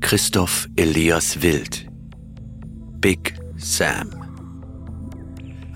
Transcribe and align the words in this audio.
Christoph 0.00 0.68
Elias 0.76 1.40
Wild. 1.40 1.88
Big 3.00 3.34
Sam. 3.56 4.10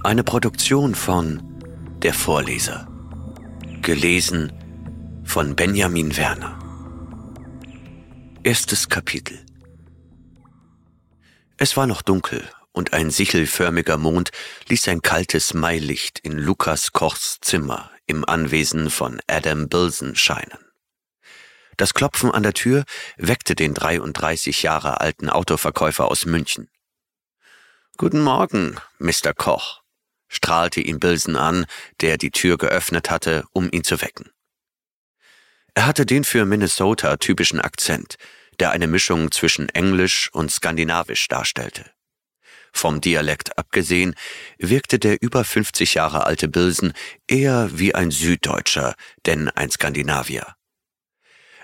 Eine 0.05 0.25
Produktion 0.25 0.95
von 0.95 1.43
Der 2.03 2.13
Vorleser. 2.13 2.87
Gelesen 3.81 4.53
von 5.25 5.57
Benjamin 5.57 6.17
Werner. 6.19 6.59
Erstes 8.43 8.89
Kapitel. 8.89 9.39
Es 11.57 11.77
war 11.79 11.87
noch 11.87 12.03
dunkel 12.03 12.45
und 12.73 12.93
ein 12.93 13.11
sichelförmiger 13.11 13.97
Mond 13.97 14.33
ließ 14.69 14.89
ein 14.89 15.01
kaltes 15.01 15.55
Mailicht 15.55 16.19
in 16.19 16.33
Lukas 16.33 16.93
Kochs 16.93 17.39
Zimmer 17.41 17.91
im 18.07 18.25
Anwesen 18.25 18.91
von 18.91 19.21
Adam 19.27 19.69
Bilson 19.69 20.17
scheinen. 20.17 20.59
Das 21.77 21.93
Klopfen 21.93 22.31
an 22.31 22.43
der 22.43 22.55
Tür 22.55 22.85
weckte 23.17 23.55
den 23.55 23.75
33 23.75 24.63
Jahre 24.63 25.01
alten 25.01 25.29
Autoverkäufer 25.29 26.07
aus 26.11 26.25
München. 26.25 26.71
Guten 27.99 28.21
Morgen, 28.21 28.77
Mr. 28.99 29.35
Koch, 29.35 29.83
strahlte 30.29 30.81
ihn 30.81 31.01
Bilson 31.01 31.37
an, 31.37 31.67
der 32.01 32.17
die 32.19 32.31
Tür 32.31 32.57
geöffnet 32.57 33.11
hatte, 33.11 33.45
um 33.53 33.69
ihn 33.71 33.85
zu 33.85 34.01
wecken. 34.01 34.31
Er 35.75 35.87
hatte 35.87 36.07
den 36.07 36.25
für 36.25 36.47
Minnesota 36.47 37.19
typischen 37.19 37.61
Akzent, 37.61 38.17
der 38.59 38.71
eine 38.71 38.87
Mischung 38.87 39.31
zwischen 39.31 39.69
Englisch 39.69 40.31
und 40.33 40.51
Skandinavisch 40.51 41.29
darstellte. 41.29 41.96
Vom 42.77 43.01
Dialekt 43.01 43.57
abgesehen 43.57 44.15
wirkte 44.59 44.99
der 44.99 45.23
über 45.23 45.45
50 45.45 45.95
Jahre 45.95 46.27
alte 46.27 46.47
Bilsen 46.47 46.93
eher 47.27 47.71
wie 47.73 47.95
ein 47.95 48.11
Süddeutscher, 48.11 48.95
denn 49.25 49.49
ein 49.49 49.71
Skandinavier. 49.71 50.55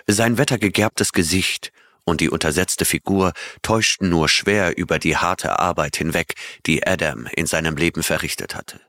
Sein 0.06 0.38
wettergegerbtes 0.38 1.12
Gesicht 1.12 1.70
und 2.04 2.22
die 2.22 2.30
untersetzte 2.30 2.86
Figur 2.86 3.34
täuschten 3.60 4.08
nur 4.08 4.30
schwer 4.30 4.78
über 4.78 4.98
die 4.98 5.18
harte 5.18 5.58
Arbeit 5.58 5.96
hinweg, 5.96 6.32
die 6.64 6.86
Adam 6.86 7.26
in 7.26 7.44
seinem 7.44 7.76
Leben 7.76 8.02
verrichtet 8.02 8.54
hatte. 8.54 8.80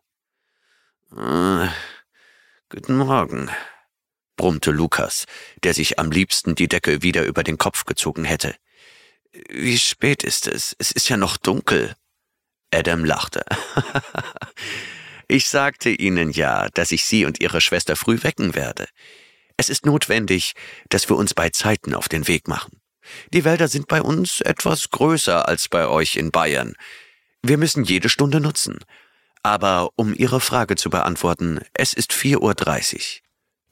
Äh, 1.11 1.67
guten 2.69 2.95
Morgen, 2.95 3.51
brummte 4.37 4.71
Lukas, 4.71 5.25
der 5.61 5.73
sich 5.73 5.99
am 5.99 6.09
liebsten 6.09 6.55
die 6.55 6.69
Decke 6.69 7.03
wieder 7.03 7.25
über 7.25 7.43
den 7.43 7.57
Kopf 7.57 7.83
gezogen 7.83 8.23
hätte. 8.23 8.55
Wie 9.49 9.77
spät 9.77 10.23
ist 10.23 10.47
es? 10.47 10.73
Es 10.79 10.91
ist 10.91 11.09
ja 11.09 11.17
noch 11.17 11.35
dunkel. 11.35 11.93
Adam 12.73 13.05
lachte. 13.05 13.43
ich 15.27 15.47
sagte 15.47 15.89
Ihnen 15.89 16.31
ja, 16.31 16.69
dass 16.73 16.91
ich 16.91 17.05
Sie 17.05 17.25
und 17.25 17.41
Ihre 17.41 17.61
Schwester 17.61 17.95
früh 17.95 18.21
wecken 18.23 18.55
werde. 18.55 18.87
Es 19.57 19.69
ist 19.69 19.85
notwendig, 19.85 20.53
dass 20.89 21.09
wir 21.09 21.15
uns 21.15 21.33
bei 21.33 21.49
Zeiten 21.49 21.93
auf 21.93 22.09
den 22.09 22.27
Weg 22.27 22.47
machen. 22.47 22.81
Die 23.33 23.43
Wälder 23.43 23.67
sind 23.67 23.87
bei 23.87 24.01
uns 24.01 24.41
etwas 24.41 24.89
größer 24.89 25.47
als 25.47 25.67
bei 25.67 25.87
euch 25.87 26.15
in 26.15 26.31
Bayern. 26.31 26.73
Wir 27.41 27.57
müssen 27.57 27.83
jede 27.83 28.09
Stunde 28.09 28.39
nutzen. 28.39 28.79
Aber 29.43 29.89
um 29.95 30.13
Ihre 30.13 30.39
Frage 30.39 30.75
zu 30.75 30.89
beantworten, 30.89 31.59
es 31.73 31.93
ist 31.93 32.13
4.30 32.13 32.39
Uhr. 32.39 33.23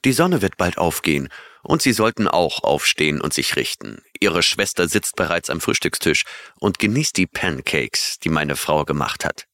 Die 0.04 0.12
Sonne 0.12 0.42
wird 0.42 0.58
bald 0.58 0.78
aufgehen, 0.78 1.30
und 1.64 1.82
Sie 1.82 1.94
sollten 1.94 2.28
auch 2.28 2.64
aufstehen 2.64 3.22
und 3.22 3.34
sich 3.34 3.56
richten. 3.56 4.02
Ihre 4.22 4.44
Schwester 4.44 4.88
sitzt 4.88 5.16
bereits 5.16 5.50
am 5.50 5.60
Frühstückstisch 5.60 6.24
und 6.60 6.78
genießt 6.78 7.18
die 7.18 7.26
Pancakes, 7.26 8.20
die 8.20 8.30
meine 8.30 8.56
Frau 8.56 8.86
gemacht 8.86 9.26
hat. 9.26 9.48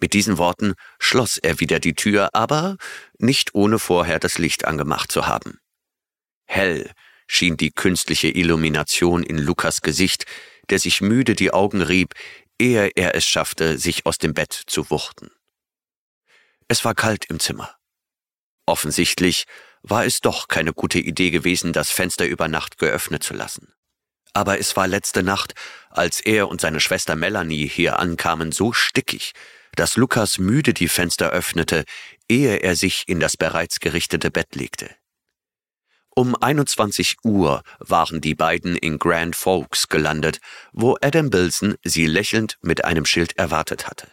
Mit 0.00 0.12
diesen 0.12 0.38
Worten 0.38 0.74
schloss 0.98 1.38
er 1.38 1.60
wieder 1.60 1.78
die 1.78 1.94
Tür, 1.94 2.30
aber 2.34 2.76
nicht 3.18 3.54
ohne 3.54 3.78
vorher 3.78 4.18
das 4.18 4.38
Licht 4.38 4.64
angemacht 4.64 5.12
zu 5.12 5.28
haben. 5.28 5.60
Hell 6.46 6.90
schien 7.28 7.56
die 7.56 7.70
künstliche 7.70 8.28
Illumination 8.28 9.22
in 9.22 9.38
Lukas 9.38 9.82
Gesicht, 9.82 10.26
der 10.68 10.80
sich 10.80 11.00
müde 11.00 11.34
die 11.34 11.52
Augen 11.52 11.80
rieb, 11.80 12.14
ehe 12.58 12.90
er 12.96 13.14
es 13.14 13.24
schaffte, 13.24 13.78
sich 13.78 14.04
aus 14.04 14.18
dem 14.18 14.34
Bett 14.34 14.52
zu 14.66 14.90
wuchten. 14.90 15.30
Es 16.66 16.84
war 16.84 16.94
kalt 16.94 17.24
im 17.26 17.38
Zimmer. 17.38 17.76
Offensichtlich 18.66 19.44
war 19.82 20.06
es 20.06 20.20
doch 20.20 20.48
keine 20.48 20.72
gute 20.72 20.98
Idee 20.98 21.30
gewesen, 21.30 21.72
das 21.72 21.90
Fenster 21.90 22.26
über 22.26 22.48
Nacht 22.48 22.78
geöffnet 22.78 23.22
zu 23.22 23.34
lassen. 23.34 23.72
Aber 24.32 24.58
es 24.58 24.74
war 24.76 24.88
letzte 24.88 25.22
Nacht, 25.22 25.54
als 25.90 26.20
er 26.20 26.48
und 26.48 26.60
seine 26.60 26.80
Schwester 26.80 27.14
Melanie 27.14 27.68
hier 27.68 27.98
ankamen, 27.98 28.50
so 28.50 28.72
stickig, 28.72 29.32
dass 29.76 29.96
Lukas 29.96 30.38
müde 30.38 30.74
die 30.74 30.88
Fenster 30.88 31.30
öffnete, 31.30 31.84
ehe 32.28 32.56
er 32.56 32.76
sich 32.76 33.04
in 33.06 33.20
das 33.20 33.36
bereits 33.36 33.80
gerichtete 33.80 34.30
Bett 34.30 34.54
legte. 34.54 34.90
Um 36.16 36.36
21 36.36 37.16
Uhr 37.24 37.62
waren 37.78 38.20
die 38.20 38.36
beiden 38.36 38.76
in 38.76 38.98
Grand 38.98 39.34
Forks 39.34 39.88
gelandet, 39.88 40.38
wo 40.72 40.96
Adam 41.00 41.28
Bilson 41.28 41.76
sie 41.82 42.06
lächelnd 42.06 42.56
mit 42.62 42.84
einem 42.84 43.04
Schild 43.04 43.36
erwartet 43.36 43.88
hatte. 43.88 44.08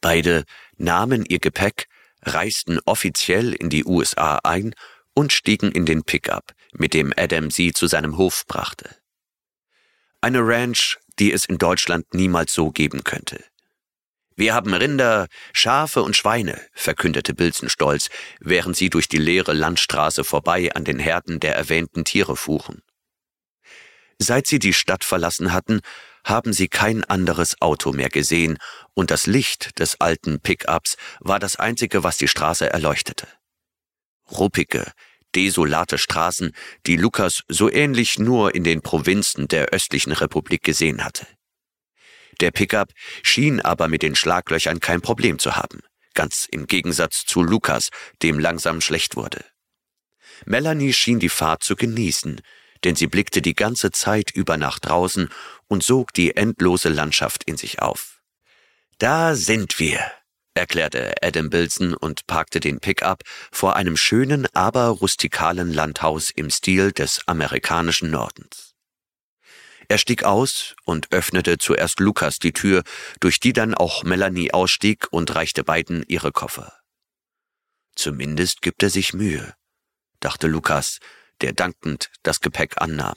Beide 0.00 0.44
nahmen 0.78 1.24
ihr 1.26 1.38
Gepäck, 1.38 1.86
reisten 2.22 2.78
offiziell 2.84 3.52
in 3.52 3.70
die 3.70 3.84
USA 3.84 4.40
ein 4.44 4.74
und 5.14 5.32
stiegen 5.32 5.72
in 5.72 5.86
den 5.86 6.04
Pickup, 6.04 6.54
mit 6.72 6.94
dem 6.94 7.12
Adam 7.16 7.50
sie 7.50 7.72
zu 7.72 7.86
seinem 7.86 8.16
Hof 8.16 8.44
brachte. 8.46 8.96
Eine 10.20 10.40
Ranch, 10.40 10.98
die 11.18 11.32
es 11.32 11.44
in 11.44 11.58
Deutschland 11.58 12.14
niemals 12.14 12.52
so 12.52 12.70
geben 12.70 13.04
könnte. 13.04 13.44
Wir 14.34 14.54
haben 14.54 14.72
Rinder, 14.72 15.28
Schafe 15.52 16.02
und 16.02 16.16
Schweine, 16.16 16.60
verkündete 16.72 17.34
Bilzen 17.34 17.68
stolz, 17.68 18.08
während 18.40 18.76
sie 18.76 18.88
durch 18.88 19.08
die 19.08 19.18
leere 19.18 19.52
Landstraße 19.52 20.24
vorbei 20.24 20.74
an 20.74 20.84
den 20.84 20.98
Herden 20.98 21.38
der 21.38 21.54
erwähnten 21.54 22.04
Tiere 22.04 22.36
fuhren. 22.36 22.82
Seit 24.18 24.46
sie 24.46 24.58
die 24.58 24.72
Stadt 24.72 25.04
verlassen 25.04 25.52
hatten, 25.52 25.80
haben 26.24 26.52
sie 26.52 26.68
kein 26.68 27.04
anderes 27.04 27.60
Auto 27.60 27.92
mehr 27.92 28.08
gesehen, 28.08 28.58
und 28.94 29.10
das 29.10 29.26
Licht 29.26 29.78
des 29.78 30.00
alten 30.00 30.40
Pickups 30.40 30.96
war 31.20 31.38
das 31.38 31.56
einzige, 31.56 32.04
was 32.04 32.18
die 32.18 32.28
Straße 32.28 32.70
erleuchtete. 32.70 33.26
Ruppige, 34.30 34.92
desolate 35.34 35.98
Straßen, 35.98 36.52
die 36.86 36.96
Lukas 36.96 37.42
so 37.48 37.70
ähnlich 37.70 38.18
nur 38.18 38.54
in 38.54 38.64
den 38.64 38.82
Provinzen 38.82 39.48
der 39.48 39.66
östlichen 39.66 40.12
Republik 40.12 40.62
gesehen 40.62 41.04
hatte. 41.04 41.26
Der 42.40 42.50
Pickup 42.50 42.88
schien 43.22 43.60
aber 43.60 43.88
mit 43.88 44.02
den 44.02 44.14
Schlaglöchern 44.14 44.80
kein 44.80 45.00
Problem 45.00 45.38
zu 45.38 45.56
haben, 45.56 45.80
ganz 46.14 46.46
im 46.50 46.66
Gegensatz 46.66 47.24
zu 47.24 47.42
Lukas, 47.42 47.90
dem 48.22 48.38
langsam 48.38 48.80
schlecht 48.80 49.16
wurde. 49.16 49.44
Melanie 50.44 50.92
schien 50.92 51.18
die 51.18 51.28
Fahrt 51.28 51.62
zu 51.62 51.76
genießen, 51.76 52.40
denn 52.84 52.96
sie 52.96 53.06
blickte 53.06 53.42
die 53.42 53.54
ganze 53.54 53.92
Zeit 53.92 54.30
über 54.32 54.56
nach 54.56 54.78
draußen 54.78 55.28
und 55.72 55.82
sog 55.82 56.12
die 56.12 56.36
endlose 56.36 56.90
Landschaft 56.90 57.44
in 57.44 57.56
sich 57.56 57.80
auf. 57.80 58.20
Da 58.98 59.34
sind 59.34 59.78
wir, 59.78 60.00
erklärte 60.52 61.14
Adam 61.22 61.48
Bilson 61.48 61.94
und 61.94 62.26
parkte 62.26 62.60
den 62.60 62.78
Pickup 62.78 63.22
vor 63.50 63.74
einem 63.74 63.96
schönen, 63.96 64.46
aber 64.52 64.88
rustikalen 64.88 65.72
Landhaus 65.72 66.28
im 66.28 66.50
Stil 66.50 66.92
des 66.92 67.26
amerikanischen 67.26 68.10
Nordens. 68.10 68.74
Er 69.88 69.96
stieg 69.96 70.24
aus 70.24 70.74
und 70.84 71.10
öffnete 71.10 71.56
zuerst 71.56 72.00
Lukas 72.00 72.38
die 72.38 72.52
Tür, 72.52 72.82
durch 73.20 73.40
die 73.40 73.54
dann 73.54 73.74
auch 73.74 74.04
Melanie 74.04 74.52
ausstieg 74.52 75.06
und 75.10 75.34
reichte 75.34 75.64
beiden 75.64 76.04
ihre 76.06 76.32
Koffer. 76.32 76.74
Zumindest 77.96 78.60
gibt 78.60 78.82
er 78.82 78.90
sich 78.90 79.14
Mühe, 79.14 79.54
dachte 80.20 80.48
Lukas, 80.48 80.98
der 81.40 81.54
dankend 81.54 82.10
das 82.22 82.40
Gepäck 82.40 82.74
annahm. 82.76 83.16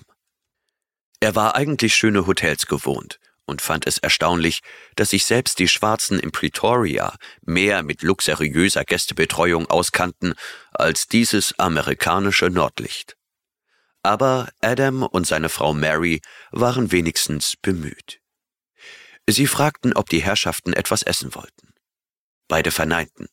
Er 1.26 1.34
war 1.34 1.56
eigentlich 1.56 1.96
schöne 1.96 2.28
Hotels 2.28 2.68
gewohnt 2.68 3.20
und 3.48 3.60
fand 3.60 3.88
es 3.88 3.98
erstaunlich, 3.98 4.60
dass 4.96 5.10
sich 5.10 5.26
selbst 5.26 5.58
die 5.58 5.68
Schwarzen 5.68 6.20
in 6.20 6.32
Pretoria 6.32 7.16
mehr 7.42 7.82
mit 7.82 8.04
luxuriöser 8.04 8.84
Gästebetreuung 8.84 9.66
auskannten 9.66 10.36
als 10.72 11.08
dieses 11.08 11.58
amerikanische 11.58 12.52
Nordlicht. 12.52 13.18
Aber 14.04 14.50
Adam 14.62 15.02
und 15.02 15.26
seine 15.26 15.50
Frau 15.50 15.74
Mary 15.74 16.22
waren 16.52 16.92
wenigstens 16.92 17.56
bemüht. 17.60 18.20
Sie 19.28 19.48
fragten, 19.48 19.94
ob 19.94 20.12
die 20.12 20.22
Herrschaften 20.22 20.74
etwas 20.74 21.02
essen 21.02 21.34
wollten. 21.34 21.74
Beide 22.48 22.70
verneinten. 22.70 23.30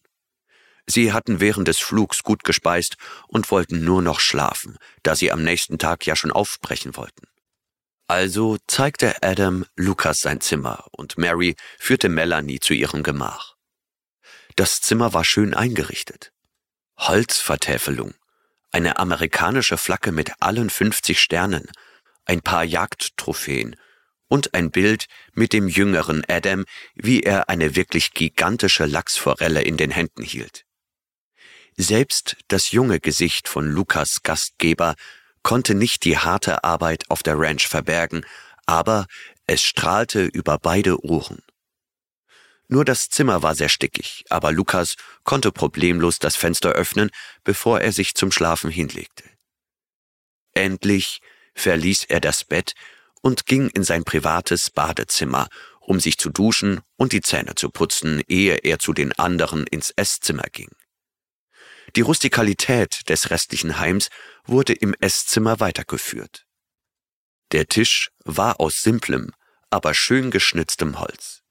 Sie 0.86 1.12
hatten 1.12 1.40
während 1.40 1.68
des 1.68 1.78
Flugs 1.78 2.22
gut 2.22 2.42
gespeist 2.42 2.96
und 3.28 3.50
wollten 3.50 3.84
nur 3.84 4.00
noch 4.00 4.18
schlafen, 4.18 4.78
da 5.02 5.14
sie 5.14 5.30
am 5.30 5.44
nächsten 5.44 5.76
Tag 5.76 6.06
ja 6.06 6.16
schon 6.16 6.32
aufbrechen 6.32 6.96
wollten. 6.96 7.26
Also 8.12 8.58
zeigte 8.66 9.22
Adam 9.22 9.64
Lukas 9.74 10.20
sein 10.20 10.42
Zimmer 10.42 10.84
und 10.90 11.16
Mary 11.16 11.56
führte 11.78 12.10
Melanie 12.10 12.60
zu 12.60 12.74
ihrem 12.74 13.02
Gemach. 13.02 13.54
Das 14.54 14.82
Zimmer 14.82 15.14
war 15.14 15.24
schön 15.24 15.54
eingerichtet. 15.54 16.30
Holzvertäfelung, 16.98 18.12
eine 18.70 18.98
amerikanische 18.98 19.78
Flagge 19.78 20.12
mit 20.12 20.30
allen 20.40 20.68
50 20.68 21.18
Sternen, 21.18 21.70
ein 22.26 22.42
paar 22.42 22.64
Jagdtrophäen 22.64 23.76
und 24.28 24.52
ein 24.52 24.70
Bild 24.70 25.06
mit 25.32 25.54
dem 25.54 25.66
jüngeren 25.66 26.22
Adam, 26.28 26.66
wie 26.94 27.22
er 27.22 27.48
eine 27.48 27.76
wirklich 27.76 28.12
gigantische 28.12 28.84
Lachsforelle 28.84 29.62
in 29.62 29.78
den 29.78 29.90
Händen 29.90 30.22
hielt. 30.22 30.66
Selbst 31.78 32.36
das 32.48 32.72
junge 32.72 33.00
Gesicht 33.00 33.48
von 33.48 33.70
Lukas 33.70 34.22
Gastgeber 34.22 34.96
konnte 35.42 35.74
nicht 35.74 36.04
die 36.04 36.18
harte 36.18 36.64
Arbeit 36.64 37.04
auf 37.08 37.22
der 37.22 37.38
Ranch 37.38 37.66
verbergen, 37.66 38.24
aber 38.66 39.06
es 39.46 39.62
strahlte 39.62 40.24
über 40.24 40.58
beide 40.58 41.04
Ohren. 41.04 41.42
Nur 42.68 42.84
das 42.84 43.10
Zimmer 43.10 43.42
war 43.42 43.54
sehr 43.54 43.68
stickig, 43.68 44.24
aber 44.30 44.50
Lukas 44.50 44.96
konnte 45.24 45.52
problemlos 45.52 46.18
das 46.18 46.36
Fenster 46.36 46.70
öffnen, 46.70 47.10
bevor 47.44 47.80
er 47.80 47.92
sich 47.92 48.14
zum 48.14 48.32
Schlafen 48.32 48.70
hinlegte. 48.70 49.24
Endlich 50.54 51.20
verließ 51.54 52.04
er 52.04 52.20
das 52.20 52.44
Bett 52.44 52.74
und 53.20 53.46
ging 53.46 53.68
in 53.68 53.84
sein 53.84 54.04
privates 54.04 54.70
Badezimmer, 54.70 55.48
um 55.80 56.00
sich 56.00 56.16
zu 56.16 56.30
duschen 56.30 56.80
und 56.96 57.12
die 57.12 57.20
Zähne 57.20 57.54
zu 57.56 57.68
putzen, 57.68 58.22
ehe 58.28 58.56
er 58.56 58.78
zu 58.78 58.92
den 58.92 59.12
anderen 59.12 59.66
ins 59.66 59.90
Esszimmer 59.90 60.46
ging. 60.52 60.70
Die 61.94 62.00
Rustikalität 62.00 63.08
des 63.10 63.30
restlichen 63.30 63.78
Heims 63.78 64.08
wurde 64.46 64.72
im 64.72 64.94
Esszimmer 65.00 65.60
weitergeführt. 65.60 66.46
Der 67.52 67.66
Tisch 67.66 68.10
war 68.24 68.60
aus 68.60 68.82
simplem, 68.82 69.32
aber 69.68 69.92
schön 69.92 70.30
geschnitztem 70.30 70.98
Holz. 71.00 71.42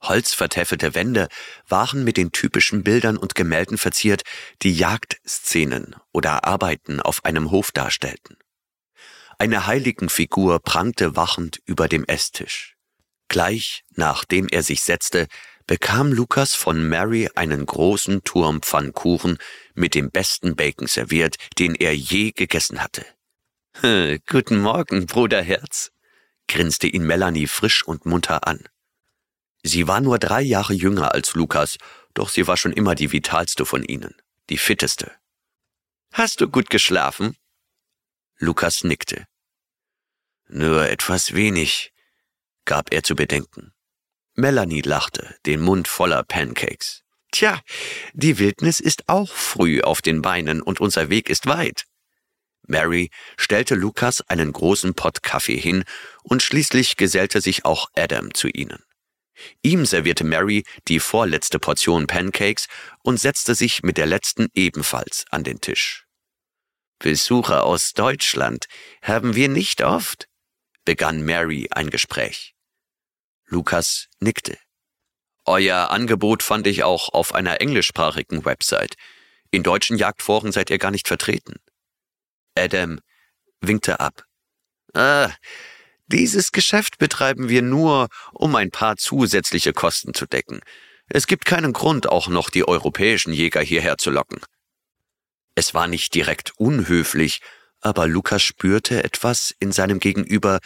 Holzvertäfelte 0.00 0.94
Wände 0.94 1.28
waren 1.68 2.04
mit 2.04 2.16
den 2.16 2.32
typischen 2.32 2.82
Bildern 2.82 3.16
und 3.16 3.34
Gemälden 3.34 3.78
verziert, 3.78 4.22
die 4.62 4.74
Jagdszenen 4.74 5.94
oder 6.12 6.44
Arbeiten 6.44 7.00
auf 7.00 7.24
einem 7.24 7.50
Hof 7.50 7.70
darstellten. 7.70 8.36
Eine 9.38 9.66
Heiligenfigur 9.66 10.60
prangte 10.60 11.16
wachend 11.16 11.60
über 11.66 11.88
dem 11.88 12.04
Esstisch. 12.04 12.76
Gleich 13.28 13.84
nachdem 13.90 14.48
er 14.48 14.62
sich 14.62 14.82
setzte, 14.82 15.26
bekam 15.72 16.12
Lukas 16.12 16.54
von 16.54 16.86
Mary 16.86 17.30
einen 17.34 17.64
großen 17.64 18.22
Turm 18.24 18.60
Pfannkuchen 18.60 19.38
mit 19.72 19.94
dem 19.94 20.10
besten 20.10 20.54
Bacon 20.54 20.86
serviert, 20.86 21.36
den 21.58 21.74
er 21.74 21.96
je 21.96 22.32
gegessen 22.32 22.82
hatte. 22.82 23.06
Guten 24.28 24.58
Morgen, 24.58 25.06
Bruderherz, 25.06 25.90
grinste 26.46 26.88
ihn 26.88 27.06
Melanie 27.06 27.46
frisch 27.46 27.84
und 27.84 28.04
munter 28.04 28.46
an. 28.46 28.68
Sie 29.62 29.88
war 29.88 30.02
nur 30.02 30.18
drei 30.18 30.42
Jahre 30.42 30.74
jünger 30.74 31.14
als 31.14 31.32
Lukas, 31.32 31.78
doch 32.12 32.28
sie 32.28 32.46
war 32.46 32.58
schon 32.58 32.74
immer 32.74 32.94
die 32.94 33.10
vitalste 33.10 33.64
von 33.64 33.82
ihnen, 33.82 34.14
die 34.50 34.58
fitteste. 34.58 35.10
Hast 36.12 36.42
du 36.42 36.50
gut 36.50 36.68
geschlafen? 36.68 37.34
Lukas 38.36 38.84
nickte. 38.84 39.26
Nur 40.48 40.86
etwas 40.90 41.32
wenig, 41.32 41.94
gab 42.66 42.92
er 42.92 43.02
zu 43.02 43.16
bedenken. 43.16 43.72
Melanie 44.34 44.82
lachte, 44.82 45.36
den 45.46 45.60
Mund 45.60 45.88
voller 45.88 46.22
Pancakes. 46.22 47.02
Tja, 47.32 47.60
die 48.12 48.38
Wildnis 48.38 48.80
ist 48.80 49.08
auch 49.08 49.32
früh 49.32 49.80
auf 49.80 50.02
den 50.02 50.22
Beinen 50.22 50.62
und 50.62 50.80
unser 50.80 51.10
Weg 51.10 51.30
ist 51.30 51.46
weit. 51.46 51.84
Mary 52.66 53.10
stellte 53.36 53.74
Lukas 53.74 54.20
einen 54.28 54.52
großen 54.52 54.94
Pott 54.94 55.22
Kaffee 55.22 55.58
hin 55.58 55.84
und 56.22 56.42
schließlich 56.42 56.96
gesellte 56.96 57.40
sich 57.40 57.64
auch 57.64 57.88
Adam 57.94 58.32
zu 58.34 58.48
ihnen. 58.48 58.82
Ihm 59.62 59.86
servierte 59.86 60.24
Mary 60.24 60.64
die 60.88 61.00
vorletzte 61.00 61.58
Portion 61.58 62.06
Pancakes 62.06 62.66
und 63.02 63.18
setzte 63.18 63.54
sich 63.54 63.82
mit 63.82 63.96
der 63.96 64.06
letzten 64.06 64.48
ebenfalls 64.54 65.24
an 65.30 65.42
den 65.42 65.60
Tisch. 65.60 66.06
Besucher 66.98 67.64
aus 67.64 67.94
Deutschland 67.94 68.66
haben 69.02 69.34
wir 69.34 69.48
nicht 69.48 69.82
oft, 69.82 70.28
begann 70.84 71.24
Mary 71.24 71.68
ein 71.70 71.90
Gespräch. 71.90 72.51
Lukas 73.52 74.08
nickte. 74.18 74.56
Euer 75.44 75.90
Angebot 75.90 76.42
fand 76.42 76.66
ich 76.66 76.84
auch 76.84 77.10
auf 77.10 77.34
einer 77.34 77.60
englischsprachigen 77.60 78.46
Website. 78.46 78.94
In 79.50 79.62
deutschen 79.62 79.98
Jagdforen 79.98 80.52
seid 80.52 80.70
ihr 80.70 80.78
gar 80.78 80.90
nicht 80.90 81.06
vertreten. 81.06 81.56
Adam 82.56 83.00
winkte 83.60 84.00
ab. 84.00 84.24
Ah, 84.94 85.30
dieses 86.06 86.52
Geschäft 86.52 86.96
betreiben 86.96 87.50
wir 87.50 87.60
nur, 87.60 88.08
um 88.32 88.56
ein 88.56 88.70
paar 88.70 88.96
zusätzliche 88.96 89.74
Kosten 89.74 90.14
zu 90.14 90.24
decken. 90.24 90.60
Es 91.08 91.26
gibt 91.26 91.44
keinen 91.44 91.74
Grund, 91.74 92.08
auch 92.08 92.28
noch 92.28 92.48
die 92.48 92.66
europäischen 92.66 93.34
Jäger 93.34 93.60
hierher 93.60 93.98
zu 93.98 94.10
locken. 94.10 94.40
Es 95.54 95.74
war 95.74 95.88
nicht 95.88 96.14
direkt 96.14 96.52
unhöflich, 96.56 97.40
aber 97.80 98.06
Lukas 98.06 98.42
spürte 98.42 99.04
etwas 99.04 99.54
in 99.58 99.72
seinem 99.72 99.98
Gegenüber. 99.98 100.60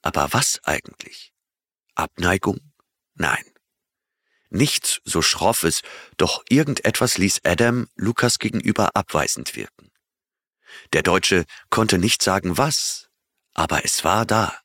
Aber 0.00 0.32
was 0.32 0.60
eigentlich? 0.64 1.33
Abneigung? 1.94 2.72
Nein. 3.14 3.44
Nichts 4.50 5.00
so 5.04 5.22
Schroffes, 5.22 5.82
doch 6.16 6.44
irgendetwas 6.48 7.18
ließ 7.18 7.40
Adam 7.44 7.88
Lukas 7.96 8.38
gegenüber 8.38 8.94
abweisend 8.94 9.56
wirken. 9.56 9.90
Der 10.92 11.02
Deutsche 11.02 11.44
konnte 11.70 11.98
nicht 11.98 12.22
sagen 12.22 12.56
was, 12.56 13.08
aber 13.52 13.84
es 13.84 14.04
war 14.04 14.26
da. 14.26 14.56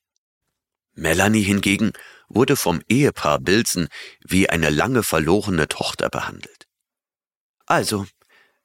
Melanie 0.93 1.43
hingegen 1.43 1.93
wurde 2.27 2.55
vom 2.55 2.81
Ehepaar 2.87 3.39
Bilson 3.39 3.87
wie 4.21 4.49
eine 4.49 4.69
lange 4.69 5.03
verlorene 5.03 5.67
Tochter 5.67 6.09
behandelt. 6.09 6.67
Also, 7.65 8.05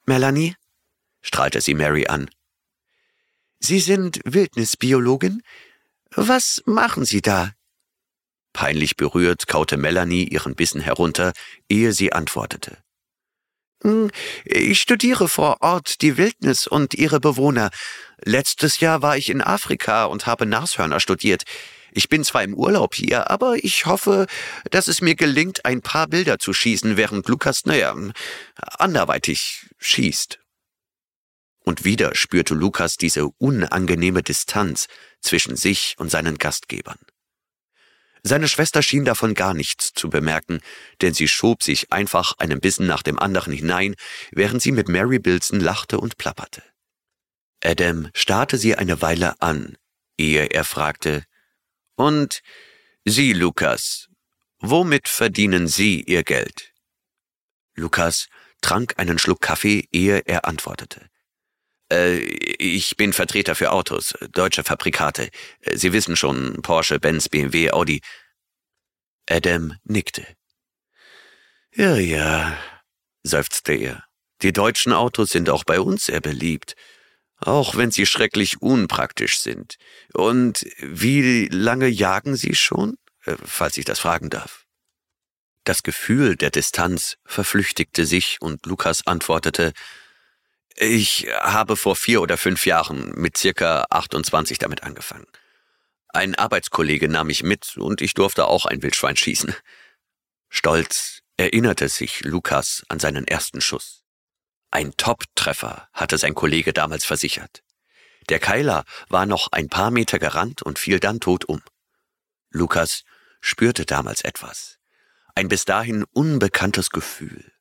Melanie, 0.05 0.55
strahlte 1.21 1.61
sie 1.61 1.73
Mary 1.73 2.07
an. 2.07 2.29
Sie 3.59 3.79
sind 3.79 4.19
Wildnisbiologin? 4.25 5.41
Was 6.11 6.61
machen 6.65 7.05
Sie 7.05 7.21
da? 7.21 7.53
Peinlich 8.55 8.95
berührt 8.95 9.47
kaute 9.47 9.75
Melanie 9.75 10.23
ihren 10.23 10.55
Bissen 10.55 10.79
herunter, 10.79 11.33
ehe 11.67 11.91
sie 11.91 12.13
antwortete. 12.13 12.77
Hm, 13.83 14.09
ich 14.45 14.79
studiere 14.79 15.27
vor 15.27 15.57
Ort 15.59 16.01
die 16.01 16.15
Wildnis 16.15 16.65
und 16.65 16.93
ihre 16.93 17.19
Bewohner. 17.19 17.69
Letztes 18.23 18.79
Jahr 18.79 19.01
war 19.01 19.17
ich 19.17 19.29
in 19.29 19.41
Afrika 19.41 20.05
und 20.05 20.25
habe 20.25 20.45
Nashörner 20.45 21.01
studiert. 21.01 21.43
Ich 21.91 22.07
bin 22.07 22.23
zwar 22.23 22.43
im 22.43 22.53
Urlaub 22.53 22.95
hier, 22.95 23.29
aber 23.29 23.57
ich 23.61 23.87
hoffe, 23.87 24.25
dass 24.71 24.87
es 24.87 25.01
mir 25.01 25.15
gelingt, 25.15 25.65
ein 25.65 25.81
paar 25.81 26.07
Bilder 26.07 26.39
zu 26.39 26.53
schießen, 26.53 26.95
während 26.95 27.27
Lukas, 27.27 27.65
naja, 27.65 27.93
anderweitig 28.55 29.67
schießt. 29.79 30.39
Und 31.59 31.83
wieder 31.83 32.15
spürte 32.15 32.53
Lukas 32.53 32.95
diese 32.95 33.27
unangenehme 33.37 34.23
Distanz 34.23 34.87
zwischen 35.19 35.57
sich 35.57 35.95
und 35.97 36.09
seinen 36.09 36.37
Gastgebern. 36.37 36.99
Seine 38.27 38.47
Schwester 38.47 38.81
schien 38.81 39.05
davon 39.05 39.35
gar 39.35 39.53
nichts 39.53 39.93
zu 39.93 40.09
bemerken, 40.09 40.59
denn 41.01 41.13
sie 41.13 41.27
schob 41.27 41.61
sich 41.61 41.91
einfach 41.91 42.33
einen 42.39 42.59
Bissen 42.59 42.87
nach 42.87 43.03
dem 43.03 43.19
anderen 43.19 43.53
hinein, 43.53 43.93
während 44.31 44.63
sie 44.63 44.71
mit 44.71 44.89
Mary 44.89 45.19
Bilson 45.19 45.59
lachte 45.59 45.99
und 45.99 46.17
plapperte. 46.17 46.63
Adam 47.63 48.09
starrte 48.15 48.57
sie 48.57 48.73
eine 48.73 49.03
Weile 49.03 49.39
an, 49.43 49.77
ehe 50.17 50.47
er 50.47 50.63
fragte, 50.63 51.23
Und 51.95 52.41
Sie, 53.05 53.33
Lukas, 53.33 54.07
womit 54.57 55.07
verdienen 55.07 55.67
Sie 55.67 56.01
Ihr 56.01 56.23
Geld? 56.23 56.73
Lukas 57.75 58.27
trank 58.59 58.95
einen 58.97 59.19
Schluck 59.19 59.41
Kaffee, 59.41 59.87
ehe 59.91 60.23
er 60.25 60.45
antwortete. 60.45 61.11
Äh, 61.91 62.17
ich 62.17 62.97
bin 62.97 63.13
Vertreter 63.13 63.55
für 63.55 63.71
Autos, 63.71 64.13
deutsche 64.31 64.63
Fabrikate. 64.63 65.29
Sie 65.73 65.93
wissen 65.93 66.15
schon, 66.15 66.61
Porsche, 66.61 66.99
Benz, 66.99 67.29
BMW, 67.29 67.71
Audi. 67.71 68.01
Adam 69.29 69.73
nickte. 69.83 70.25
Ja, 71.73 71.95
ja, 71.97 72.57
seufzte 73.23 73.73
er. 73.73 74.03
Die 74.41 74.53
deutschen 74.53 74.93
Autos 74.93 75.29
sind 75.31 75.49
auch 75.49 75.63
bei 75.63 75.79
uns 75.79 76.05
sehr 76.05 76.21
beliebt, 76.21 76.75
auch 77.37 77.75
wenn 77.75 77.91
sie 77.91 78.05
schrecklich 78.05 78.61
unpraktisch 78.61 79.39
sind. 79.39 79.75
Und 80.13 80.65
wie 80.79 81.47
lange 81.47 81.87
jagen 81.87 82.35
Sie 82.35 82.55
schon, 82.55 82.97
äh, 83.25 83.35
falls 83.43 83.77
ich 83.77 83.85
das 83.85 83.99
fragen 83.99 84.29
darf? 84.29 84.65
Das 85.63 85.83
Gefühl 85.83 86.35
der 86.35 86.51
Distanz 86.51 87.17
verflüchtigte 87.25 88.05
sich 88.05 88.37
und 88.39 88.65
Lukas 88.65 89.07
antwortete, 89.07 89.73
ich 90.77 91.27
habe 91.39 91.77
vor 91.77 91.95
vier 91.95 92.21
oder 92.21 92.37
fünf 92.37 92.65
Jahren 92.65 93.11
mit 93.15 93.37
circa 93.37 93.85
28 93.89 94.57
damit 94.57 94.83
angefangen. 94.83 95.27
Ein 96.09 96.35
Arbeitskollege 96.35 97.07
nahm 97.09 97.27
mich 97.27 97.43
mit 97.43 97.77
und 97.77 98.01
ich 98.01 98.13
durfte 98.13 98.45
auch 98.47 98.65
ein 98.65 98.81
Wildschwein 98.81 99.15
schießen. 99.15 99.55
Stolz 100.49 101.19
erinnerte 101.37 101.89
sich 101.89 102.23
Lukas 102.23 102.83
an 102.89 102.99
seinen 102.99 103.27
ersten 103.27 103.61
Schuss. 103.61 104.03
Ein 104.71 104.95
Top-Treffer 104.97 105.89
hatte 105.93 106.17
sein 106.17 106.35
Kollege 106.35 106.73
damals 106.73 107.05
versichert. 107.05 107.63
Der 108.29 108.39
Keiler 108.39 108.83
war 109.09 109.25
noch 109.25 109.51
ein 109.51 109.69
paar 109.69 109.91
Meter 109.91 110.19
gerannt 110.19 110.61
und 110.61 110.79
fiel 110.79 110.99
dann 110.99 111.19
tot 111.19 111.45
um. 111.45 111.61
Lukas 112.49 113.03
spürte 113.39 113.85
damals 113.85 114.21
etwas. 114.21 114.79
Ein 115.35 115.47
bis 115.47 115.65
dahin 115.65 116.05
unbekanntes 116.11 116.89
Gefühl. 116.89 117.51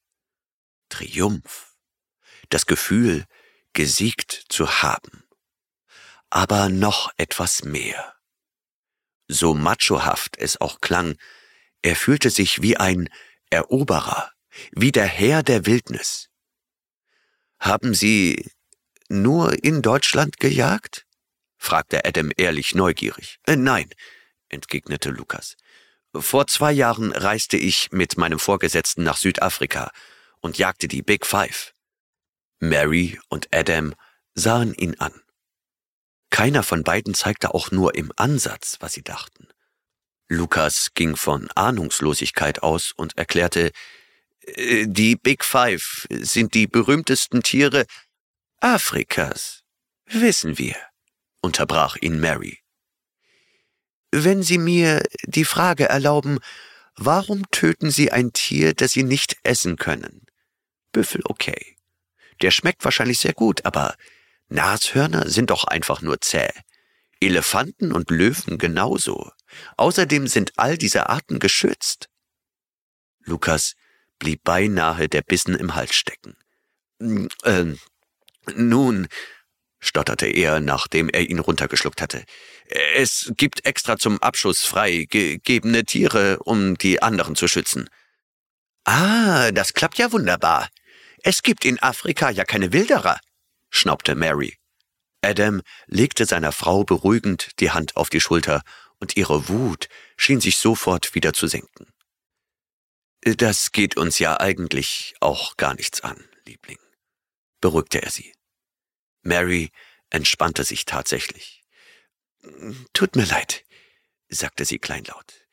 Triumph 0.88 1.73
das 2.50 2.66
Gefühl, 2.66 3.24
gesiegt 3.72 4.44
zu 4.48 4.82
haben. 4.82 5.24
Aber 6.30 6.68
noch 6.68 7.10
etwas 7.16 7.64
mehr. 7.64 8.14
So 9.28 9.54
machohaft 9.54 10.36
es 10.38 10.60
auch 10.60 10.80
klang, 10.80 11.16
er 11.82 11.96
fühlte 11.96 12.30
sich 12.30 12.62
wie 12.62 12.76
ein 12.76 13.08
Eroberer, 13.50 14.32
wie 14.72 14.92
der 14.92 15.06
Herr 15.06 15.42
der 15.42 15.66
Wildnis. 15.66 16.28
Haben 17.58 17.94
Sie 17.94 18.50
nur 19.08 19.62
in 19.64 19.82
Deutschland 19.82 20.38
gejagt? 20.38 21.06
fragte 21.58 22.04
Adam 22.04 22.30
ehrlich 22.36 22.74
neugierig. 22.74 23.38
Äh, 23.46 23.56
nein, 23.56 23.90
entgegnete 24.48 25.10
Lukas. 25.10 25.56
Vor 26.14 26.46
zwei 26.46 26.72
Jahren 26.72 27.12
reiste 27.12 27.56
ich 27.56 27.90
mit 27.90 28.16
meinem 28.16 28.38
Vorgesetzten 28.38 29.02
nach 29.02 29.16
Südafrika 29.16 29.90
und 30.40 30.58
jagte 30.58 30.88
die 30.88 31.02
Big 31.02 31.26
Five. 31.26 31.73
Mary 32.68 33.18
und 33.28 33.48
Adam 33.52 33.94
sahen 34.34 34.74
ihn 34.74 34.98
an. 34.98 35.12
Keiner 36.30 36.62
von 36.62 36.82
beiden 36.82 37.14
zeigte 37.14 37.54
auch 37.54 37.70
nur 37.70 37.94
im 37.94 38.12
Ansatz, 38.16 38.78
was 38.80 38.92
sie 38.92 39.02
dachten. 39.02 39.48
Lukas 40.28 40.90
ging 40.94 41.16
von 41.16 41.48
Ahnungslosigkeit 41.54 42.62
aus 42.62 42.92
und 42.96 43.16
erklärte, 43.16 43.70
äh, 44.40 44.86
die 44.88 45.16
Big 45.16 45.44
Five 45.44 46.06
sind 46.10 46.54
die 46.54 46.66
berühmtesten 46.66 47.42
Tiere 47.42 47.86
Afrikas. 48.60 49.62
Wissen 50.06 50.58
wir, 50.58 50.76
unterbrach 51.40 51.96
ihn 51.96 52.20
Mary. 52.20 52.58
Wenn 54.10 54.42
Sie 54.42 54.58
mir 54.58 55.02
die 55.24 55.44
Frage 55.44 55.88
erlauben, 55.88 56.38
warum 56.96 57.50
töten 57.50 57.90
Sie 57.90 58.12
ein 58.12 58.32
Tier, 58.32 58.74
das 58.74 58.92
Sie 58.92 59.02
nicht 59.02 59.36
essen 59.42 59.76
können? 59.76 60.26
Büffel 60.92 61.22
okay. 61.24 61.73
Der 62.42 62.50
schmeckt 62.50 62.84
wahrscheinlich 62.84 63.20
sehr 63.20 63.32
gut, 63.32 63.64
aber 63.64 63.94
Nashörner 64.48 65.28
sind 65.28 65.50
doch 65.50 65.64
einfach 65.64 66.02
nur 66.02 66.20
zäh. 66.20 66.50
Elefanten 67.20 67.92
und 67.92 68.10
Löwen 68.10 68.58
genauso. 68.58 69.30
Außerdem 69.76 70.26
sind 70.26 70.52
all 70.56 70.76
diese 70.76 71.08
Arten 71.08 71.38
geschützt. 71.38 72.08
Lukas 73.24 73.74
blieb 74.18 74.44
beinahe 74.44 75.08
der 75.08 75.22
Bissen 75.22 75.54
im 75.54 75.74
Hals 75.74 75.94
stecken. 75.94 76.36
Äh, 77.44 77.74
nun, 78.54 79.08
stotterte 79.80 80.26
er, 80.26 80.60
nachdem 80.60 81.08
er 81.08 81.28
ihn 81.28 81.38
runtergeschluckt 81.38 82.00
hatte. 82.00 82.24
Es 82.94 83.32
gibt 83.36 83.64
extra 83.66 83.98
zum 83.98 84.20
Abschuss 84.22 84.60
freigegebene 84.60 85.84
Tiere, 85.84 86.38
um 86.40 86.76
die 86.76 87.02
anderen 87.02 87.36
zu 87.36 87.48
schützen. 87.48 87.88
Ah, 88.84 89.50
das 89.52 89.72
klappt 89.74 89.98
ja 89.98 90.12
wunderbar. 90.12 90.68
Es 91.26 91.42
gibt 91.42 91.64
in 91.64 91.82
Afrika 91.82 92.28
ja 92.28 92.44
keine 92.44 92.74
Wilderer, 92.74 93.18
schnaubte 93.70 94.14
Mary. 94.14 94.58
Adam 95.22 95.62
legte 95.86 96.26
seiner 96.26 96.52
Frau 96.52 96.84
beruhigend 96.84 97.58
die 97.60 97.70
Hand 97.70 97.96
auf 97.96 98.10
die 98.10 98.20
Schulter, 98.20 98.62
und 99.00 99.16
ihre 99.16 99.48
Wut 99.48 99.88
schien 100.18 100.40
sich 100.42 100.58
sofort 100.58 101.14
wieder 101.14 101.32
zu 101.32 101.46
senken. 101.46 101.92
Das 103.22 103.72
geht 103.72 103.96
uns 103.96 104.18
ja 104.18 104.38
eigentlich 104.38 105.14
auch 105.20 105.56
gar 105.56 105.74
nichts 105.74 106.02
an, 106.02 106.22
Liebling, 106.44 106.78
beruhigte 107.62 108.02
er 108.02 108.10
sie. 108.10 108.34
Mary 109.22 109.70
entspannte 110.10 110.62
sich 110.62 110.84
tatsächlich. 110.84 111.64
Tut 112.92 113.16
mir 113.16 113.24
leid, 113.24 113.64
sagte 114.28 114.66
sie 114.66 114.78
kleinlaut. 114.78 115.46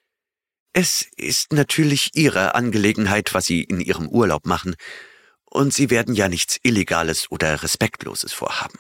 Es 0.74 1.08
ist 1.16 1.54
natürlich 1.54 2.12
Ihre 2.14 2.56
Angelegenheit, 2.56 3.34
was 3.34 3.46
Sie 3.46 3.64
in 3.64 3.82
Ihrem 3.82 4.08
Urlaub 4.08 4.46
machen, 4.46 4.76
und 5.52 5.74
Sie 5.74 5.90
werden 5.90 6.16
ja 6.16 6.30
nichts 6.30 6.58
Illegales 6.64 7.30
oder 7.30 7.62
Respektloses 7.62 8.34
vorhaben. 8.34 8.80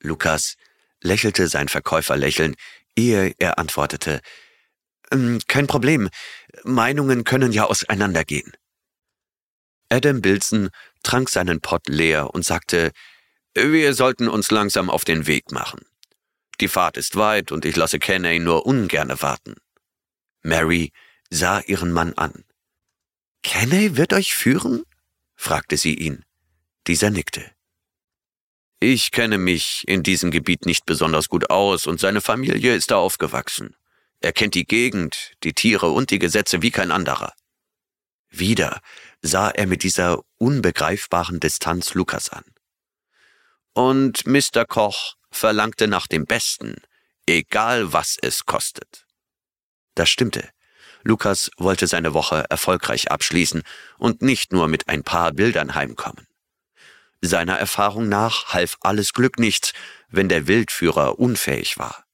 Lukas 0.00 0.56
lächelte 1.00 1.48
sein 1.48 1.68
Verkäuferlächeln, 1.68 2.56
ehe 2.96 3.34
er 3.38 3.58
antwortete, 3.58 4.20
ähm, 5.10 5.40
Kein 5.46 5.66
Problem, 5.66 6.10
Meinungen 6.64 7.24
können 7.24 7.52
ja 7.52 7.64
auseinandergehen. 7.64 8.52
Adam 9.88 10.20
Bilson 10.20 10.70
trank 11.02 11.28
seinen 11.28 11.60
Pott 11.60 11.88
leer 11.88 12.34
und 12.34 12.44
sagte, 12.44 12.90
wir 13.54 13.94
sollten 13.94 14.28
uns 14.28 14.50
langsam 14.50 14.90
auf 14.90 15.04
den 15.04 15.26
Weg 15.28 15.52
machen. 15.52 15.86
Die 16.60 16.68
Fahrt 16.68 16.96
ist 16.96 17.16
weit 17.16 17.52
und 17.52 17.64
ich 17.64 17.76
lasse 17.76 18.00
Kenney 18.00 18.40
nur 18.40 18.66
ungerne 18.66 19.20
warten. 19.22 19.54
Mary 20.42 20.92
sah 21.30 21.60
ihren 21.60 21.92
Mann 21.92 22.14
an. 22.14 22.44
Kenney 23.42 23.96
wird 23.96 24.12
euch 24.12 24.34
führen? 24.34 24.84
Fragte 25.36 25.76
sie 25.76 25.94
ihn. 25.94 26.24
Dieser 26.86 27.10
nickte. 27.10 27.50
Ich 28.80 29.10
kenne 29.12 29.38
mich 29.38 29.84
in 29.86 30.02
diesem 30.02 30.30
Gebiet 30.30 30.66
nicht 30.66 30.84
besonders 30.84 31.28
gut 31.28 31.48
aus 31.48 31.86
und 31.86 32.00
seine 32.00 32.20
Familie 32.20 32.74
ist 32.74 32.90
da 32.90 32.96
aufgewachsen. 32.96 33.76
Er 34.20 34.32
kennt 34.32 34.54
die 34.54 34.66
Gegend, 34.66 35.32
die 35.42 35.54
Tiere 35.54 35.90
und 35.90 36.10
die 36.10 36.18
Gesetze 36.18 36.62
wie 36.62 36.70
kein 36.70 36.90
anderer. 36.90 37.32
Wieder 38.30 38.80
sah 39.22 39.48
er 39.50 39.66
mit 39.66 39.82
dieser 39.82 40.22
unbegreifbaren 40.38 41.40
Distanz 41.40 41.94
Lukas 41.94 42.28
an. 42.28 42.44
Und 43.72 44.26
Mr. 44.26 44.64
Koch 44.66 45.14
verlangte 45.30 45.88
nach 45.88 46.06
dem 46.06 46.26
Besten, 46.26 46.76
egal 47.26 47.92
was 47.92 48.16
es 48.20 48.44
kostet. 48.44 49.06
Das 49.94 50.10
stimmte. 50.10 50.53
Lukas 51.04 51.50
wollte 51.58 51.86
seine 51.86 52.14
Woche 52.14 52.44
erfolgreich 52.48 53.10
abschließen 53.10 53.62
und 53.98 54.22
nicht 54.22 54.52
nur 54.52 54.68
mit 54.68 54.88
ein 54.88 55.04
paar 55.04 55.32
Bildern 55.32 55.74
heimkommen. 55.74 56.26
Seiner 57.20 57.58
Erfahrung 57.58 58.08
nach 58.08 58.52
half 58.52 58.76
alles 58.80 59.12
Glück 59.12 59.38
nichts, 59.38 59.72
wenn 60.08 60.28
der 60.28 60.46
Wildführer 60.46 61.18
unfähig 61.18 61.78
war. 61.78 62.04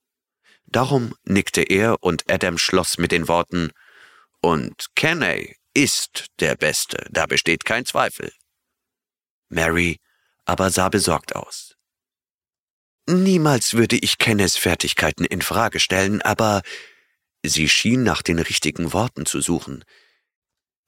Darum 0.66 1.14
nickte 1.24 1.62
er 1.62 2.02
und 2.02 2.30
Adam 2.30 2.58
schloss 2.58 2.98
mit 2.98 3.12
den 3.12 3.28
Worten 3.28 3.70
Und 4.40 4.86
Kenney 4.94 5.56
ist 5.74 6.26
der 6.40 6.56
Beste, 6.56 7.06
da 7.10 7.26
besteht 7.26 7.64
kein 7.64 7.86
Zweifel. 7.86 8.32
Mary 9.48 10.00
aber 10.44 10.70
sah 10.70 10.88
besorgt 10.88 11.36
aus. 11.36 11.76
Niemals 13.06 13.74
würde 13.74 13.96
ich 13.96 14.18
Kennys 14.18 14.56
Fertigkeiten 14.56 15.24
in 15.24 15.42
Frage 15.42 15.80
stellen, 15.80 16.22
aber 16.22 16.62
sie 17.42 17.68
schien 17.68 18.02
nach 18.02 18.22
den 18.22 18.38
richtigen 18.38 18.92
Worten 18.92 19.26
zu 19.26 19.40
suchen. 19.40 19.84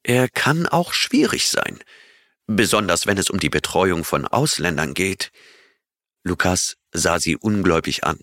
Er 0.03 0.27
kann 0.29 0.67
auch 0.67 0.93
schwierig 0.93 1.47
sein 1.47 1.79
besonders 2.47 3.07
wenn 3.07 3.17
es 3.17 3.29
um 3.29 3.39
die 3.39 3.49
Betreuung 3.49 4.03
von 4.03 4.27
Ausländern 4.27 4.93
geht. 4.93 5.31
Lukas 6.23 6.77
sah 6.91 7.19
sie 7.19 7.35
ungläubig 7.35 8.03
an. 8.03 8.19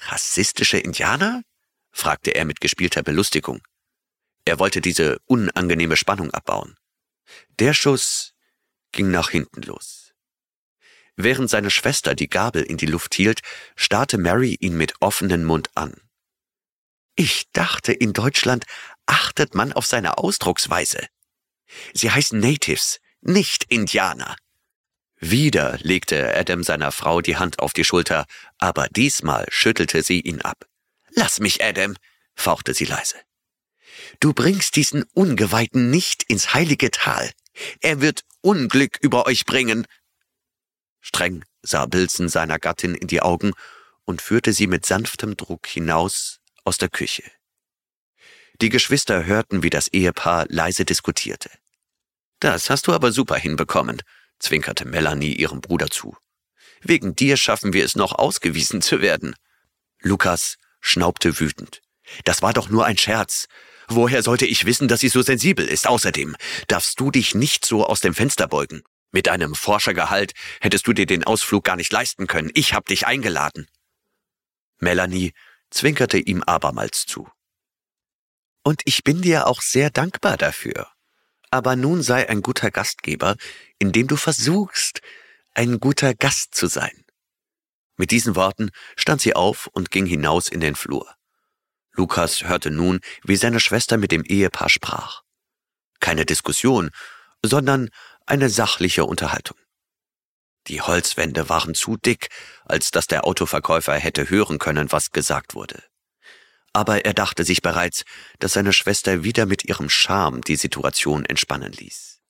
Rassistische 0.00 0.78
Indianer? 0.78 1.42
fragte 1.90 2.34
er 2.34 2.44
mit 2.44 2.60
gespielter 2.60 3.02
Belustigung. 3.02 3.62
Er 4.44 4.58
wollte 4.58 4.80
diese 4.80 5.18
unangenehme 5.26 5.96
Spannung 5.96 6.30
abbauen. 6.32 6.76
Der 7.58 7.74
Schuss 7.74 8.34
ging 8.92 9.10
nach 9.10 9.30
hinten 9.30 9.62
los. 9.62 10.12
Während 11.16 11.50
seine 11.50 11.70
Schwester 11.70 12.14
die 12.14 12.28
Gabel 12.28 12.62
in 12.62 12.78
die 12.78 12.86
Luft 12.86 13.14
hielt, 13.14 13.40
starrte 13.76 14.18
Mary 14.18 14.56
ihn 14.58 14.76
mit 14.76 14.94
offenem 15.00 15.44
Mund 15.44 15.70
an. 15.74 15.94
Ich 17.14 17.44
dachte, 17.52 17.92
in 17.92 18.12
Deutschland 18.12 18.64
achtet 19.06 19.54
man 19.54 19.72
auf 19.72 19.86
seine 19.86 20.18
Ausdrucksweise. 20.18 21.06
Sie 21.94 22.10
heißen 22.10 22.38
Natives, 22.38 23.00
nicht 23.20 23.64
Indianer. 23.64 24.36
Wieder 25.18 25.78
legte 25.82 26.34
Adam 26.34 26.64
seiner 26.64 26.90
Frau 26.90 27.20
die 27.20 27.36
Hand 27.36 27.60
auf 27.60 27.72
die 27.72 27.84
Schulter, 27.84 28.26
aber 28.58 28.88
diesmal 28.88 29.46
schüttelte 29.50 30.02
sie 30.02 30.20
ihn 30.20 30.42
ab. 30.42 30.66
Lass 31.10 31.38
mich, 31.38 31.62
Adam, 31.62 31.96
fauchte 32.34 32.74
sie 32.74 32.86
leise. 32.86 33.16
Du 34.20 34.32
bringst 34.32 34.74
diesen 34.76 35.04
Ungeweihten 35.14 35.90
nicht 35.90 36.24
ins 36.24 36.54
heilige 36.54 36.90
Tal. 36.90 37.30
Er 37.80 38.00
wird 38.00 38.22
Unglück 38.40 38.98
über 39.00 39.26
euch 39.26 39.44
bringen. 39.44 39.86
Streng 41.00 41.44
sah 41.62 41.86
Bilson 41.86 42.28
seiner 42.28 42.58
Gattin 42.58 42.94
in 42.94 43.06
die 43.06 43.22
Augen 43.22 43.52
und 44.04 44.22
führte 44.22 44.52
sie 44.52 44.66
mit 44.66 44.86
sanftem 44.86 45.36
Druck 45.36 45.66
hinaus 45.66 46.40
aus 46.64 46.78
der 46.78 46.88
Küche. 46.88 47.24
Die 48.60 48.68
Geschwister 48.68 49.24
hörten, 49.24 49.62
wie 49.62 49.70
das 49.70 49.88
Ehepaar 49.88 50.46
leise 50.48 50.84
diskutierte. 50.84 51.50
Das 52.40 52.70
hast 52.70 52.86
du 52.86 52.92
aber 52.92 53.12
super 53.12 53.36
hinbekommen, 53.36 54.02
zwinkerte 54.38 54.84
Melanie 54.84 55.34
ihrem 55.34 55.60
Bruder 55.60 55.88
zu. 55.88 56.16
Wegen 56.80 57.14
dir 57.14 57.36
schaffen 57.36 57.72
wir 57.72 57.84
es 57.84 57.96
noch 57.96 58.12
ausgewiesen 58.12 58.82
zu 58.82 59.00
werden. 59.00 59.34
Lukas 60.00 60.56
schnaubte 60.80 61.38
wütend. 61.38 61.80
Das 62.24 62.42
war 62.42 62.52
doch 62.52 62.68
nur 62.68 62.84
ein 62.84 62.98
Scherz. 62.98 63.46
Woher 63.88 64.22
sollte 64.22 64.46
ich 64.46 64.64
wissen, 64.64 64.88
dass 64.88 65.00
sie 65.00 65.08
so 65.08 65.22
sensibel 65.22 65.66
ist? 65.66 65.86
Außerdem 65.86 66.36
darfst 66.66 66.98
du 66.98 67.10
dich 67.10 67.34
nicht 67.34 67.64
so 67.64 67.86
aus 67.86 68.00
dem 68.00 68.14
Fenster 68.14 68.48
beugen. 68.48 68.82
Mit 69.12 69.26
deinem 69.26 69.54
Forschergehalt 69.54 70.32
hättest 70.60 70.86
du 70.86 70.92
dir 70.92 71.06
den 71.06 71.24
Ausflug 71.24 71.64
gar 71.64 71.76
nicht 71.76 71.92
leisten 71.92 72.26
können. 72.26 72.50
Ich 72.54 72.74
hab 72.74 72.86
dich 72.86 73.06
eingeladen. 73.06 73.68
Melanie 74.78 75.32
zwinkerte 75.72 76.18
ihm 76.18 76.42
abermals 76.42 77.06
zu. 77.06 77.28
Und 78.62 78.82
ich 78.84 79.02
bin 79.02 79.22
dir 79.22 79.46
auch 79.48 79.60
sehr 79.60 79.90
dankbar 79.90 80.36
dafür, 80.36 80.88
aber 81.50 81.76
nun 81.76 82.02
sei 82.02 82.28
ein 82.28 82.42
guter 82.42 82.70
Gastgeber, 82.70 83.36
indem 83.78 84.06
du 84.06 84.16
versuchst, 84.16 85.00
ein 85.54 85.80
guter 85.80 86.14
Gast 86.14 86.54
zu 86.54 86.66
sein. 86.66 87.04
Mit 87.96 88.10
diesen 88.10 88.36
Worten 88.36 88.70
stand 88.96 89.20
sie 89.20 89.34
auf 89.34 89.66
und 89.66 89.90
ging 89.90 90.06
hinaus 90.06 90.48
in 90.48 90.60
den 90.60 90.76
Flur. 90.76 91.14
Lukas 91.92 92.44
hörte 92.44 92.70
nun, 92.70 93.00
wie 93.22 93.36
seine 93.36 93.60
Schwester 93.60 93.98
mit 93.98 94.12
dem 94.12 94.24
Ehepaar 94.24 94.70
sprach. 94.70 95.22
Keine 96.00 96.24
Diskussion, 96.24 96.90
sondern 97.44 97.90
eine 98.26 98.48
sachliche 98.48 99.04
Unterhaltung. 99.04 99.58
Die 100.68 100.80
Holzwände 100.80 101.48
waren 101.48 101.74
zu 101.74 101.96
dick, 101.96 102.28
als 102.64 102.90
dass 102.90 103.06
der 103.06 103.24
Autoverkäufer 103.24 103.94
hätte 103.94 104.30
hören 104.30 104.58
können, 104.58 104.92
was 104.92 105.10
gesagt 105.10 105.54
wurde. 105.54 105.82
Aber 106.72 107.04
er 107.04 107.14
dachte 107.14 107.44
sich 107.44 107.62
bereits, 107.62 108.04
dass 108.38 108.54
seine 108.54 108.72
Schwester 108.72 109.24
wieder 109.24 109.46
mit 109.46 109.64
ihrem 109.64 109.90
Charme 109.90 110.40
die 110.40 110.56
Situation 110.56 111.24
entspannen 111.24 111.72
ließ. 111.72 112.20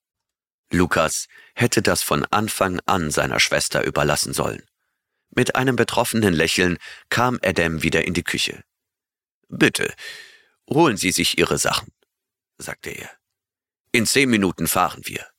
Lukas 0.72 1.28
hätte 1.54 1.82
das 1.82 2.02
von 2.02 2.24
Anfang 2.30 2.80
an 2.86 3.10
seiner 3.10 3.38
Schwester 3.38 3.84
überlassen 3.84 4.32
sollen. 4.32 4.62
Mit 5.30 5.54
einem 5.54 5.76
betroffenen 5.76 6.34
Lächeln 6.34 6.78
kam 7.08 7.38
Adam 7.42 7.82
wieder 7.82 8.04
in 8.04 8.14
die 8.14 8.24
Küche. 8.24 8.64
Bitte, 9.48 9.94
holen 10.68 10.96
Sie 10.96 11.12
sich 11.12 11.38
Ihre 11.38 11.58
Sachen, 11.58 11.92
sagte 12.58 12.90
er. 12.90 13.10
In 13.92 14.06
zehn 14.06 14.30
Minuten 14.30 14.66
fahren 14.66 15.02
wir. 15.04 15.31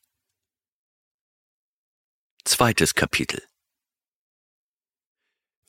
Zweites 2.45 2.93
Kapitel 2.93 3.41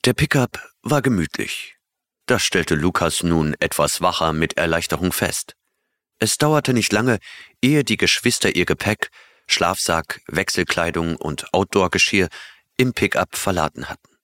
Der 0.03 0.13
Pickup 0.13 0.61
war 0.81 1.01
gemütlich. 1.01 1.77
Das 2.25 2.43
stellte 2.43 2.75
Lukas 2.75 3.23
nun 3.23 3.55
etwas 3.61 4.01
wacher 4.01 4.33
mit 4.33 4.57
Erleichterung 4.57 5.13
fest. 5.13 5.55
Es 6.19 6.37
dauerte 6.37 6.73
nicht 6.73 6.91
lange, 6.91 7.19
ehe 7.61 7.85
die 7.85 7.95
Geschwister 7.95 8.57
ihr 8.57 8.65
Gepäck, 8.65 9.09
Schlafsack, 9.47 10.21
Wechselkleidung 10.27 11.15
und 11.15 11.53
Outdoor-Geschirr 11.53 12.27
im 12.75 12.93
Pickup 12.93 13.37
verladen 13.37 13.87
hatten. 13.87 14.17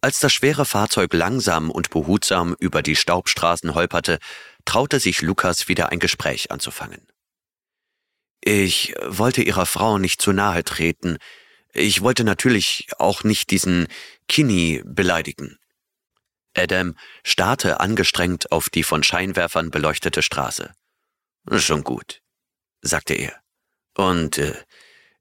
Als 0.00 0.20
das 0.20 0.32
schwere 0.32 0.64
Fahrzeug 0.64 1.12
langsam 1.12 1.70
und 1.70 1.90
behutsam 1.90 2.56
über 2.58 2.80
die 2.80 2.96
Staubstraßen 2.96 3.74
holperte, 3.74 4.20
traute 4.64 4.98
sich 4.98 5.20
Lukas 5.20 5.68
wieder 5.68 5.90
ein 5.90 5.98
Gespräch 5.98 6.50
anzufangen. 6.50 7.06
Ich 8.42 8.94
wollte 9.06 9.42
Ihrer 9.42 9.66
Frau 9.66 9.98
nicht 9.98 10.20
zu 10.22 10.32
nahe 10.32 10.64
treten. 10.64 11.18
Ich 11.72 12.02
wollte 12.02 12.24
natürlich 12.24 12.88
auch 12.98 13.22
nicht 13.22 13.50
diesen 13.50 13.86
Kinney 14.28 14.82
beleidigen. 14.84 15.58
Adam 16.56 16.96
starrte 17.22 17.80
angestrengt 17.80 18.50
auf 18.50 18.70
die 18.70 18.82
von 18.82 19.02
Scheinwerfern 19.02 19.70
beleuchtete 19.70 20.22
Straße. 20.22 20.72
Schon 21.56 21.84
gut, 21.84 22.22
sagte 22.82 23.14
er. 23.14 23.40
Und 23.94 24.38
äh, 24.38 24.54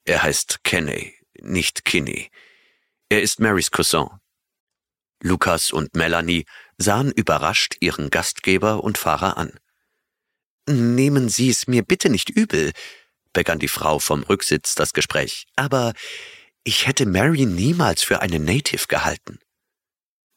er 0.05 0.23
heißt 0.23 0.63
Kenney, 0.63 1.15
nicht 1.39 1.85
Kinney. 1.85 2.31
Er 3.09 3.21
ist 3.21 3.39
Marys 3.39 3.71
Cousin. 3.71 4.07
Lukas 5.21 5.71
und 5.71 5.95
Melanie 5.95 6.45
sahen 6.77 7.11
überrascht 7.11 7.75
ihren 7.81 8.09
Gastgeber 8.09 8.83
und 8.83 8.97
Fahrer 8.97 9.37
an. 9.37 9.59
Nehmen 10.67 11.29
Sie 11.29 11.49
es 11.49 11.67
mir 11.67 11.83
bitte 11.83 12.09
nicht 12.09 12.29
übel, 12.29 12.71
begann 13.33 13.59
die 13.59 13.67
Frau 13.67 13.99
vom 13.99 14.23
Rücksitz 14.23 14.75
das 14.75 14.93
Gespräch, 14.93 15.45
aber 15.55 15.93
ich 16.63 16.87
hätte 16.87 17.05
Mary 17.05 17.45
niemals 17.45 18.03
für 18.03 18.21
eine 18.21 18.39
Native 18.39 18.87
gehalten. 18.87 19.39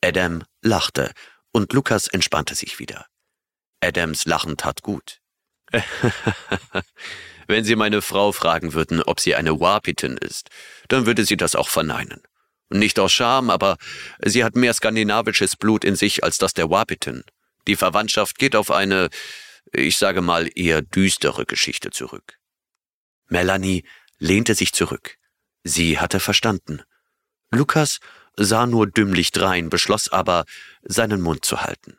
Adam 0.03 0.45
lachte 0.63 1.13
und 1.53 1.73
Lukas 1.73 2.09
entspannte 2.09 2.55
sich 2.55 2.79
wieder. 2.79 3.07
Adams 3.81 4.25
Lachen 4.25 4.57
tat 4.57 4.83
gut. 4.83 5.21
Wenn 7.47 7.65
Sie 7.65 7.77
meine 7.77 8.03
Frau 8.03 8.33
fragen 8.33 8.73
würden, 8.73 9.03
ob 9.03 9.21
sie 9.21 9.35
eine 9.35 9.59
Wapitin 9.61 10.17
ist, 10.17 10.49
dann 10.89 11.07
würde 11.07 11.25
sie 11.25 11.37
das 11.37 11.55
auch 11.55 11.69
verneinen. 11.69 12.23
Nicht 12.71 12.99
aus 12.99 13.13
Scham, 13.13 13.51
aber 13.51 13.77
sie 14.25 14.45
hat 14.45 14.57
mehr 14.57 14.73
skandinavisches 14.73 15.57
Blut 15.57 15.85
in 15.85 15.97
sich 15.97 16.25
als 16.25 16.39
das 16.39 16.55
der 16.55 16.71
Wapitin. 16.71 17.25
Die 17.67 17.77
Verwandtschaft 17.77 18.39
geht 18.39 18.57
auf 18.57 18.71
eine, 18.71 19.11
ich 19.73 19.99
sage 19.99 20.23
mal, 20.23 20.49
eher 20.55 20.83
düstere 20.83 21.45
Geschichte 21.45 21.91
zurück. 21.91 22.39
Melanie 23.33 23.85
lehnte 24.19 24.55
sich 24.55 24.75
zurück. 24.75 25.17
Sie 25.65 25.99
hatte 25.99 26.21
verstanden. 26.21 26.83
Lukas 27.51 27.99
sah 28.37 28.67
nur 28.67 28.87
dümmlich 28.87 29.33
drein, 29.33 29.71
beschloss 29.71 30.11
aber, 30.11 30.45
seinen 30.83 31.23
Mund 31.23 31.45
zu 31.45 31.63
halten. 31.63 31.99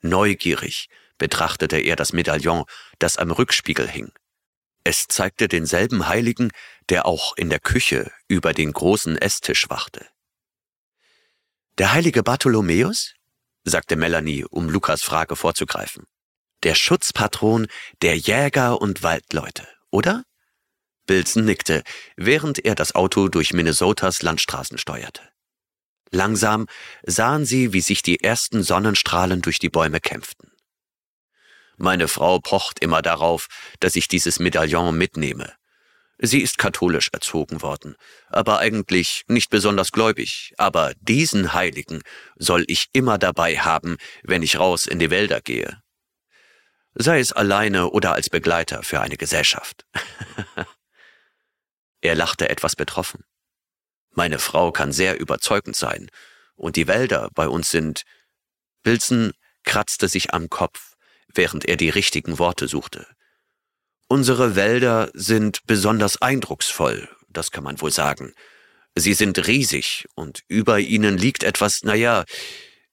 Neugierig 0.00 0.88
betrachtete 1.18 1.76
er 1.76 1.96
das 1.96 2.14
Medaillon, 2.14 2.64
das 2.98 3.18
am 3.18 3.30
Rückspiegel 3.30 3.86
hing. 3.86 4.10
Es 4.84 5.06
zeigte 5.06 5.48
denselben 5.48 6.08
Heiligen, 6.08 6.50
der 6.88 7.04
auch 7.04 7.36
in 7.36 7.50
der 7.50 7.60
Küche 7.60 8.10
über 8.26 8.54
den 8.54 8.72
großen 8.72 9.18
Esstisch 9.18 9.68
wachte. 9.68 10.06
Der 11.78 11.92
heilige 11.92 12.22
Bartholomäus? 12.22 13.14
sagte 13.64 13.96
Melanie, 13.96 14.44
um 14.44 14.70
Lukas 14.70 15.02
Frage 15.02 15.36
vorzugreifen. 15.36 16.06
Der 16.62 16.74
Schutzpatron 16.74 17.66
der 18.00 18.16
Jäger 18.16 18.80
und 18.80 19.02
Waldleute, 19.02 19.68
oder? 19.90 20.24
Bilson 21.06 21.44
nickte, 21.44 21.82
während 22.16 22.64
er 22.64 22.74
das 22.74 22.94
Auto 22.94 23.28
durch 23.28 23.52
Minnesotas 23.52 24.22
Landstraßen 24.22 24.78
steuerte. 24.78 25.22
Langsam 26.10 26.66
sahen 27.04 27.44
sie, 27.44 27.72
wie 27.72 27.80
sich 27.80 28.02
die 28.02 28.22
ersten 28.22 28.62
Sonnenstrahlen 28.62 29.42
durch 29.42 29.58
die 29.58 29.68
Bäume 29.68 30.00
kämpften. 30.00 30.52
Meine 31.76 32.06
Frau 32.06 32.38
pocht 32.38 32.78
immer 32.80 33.02
darauf, 33.02 33.48
dass 33.80 33.96
ich 33.96 34.06
dieses 34.06 34.38
Medaillon 34.38 34.96
mitnehme. 34.96 35.52
Sie 36.18 36.40
ist 36.40 36.58
katholisch 36.58 37.08
erzogen 37.12 37.62
worden, 37.62 37.96
aber 38.28 38.60
eigentlich 38.60 39.24
nicht 39.26 39.50
besonders 39.50 39.90
gläubig, 39.90 40.54
aber 40.56 40.92
diesen 41.00 41.52
Heiligen 41.52 42.02
soll 42.36 42.64
ich 42.68 42.86
immer 42.92 43.18
dabei 43.18 43.58
haben, 43.58 43.96
wenn 44.22 44.42
ich 44.42 44.58
raus 44.60 44.86
in 44.86 45.00
die 45.00 45.10
Wälder 45.10 45.40
gehe. 45.40 45.82
Sei 46.94 47.18
es 47.18 47.32
alleine 47.32 47.90
oder 47.90 48.12
als 48.12 48.30
Begleiter 48.30 48.84
für 48.84 49.00
eine 49.00 49.16
Gesellschaft. 49.16 49.84
er 52.04 52.14
lachte 52.14 52.48
etwas 52.48 52.76
betroffen. 52.76 53.24
Meine 54.10 54.38
Frau 54.38 54.70
kann 54.70 54.92
sehr 54.92 55.18
überzeugend 55.18 55.76
sein, 55.76 56.10
und 56.54 56.76
die 56.76 56.86
Wälder 56.86 57.30
bei 57.34 57.48
uns 57.48 57.70
sind. 57.70 58.02
Wilson 58.84 59.32
kratzte 59.64 60.08
sich 60.08 60.32
am 60.32 60.48
Kopf 60.48 60.94
während 61.34 61.64
er 61.64 61.76
die 61.76 61.90
richtigen 61.90 62.38
Worte 62.38 62.68
suchte. 62.68 63.06
Unsere 64.06 64.56
Wälder 64.56 65.10
sind 65.14 65.66
besonders 65.66 66.20
eindrucksvoll, 66.20 67.08
das 67.28 67.50
kann 67.50 67.64
man 67.64 67.80
wohl 67.80 67.90
sagen. 67.90 68.34
Sie 68.94 69.14
sind 69.14 69.46
riesig 69.46 70.06
und 70.14 70.42
über 70.46 70.78
ihnen 70.78 71.18
liegt 71.18 71.42
etwas, 71.42 71.82
naja, 71.82 72.24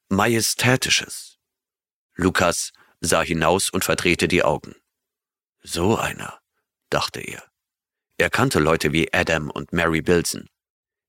majestätisches. 0.09 1.37
Lukas 2.15 2.71
sah 3.01 3.21
hinaus 3.21 3.69
und 3.69 3.83
verdrehte 3.83 4.27
die 4.27 4.43
Augen. 4.43 4.75
So 5.61 5.97
einer, 5.97 6.39
dachte 6.89 7.21
er. 7.21 7.50
Er 8.21 8.29
kannte 8.29 8.59
Leute 8.59 8.93
wie 8.93 9.11
Adam 9.11 9.49
und 9.49 9.73
Mary 9.73 10.03
Bilson. 10.03 10.47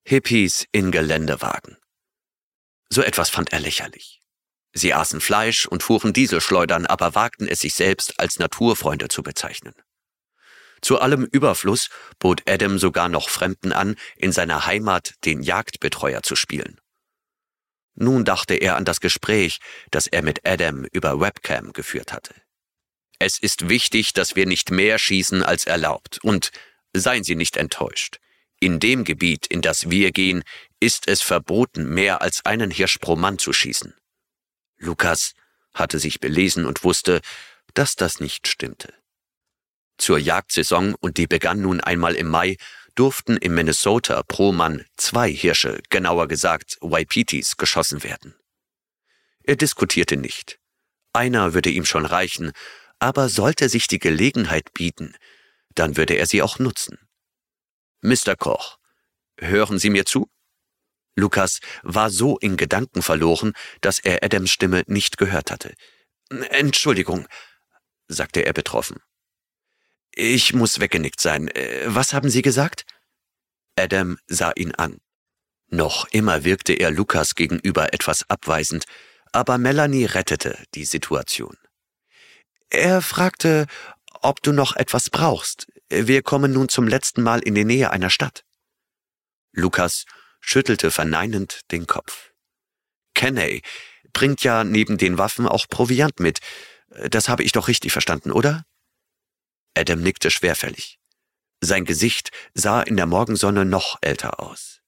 Hippies 0.03 0.67
in 0.73 0.91
Geländewagen. 0.91 1.77
So 2.89 3.03
etwas 3.03 3.29
fand 3.29 3.53
er 3.53 3.61
lächerlich. 3.61 4.23
Sie 4.73 4.95
aßen 4.95 5.21
Fleisch 5.21 5.67
und 5.67 5.83
fuhren 5.83 6.15
Dieselschleudern, 6.15 6.87
aber 6.87 7.15
wagten 7.15 7.49
es 7.49 7.61
sich 7.61 7.75
selbst 7.75 8.19
als 8.19 8.39
Naturfreunde 8.39 9.09
zu 9.09 9.23
bezeichnen. 9.23 9.75
Zu 10.81 11.01
allem 11.01 11.29
Überfluss 11.31 11.91
bot 12.19 12.49
Adam 12.49 12.79
sogar 12.79 13.11
noch 13.11 13.29
Fremden 13.29 13.75
an, 13.75 13.97
in 14.17 14.33
seiner 14.33 14.65
Heimat 14.65 15.13
den 15.27 15.43
Jagdbetreuer 15.43 16.23
zu 16.23 16.35
spielen. 16.35 16.81
Nun 17.95 18.25
dachte 18.25 18.55
er 18.55 18.77
an 18.77 18.87
das 18.87 19.01
Gespräch, 19.01 19.59
das 19.91 20.07
er 20.07 20.23
mit 20.23 20.49
Adam 20.49 20.87
über 20.93 21.21
Webcam 21.21 21.75
geführt 21.75 22.15
hatte. 22.15 22.35
Es 23.19 23.39
ist 23.39 23.69
wichtig, 23.69 24.15
dass 24.15 24.35
wir 24.35 24.47
nicht 24.47 24.71
mehr 24.71 24.99
schießen 24.99 25.43
als 25.43 25.67
erlaubt, 25.67 26.19
und 26.25 26.51
seien 26.93 27.25
Sie 27.25 27.35
nicht 27.35 27.57
enttäuscht. 27.57 28.19
In 28.61 28.79
dem 28.79 29.05
Gebiet, 29.05 29.47
in 29.47 29.61
das 29.61 29.91
wir 29.91 30.13
gehen, 30.13 30.45
ist 30.79 31.09
es 31.09 31.23
verboten, 31.23 31.93
mehr 31.93 32.23
als 32.23 32.45
einen 32.45 32.71
Hirsch 32.71 32.99
pro 32.99 33.17
Mann 33.17 33.39
zu 33.39 33.53
schießen. 33.53 33.95
Lukas 34.79 35.35
hatte 35.75 35.99
sich 35.99 36.21
belesen 36.21 36.67
und 36.67 36.85
wusste, 36.85 37.21
dass 37.75 37.97
das 37.97 38.21
nicht 38.21 38.47
stimmte. 38.47 38.93
Zur 39.99 40.19
Jagdsaison, 40.19 40.95
und 40.95 41.17
die 41.17 41.27
begann 41.27 41.61
nun 41.61 41.81
einmal 41.81 42.15
im 42.15 42.29
Mai, 42.29 42.57
durften 42.95 43.37
im 43.37 43.55
Minnesota 43.55 44.23
pro 44.23 44.53
Mann 44.53 44.85
zwei 44.97 45.31
Hirsche, 45.31 45.81
genauer 45.89 46.29
gesagt 46.29 46.77
Waipitis, 46.81 47.57
geschossen 47.57 48.03
werden. 48.03 48.35
Er 49.45 49.57
diskutierte 49.57 50.17
nicht. 50.17 50.59
Einer 51.13 51.55
würde 51.55 51.71
ihm 51.71 51.85
schon 51.85 52.07
reichen, 52.07 52.53
aber 52.99 53.29
sollte 53.29 53.69
sich 53.69 53.87
die 53.87 53.99
Gelegenheit 53.99 54.73
bieten, 54.73 55.17
dann 55.79 55.97
würde 55.97 56.15
er 56.15 56.27
sie 56.27 56.43
auch 56.43 56.59
nutzen. 56.59 56.99
Mr. 58.01 58.37
Koch, 58.37 58.79
hören 59.39 59.79
Sie 59.79 59.91
mir 59.91 60.05
zu? 60.05 60.29
Lukas 61.15 61.61
war 61.83 62.11
so 62.11 62.39
in 62.39 62.57
Gedanken 62.57 63.03
verloren, 63.03 63.53
dass 63.81 63.99
er 63.99 64.25
Adams 64.25 64.51
Stimme 64.51 64.83
nicht 64.87 65.19
gehört 65.19 65.51
hatte. 65.51 65.75
Entschuldigung, 66.51 67.29
sagte 68.09 68.45
er 68.45 68.53
betroffen. 68.53 68.99
Ich 70.15 70.53
muss 70.53 70.81
weggenickt 70.81 71.21
sein. 71.21 71.49
Äh, 71.49 71.83
was 71.87 72.13
haben 72.13 72.31
Sie 72.31 72.43
gesagt? 72.43 72.85
Adam 73.77 74.19
sah 74.27 74.53
ihn 74.55 74.75
an. 74.75 75.01
Noch 75.69 76.07
immer 76.09 76.45
wirkte 76.45 76.75
er 76.75 76.91
Lukas 76.91 77.35
gegenüber 77.35 77.95
etwas 77.95 78.29
abweisend, 78.29 78.85
aber 79.33 79.57
Melanie 79.57 80.05
rettete 80.05 80.63
die 80.75 80.85
Situation. 80.85 81.57
Er 82.69 83.01
fragte, 83.01 83.67
ob 84.23 84.43
du 84.43 84.53
noch 84.53 84.77
etwas 84.77 85.11
brauchst. 85.11 85.67
Wir 85.89 86.23
kommen 86.23 86.53
nun 86.53 86.69
zum 86.69 86.89
letzten 86.89 87.23
Mal 87.23 87.41
in 87.41 87.55
die 87.55 87.65
Nähe 87.65 87.91
einer 87.91 88.11
Stadt. 88.11 88.45
Lukas 89.53 90.05
schüttelte 90.41 90.91
verneinend 90.91 91.61
den 91.71 91.87
Kopf. 91.87 92.33
Kenney 93.15 93.63
bringt 94.13 94.43
ja 94.43 94.65
neben 94.65 94.99
den 94.99 95.19
Waffen 95.19 95.47
auch 95.47 95.69
Proviant 95.69 96.21
mit. 96.21 96.41
Das 97.09 97.29
habe 97.29 97.43
ich 97.43 97.53
doch 97.53 97.69
richtig 97.69 97.93
verstanden, 97.93 98.33
oder? 98.33 98.65
Adam 99.77 100.01
nickte 100.01 100.31
schwerfällig. 100.31 100.99
Sein 101.61 101.85
Gesicht 101.85 102.31
sah 102.55 102.83
in 102.83 102.97
der 102.97 103.07
Morgensonne 103.07 103.65
noch 103.65 103.99
älter 104.01 104.41
aus. 104.41 104.81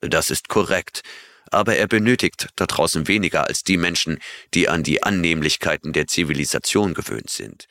Das 0.00 0.30
ist 0.30 0.48
korrekt, 0.48 1.02
aber 1.50 1.76
er 1.76 1.88
benötigt 1.88 2.48
da 2.56 2.66
draußen 2.66 3.08
weniger 3.08 3.46
als 3.46 3.62
die 3.62 3.76
Menschen, 3.76 4.18
die 4.54 4.68
an 4.68 4.82
die 4.82 5.02
Annehmlichkeiten 5.02 5.92
der 5.92 6.06
Zivilisation 6.06 6.94
gewöhnt 6.94 7.30
sind. 7.30 7.66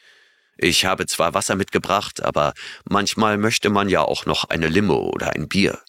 Ich 0.57 0.85
habe 0.85 1.07
zwar 1.07 1.33
Wasser 1.33 1.55
mitgebracht, 1.55 2.21
aber 2.21 2.53
manchmal 2.85 3.37
möchte 3.37 3.69
man 3.69 3.89
ja 3.89 4.01
auch 4.01 4.25
noch 4.25 4.45
eine 4.45 4.67
Limo 4.67 5.09
oder 5.09 5.31
ein 5.33 5.47
Bier. 5.47 5.81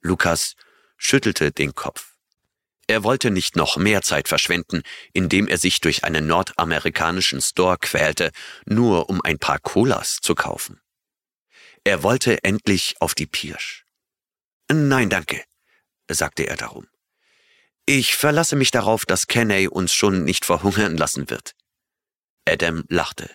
Lukas 0.00 0.54
schüttelte 0.96 1.50
den 1.50 1.74
Kopf. 1.74 2.14
Er 2.86 3.02
wollte 3.02 3.30
nicht 3.30 3.56
noch 3.56 3.76
mehr 3.76 4.02
Zeit 4.02 4.28
verschwenden, 4.28 4.82
indem 5.12 5.48
er 5.48 5.58
sich 5.58 5.80
durch 5.80 6.04
einen 6.04 6.26
nordamerikanischen 6.26 7.40
Store 7.40 7.78
quälte, 7.78 8.30
nur 8.66 9.08
um 9.08 9.22
ein 9.22 9.38
paar 9.38 9.58
Colas 9.58 10.18
zu 10.20 10.34
kaufen. 10.34 10.80
Er 11.84 12.02
wollte 12.02 12.44
endlich 12.44 12.96
auf 13.00 13.14
die 13.14 13.26
Pirsch. 13.26 13.84
Nein, 14.70 15.08
danke, 15.08 15.42
sagte 16.10 16.46
er 16.46 16.56
darum. 16.56 16.86
Ich 17.86 18.16
verlasse 18.16 18.56
mich 18.56 18.70
darauf, 18.70 19.04
dass 19.04 19.26
Kenney 19.26 19.68
uns 19.68 19.92
schon 19.92 20.24
nicht 20.24 20.44
verhungern 20.44 20.96
lassen 20.96 21.28
wird. 21.28 21.54
Adam 22.46 22.84
lachte. 22.88 23.30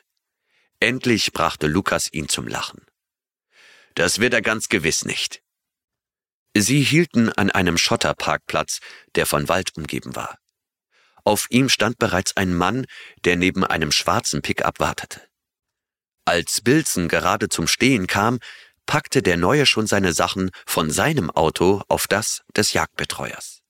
Endlich 0.79 1.33
brachte 1.33 1.67
Lukas 1.67 2.11
ihn 2.11 2.29
zum 2.29 2.47
Lachen. 2.47 2.85
Das 3.95 4.19
wird 4.19 4.33
er 4.33 4.41
ganz 4.41 4.69
gewiss 4.69 5.03
nicht. 5.03 5.41
Sie 6.55 6.81
hielten 6.81 7.29
an 7.29 7.51
einem 7.51 7.77
Schotterparkplatz, 7.77 8.79
der 9.15 9.25
von 9.25 9.49
Wald 9.49 9.75
umgeben 9.75 10.15
war. 10.15 10.37
Auf 11.23 11.47
ihm 11.49 11.69
stand 11.69 11.97
bereits 11.99 12.37
ein 12.37 12.53
Mann, 12.53 12.85
der 13.25 13.35
neben 13.35 13.65
einem 13.65 13.91
schwarzen 13.91 14.41
Pickup 14.41 14.79
wartete. 14.79 15.21
Als 16.25 16.61
Bilson 16.61 17.07
gerade 17.07 17.49
zum 17.49 17.67
Stehen 17.67 18.07
kam, 18.07 18.39
packte 18.85 19.21
der 19.21 19.37
Neue 19.37 19.65
schon 19.65 19.85
seine 19.85 20.13
Sachen 20.13 20.49
von 20.65 20.91
seinem 20.91 21.29
Auto 21.29 21.83
auf 21.89 22.07
das 22.07 22.41
des 22.55 22.73
Jagdbetreuers. 22.73 23.61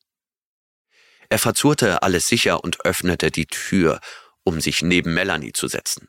Er 1.29 1.39
verzurrte 1.39 2.01
alles 2.03 2.27
sicher 2.27 2.63
und 2.63 2.85
öffnete 2.85 3.31
die 3.31 3.45
Tür, 3.45 3.99
um 4.43 4.61
sich 4.61 4.81
neben 4.81 5.13
Melanie 5.13 5.53
zu 5.53 5.67
setzen. 5.67 6.07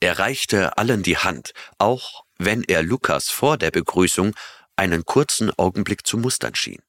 Er 0.00 0.18
reichte 0.18 0.78
allen 0.78 1.02
die 1.02 1.18
Hand, 1.18 1.52
auch 1.78 2.24
wenn 2.38 2.62
er 2.62 2.82
Lukas 2.82 3.30
vor 3.30 3.58
der 3.58 3.70
Begrüßung 3.70 4.34
einen 4.76 5.04
kurzen 5.04 5.50
Augenblick 5.58 6.06
zu 6.06 6.18
mustern 6.18 6.54
schien. 6.54 6.82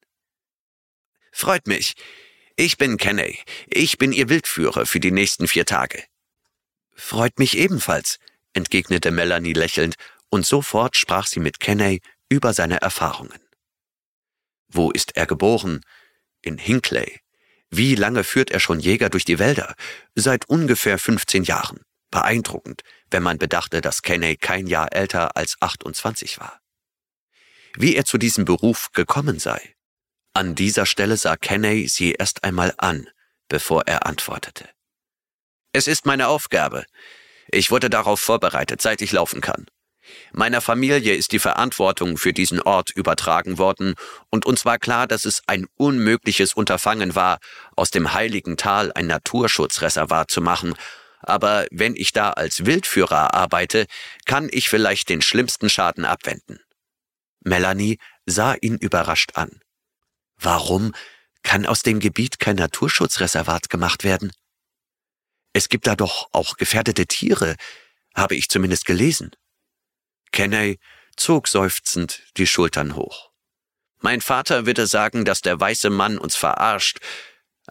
Freut 1.32 1.68
mich. 1.68 1.96
Ich 2.56 2.78
bin 2.78 2.98
Kenney. 2.98 3.40
Ich 3.68 3.98
bin 3.98 4.12
Ihr 4.12 4.30
Wildführer 4.30 4.86
für 4.86 5.00
die 5.00 5.12
nächsten 5.12 5.48
vier 5.48 5.66
Tage. 5.66 6.04
Freut 6.94 7.40
mich 7.40 7.58
ebenfalls, 7.58 8.20
entgegnete 8.54 9.12
Melanie 9.12 9.54
lächelnd, 9.54 9.96
und 10.30 10.46
sofort 10.46 10.96
sprach 10.96 11.26
sie 11.26 11.40
mit 11.40 11.60
Kenney 11.60 12.02
über 12.28 12.54
seine 12.54 12.82
Erfahrungen. 12.82 13.40
Wo 14.68 14.92
ist 14.92 15.16
er 15.18 15.26
geboren? 15.26 15.82
In 16.42 16.58
Hinckley. 16.58 17.22
Wie 17.72 17.96
lange 17.96 18.24
führt 18.24 18.52
er 18.52 18.60
schon 18.60 18.80
Jäger 18.80 19.10
durch 19.10 19.26
die 19.26 19.40
Wälder? 19.40 19.76
Seit 20.14 20.48
ungefähr 20.48 21.00
15 21.00 21.44
Jahren. 21.44 21.82
Beeindruckend, 22.12 22.84
wenn 23.12 23.24
man 23.24 23.38
bedachte, 23.38 23.82
dass 23.82 24.02
Kenney 24.02 24.38
kein 24.38 24.68
Jahr 24.68 24.94
älter 24.94 25.36
als 25.36 25.58
28 25.60 26.40
war 26.40 26.60
wie 27.76 27.96
er 27.96 28.06
zu 28.06 28.18
diesem 28.18 28.46
Beruf 28.46 28.92
gekommen 28.94 29.40
sei. 29.40 29.76
An 30.34 30.56
dieser 30.56 30.86
Stelle 30.86 31.18
sah 31.18 31.36
Kenney 31.36 31.88
sie 31.88 32.14
erst 32.14 32.44
einmal 32.44 32.74
an, 32.78 33.08
bevor 33.48 33.88
er 33.88 34.06
antwortete. 34.06 34.70
Es 35.74 35.88
ist 35.88 36.06
meine 36.06 36.28
Aufgabe. 36.28 36.86
Ich 37.52 37.72
wurde 37.72 37.90
darauf 37.90 38.20
vorbereitet, 38.20 38.82
seit 38.82 39.02
ich 39.02 39.12
laufen 39.12 39.42
kann. 39.42 39.66
Meiner 40.32 40.62
Familie 40.62 41.14
ist 41.14 41.32
die 41.34 41.40
Verantwortung 41.40 42.18
für 42.18 42.34
diesen 42.34 42.62
Ort 42.62 42.90
übertragen 42.92 43.60
worden, 43.60 43.94
und 44.30 44.46
uns 44.46 44.66
war 44.66 44.80
klar, 44.80 45.06
dass 45.06 45.26
es 45.26 45.44
ein 45.46 45.68
unmögliches 45.76 46.54
Unterfangen 46.54 47.14
war, 47.14 47.40
aus 47.76 47.92
dem 47.92 48.14
heiligen 48.14 48.58
Tal 48.58 48.92
ein 48.94 49.06
Naturschutzreservat 49.06 50.32
zu 50.32 50.42
machen, 50.42 50.74
aber 51.30 51.68
wenn 51.72 51.96
ich 51.96 52.12
da 52.12 52.32
als 52.32 52.66
Wildführer 52.66 53.34
arbeite, 53.34 53.86
kann 54.26 54.50
ich 54.52 54.70
vielleicht 54.70 55.10
den 55.10 55.22
schlimmsten 55.22 55.70
Schaden 55.70 56.06
abwenden. 56.06 56.60
Melanie 57.42 58.00
sah 58.26 58.56
ihn 58.56 58.78
überrascht 58.78 59.32
an. 59.36 59.62
Warum 60.38 60.94
kann 61.44 61.66
aus 61.66 61.82
dem 61.82 62.00
Gebiet 62.00 62.40
kein 62.40 62.56
Naturschutzreservat 62.56 63.70
gemacht 63.70 64.04
werden? 64.04 64.32
Es 65.54 65.70
gibt 65.70 65.88
da 65.88 65.96
doch 65.96 66.30
auch 66.32 66.58
gefährdete 66.58 67.08
Tiere, 67.08 67.56
habe 68.16 68.36
ich 68.36 68.50
zumindest 68.50 68.86
gelesen. 68.86 69.32
Kenney 70.32 70.80
zog 71.16 71.48
seufzend 71.48 72.24
die 72.38 72.48
Schultern 72.48 72.96
hoch. 72.96 73.32
Mein 74.02 74.22
Vater 74.22 74.66
würde 74.66 74.88
sagen, 74.88 75.26
dass 75.26 75.42
der 75.42 75.60
weiße 75.60 75.90
Mann 75.90 76.18
uns 76.18 76.36
verarscht, 76.36 77.00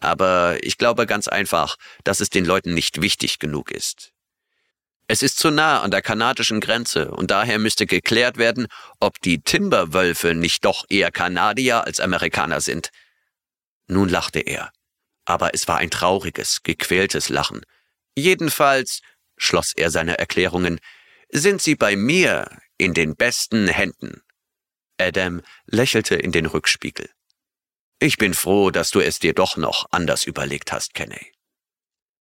aber 0.01 0.59
ich 0.63 0.79
glaube 0.79 1.07
ganz 1.07 1.29
einfach, 1.29 1.77
dass 2.05 2.21
es 2.21 2.31
den 2.31 2.45
Leuten 2.45 2.75
nicht 2.75 3.01
wichtig 3.01 3.39
genug 3.39 3.71
ist. 3.71 4.13
Es 5.11 5.23
ist 5.23 5.39
zu 5.39 5.51
nah 5.51 5.81
an 5.81 5.91
der 5.91 6.03
kanadischen 6.03 6.61
Grenze 6.61 7.11
und 7.11 7.31
daher 7.31 7.59
müsste 7.59 7.87
geklärt 7.87 8.37
werden, 8.37 8.67
ob 9.01 9.19
die 9.23 9.41
Timberwölfe 9.41 10.35
nicht 10.35 10.67
doch 10.67 10.85
eher 10.91 11.11
Kanadier 11.11 11.85
als 11.87 11.99
Amerikaner 11.99 12.61
sind. 12.61 12.91
Nun 13.87 14.11
lachte 14.11 14.41
er, 14.41 14.71
aber 15.25 15.55
es 15.55 15.67
war 15.67 15.79
ein 15.79 15.91
trauriges, 15.91 16.63
gequältes 16.63 17.31
Lachen. 17.31 17.63
Jedenfalls, 18.17 19.01
schloss 19.39 19.73
er 19.75 19.91
seine 19.91 20.19
Erklärungen, 20.19 20.79
sind 21.31 21.63
sie 21.63 21.75
bei 21.75 21.97
mir 21.97 22.51
in 22.77 22.93
den 22.93 23.17
besten 23.17 23.67
Händen. 23.67 24.21
Adam 24.99 25.41
lächelte 25.67 26.17
in 26.17 26.33
den 26.33 26.47
Rückspiegel. 26.47 27.09
Ich 28.01 28.17
bin 28.17 28.35
froh, 28.35 28.71
dass 28.71 28.91
du 28.91 29.01
es 29.01 29.19
dir 29.19 29.35
doch 29.35 29.57
noch 29.57 29.87
anders 29.91 30.25
überlegt 30.25 30.71
hast, 30.71 30.95
Kenney. 30.95 31.33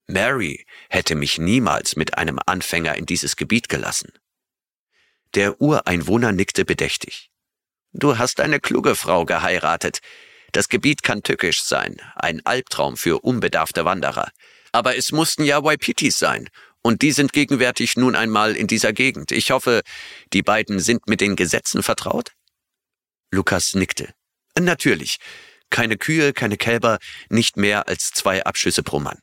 Mary 0.07 0.67
hätte 0.89 1.15
mich 1.15 1.39
niemals 1.39 1.97
mit 1.97 2.17
einem 2.17 2.39
Anfänger 2.45 2.95
in 2.97 3.07
dieses 3.07 3.37
Gebiet 3.37 3.69
gelassen. 3.69 4.13
Der 5.35 5.61
Ureinwohner 5.61 6.31
nickte 6.31 6.65
bedächtig. 6.65 7.31
Du 7.93 8.19
hast 8.19 8.41
eine 8.41 8.61
kluge 8.61 8.95
Frau 8.95 9.25
geheiratet. 9.25 10.01
Das 10.53 10.69
Gebiet 10.69 11.03
kann 11.03 11.23
tückisch 11.23 11.63
sein, 11.63 12.01
ein 12.15 12.45
Albtraum 12.47 12.97
für 12.97 13.25
unbedarfte 13.25 13.85
Wanderer. 13.85 14.31
Aber 14.71 14.97
es 14.97 15.11
mussten 15.11 15.45
ja 15.45 15.65
Waipitis 15.65 16.19
sein, 16.19 16.51
und 16.83 17.03
die 17.03 17.13
sind 17.13 17.33
gegenwärtig 17.33 17.97
nun 17.97 18.15
einmal 18.15 18.55
in 18.55 18.67
dieser 18.67 18.93
Gegend. 18.93 19.33
Ich 19.33 19.51
hoffe, 19.51 19.83
die 20.33 20.43
beiden 20.43 20.81
sind 20.81 21.09
mit 21.09 21.21
den 21.21 21.35
Gesetzen 21.35 21.83
vertraut? 21.83 22.33
Lukas 23.33 23.75
nickte. 23.75 24.13
Natürlich. 24.59 25.19
Keine 25.71 25.97
Kühe, 25.97 26.33
keine 26.33 26.57
Kälber, 26.57 26.99
nicht 27.29 27.57
mehr 27.57 27.89
als 27.89 28.11
zwei 28.11 28.45
Abschüsse 28.45 28.83
pro 28.83 29.01
Mann. 29.01 29.19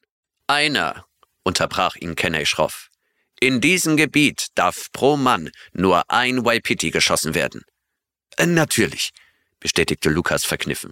Einer, 0.48 1.06
unterbrach 1.44 1.96
ihn 1.96 2.16
Kenney 2.16 2.46
schroff. 2.46 2.90
In 3.40 3.62
diesem 3.62 3.98
Gebiet 3.98 4.48
darf 4.56 4.92
pro 4.92 5.18
Mann 5.18 5.50
nur 5.74 6.10
ein 6.12 6.46
Waipiti 6.46 6.92
geschossen 6.92 7.34
werden. 7.34 7.64
Äh, 8.38 8.46
natürlich, 8.46 9.12
bestätigte 9.60 10.10
Lukas 10.10 10.44
verkniffen. 10.44 10.92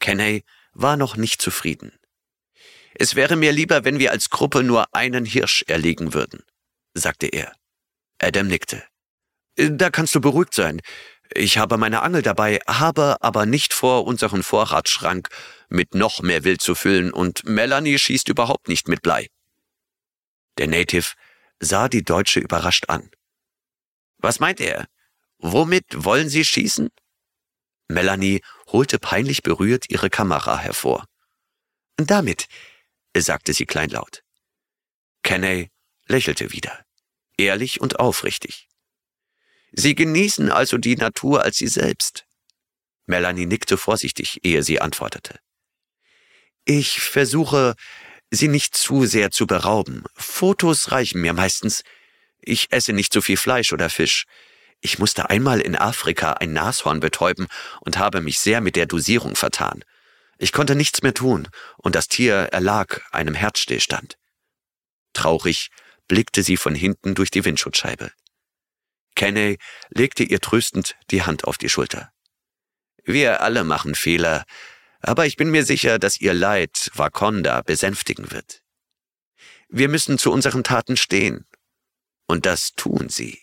Kenney 0.00 0.44
war 0.72 0.96
noch 0.96 1.16
nicht 1.16 1.40
zufrieden. 1.40 1.92
Es 2.94 3.14
wäre 3.14 3.36
mir 3.36 3.52
lieber, 3.52 3.84
wenn 3.84 3.98
wir 3.98 4.10
als 4.10 4.28
Gruppe 4.28 4.62
nur 4.62 4.94
einen 4.94 5.24
Hirsch 5.24 5.64
erlegen 5.68 6.14
würden, 6.14 6.42
sagte 6.94 7.28
er. 7.28 7.52
Adam 8.18 8.48
nickte. 8.48 8.82
Äh, 9.56 9.70
da 9.72 9.90
kannst 9.90 10.14
du 10.14 10.20
beruhigt 10.20 10.54
sein. 10.54 10.80
Ich 11.34 11.58
habe 11.58 11.76
meine 11.76 12.02
Angel 12.02 12.22
dabei, 12.22 12.58
habe 12.66 13.16
aber 13.20 13.46
nicht 13.46 13.74
vor, 13.74 14.06
unseren 14.06 14.42
Vorratsschrank 14.42 15.28
mit 15.68 15.94
noch 15.94 16.22
mehr 16.22 16.44
Wild 16.44 16.62
zu 16.62 16.74
füllen, 16.74 17.12
und 17.12 17.44
Melanie 17.44 17.98
schießt 17.98 18.28
überhaupt 18.28 18.68
nicht 18.68 18.88
mit 18.88 19.02
Blei. 19.02 19.28
Der 20.56 20.66
Native 20.66 21.12
sah 21.60 21.88
die 21.88 22.02
Deutsche 22.04 22.40
überrascht 22.40 22.88
an. 22.88 23.10
Was 24.18 24.40
meint 24.40 24.60
er? 24.60 24.86
Womit 25.38 25.84
wollen 25.92 26.28
Sie 26.28 26.44
schießen? 26.44 26.90
Melanie 27.88 28.42
holte 28.66 28.98
peinlich 28.98 29.42
berührt 29.42 29.86
ihre 29.88 30.10
Kamera 30.10 30.58
hervor. 30.58 31.04
Damit, 31.96 32.48
sagte 33.16 33.52
sie 33.52 33.66
kleinlaut. 33.66 34.22
Kenney 35.22 35.70
lächelte 36.06 36.52
wieder, 36.52 36.84
ehrlich 37.36 37.80
und 37.80 37.98
aufrichtig. 37.98 38.68
Sie 39.72 39.94
genießen 39.94 40.50
also 40.50 40.78
die 40.78 40.96
Natur 40.96 41.42
als 41.44 41.58
sie 41.58 41.68
selbst. 41.68 42.24
Melanie 43.06 43.46
nickte 43.46 43.78
vorsichtig, 43.78 44.40
ehe 44.44 44.62
sie 44.62 44.80
antwortete. 44.80 45.38
Ich 46.64 47.00
versuche, 47.00 47.74
sie 48.30 48.48
nicht 48.48 48.76
zu 48.76 49.06
sehr 49.06 49.30
zu 49.30 49.46
berauben. 49.46 50.04
Fotos 50.14 50.92
reichen 50.92 51.20
mir 51.20 51.32
meistens. 51.32 51.82
Ich 52.40 52.70
esse 52.70 52.92
nicht 52.92 53.12
zu 53.12 53.22
viel 53.22 53.36
Fleisch 53.36 53.72
oder 53.72 53.88
Fisch. 53.88 54.24
Ich 54.80 54.98
musste 54.98 55.30
einmal 55.30 55.60
in 55.60 55.76
Afrika 55.76 56.34
ein 56.34 56.52
Nashorn 56.52 57.00
betäuben 57.00 57.48
und 57.80 57.98
habe 57.98 58.20
mich 58.20 58.38
sehr 58.38 58.60
mit 58.60 58.76
der 58.76 58.86
Dosierung 58.86 59.34
vertan. 59.34 59.84
Ich 60.38 60.52
konnte 60.52 60.76
nichts 60.76 61.02
mehr 61.02 61.14
tun, 61.14 61.48
und 61.78 61.96
das 61.96 62.06
Tier 62.06 62.34
erlag 62.34 63.00
einem 63.10 63.34
Herzstillstand. 63.34 64.16
Traurig 65.12 65.70
blickte 66.06 66.44
sie 66.44 66.56
von 66.56 66.76
hinten 66.76 67.16
durch 67.16 67.30
die 67.30 67.44
Windschutzscheibe. 67.44 68.12
Kenney 69.18 69.58
legte 69.90 70.22
ihr 70.22 70.40
tröstend 70.40 70.96
die 71.10 71.24
Hand 71.24 71.42
auf 71.44 71.58
die 71.58 71.68
Schulter. 71.68 72.12
Wir 73.04 73.42
alle 73.42 73.64
machen 73.64 73.96
Fehler, 73.96 74.44
aber 75.00 75.26
ich 75.26 75.36
bin 75.36 75.50
mir 75.50 75.64
sicher, 75.64 75.98
dass 75.98 76.20
ihr 76.20 76.32
Leid 76.32 76.92
Wakonda 76.94 77.62
besänftigen 77.62 78.30
wird. 78.30 78.62
Wir 79.68 79.88
müssen 79.88 80.18
zu 80.18 80.30
unseren 80.30 80.62
Taten 80.62 80.96
stehen. 80.96 81.46
Und 82.28 82.46
das 82.46 82.74
tun 82.74 83.08
sie. 83.08 83.40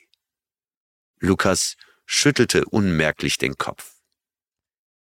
Lukas 1.19 1.75
schüttelte 2.05 2.63
unmerklich 2.65 3.38
den 3.38 3.57
Kopf. 3.57 3.95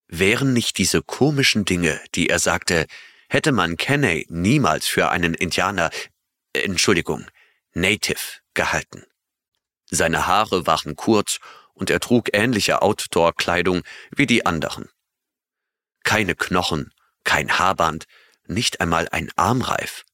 Wären 0.08 0.52
nicht 0.52 0.78
diese 0.78 1.02
komischen 1.02 1.64
Dinge, 1.64 2.00
die 2.16 2.28
er 2.28 2.40
sagte, 2.40 2.86
hätte 3.28 3.52
man 3.52 3.76
Kenney 3.76 4.26
niemals 4.28 4.86
für 4.86 5.10
einen 5.10 5.34
Indianer, 5.34 5.90
Entschuldigung, 6.52 7.26
Native 7.74 8.40
gehalten. 8.54 9.04
Seine 9.94 10.26
Haare 10.26 10.66
waren 10.66 10.96
kurz 10.96 11.38
und 11.72 11.90
er 11.90 12.00
trug 12.00 12.30
ähnliche 12.32 12.82
Outdoor-Kleidung 12.82 13.82
wie 14.14 14.26
die 14.26 14.46
anderen. 14.46 14.88
Keine 16.02 16.34
Knochen, 16.34 16.92
kein 17.24 17.58
Haarband, 17.58 18.06
nicht 18.46 18.80
einmal 18.80 19.08
ein 19.10 19.30
Armreif. 19.36 20.04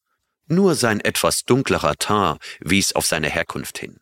Nur 0.47 0.75
sein 0.75 1.01
etwas 1.01 1.45
dunklerer 1.45 1.97
Teint 1.97 2.41
wies 2.61 2.93
auf 2.95 3.07
seine 3.07 3.29
Herkunft 3.29 3.79
hin. 3.79 4.01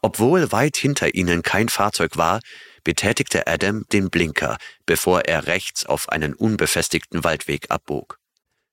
Obwohl 0.00 0.52
weit 0.52 0.76
hinter 0.76 1.14
ihnen 1.14 1.42
kein 1.42 1.68
Fahrzeug 1.68 2.16
war, 2.16 2.40
betätigte 2.84 3.46
Adam 3.46 3.84
den 3.92 4.10
Blinker, 4.10 4.58
bevor 4.86 5.22
er 5.22 5.46
rechts 5.46 5.84
auf 5.86 6.08
einen 6.08 6.34
unbefestigten 6.34 7.24
Waldweg 7.24 7.70
abbog. 7.70 8.18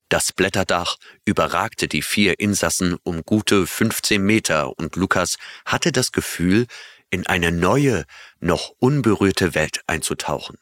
Das 0.09 0.31
Blätterdach 0.31 0.97
überragte 1.25 1.87
die 1.87 2.03
vier 2.03 2.39
Insassen 2.39 2.97
um 3.03 3.23
gute 3.23 3.65
15 3.65 4.21
Meter 4.21 4.77
und 4.77 4.95
Lukas 4.95 5.37
hatte 5.65 5.91
das 5.91 6.11
Gefühl, 6.11 6.67
in 7.09 7.25
eine 7.25 7.51
neue, 7.51 8.05
noch 8.39 8.73
unberührte 8.79 9.55
Welt 9.55 9.81
einzutauchen. 9.87 10.57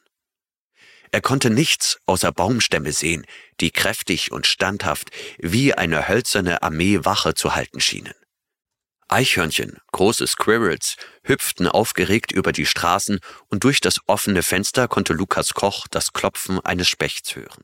Er 1.10 1.20
konnte 1.20 1.50
nichts 1.50 1.98
außer 2.06 2.32
Baumstämme 2.32 2.92
sehen, 2.92 3.24
die 3.60 3.70
kräftig 3.70 4.32
und 4.32 4.46
standhaft 4.46 5.10
wie 5.38 5.74
eine 5.74 6.08
hölzerne 6.08 6.62
Armee 6.62 7.04
Wache 7.04 7.34
zu 7.34 7.54
halten 7.54 7.80
schienen. 7.80 8.14
Eichhörnchen, 9.08 9.78
große 9.92 10.26
Squirrels, 10.26 10.96
hüpften 11.22 11.68
aufgeregt 11.68 12.32
über 12.32 12.52
die 12.52 12.66
Straßen 12.66 13.20
und 13.48 13.62
durch 13.62 13.80
das 13.80 14.00
offene 14.06 14.42
Fenster 14.42 14.88
konnte 14.88 15.12
Lukas 15.12 15.54
Koch 15.54 15.86
das 15.88 16.12
Klopfen 16.12 16.58
eines 16.60 16.88
Spechts 16.88 17.36
hören. 17.36 17.62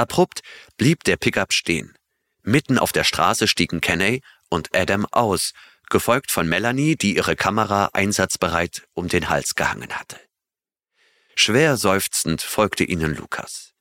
Abrupt 0.00 0.40
blieb 0.78 1.04
der 1.04 1.16
Pickup 1.18 1.52
stehen. 1.52 1.94
Mitten 2.42 2.78
auf 2.78 2.90
der 2.90 3.04
Straße 3.04 3.46
stiegen 3.46 3.82
Kenney 3.82 4.22
und 4.48 4.74
Adam 4.74 5.04
aus, 5.04 5.52
gefolgt 5.90 6.30
von 6.30 6.48
Melanie, 6.48 6.96
die 6.96 7.16
ihre 7.16 7.36
Kamera 7.36 7.90
einsatzbereit 7.92 8.86
um 8.94 9.08
den 9.08 9.28
Hals 9.28 9.56
gehangen 9.56 9.92
hatte. 9.92 10.18
Schwer 11.36 11.76
seufzend 11.76 12.40
folgte 12.40 12.84
ihnen 12.84 13.14
Lukas. 13.14 13.72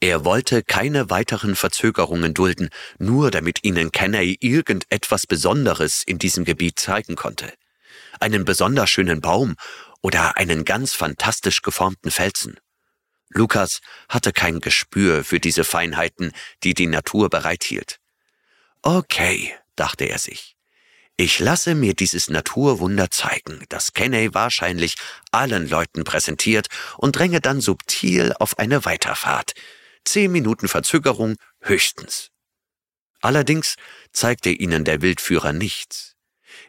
Er 0.00 0.26
wollte 0.26 0.62
keine 0.62 1.08
weiteren 1.08 1.56
Verzögerungen 1.56 2.34
dulden, 2.34 2.68
nur 2.98 3.30
damit 3.30 3.64
ihnen 3.64 3.92
Kenney 3.92 4.36
irgendetwas 4.40 5.26
Besonderes 5.26 6.02
in 6.04 6.18
diesem 6.18 6.44
Gebiet 6.44 6.78
zeigen 6.78 7.16
konnte. 7.16 7.50
Einen 8.20 8.44
besonders 8.44 8.90
schönen 8.90 9.22
Baum 9.22 9.56
oder 10.02 10.36
einen 10.36 10.66
ganz 10.66 10.92
fantastisch 10.92 11.62
geformten 11.62 12.10
Felsen. 12.10 12.58
Lukas 13.30 13.80
hatte 14.08 14.32
kein 14.32 14.60
Gespür 14.60 15.24
für 15.24 15.40
diese 15.40 15.64
Feinheiten, 15.64 16.32
die 16.62 16.74
die 16.74 16.86
Natur 16.86 17.28
bereithielt. 17.28 17.98
Okay, 18.82 19.54
dachte 19.74 20.04
er 20.04 20.18
sich. 20.18 20.56
Ich 21.18 21.38
lasse 21.38 21.74
mir 21.74 21.94
dieses 21.94 22.28
Naturwunder 22.28 23.10
zeigen, 23.10 23.64
das 23.70 23.94
Kenney 23.94 24.34
wahrscheinlich 24.34 24.96
allen 25.32 25.66
Leuten 25.68 26.04
präsentiert 26.04 26.68
und 26.98 27.16
dränge 27.16 27.40
dann 27.40 27.62
subtil 27.62 28.34
auf 28.38 28.58
eine 28.58 28.84
Weiterfahrt. 28.84 29.54
Zehn 30.04 30.30
Minuten 30.30 30.68
Verzögerung 30.68 31.36
höchstens. 31.60 32.30
Allerdings 33.22 33.76
zeigte 34.12 34.50
ihnen 34.50 34.84
der 34.84 35.00
Wildführer 35.00 35.54
nichts. 35.54 36.16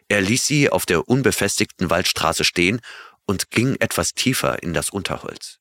Er 0.08 0.22
ließ 0.22 0.46
sie 0.46 0.70
auf 0.70 0.86
der 0.86 1.08
unbefestigten 1.08 1.90
Waldstraße 1.90 2.44
stehen 2.44 2.80
und 3.26 3.50
ging 3.50 3.76
etwas 3.80 4.14
tiefer 4.14 4.62
in 4.62 4.72
das 4.72 4.88
Unterholz. 4.88 5.58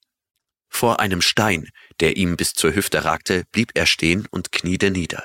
Vor 0.69 0.99
einem 0.99 1.21
Stein, 1.21 1.69
der 1.99 2.17
ihm 2.17 2.37
bis 2.37 2.53
zur 2.53 2.75
Hüfte 2.75 3.03
ragte, 3.03 3.45
blieb 3.51 3.71
er 3.75 3.85
stehen 3.85 4.27
und 4.29 4.51
kniete 4.51 4.91
nieder. 4.91 5.23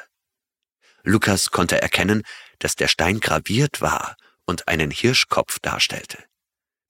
Lukas 1.02 1.50
konnte 1.50 1.80
erkennen, 1.82 2.22
dass 2.58 2.76
der 2.76 2.88
Stein 2.88 3.20
graviert 3.20 3.80
war 3.80 4.16
und 4.44 4.68
einen 4.68 4.90
Hirschkopf 4.90 5.58
darstellte. 5.58 6.18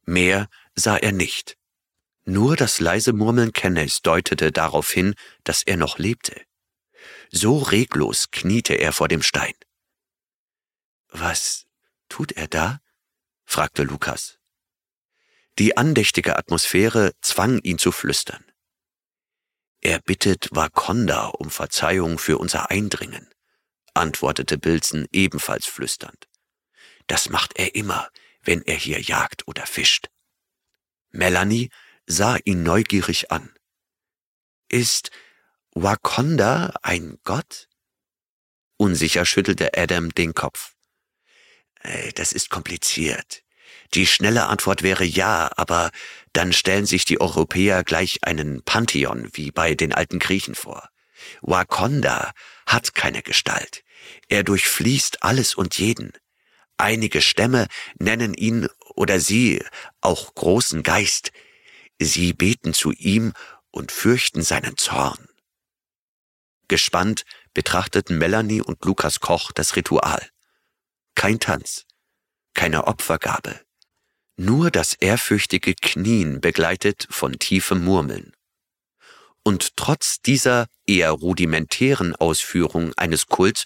Mehr 0.05 0.49
sah 0.75 0.97
er 0.97 1.13
nicht. 1.13 1.57
Nur 2.25 2.57
das 2.57 2.79
leise 2.79 3.13
Murmeln 3.13 3.53
Kenneys 3.53 4.03
deutete 4.03 4.53
darauf 4.53 4.91
hin, 4.91 5.15
dass 5.45 5.63
er 5.63 5.77
noch 5.77 5.99
lebte. 5.99 6.41
So 7.31 7.59
reglos 7.59 8.31
kniete 8.31 8.75
er 8.75 8.93
vor 8.93 9.09
dem 9.09 9.23
Stein. 9.23 9.55
Was 11.09 11.67
tut 12.09 12.33
er 12.33 12.47
da? 12.47 12.81
fragte 13.45 13.83
Lukas. 13.83 14.39
Die 15.59 15.77
andächtige 15.77 16.37
Atmosphäre 16.37 17.13
zwang 17.21 17.59
ihn 17.59 17.79
zu 17.79 17.93
flüstern. 17.93 18.45
Er 19.81 20.01
bittet 20.01 20.49
Wakonda 20.53 21.27
um 21.27 21.51
Verzeihung 21.51 22.19
für 22.19 22.39
unser 22.39 22.71
Eindringen, 22.71 23.29
antwortete 23.95 24.57
Bilson 24.57 25.07
ebenfalls 25.13 25.67
flüsternd. 25.67 26.29
Das 27.07 27.29
macht 27.29 27.59
er 27.59 27.75
immer, 27.75 28.09
wenn 28.43 28.63
er 28.63 28.77
hier 28.77 29.01
jagt 29.01 29.47
oder 29.47 29.67
fischt. 29.67 30.09
Melanie 31.11 31.71
sah 32.07 32.37
ihn 32.45 32.63
neugierig 32.63 33.31
an. 33.31 33.53
Ist 34.69 35.11
Wakonda 35.73 36.75
ein 36.83 37.19
Gott? 37.25 37.69
Unsicher 38.77 39.27
schüttelte 39.27 39.77
Adam 39.77 40.15
den 40.15 40.33
Kopf. 40.33 40.75
Äh, 41.81 42.13
das 42.13 42.33
ist 42.33 42.51
kompliziert. 42.51 43.42
Die 43.95 44.07
schnelle 44.07 44.47
Antwort 44.47 44.83
wäre 44.83 45.05
ja, 45.05 45.51
aber 45.57 45.91
dann 46.33 46.53
stellen 46.53 46.87
sich 46.87 47.05
die 47.05 47.21
Europäer 47.21 47.85
gleich 47.85 48.21
einen 48.23 48.63
Pantheon 48.63 49.29
wie 49.33 49.51
bei 49.51 49.75
den 49.75 49.93
alten 49.93 50.19
Griechen 50.19 50.55
vor. 50.55 50.89
Wakonda 51.43 52.33
hat 52.67 52.95
keine 52.95 53.23
Gestalt. 53.23 53.85
Er 54.29 54.45
durchfließt 54.45 55.23
alles 55.23 55.55
und 55.55 55.79
jeden. 55.79 56.13
Einige 56.79 57.21
Stämme 57.21 57.69
nennen 57.99 58.35
ihn 58.35 58.69
oder 58.95 59.21
sie 59.21 59.65
auch 60.01 60.35
großen 60.35 60.83
Geist. 60.83 61.33
Sie 61.99 62.33
beten 62.33 62.75
zu 62.75 62.93
ihm 62.93 63.35
und 63.71 63.93
fürchten 63.93 64.43
seinen 64.43 64.77
Zorn. 64.77 65.29
Gespannt 66.69 67.25
betrachteten 67.55 68.17
Melanie 68.19 68.63
und 68.63 68.85
Lukas 68.85 69.21
Koch 69.21 69.53
das 69.53 69.77
Ritual. 69.77 70.27
Kein 71.15 71.39
Tanz, 71.39 71.85
keine 72.55 72.87
Opfergabe, 72.87 73.61
nur 74.45 74.71
das 74.71 74.95
ehrfürchtige 74.95 75.75
Knien 75.75 76.41
begleitet 76.41 77.07
von 77.11 77.39
tiefem 77.39 77.85
Murmeln. 77.85 78.33
Und 79.45 79.77
trotz 79.77 80.21
dieser 80.21 80.67
eher 80.87 81.11
rudimentären 81.11 82.15
Ausführung 82.17 82.93
eines 82.95 83.27
Kults 83.27 83.65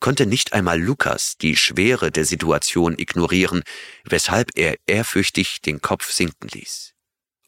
konnte 0.00 0.26
nicht 0.26 0.52
einmal 0.52 0.80
Lukas 0.80 1.36
die 1.40 1.56
Schwere 1.56 2.10
der 2.10 2.24
Situation 2.24 2.98
ignorieren, 2.98 3.62
weshalb 4.04 4.50
er 4.56 4.76
ehrfürchtig 4.86 5.60
den 5.60 5.80
Kopf 5.80 6.10
sinken 6.10 6.48
ließ, 6.48 6.94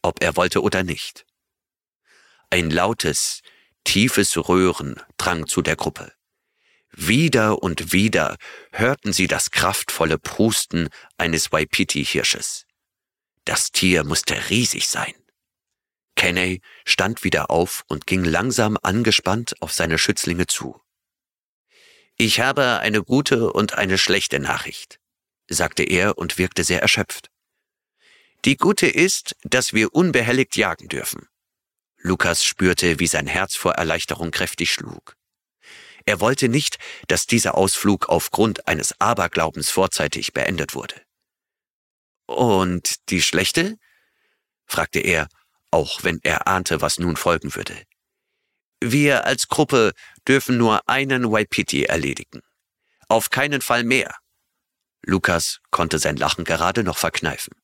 ob 0.03 0.23
er 0.23 0.37
wollte 0.37 0.63
oder 0.63 0.85
nicht. 0.85 1.27
Ein 2.51 2.71
lautes, 2.71 3.41
tiefes 3.83 4.37
Röhren 4.37 5.01
drang 5.17 5.47
zu 5.49 5.63
der 5.63 5.77
Gruppe. 5.77 6.13
Wieder 6.97 7.63
und 7.63 7.93
wieder 7.93 8.37
hörten 8.73 9.13
sie 9.13 9.27
das 9.27 9.51
kraftvolle 9.51 10.19
Prusten 10.19 10.89
eines 11.19 11.51
Waipiti-Hirsches. 11.51 12.67
Das 13.45 13.73
Tier 13.73 14.05
musste 14.05 14.49
riesig 14.49 14.89
sein. 14.89 15.15
Kenney 16.15 16.61
stand 16.85 17.25
wieder 17.25 17.51
auf 17.51 17.85
und 17.89 18.07
ging 18.07 18.25
langsam 18.25 18.79
angespannt 18.83 19.61
auf 19.61 19.73
seine 19.73 19.99
Schützlinge 19.99 20.47
zu. 20.47 20.81
Ich 22.17 22.39
habe 22.39 22.79
eine 22.79 23.03
gute 23.03 23.53
und 23.53 23.75
eine 23.75 23.99
schlechte 23.99 24.39
Nachricht, 24.39 25.01
sagte 25.49 25.83
er 25.83 26.17
und 26.17 26.39
wirkte 26.39 26.63
sehr 26.63 26.81
erschöpft. 26.81 27.31
Die 28.45 28.57
gute 28.57 28.87
ist, 28.87 29.35
dass 29.43 29.73
wir 29.73 29.95
unbehelligt 29.95 30.57
jagen 30.57 30.89
dürfen. 30.89 31.27
Lukas 31.99 32.45
spürte, 32.45 33.01
wie 33.01 33.07
sein 33.07 33.27
Herz 33.27 33.57
vor 33.57 33.73
Erleichterung 33.73 34.31
kräftig 34.31 34.71
schlug. 34.71 35.17
Er 36.07 36.21
wollte 36.21 36.49
nicht, 36.49 36.79
dass 37.09 37.27
dieser 37.27 37.57
Ausflug 37.57 38.09
aufgrund 38.09 38.69
eines 38.69 39.01
Aberglaubens 39.01 39.71
vorzeitig 39.71 40.33
beendet 40.33 40.75
wurde. 40.75 41.01
Und 42.27 43.11
die 43.11 43.23
schlechte? 43.23 43.77
fragte 44.67 45.01
er, 45.01 45.29
auch 45.71 46.05
wenn 46.05 46.21
er 46.23 46.47
ahnte, 46.47 46.81
was 46.81 46.99
nun 46.99 47.17
folgen 47.17 47.55
würde. 47.55 47.83
Wir 48.81 49.25
als 49.25 49.49
Gruppe 49.49 49.93
dürfen 50.29 50.57
nur 50.57 50.89
einen 50.89 51.31
Waipiti 51.31 51.85
erledigen. 51.85 52.43
Auf 53.09 53.31
keinen 53.31 53.61
Fall 53.61 53.85
mehr. 53.85 54.15
Lukas 55.03 55.61
konnte 55.71 55.99
sein 55.99 56.17
Lachen 56.17 56.45
gerade 56.45 56.85
noch 56.85 56.99
verkneifen. 56.99 57.55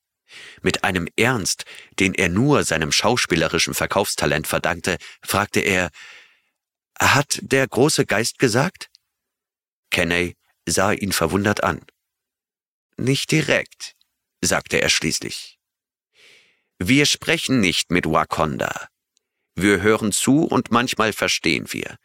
Mit 0.63 0.85
einem 0.85 1.09
Ernst, 1.17 1.65
den 1.99 2.15
er 2.15 2.29
nur 2.29 2.65
seinem 2.65 2.93
schauspielerischen 2.93 3.75
Verkaufstalent 3.75 4.47
verdankte, 4.47 4.97
fragte 5.23 5.61
er, 5.61 5.91
hat 7.01 7.39
der 7.43 7.67
große 7.67 8.07
Geist 8.07 8.39
gesagt? 8.39 8.91
Kenney 9.91 10.37
sah 10.67 10.93
ihn 10.93 11.13
verwundert 11.13 11.65
an. 11.65 11.81
Nicht 12.97 13.31
direkt, 13.31 13.97
sagte 14.41 14.81
er 14.81 14.89
schließlich. 14.89 15.59
Wir 16.79 17.07
sprechen 17.07 17.61
nicht 17.61 17.91
mit 17.91 18.07
Wakonda. 18.07 18.89
Wir 19.55 19.83
hören 19.83 20.13
zu 20.13 20.45
und 20.45 20.71
manchmal 20.71 21.13
verstehen 21.13 21.73
wir. 21.73 21.97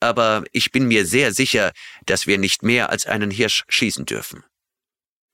Aber 0.00 0.44
ich 0.52 0.72
bin 0.72 0.88
mir 0.88 1.06
sehr 1.06 1.32
sicher, 1.32 1.72
dass 2.06 2.26
wir 2.26 2.38
nicht 2.38 2.62
mehr 2.62 2.90
als 2.90 3.06
einen 3.06 3.30
Hirsch 3.30 3.64
schießen 3.68 4.06
dürfen. 4.06 4.44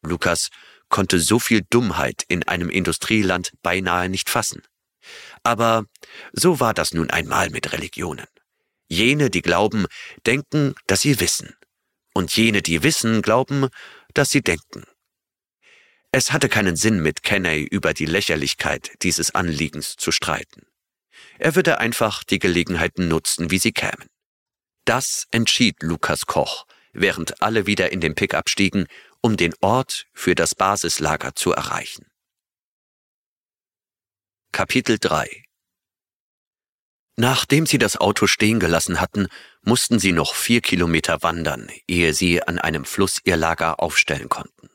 Lukas 0.02 0.50
konnte 0.88 1.18
so 1.20 1.38
viel 1.38 1.62
Dummheit 1.70 2.24
in 2.28 2.42
einem 2.44 2.68
Industrieland 2.68 3.52
beinahe 3.62 4.08
nicht 4.08 4.28
fassen. 4.28 4.62
Aber 5.42 5.86
so 6.32 6.60
war 6.60 6.74
das 6.74 6.92
nun 6.92 7.10
einmal 7.10 7.50
mit 7.50 7.72
Religionen. 7.72 8.26
Jene, 8.88 9.31
die 9.31 9.42
glauben, 9.42 9.87
denken, 10.27 10.75
dass 10.87 11.01
sie 11.01 11.20
wissen. 11.20 11.57
Und 12.14 12.37
jene, 12.37 12.62
die 12.62 12.83
wissen, 12.83 13.22
glauben, 13.22 13.68
dass 14.14 14.31
sie 14.31 14.42
denken. 14.42 14.85
Es 16.12 16.33
hatte 16.33 16.49
keinen 16.49 16.77
Sinn, 16.77 17.03
mit 17.03 17.22
Kenney 17.22 17.64
über 17.64 17.92
die 17.92 18.07
Lächerlichkeit 18.07 18.92
dieses 19.03 19.35
Anliegens 19.35 19.96
zu 19.96 20.12
streiten. 20.12 20.66
Er 21.38 21.55
würde 21.55 21.79
einfach 21.79 22.25
die 22.25 22.38
Gelegenheiten 22.38 23.09
nutzen, 23.09 23.51
wie 23.51 23.59
sie 23.59 23.72
kämen. 23.72 24.09
Das 24.85 25.27
entschied 25.31 25.83
Lukas 25.83 26.27
Koch, 26.27 26.64
während 26.92 27.42
alle 27.42 27.66
wieder 27.66 27.92
in 27.92 28.01
den 28.01 28.14
Pickup 28.14 28.49
stiegen, 28.49 28.87
um 29.20 29.37
den 29.37 29.53
Ort 29.61 30.07
für 30.14 30.35
das 30.35 30.55
Basislager 30.55 31.35
zu 31.35 31.53
erreichen. 31.53 32.07
Kapitel 34.53 34.99
3 34.99 35.45
Nachdem 37.16 37.64
sie 37.64 37.79
das 37.79 37.96
Auto 37.96 38.26
stehen 38.26 38.61
gelassen 38.61 39.00
hatten, 39.00 39.29
mussten 39.62 39.98
sie 39.98 40.12
noch 40.12 40.35
vier 40.35 40.61
Kilometer 40.61 41.22
wandern, 41.22 41.70
ehe 41.88 42.12
sie 42.12 42.42
an 42.42 42.59
einem 42.59 42.85
Fluss 42.85 43.20
ihr 43.24 43.37
Lager 43.37 43.81
aufstellen 43.81 44.29
konnten. 44.29 44.68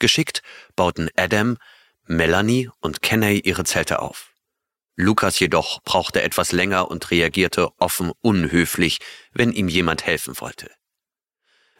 Geschickt 0.00 0.42
bauten 0.74 1.08
Adam, 1.16 1.56
Melanie 2.04 2.68
und 2.80 3.00
Kenney 3.00 3.38
ihre 3.38 3.64
Zelte 3.64 4.00
auf. 4.00 4.32
Lukas 4.96 5.38
jedoch 5.38 5.82
brauchte 5.82 6.22
etwas 6.22 6.52
länger 6.52 6.90
und 6.90 7.10
reagierte 7.10 7.70
offen 7.78 8.12
unhöflich, 8.22 8.98
wenn 9.32 9.52
ihm 9.52 9.68
jemand 9.68 10.04
helfen 10.04 10.40
wollte. 10.40 10.70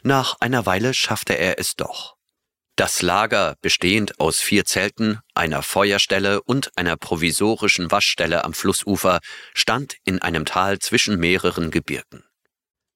Nach 0.03 0.37
einer 0.41 0.67
Weile 0.67 0.95
schaffte 0.95 1.37
er 1.37 1.59
es 1.59 1.75
doch. 1.75 2.16
Das 2.77 3.01
Lager, 3.01 3.57
bestehend 3.63 4.21
aus 4.21 4.41
vier 4.41 4.67
Zelten, 4.67 5.21
einer 5.35 5.63
Feuerstelle 5.63 6.43
und 6.43 6.77
einer 6.77 6.99
provisorischen 6.99 7.91
Waschstelle 7.91 8.45
am 8.45 8.53
Flussufer, 8.53 9.21
stand 9.55 9.97
in 10.05 10.21
einem 10.21 10.45
Tal 10.45 10.79
zwischen 10.79 11.19
mehreren 11.19 11.71
Gebirgen. 11.71 12.23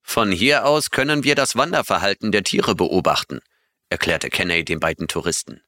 Von 0.03 0.33
hier 0.33 0.67
aus 0.67 0.91
können 0.91 1.25
wir 1.25 1.35
das 1.35 1.57
Wanderverhalten 1.57 2.31
der 2.31 2.45
Tiere 2.45 2.75
beobachten, 2.75 3.41
erklärte 3.89 4.29
Kenney 4.29 4.67
den 4.67 4.81
beiden 4.81 5.09
Touristen. 5.09 5.63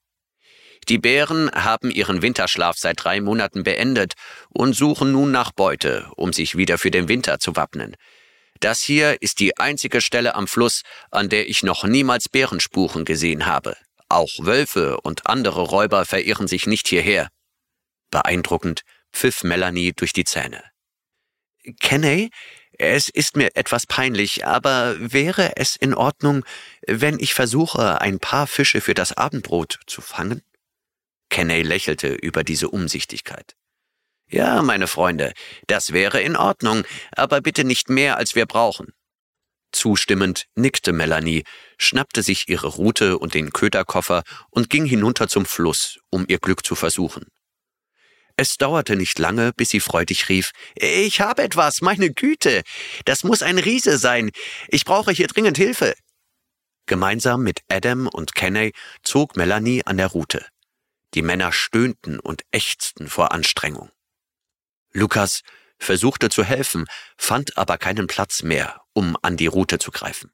Die 0.88 0.98
Bären 0.98 1.50
haben 1.52 1.90
ihren 1.90 2.20
Winterschlaf 2.20 2.76
seit 2.76 3.02
drei 3.02 3.22
Monaten 3.22 3.62
beendet 3.62 4.12
und 4.50 4.74
suchen 4.74 5.12
nun 5.12 5.30
nach 5.30 5.52
Beute, 5.52 6.10
um 6.16 6.34
sich 6.34 6.58
wieder 6.58 6.76
für 6.76 6.90
den 6.90 7.08
Winter 7.08 7.38
zu 7.38 7.56
wappnen. 7.56 7.96
Das 8.60 8.82
hier 8.82 9.22
ist 9.22 9.40
die 9.40 9.56
einzige 9.58 10.02
Stelle 10.02 10.34
am 10.34 10.46
Fluss, 10.46 10.82
an 11.10 11.30
der 11.30 11.48
ich 11.48 11.62
noch 11.62 11.84
niemals 11.84 12.28
Bärenspuren 12.28 13.04
gesehen 13.06 13.46
habe. 13.46 13.74
Auch 14.12 14.32
Wölfe 14.40 15.00
und 15.00 15.26
andere 15.26 15.62
Räuber 15.62 16.04
verirren 16.04 16.46
sich 16.46 16.66
nicht 16.66 16.86
hierher. 16.86 17.30
Beeindruckend 18.10 18.82
pfiff 19.10 19.42
Melanie 19.42 19.94
durch 19.94 20.12
die 20.12 20.24
Zähne. 20.24 20.62
Kenney, 21.80 22.30
es 22.72 23.08
ist 23.08 23.36
mir 23.36 23.56
etwas 23.56 23.86
peinlich, 23.86 24.44
aber 24.44 24.96
wäre 24.98 25.56
es 25.56 25.76
in 25.76 25.94
Ordnung, 25.94 26.44
wenn 26.86 27.18
ich 27.18 27.32
versuche, 27.32 28.02
ein 28.02 28.18
paar 28.18 28.46
Fische 28.46 28.82
für 28.82 28.92
das 28.92 29.16
Abendbrot 29.16 29.80
zu 29.86 30.02
fangen? 30.02 30.42
Kenney 31.30 31.62
lächelte 31.62 32.08
über 32.08 32.44
diese 32.44 32.68
Umsichtigkeit. 32.68 33.56
Ja, 34.28 34.60
meine 34.60 34.88
Freunde, 34.88 35.32
das 35.68 35.94
wäre 35.94 36.20
in 36.20 36.36
Ordnung, 36.36 36.84
aber 37.12 37.40
bitte 37.40 37.64
nicht 37.64 37.88
mehr, 37.88 38.18
als 38.18 38.34
wir 38.34 38.44
brauchen. 38.44 38.92
Zustimmend 39.72 40.46
nickte 40.54 40.92
Melanie, 40.92 41.44
schnappte 41.78 42.22
sich 42.22 42.48
ihre 42.48 42.68
Rute 42.68 43.18
und 43.18 43.34
den 43.34 43.52
Köderkoffer 43.52 44.22
und 44.50 44.70
ging 44.70 44.84
hinunter 44.84 45.28
zum 45.28 45.46
Fluss, 45.46 45.98
um 46.10 46.24
ihr 46.28 46.38
Glück 46.38 46.64
zu 46.64 46.74
versuchen. 46.74 47.26
Es 48.36 48.56
dauerte 48.56 48.96
nicht 48.96 49.18
lange, 49.18 49.52
bis 49.52 49.70
sie 49.70 49.80
freudig 49.80 50.28
rief, 50.28 50.52
Ich 50.74 51.20
habe 51.20 51.42
etwas, 51.42 51.80
meine 51.80 52.12
Güte. 52.12 52.62
Das 53.04 53.24
muss 53.24 53.42
ein 53.42 53.58
Riese 53.58 53.98
sein. 53.98 54.30
Ich 54.68 54.84
brauche 54.84 55.12
hier 55.12 55.26
dringend 55.26 55.58
Hilfe. 55.58 55.94
Gemeinsam 56.86 57.42
mit 57.42 57.60
Adam 57.68 58.08
und 58.08 58.34
Kenney 58.34 58.72
zog 59.02 59.36
Melanie 59.36 59.84
an 59.84 59.96
der 59.96 60.08
Rute. 60.08 60.44
Die 61.14 61.22
Männer 61.22 61.52
stöhnten 61.52 62.18
und 62.18 62.42
ächzten 62.50 63.08
vor 63.08 63.32
Anstrengung. 63.32 63.90
Lukas 64.92 65.42
versuchte 65.82 66.28
zu 66.28 66.44
helfen, 66.44 66.86
fand 67.16 67.58
aber 67.58 67.78
keinen 67.78 68.06
Platz 68.06 68.42
mehr, 68.42 68.82
um 68.92 69.16
an 69.22 69.36
die 69.36 69.46
Rute 69.46 69.78
zu 69.78 69.90
greifen. 69.90 70.32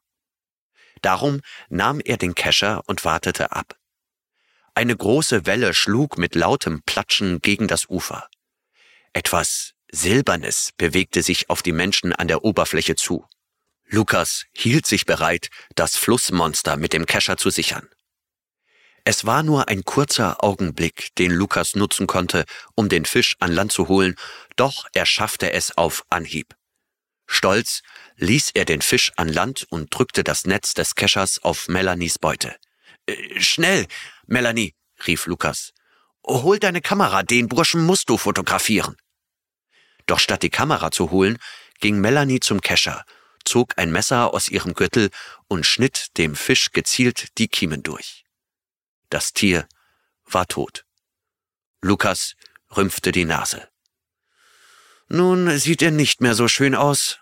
Darum 1.03 1.41
nahm 1.69 2.01
er 2.01 2.17
den 2.17 2.35
Kescher 2.35 2.83
und 2.87 3.05
wartete 3.05 3.53
ab. 3.53 3.77
Eine 4.75 4.97
große 4.97 5.47
Welle 5.47 5.75
schlug 5.75 6.19
mit 6.19 6.35
lautem 6.35 6.83
Platschen 6.85 7.41
gegen 7.41 7.67
das 7.69 7.89
Ufer. 7.89 8.29
Etwas 9.13 9.75
Silbernes 9.91 10.71
bewegte 10.77 11.23
sich 11.23 11.51
auf 11.51 11.63
die 11.63 11.73
Menschen 11.73 12.13
an 12.13 12.29
der 12.29 12.45
Oberfläche 12.45 12.95
zu. 12.95 13.27
Lukas 13.87 14.45
hielt 14.53 14.87
sich 14.87 15.07
bereit, 15.07 15.49
das 15.75 15.97
Flussmonster 15.97 16.77
mit 16.77 16.93
dem 16.93 17.07
Kescher 17.07 17.39
zu 17.39 17.49
sichern. 17.51 17.89
Es 19.11 19.25
war 19.25 19.43
nur 19.43 19.69
ein 19.69 19.87
kurzer 19.87 20.45
Augenblick, 20.45 21.15
den 21.17 21.31
Lukas 21.31 21.75
nutzen 21.75 22.07
konnte, 22.07 22.45
um 22.75 22.91
den 22.91 23.07
Fisch 23.07 23.37
an 23.41 23.51
Land 23.51 23.73
zu 23.73 23.89
holen, 23.89 24.17
doch 24.57 24.87
er 24.93 25.07
schaffte 25.07 25.51
es 25.51 25.75
auf 25.79 26.05
Anhieb. 26.11 26.55
Stolz 27.27 27.81
ließ 28.17 28.51
er 28.53 28.67
den 28.67 28.83
Fisch 28.83 29.11
an 29.17 29.31
Land 29.31 29.67
und 29.71 29.89
drückte 29.97 30.25
das 30.25 30.45
Netz 30.45 30.75
des 30.75 30.95
Keschers 30.95 31.43
auf 31.43 31.69
Melanies 31.69 32.19
Beute. 32.19 32.55
Äh, 33.07 33.41
schnell, 33.41 33.87
Melanie, 34.27 34.75
rief 35.07 35.25
Lukas. 35.25 35.73
Hol 36.27 36.59
deine 36.59 36.83
Kamera, 36.83 37.23
den 37.23 37.49
Burschen 37.49 37.87
musst 37.87 38.11
du 38.11 38.19
fotografieren. 38.19 38.95
Doch 40.05 40.19
statt 40.19 40.43
die 40.43 40.51
Kamera 40.51 40.91
zu 40.91 41.11
holen, 41.11 41.39
ging 41.81 41.99
Melanie 41.99 42.41
zum 42.41 42.61
Kescher, 42.61 43.07
zog 43.47 43.73
ein 43.79 43.91
Messer 43.91 44.35
aus 44.35 44.51
ihrem 44.51 44.75
Gürtel 44.75 45.09
und 45.47 45.65
schnitt 45.65 46.09
dem 46.19 46.37
Fisch 46.37 46.73
gezielt 46.73 47.39
die 47.39 47.49
Kiemen 47.49 47.83
durch. 47.83 48.18
Das 49.11 49.33
Tier 49.33 49.67
war 50.25 50.47
tot. 50.47 50.85
Lukas 51.81 52.35
rümpfte 52.77 53.13
die 53.13 53.25
Nase. 53.25 53.69
Nun 55.09 55.59
sieht 55.59 55.81
er 55.81 55.91
nicht 55.91 56.21
mehr 56.21 56.35
so 56.35 56.49
schön 56.49 56.75
aus. 56.75 57.19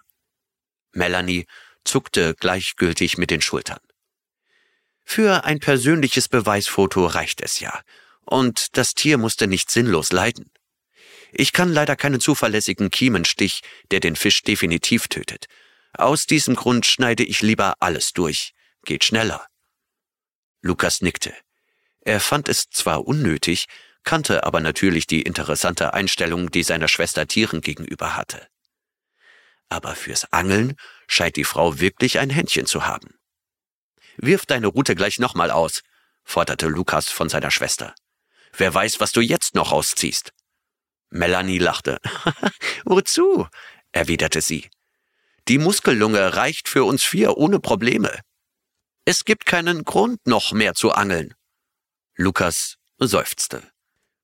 Melanie 0.93 1.47
zuckte 1.85 2.35
gleichgültig 2.35 3.17
mit 3.17 3.31
den 3.31 3.41
Schultern. 3.41 3.81
Für 5.05 5.45
ein 5.45 5.61
persönliches 5.61 6.29
Beweisfoto 6.29 7.07
reicht 7.07 7.41
es 7.41 7.61
ja. 7.61 7.81
Und 8.23 8.77
das 8.77 8.95
Tier 8.95 9.19
musste 9.19 9.47
nicht 9.47 9.71
sinnlos 9.71 10.11
leiden. 10.11 10.51
Ich 11.33 11.53
kann 11.53 11.73
leider 11.73 11.95
keinen 11.95 12.19
zuverlässigen 12.19 12.91
Kiemenstich, 12.91 13.61
der 13.93 14.01
den 14.01 14.17
Fisch 14.17 14.43
definitiv 14.43 15.07
tötet. 15.07 15.47
Aus 15.93 16.27
diesem 16.27 16.57
Grund 16.57 16.87
schneide 16.87 17.23
ich 17.23 17.41
lieber 17.41 17.75
alles 17.79 18.13
durch. 18.13 18.53
Geht 18.85 19.05
schneller. 19.05 19.47
Lukas 20.61 21.03
nickte. 21.03 21.33
Er 22.07 22.21
fand 22.21 22.49
es 22.49 22.71
zwar 22.71 23.05
unnötig, 23.09 23.67
kannte 24.05 24.45
aber 24.45 24.61
natürlich 24.61 25.09
die 25.09 25.23
interessante 25.23 25.93
Einstellung, 25.93 26.53
die 26.53 26.63
seiner 26.63 26.87
Schwester 26.87 27.27
Tieren 27.27 27.61
gegenüber 27.61 28.17
hatte. 28.17 28.47
Aber 29.69 29.97
fürs 29.97 30.33
Angeln 30.33 30.77
scheint 31.09 31.35
die 31.35 31.43
Frau 31.43 31.81
wirklich 31.81 32.21
ein 32.21 32.31
Händchen 32.31 32.67
zu 32.67 32.87
haben. 32.87 33.19
Wirf 34.19 34.47
deine 34.47 34.69
Rute 34.69 34.95
gleich 34.95 35.19
nochmal 35.19 35.51
aus, 35.51 35.83
forderte 36.23 36.69
Lukas 36.69 37.09
von 37.09 37.29
seiner 37.29 37.51
Schwester. 37.51 37.93
Wer 38.57 38.73
weiß, 38.73 39.01
was 39.01 39.11
du 39.11 39.21
jetzt 39.21 39.57
noch 39.57 39.73
rausziehst. 39.73 40.33
Melanie 41.11 41.59
lachte. 41.59 41.99
Wozu? 42.85 43.49
erwiderte 43.91 44.43
sie. 44.43 44.71
Die 45.49 45.59
Muskellunge 45.59 46.37
reicht 46.37 46.69
für 46.69 46.85
uns 46.85 47.03
vier 47.03 47.37
ohne 47.37 47.59
Probleme. 47.59 48.21
Es 49.05 49.25
gibt 49.25 49.45
keinen 49.45 49.83
Grund, 49.83 50.25
noch 50.25 50.53
mehr 50.53 50.75
zu 50.75 50.93
angeln. 50.93 51.35
Lukas 52.17 52.79
seufzte. 52.99 53.63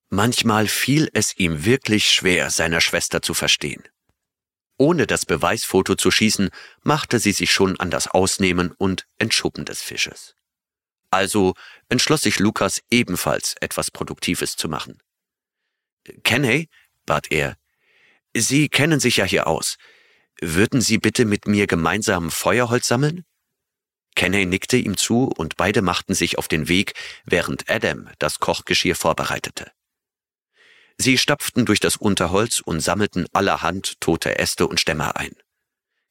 Manchmal 0.09 0.66
fiel 0.66 1.11
es 1.12 1.36
ihm 1.36 1.64
wirklich 1.64 2.11
schwer, 2.11 2.51
seiner 2.51 2.80
Schwester 2.80 3.20
zu 3.22 3.34
verstehen. 3.34 3.82
Ohne 4.78 5.07
das 5.07 5.26
Beweisfoto 5.26 5.95
zu 5.95 6.11
schießen, 6.11 6.51
machte 6.82 7.18
sie 7.18 7.32
sich 7.32 7.53
schon 7.53 7.78
an 7.78 7.90
das 7.90 8.09
Ausnehmen 8.09 8.72
und 8.72 9.07
Entschubben 9.18 9.64
des 9.64 9.82
Fisches. 9.82 10.34
Also 11.11 11.55
entschloss 11.90 12.22
sich 12.22 12.38
Lukas 12.38 12.80
ebenfalls 12.90 13.57
etwas 13.61 13.90
Produktives 13.90 14.57
zu 14.57 14.68
machen. 14.68 15.03
Kenney, 16.24 16.68
bat 17.05 17.30
er, 17.30 17.57
Sie 18.34 18.70
kennen 18.70 18.99
sich 18.99 19.18
ja 19.18 19.26
hier 19.26 19.47
aus. 19.47 19.76
Würden 20.40 20.80
Sie 20.80 20.97
bitte 20.97 21.26
mit 21.26 21.47
mir 21.47 21.66
gemeinsam 21.66 22.30
Feuerholz 22.30 22.88
sammeln? 22.88 23.26
Kenney 24.14 24.46
nickte 24.46 24.76
ihm 24.76 24.96
zu 24.96 25.32
und 25.36 25.56
beide 25.56 25.82
machten 25.82 26.14
sich 26.14 26.38
auf 26.38 26.48
den 26.48 26.68
Weg, 26.68 26.94
während 27.24 27.70
Adam 27.70 28.08
das 28.18 28.38
Kochgeschirr 28.38 28.94
vorbereitete. 28.94 29.72
Sie 30.98 31.18
stapften 31.18 31.64
durch 31.64 31.80
das 31.80 31.96
Unterholz 31.96 32.60
und 32.60 32.80
sammelten 32.80 33.26
allerhand 33.32 34.00
tote 34.00 34.38
Äste 34.38 34.66
und 34.66 34.78
Stämme 34.78 35.16
ein. 35.16 35.34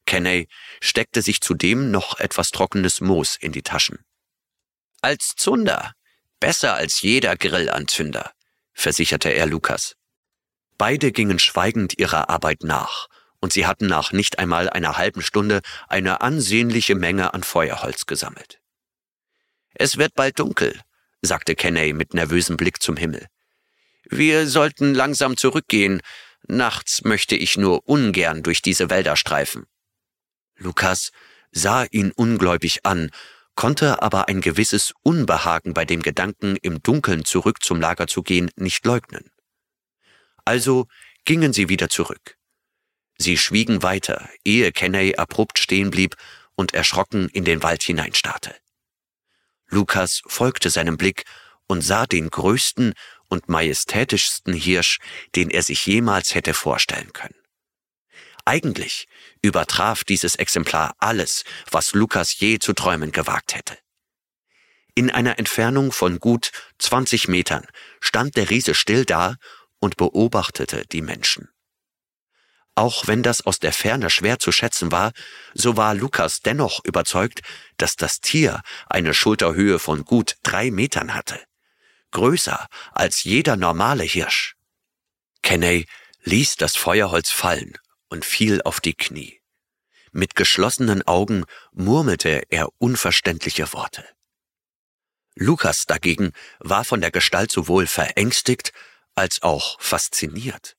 Kenney 0.06 0.48
steckte 0.80 1.22
sich 1.22 1.40
zudem 1.40 1.90
noch 1.90 2.18
etwas 2.18 2.50
trockenes 2.50 3.00
Moos 3.00 3.36
in 3.36 3.52
die 3.52 3.62
Taschen. 3.62 4.04
Als 5.00 5.34
Zunder, 5.36 5.92
besser 6.40 6.74
als 6.74 7.02
jeder 7.02 7.36
Grillanzünder, 7.36 8.32
versicherte 8.72 9.30
er 9.30 9.46
Lukas. 9.46 9.94
Beide 10.76 11.12
gingen 11.12 11.38
schweigend 11.38 11.98
ihrer 11.98 12.28
Arbeit 12.28 12.64
nach, 12.64 13.08
und 13.42 13.52
sie 13.52 13.66
hatten 13.66 13.86
nach 13.86 14.12
nicht 14.12 14.38
einmal 14.38 14.70
einer 14.70 14.96
halben 14.96 15.20
Stunde 15.20 15.60
eine 15.88 16.20
ansehnliche 16.22 16.94
Menge 16.94 17.34
an 17.34 17.42
Feuerholz 17.42 18.06
gesammelt. 18.06 18.60
Es 19.74 19.98
wird 19.98 20.14
bald 20.14 20.38
dunkel, 20.38 20.80
sagte 21.22 21.56
Kenney 21.56 21.92
mit 21.92 22.14
nervösem 22.14 22.56
Blick 22.56 22.80
zum 22.80 22.96
Himmel. 22.96 23.26
Wir 24.08 24.46
sollten 24.46 24.94
langsam 24.94 25.36
zurückgehen. 25.36 26.02
Nachts 26.46 27.02
möchte 27.02 27.34
ich 27.34 27.56
nur 27.56 27.88
ungern 27.88 28.44
durch 28.44 28.62
diese 28.62 28.90
Wälder 28.90 29.16
streifen. 29.16 29.66
Lukas 30.56 31.10
sah 31.50 31.84
ihn 31.90 32.12
ungläubig 32.12 32.86
an, 32.86 33.10
konnte 33.56 34.02
aber 34.02 34.28
ein 34.28 34.40
gewisses 34.40 34.94
Unbehagen 35.02 35.74
bei 35.74 35.84
dem 35.84 36.02
Gedanken, 36.02 36.56
im 36.62 36.80
Dunkeln 36.80 37.24
zurück 37.24 37.62
zum 37.62 37.80
Lager 37.80 38.06
zu 38.06 38.22
gehen, 38.22 38.50
nicht 38.54 38.84
leugnen. 38.86 39.30
Also 40.44 40.86
gingen 41.24 41.52
sie 41.52 41.68
wieder 41.68 41.88
zurück. 41.88 42.36
Sie 43.18 43.36
schwiegen 43.36 43.82
weiter, 43.82 44.28
ehe 44.44 44.72
Kenney 44.72 45.14
abrupt 45.16 45.58
stehen 45.58 45.90
blieb 45.90 46.16
und 46.54 46.74
erschrocken 46.74 47.28
in 47.28 47.44
den 47.44 47.62
Wald 47.62 47.82
hineinstarrte. 47.82 48.54
Lukas 49.68 50.22
folgte 50.26 50.70
seinem 50.70 50.96
Blick 50.96 51.24
und 51.66 51.82
sah 51.82 52.06
den 52.06 52.28
größten 52.28 52.94
und 53.28 53.48
majestätischsten 53.48 54.52
Hirsch, 54.52 54.98
den 55.34 55.48
er 55.48 55.62
sich 55.62 55.86
jemals 55.86 56.34
hätte 56.34 56.52
vorstellen 56.52 57.12
können. 57.12 57.34
Eigentlich 58.44 59.06
übertraf 59.40 60.04
dieses 60.04 60.36
Exemplar 60.36 60.94
alles, 60.98 61.44
was 61.70 61.94
Lukas 61.94 62.38
je 62.38 62.58
zu 62.58 62.72
träumen 62.72 63.12
gewagt 63.12 63.54
hätte. 63.54 63.78
In 64.94 65.10
einer 65.10 65.38
Entfernung 65.38 65.92
von 65.92 66.18
gut 66.18 66.50
20 66.78 67.28
Metern 67.28 67.66
stand 68.00 68.36
der 68.36 68.50
Riese 68.50 68.74
still 68.74 69.04
da 69.04 69.36
und 69.78 69.96
beobachtete 69.96 70.84
die 70.86 71.00
Menschen. 71.00 71.48
Auch 72.74 73.06
wenn 73.06 73.22
das 73.22 73.42
aus 73.42 73.58
der 73.58 73.72
Ferne 73.72 74.08
schwer 74.08 74.38
zu 74.38 74.50
schätzen 74.50 74.90
war, 74.92 75.12
so 75.52 75.76
war 75.76 75.94
Lukas 75.94 76.40
dennoch 76.40 76.82
überzeugt, 76.84 77.42
dass 77.76 77.96
das 77.96 78.20
Tier 78.20 78.62
eine 78.86 79.12
Schulterhöhe 79.12 79.78
von 79.78 80.04
gut 80.04 80.36
drei 80.42 80.70
Metern 80.70 81.14
hatte. 81.14 81.38
Größer 82.12 82.66
als 82.92 83.24
jeder 83.24 83.56
normale 83.56 84.04
Hirsch. 84.04 84.56
Kenney 85.42 85.86
ließ 86.22 86.56
das 86.56 86.76
Feuerholz 86.76 87.30
fallen 87.30 87.76
und 88.08 88.24
fiel 88.24 88.62
auf 88.62 88.80
die 88.80 88.94
Knie. 88.94 89.40
Mit 90.12 90.34
geschlossenen 90.34 91.02
Augen 91.06 91.44
murmelte 91.72 92.42
er 92.50 92.68
unverständliche 92.78 93.72
Worte. 93.72 94.04
Lukas 95.34 95.86
dagegen 95.86 96.32
war 96.58 96.84
von 96.84 97.00
der 97.00 97.10
Gestalt 97.10 97.50
sowohl 97.50 97.86
verängstigt 97.86 98.72
als 99.14 99.42
auch 99.42 99.80
fasziniert. 99.80 100.76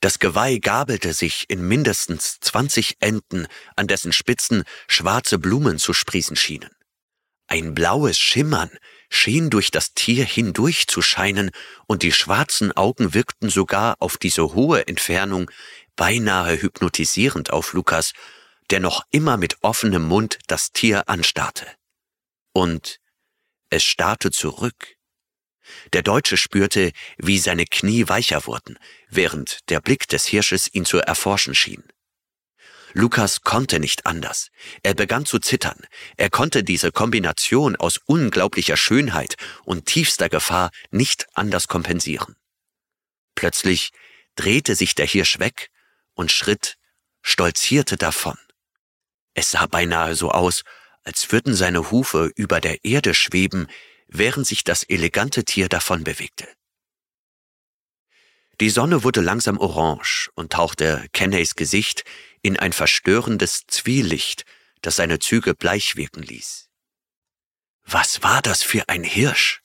Das 0.00 0.18
Geweih 0.18 0.58
gabelte 0.58 1.12
sich 1.12 1.46
in 1.48 1.66
mindestens 1.66 2.38
zwanzig 2.40 2.96
Enden, 3.00 3.46
an 3.76 3.86
dessen 3.86 4.12
Spitzen 4.12 4.64
schwarze 4.88 5.38
Blumen 5.38 5.78
zu 5.78 5.92
sprießen 5.92 6.36
schienen. 6.36 6.70
Ein 7.48 7.74
blaues 7.74 8.18
Schimmern 8.18 8.70
schien 9.08 9.50
durch 9.50 9.70
das 9.70 9.94
Tier 9.94 10.24
hindurch 10.24 10.88
zu 10.88 11.00
scheinen, 11.00 11.50
und 11.86 12.02
die 12.02 12.12
schwarzen 12.12 12.72
Augen 12.72 13.14
wirkten 13.14 13.50
sogar 13.50 13.96
auf 14.00 14.16
diese 14.16 14.54
hohe 14.54 14.86
Entfernung 14.88 15.50
beinahe 15.94 16.60
hypnotisierend 16.60 17.50
auf 17.50 17.72
Lukas, 17.72 18.12
der 18.70 18.80
noch 18.80 19.04
immer 19.12 19.36
mit 19.36 19.58
offenem 19.62 20.02
Mund 20.02 20.38
das 20.48 20.72
Tier 20.72 21.08
anstarrte. 21.08 21.66
Und 22.52 22.98
es 23.70 23.84
starrte 23.84 24.30
zurück, 24.30 24.95
der 25.92 26.02
Deutsche 26.02 26.36
spürte, 26.36 26.92
wie 27.18 27.38
seine 27.38 27.64
Knie 27.64 28.08
weicher 28.08 28.46
wurden, 28.46 28.78
während 29.08 29.68
der 29.68 29.80
Blick 29.80 30.08
des 30.08 30.26
Hirsches 30.26 30.72
ihn 30.72 30.84
zu 30.84 30.98
erforschen 30.98 31.54
schien. 31.54 31.84
Lukas 32.92 33.42
konnte 33.42 33.78
nicht 33.78 34.06
anders. 34.06 34.48
Er 34.82 34.94
begann 34.94 35.26
zu 35.26 35.38
zittern. 35.38 35.78
Er 36.16 36.30
konnte 36.30 36.64
diese 36.64 36.92
Kombination 36.92 37.76
aus 37.76 37.98
unglaublicher 38.06 38.78
Schönheit 38.78 39.34
und 39.64 39.84
tiefster 39.84 40.30
Gefahr 40.30 40.70
nicht 40.90 41.26
anders 41.34 41.68
kompensieren. 41.68 42.36
Plötzlich 43.34 43.90
drehte 44.34 44.74
sich 44.74 44.94
der 44.94 45.06
Hirsch 45.06 45.38
weg 45.38 45.68
und 46.14 46.32
schritt, 46.32 46.76
stolzierte 47.20 47.98
davon. 47.98 48.38
Es 49.34 49.50
sah 49.50 49.66
beinahe 49.66 50.14
so 50.14 50.30
aus, 50.30 50.62
als 51.04 51.30
würden 51.30 51.54
seine 51.54 51.90
Hufe 51.90 52.30
über 52.34 52.60
der 52.60 52.82
Erde 52.84 53.12
schweben, 53.12 53.68
während 54.18 54.46
sich 54.46 54.64
das 54.64 54.82
elegante 54.82 55.44
Tier 55.44 55.68
davon 55.68 56.04
bewegte. 56.04 56.48
Die 58.60 58.70
Sonne 58.70 59.04
wurde 59.04 59.20
langsam 59.20 59.58
orange 59.58 60.30
und 60.34 60.52
tauchte 60.52 61.06
Kenneys 61.12 61.54
Gesicht 61.56 62.04
in 62.40 62.58
ein 62.58 62.72
verstörendes 62.72 63.62
Zwielicht, 63.66 64.44
das 64.80 64.96
seine 64.96 65.18
Züge 65.18 65.54
bleich 65.54 65.96
wirken 65.96 66.22
ließ. 66.22 66.70
Was 67.84 68.22
war 68.22 68.42
das 68.42 68.62
für 68.62 68.88
ein 68.88 69.04
Hirsch? 69.04 69.60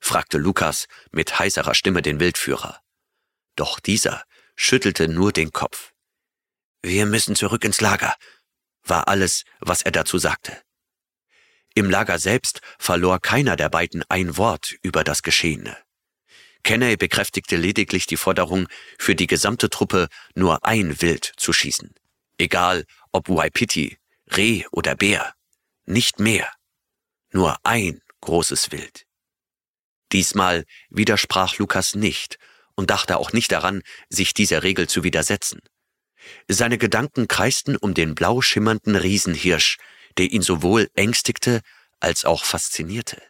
fragte 0.00 0.36
Lukas 0.36 0.86
mit 1.10 1.38
heiserer 1.38 1.74
Stimme 1.74 2.02
den 2.02 2.20
Wildführer. 2.20 2.80
Doch 3.56 3.80
dieser 3.80 4.24
schüttelte 4.54 5.08
nur 5.08 5.32
den 5.32 5.52
Kopf. 5.52 5.92
Wir 6.82 7.06
müssen 7.06 7.34
zurück 7.34 7.64
ins 7.64 7.80
Lager, 7.80 8.14
war 8.82 9.08
alles, 9.08 9.44
was 9.60 9.82
er 9.82 9.92
dazu 9.92 10.18
sagte. 10.18 10.63
Im 11.74 11.90
Lager 11.90 12.18
selbst 12.18 12.60
verlor 12.78 13.20
keiner 13.20 13.56
der 13.56 13.68
beiden 13.68 14.04
ein 14.08 14.36
Wort 14.36 14.74
über 14.82 15.02
das 15.02 15.22
Geschehene. 15.22 15.76
Kenney 16.62 16.96
bekräftigte 16.96 17.56
lediglich 17.56 18.06
die 18.06 18.16
Forderung, 18.16 18.68
für 18.98 19.14
die 19.14 19.26
gesamte 19.26 19.68
Truppe 19.68 20.08
nur 20.34 20.64
ein 20.64 21.02
Wild 21.02 21.32
zu 21.36 21.52
schießen. 21.52 21.92
Egal 22.38 22.84
ob 23.12 23.28
Waipiti, 23.28 23.98
Reh 24.34 24.64
oder 24.70 24.94
Bär. 24.94 25.34
Nicht 25.84 26.20
mehr. 26.20 26.50
Nur 27.32 27.58
ein 27.64 28.00
großes 28.20 28.72
Wild. 28.72 29.04
Diesmal 30.12 30.64
widersprach 30.88 31.58
Lukas 31.58 31.94
nicht 31.94 32.38
und 32.76 32.90
dachte 32.90 33.18
auch 33.18 33.32
nicht 33.32 33.52
daran, 33.52 33.82
sich 34.08 34.32
dieser 34.32 34.62
Regel 34.62 34.88
zu 34.88 35.04
widersetzen. 35.04 35.60
Seine 36.48 36.78
Gedanken 36.78 37.28
kreisten 37.28 37.76
um 37.76 37.92
den 37.92 38.14
blau 38.14 38.40
schimmernden 38.40 38.96
Riesenhirsch, 38.96 39.76
der 40.18 40.26
ihn 40.30 40.42
sowohl 40.42 40.90
ängstigte 40.94 41.60
als 42.00 42.24
auch 42.24 42.44
faszinierte. 42.44 43.22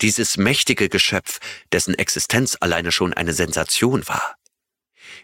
Dieses 0.00 0.36
mächtige 0.36 0.88
Geschöpf, 0.88 1.38
dessen 1.72 1.94
Existenz 1.94 2.56
alleine 2.60 2.92
schon 2.92 3.14
eine 3.14 3.32
Sensation 3.32 4.06
war. 4.08 4.36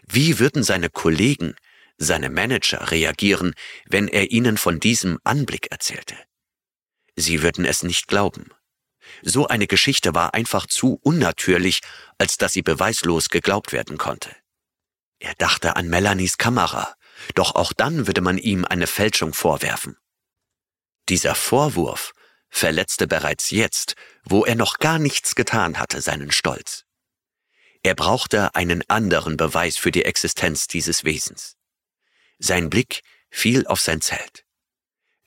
Wie 0.07 0.39
würden 0.39 0.63
seine 0.63 0.89
Kollegen, 0.89 1.55
seine 1.97 2.29
Manager 2.29 2.91
reagieren, 2.91 3.53
wenn 3.85 4.07
er 4.07 4.31
ihnen 4.31 4.57
von 4.57 4.79
diesem 4.79 5.19
Anblick 5.23 5.71
erzählte? 5.71 6.15
Sie 7.15 7.43
würden 7.43 7.65
es 7.65 7.83
nicht 7.83 8.07
glauben. 8.07 8.49
So 9.21 9.47
eine 9.47 9.67
Geschichte 9.67 10.15
war 10.15 10.33
einfach 10.33 10.65
zu 10.65 10.99
unnatürlich, 11.03 11.81
als 12.17 12.37
dass 12.37 12.53
sie 12.53 12.61
beweislos 12.61 13.29
geglaubt 13.29 13.73
werden 13.73 13.97
konnte. 13.97 14.35
Er 15.19 15.35
dachte 15.35 15.75
an 15.75 15.87
Melanies 15.87 16.37
Kamera, 16.37 16.95
doch 17.35 17.55
auch 17.55 17.73
dann 17.73 18.07
würde 18.07 18.21
man 18.21 18.37
ihm 18.37 18.65
eine 18.65 18.87
Fälschung 18.87 19.33
vorwerfen. 19.33 19.97
Dieser 21.09 21.35
Vorwurf 21.35 22.13
verletzte 22.49 23.07
bereits 23.07 23.49
jetzt, 23.49 23.95
wo 24.23 24.45
er 24.45 24.55
noch 24.55 24.77
gar 24.77 24.99
nichts 24.99 25.35
getan 25.35 25.79
hatte, 25.79 26.01
seinen 26.01 26.31
Stolz. 26.31 26.85
Er 27.81 27.95
brauchte 27.95 28.55
einen 28.55 28.83
anderen 28.89 29.35
Beweis 29.35 29.75
für 29.75 29.91
die 29.91 30.05
Existenz 30.05 30.67
dieses 30.67 31.03
Wesens. 31.03 31.57
Sein 32.39 32.69
Blick 32.69 33.01
fiel 33.29 33.67
auf 33.67 33.81
sein 33.81 33.99
Zelt. 33.99 34.45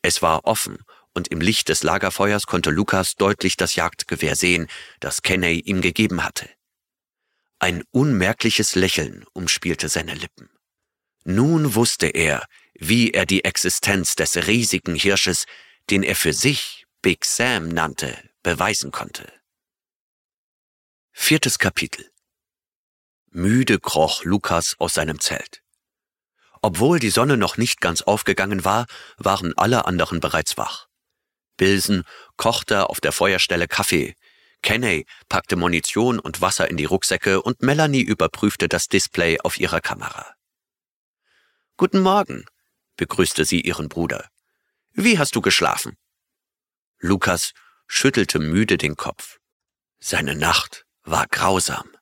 Es 0.00 0.22
war 0.22 0.44
offen 0.44 0.78
und 1.14 1.28
im 1.28 1.40
Licht 1.40 1.68
des 1.68 1.82
Lagerfeuers 1.82 2.46
konnte 2.46 2.70
Lukas 2.70 3.14
deutlich 3.16 3.56
das 3.56 3.74
Jagdgewehr 3.74 4.36
sehen, 4.36 4.68
das 5.00 5.22
Kenney 5.22 5.60
ihm 5.60 5.80
gegeben 5.80 6.24
hatte. 6.24 6.48
Ein 7.58 7.84
unmerkliches 7.90 8.74
Lächeln 8.74 9.24
umspielte 9.32 9.88
seine 9.88 10.14
Lippen. 10.14 10.50
Nun 11.24 11.74
wusste 11.74 12.06
er, 12.06 12.46
wie 12.74 13.10
er 13.10 13.26
die 13.26 13.44
Existenz 13.44 14.14
des 14.14 14.46
riesigen 14.46 14.94
Hirsches, 14.94 15.46
den 15.90 16.02
er 16.02 16.16
für 16.16 16.32
sich 16.32 16.86
Big 17.02 17.24
Sam 17.24 17.68
nannte, 17.68 18.16
beweisen 18.42 18.90
konnte. 18.90 19.32
Viertes 21.12 21.58
Kapitel 21.58 22.10
Müde 23.30 23.78
kroch 23.78 24.24
Lukas 24.24 24.76
aus 24.78 24.94
seinem 24.94 25.20
Zelt. 25.20 25.62
Obwohl 26.62 26.98
die 26.98 27.10
Sonne 27.10 27.36
noch 27.36 27.58
nicht 27.58 27.80
ganz 27.80 28.02
aufgegangen 28.02 28.64
war, 28.64 28.86
waren 29.18 29.56
alle 29.56 29.84
anderen 29.84 30.20
bereits 30.20 30.56
wach. 30.56 30.88
Bilsen 31.56 32.04
kochte 32.36 32.88
auf 32.90 33.00
der 33.00 33.12
Feuerstelle 33.12 33.68
Kaffee, 33.68 34.14
Kenney 34.62 35.06
packte 35.28 35.56
Munition 35.56 36.18
und 36.18 36.40
Wasser 36.40 36.68
in 36.68 36.76
die 36.76 36.86
Rucksäcke 36.86 37.40
und 37.40 37.62
Melanie 37.62 38.02
überprüfte 38.02 38.68
das 38.68 38.88
Display 38.88 39.38
auf 39.40 39.60
ihrer 39.60 39.80
Kamera. 39.80 40.34
Guten 41.76 42.00
Morgen, 42.00 42.46
begrüßte 42.96 43.44
sie 43.44 43.60
ihren 43.60 43.88
Bruder. 43.88 44.28
Wie 44.98 45.18
hast 45.18 45.36
du 45.36 45.42
geschlafen? 45.42 45.98
Lukas 47.00 47.52
schüttelte 47.86 48.38
müde 48.38 48.78
den 48.78 48.96
Kopf. 48.96 49.38
Seine 49.98 50.34
Nacht 50.34 50.86
war 51.02 51.26
grausam. 51.26 51.94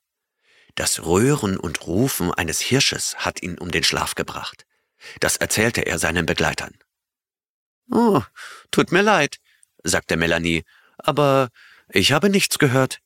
Das 0.75 1.03
Röhren 1.03 1.57
und 1.57 1.85
Rufen 1.87 2.33
eines 2.33 2.61
Hirsches 2.61 3.17
hat 3.17 3.43
ihn 3.43 3.57
um 3.57 3.69
den 3.69 3.83
Schlaf 3.83 4.15
gebracht. 4.15 4.65
Das 5.19 5.35
erzählte 5.35 5.81
er 5.81 5.99
seinen 5.99 6.25
Begleitern. 6.25 6.73
Oh, 7.91 8.21
tut 8.71 8.93
mir 8.93 9.01
leid, 9.01 9.39
sagte 9.83 10.15
Melanie, 10.15 10.63
aber 10.97 11.49
ich 11.89 12.13
habe 12.13 12.29
nichts 12.29 12.59
gehört. 12.59 13.01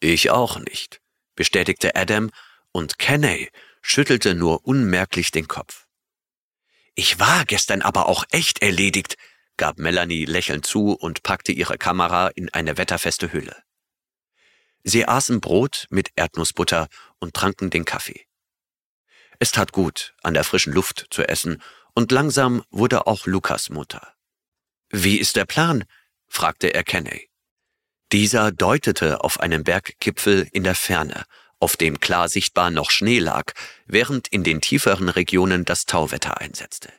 Ich 0.00 0.30
auch 0.30 0.58
nicht, 0.58 1.02
bestätigte 1.34 1.94
Adam, 1.94 2.30
und 2.72 2.98
Kenney 2.98 3.50
schüttelte 3.82 4.34
nur 4.34 4.64
unmerklich 4.64 5.30
den 5.30 5.46
Kopf. 5.46 5.83
Ich 6.94 7.18
war 7.18 7.44
gestern 7.44 7.82
aber 7.82 8.06
auch 8.06 8.24
echt 8.30 8.62
erledigt, 8.62 9.16
gab 9.56 9.78
Melanie 9.78 10.24
lächelnd 10.24 10.66
zu 10.66 10.92
und 10.92 11.22
packte 11.22 11.52
ihre 11.52 11.78
Kamera 11.78 12.28
in 12.28 12.48
eine 12.50 12.76
wetterfeste 12.78 13.32
Hülle. 13.32 13.56
Sie 14.84 15.06
aßen 15.06 15.40
Brot 15.40 15.86
mit 15.90 16.10
Erdnussbutter 16.14 16.88
und 17.18 17.34
tranken 17.34 17.70
den 17.70 17.84
Kaffee. 17.84 18.26
Es 19.38 19.50
tat 19.50 19.72
gut, 19.72 20.14
an 20.22 20.34
der 20.34 20.44
frischen 20.44 20.72
Luft 20.72 21.06
zu 21.10 21.26
essen, 21.28 21.62
und 21.94 22.12
langsam 22.12 22.64
wurde 22.70 23.06
auch 23.06 23.26
Lukas 23.26 23.70
Mutter. 23.70 24.14
Wie 24.90 25.18
ist 25.18 25.36
der 25.36 25.44
Plan? 25.44 25.84
fragte 26.28 26.74
er 26.74 26.84
Kenney. 26.84 27.30
Dieser 28.12 28.52
deutete 28.52 29.22
auf 29.22 29.40
einen 29.40 29.64
Berggipfel 29.64 30.48
in 30.52 30.64
der 30.64 30.74
Ferne, 30.74 31.24
auf 31.64 31.76
dem 31.76 31.98
klar 31.98 32.28
sichtbar 32.28 32.70
noch 32.70 32.90
Schnee 32.90 33.18
lag, 33.18 33.52
während 33.86 34.28
in 34.28 34.44
den 34.44 34.60
tieferen 34.60 35.08
Regionen 35.08 35.64
das 35.64 35.86
Tauwetter 35.86 36.40
einsetzte. 36.40 36.92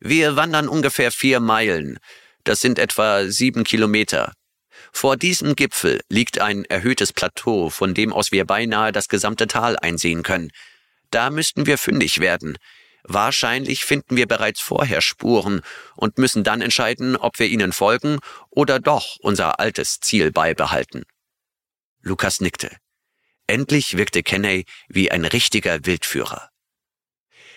Wir 0.00 0.34
wandern 0.34 0.68
ungefähr 0.68 1.12
vier 1.12 1.38
Meilen. 1.38 1.98
Das 2.44 2.60
sind 2.60 2.78
etwa 2.80 3.26
sieben 3.26 3.62
Kilometer, 3.62 4.32
vor 4.92 5.16
diesem 5.16 5.54
Gipfel 5.54 6.00
liegt 6.08 6.40
ein 6.40 6.64
erhöhtes 6.64 7.12
Plateau, 7.12 7.70
von 7.70 7.94
dem 7.94 8.12
aus 8.12 8.32
wir 8.32 8.44
beinahe 8.44 8.92
das 8.92 9.08
gesamte 9.08 9.46
Tal 9.46 9.76
einsehen 9.78 10.22
können. 10.22 10.50
Da 11.10 11.30
müssten 11.30 11.66
wir 11.66 11.78
fündig 11.78 12.20
werden. 12.20 12.58
Wahrscheinlich 13.04 13.84
finden 13.84 14.16
wir 14.16 14.26
bereits 14.26 14.60
vorher 14.60 15.00
Spuren 15.00 15.62
und 15.96 16.18
müssen 16.18 16.44
dann 16.44 16.60
entscheiden, 16.60 17.16
ob 17.16 17.38
wir 17.38 17.48
ihnen 17.48 17.72
folgen 17.72 18.18
oder 18.50 18.78
doch 18.78 19.16
unser 19.20 19.60
altes 19.60 19.98
Ziel 20.00 20.30
beibehalten. 20.30 21.04
Lukas 22.00 22.40
nickte. 22.40 22.81
Endlich 23.46 23.96
wirkte 23.96 24.22
Kenney 24.22 24.64
wie 24.88 25.10
ein 25.10 25.24
richtiger 25.24 25.84
Wildführer. 25.84 26.50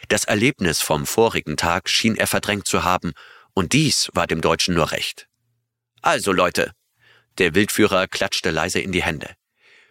Das 0.07 0.23
Erlebnis 0.25 0.81
vom 0.81 1.05
vorigen 1.05 1.57
Tag 1.57 1.89
schien 1.89 2.15
er 2.15 2.27
verdrängt 2.27 2.67
zu 2.67 2.83
haben, 2.83 3.13
und 3.53 3.73
dies 3.73 4.09
war 4.13 4.27
dem 4.27 4.41
Deutschen 4.41 4.75
nur 4.75 4.91
recht. 4.91 5.27
Also 6.01 6.31
Leute, 6.31 6.73
der 7.37 7.55
Wildführer 7.55 8.07
klatschte 8.07 8.51
leise 8.51 8.79
in 8.79 8.91
die 8.91 9.03
Hände. 9.03 9.35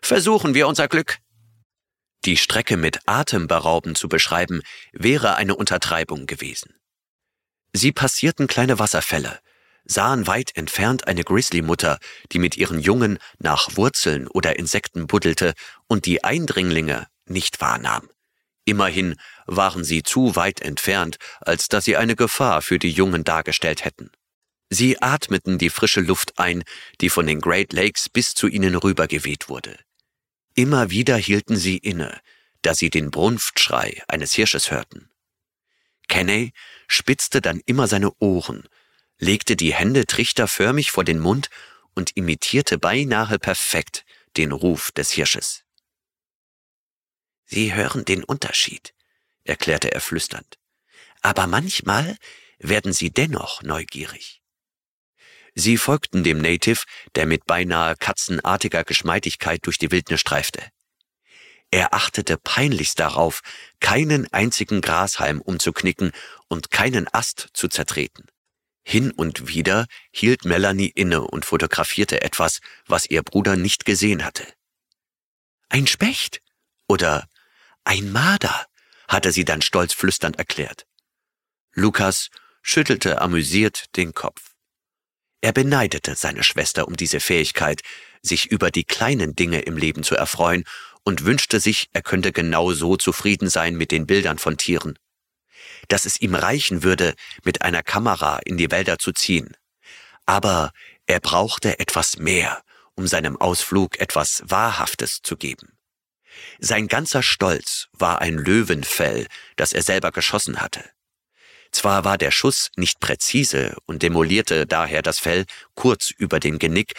Versuchen 0.03 0.55
wir 0.55 0.68
unser 0.68 0.88
Glück. 0.88 1.18
Die 2.24 2.36
Strecke 2.36 2.76
mit 2.76 3.01
Atemberauben 3.07 3.95
zu 3.95 4.09
beschreiben, 4.09 4.62
wäre 4.92 5.36
eine 5.36 5.57
Untertreibung 5.57 6.26
gewesen. 6.26 6.74
Sie 7.72 7.92
passierten 7.92 8.47
kleine 8.47 8.78
Wasserfälle, 8.78 9.40
sahen 9.85 10.26
weit 10.26 10.57
entfernt 10.57 11.07
eine 11.07 11.24
Grizzlymutter, 11.24 11.99
die 12.32 12.39
mit 12.39 12.57
ihren 12.57 12.80
Jungen 12.80 13.18
nach 13.39 13.76
Wurzeln 13.76 14.28
oder 14.28 14.59
Insekten 14.59 15.07
buddelte 15.07 15.55
und 15.87 16.07
die 16.07 16.24
Eindringlinge 16.24 17.07
nicht 17.26 17.61
wahrnahm. 17.61 18.09
Immerhin 18.64 19.16
waren 19.47 19.85
sie 19.85 20.03
zu 20.03 20.37
weit 20.37 20.61
entfernt, 20.61 21.18
als 21.41 21.68
dass 21.68 21.85
sie 21.85 21.97
eine 21.97 22.16
Gefahr 22.16 22.62
für 22.62 22.78
die 22.78 22.91
Jungen 22.91 23.24
dargestellt 23.24 23.85
hätten. 23.85 24.11
Sie 24.70 25.01
atmeten 25.03 25.59
die 25.59 25.70
frische 25.70 26.01
Luft 26.01 26.39
ein, 26.39 26.64
die 27.01 27.11
von 27.11 27.26
den 27.26 27.41
Great 27.41 27.72
Lakes 27.72 28.09
bis 28.09 28.35
zu 28.35 28.49
ihnen 28.49 28.74
rübergeweht 28.74 29.49
wurde. 29.49 29.78
Immer 30.55 30.91
wieder 30.91 31.16
hielten 31.16 31.57
sie 31.57 31.76
inne, 31.76 32.20
da 32.62 32.74
sie 32.74 32.89
den 32.89 33.11
Brunftschrei 33.11 34.03
eines 34.09 34.32
Hirsches 34.32 34.70
hörten. 34.70 35.11
Kenney 36.09 36.53
spitzte 36.87 37.41
dann 37.41 37.61
immer 37.66 37.87
seine 37.87 38.12
Ohren, 38.20 38.66
legte 39.19 39.57
die 39.57 39.75
Hände 39.75 40.07
trichterförmig 40.07 40.91
vor 40.91 41.05
den 41.05 41.19
Mund 41.19 41.51
und 41.95 42.17
imitierte 42.17 42.79
beinahe 42.79 43.39
perfekt 43.39 44.05
den 44.37 44.53
Ruf 44.53 44.91
des 44.93 45.11
Hirsches. 45.11 45.65
Sie 47.45 47.75
hören 47.75 48.05
den 48.05 48.25
Unterschied, 48.25 48.95
erklärte 49.45 49.93
er 49.93 50.01
flüsternd. 50.01 50.59
Aber 51.23 51.47
manchmal 51.47 52.17
werden 52.59 52.93
sie 52.93 53.11
dennoch 53.11 53.62
neugierig. 53.62 54.43
Sie 55.55 55.77
folgten 55.77 56.25
dem 56.25 56.39
Native, 56.39 56.83
der 57.15 57.27
mit 57.27 57.45
beinahe 57.45 57.97
katzenartiger 57.97 58.83
Geschmeidigkeit 58.83 59.65
durch 59.65 59.79
die 59.79 59.93
Wildnis 59.93 60.21
streifte. 60.21 60.62
Er 61.71 61.95
achtete 61.95 62.37
peinlichst 62.37 62.99
darauf, 62.99 63.41
keinen 63.81 64.33
einzigen 64.33 64.81
Grashalm 64.81 65.41
umzuknicken 65.41 66.12
und 66.49 66.71
keinen 66.71 67.12
Ast 67.12 67.49
zu 67.53 67.69
zertreten. 67.69 68.27
Hin 68.85 69.11
und 69.11 69.49
wieder 69.49 69.87
hielt 70.12 70.45
Melanie 70.45 70.93
inne 70.95 71.22
und 71.22 71.45
fotografierte 71.45 72.22
etwas, 72.22 72.61
was 72.87 73.07
ihr 73.07 73.22
Bruder 73.22 73.57
nicht 73.57 73.85
gesehen 73.85 74.24
hatte. 74.24 74.47
Ein 75.68 75.87
Specht 75.87 76.41
oder 76.87 77.28
ein 77.85 78.12
Marder, 78.12 78.66
hatte 79.09 79.32
sie 79.32 79.45
dann 79.45 79.62
stolz 79.62 79.93
flüsternd 79.93 80.39
erklärt. 80.39 80.87
Lukas 81.72 82.30
schüttelte 82.62 83.20
amüsiert 83.20 83.97
den 83.97 84.14
Kopf. 84.14 84.53
Er 85.41 85.53
beneidete 85.53 86.14
seine 86.14 86.43
Schwester 86.43 86.89
um 86.89 86.97
diese 86.97 87.20
Fähigkeit, 87.20 87.82
sich 88.22 88.47
über 88.47 88.70
die 88.70 88.85
kleinen 88.85 89.37
Dinge 89.37 89.61
im 89.61 89.76
Leben 89.76 90.03
zu 90.03 90.14
erfreuen 90.14 90.64
und 91.05 91.26
wünschte 91.26 91.61
sich, 91.61 91.91
er 91.93 92.01
könnte 92.01 92.32
genau 92.32 92.72
so 92.72 92.97
zufrieden 92.97 93.51
sein 93.51 93.76
mit 93.76 93.91
den 93.91 94.07
Bildern 94.07 94.39
von 94.39 94.57
Tieren. 94.57 94.99
Dass 95.89 96.07
es 96.07 96.20
ihm 96.20 96.35
reichen 96.35 96.82
würde, 96.82 97.14
mit 97.45 97.62
einer 97.62 97.82
Kamera 97.82 98.39
in 98.45 98.57
die 98.57 98.70
Wälder 98.70 98.99
zu 98.99 99.12
ziehen. 99.12 99.57
Aber 100.26 100.72
er 101.07 101.20
brauchte 101.20 101.78
etwas 101.78 102.16
mehr, 102.16 102.62
um 102.95 103.07
seinem 103.07 103.37
Ausflug 103.41 103.99
etwas 103.99 104.43
Wahrhaftes 104.47 105.20
zu 105.22 105.37
geben. 105.37 105.76
Sein 106.59 106.89
ganzer 106.89 107.22
Stolz 107.22 107.89
war 107.93 108.20
ein 108.20 108.39
Löwenfell, 108.39 109.26
das 109.57 109.72
er 109.72 109.82
selber 109.82 110.11
geschossen 110.11 110.61
hatte. 110.61 110.85
Zwar 111.70 112.05
war 112.05 112.18
der 112.18 112.30
Schuss 112.30 112.70
nicht 112.76 113.01
präzise 113.01 113.76
und 113.87 114.03
demolierte 114.03 114.66
daher 114.66 115.03
das 115.03 115.18
Fell 115.18 115.45
kurz 115.74 116.11
über 116.11 116.39
dem 116.39 116.59
Genick, 116.59 116.95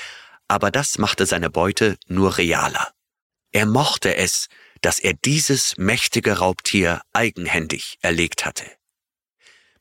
aber 0.47 0.69
das 0.69 0.97
machte 0.97 1.25
seine 1.25 1.49
Beute 1.49 1.97
nur 2.07 2.37
realer. 2.37 2.91
Er 3.51 3.65
mochte 3.65 4.15
es, 4.17 4.47
dass 4.81 4.99
er 4.99 5.13
dieses 5.13 5.77
mächtige 5.77 6.39
Raubtier 6.39 7.01
eigenhändig 7.13 7.97
erlegt 8.01 8.45
hatte. 8.45 8.65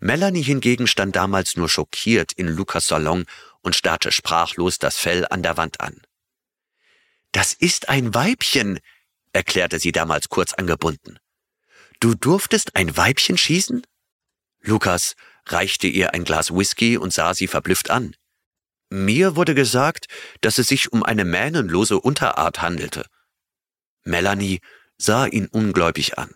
Melanie 0.01 0.42
hingegen 0.42 0.86
stand 0.86 1.16
damals 1.16 1.57
nur 1.57 1.68
schockiert 1.68 2.32
in 2.32 2.49
Lukas 2.49 2.86
Salon 2.86 3.24
und 3.62 3.74
starrte 3.74 4.12
sprachlos 4.12 4.78
das 4.78 4.97
Fell 4.97 5.26
an 5.30 5.42
der 5.42 5.57
Wand 5.57 5.80
an. 5.80 6.03
Das 7.32 7.53
ist 7.53 7.88
ein 7.88 8.14
Weibchen, 8.14 8.80
erklärte 9.32 9.78
sie 9.78 9.92
damals 9.92 10.28
kurz 10.28 10.53
angebunden. 10.53 11.18
Du 12.01 12.14
durftest 12.14 12.76
ein 12.76 12.97
Weibchen 12.97 13.38
schießen? 13.38 13.86
Lukas 14.61 15.14
reichte 15.47 15.86
ihr 15.86 16.14
ein 16.14 16.24
Glas 16.24 16.51
Whisky 16.51 16.97
und 16.97 17.12
sah 17.12 17.34
sie 17.34 17.49
verblüfft 17.49 17.90
an. 17.90 18.14
Mir 18.90 19.36
wurde 19.36 19.55
gesagt, 19.55 20.07
dass 20.40 20.59
es 20.59 20.68
sich 20.68 20.92
um 20.92 21.03
eine 21.03 21.24
mähnenlose 21.24 21.99
Unterart 21.99 22.62
handelte. 22.62 23.07
Melanie 24.05 24.61
sah 24.99 25.26
ihn 25.26 25.47
ungläubig 25.47 26.18
an. 26.18 26.34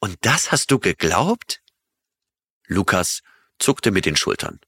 Und 0.00 0.16
das 0.22 0.52
hast 0.52 0.70
du 0.70 0.78
geglaubt? 0.78 1.62
Lukas 2.66 3.20
zuckte 3.58 3.90
mit 3.90 4.06
den 4.06 4.16
Schultern. 4.16 4.60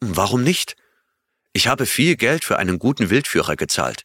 Warum 0.00 0.42
nicht? 0.42 0.76
Ich 1.52 1.66
habe 1.66 1.86
viel 1.86 2.16
Geld 2.16 2.44
für 2.44 2.58
einen 2.58 2.78
guten 2.78 3.10
Wildführer 3.10 3.56
gezahlt. 3.56 4.04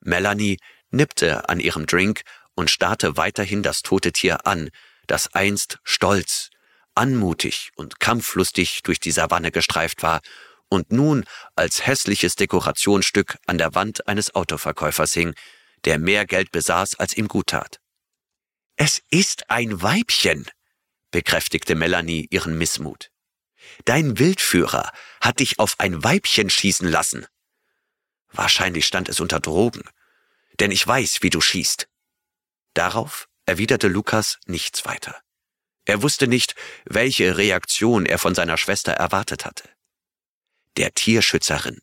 Melanie 0.00 0.58
nippte 0.90 1.48
an 1.48 1.60
ihrem 1.60 1.86
Drink 1.86 2.22
und 2.54 2.70
starrte 2.70 3.16
weiterhin 3.16 3.62
das 3.62 3.82
tote 3.82 4.12
Tier 4.12 4.46
an, 4.46 4.70
das 5.06 5.34
einst 5.34 5.78
stolz, 5.84 6.50
anmutig 6.94 7.70
und 7.76 8.00
kampflustig 8.00 8.82
durch 8.82 8.98
die 8.98 9.12
Savanne 9.12 9.52
gestreift 9.52 10.02
war 10.02 10.20
und 10.68 10.92
nun 10.92 11.24
als 11.54 11.86
hässliches 11.86 12.34
Dekorationsstück 12.36 13.36
an 13.46 13.58
der 13.58 13.74
Wand 13.74 14.08
eines 14.08 14.34
Autoverkäufers 14.34 15.12
hing, 15.14 15.34
der 15.84 15.98
mehr 15.98 16.26
Geld 16.26 16.50
besaß, 16.50 16.96
als 16.96 17.16
ihm 17.16 17.28
gut 17.28 17.48
tat. 17.48 17.78
Es 18.76 19.02
ist 19.10 19.50
ein 19.50 19.80
Weibchen, 19.82 20.46
bekräftigte 21.18 21.74
Melanie 21.74 22.28
ihren 22.30 22.56
Missmut. 22.56 23.10
Dein 23.84 24.20
Wildführer 24.20 24.92
hat 25.20 25.40
dich 25.40 25.58
auf 25.58 25.74
ein 25.80 26.04
Weibchen 26.04 26.48
schießen 26.48 26.88
lassen. 26.88 27.26
Wahrscheinlich 28.30 28.86
stand 28.86 29.08
es 29.08 29.18
unter 29.18 29.40
Drogen, 29.40 29.82
denn 30.60 30.70
ich 30.70 30.86
weiß, 30.86 31.18
wie 31.22 31.30
du 31.30 31.40
schießt. 31.40 31.88
Darauf 32.72 33.28
erwiderte 33.46 33.88
Lukas 33.88 34.38
nichts 34.46 34.84
weiter. 34.84 35.20
Er 35.86 36.02
wusste 36.02 36.28
nicht, 36.28 36.54
welche 36.84 37.36
Reaktion 37.36 38.06
er 38.06 38.18
von 38.18 38.36
seiner 38.36 38.56
Schwester 38.56 38.92
erwartet 38.92 39.44
hatte. 39.44 39.68
Der 40.76 40.94
Tierschützerin. 40.94 41.80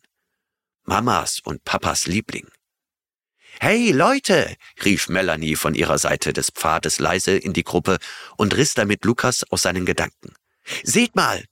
Mamas 0.84 1.40
und 1.40 1.62
Papas 1.62 2.06
Liebling. 2.06 2.48
Hey 3.58 3.90
Leute, 3.90 4.54
rief 4.84 5.08
Melanie 5.08 5.56
von 5.56 5.74
ihrer 5.74 5.98
Seite 5.98 6.32
des 6.32 6.50
Pfades 6.50 6.98
leise 6.98 7.36
in 7.36 7.52
die 7.52 7.64
Gruppe 7.64 7.98
und 8.36 8.54
riss 8.56 8.74
damit 8.74 9.04
Lukas 9.04 9.44
aus 9.50 9.62
seinen 9.62 9.86
Gedanken. 9.86 10.34
Seht 10.82 11.16
mal, 11.16 11.44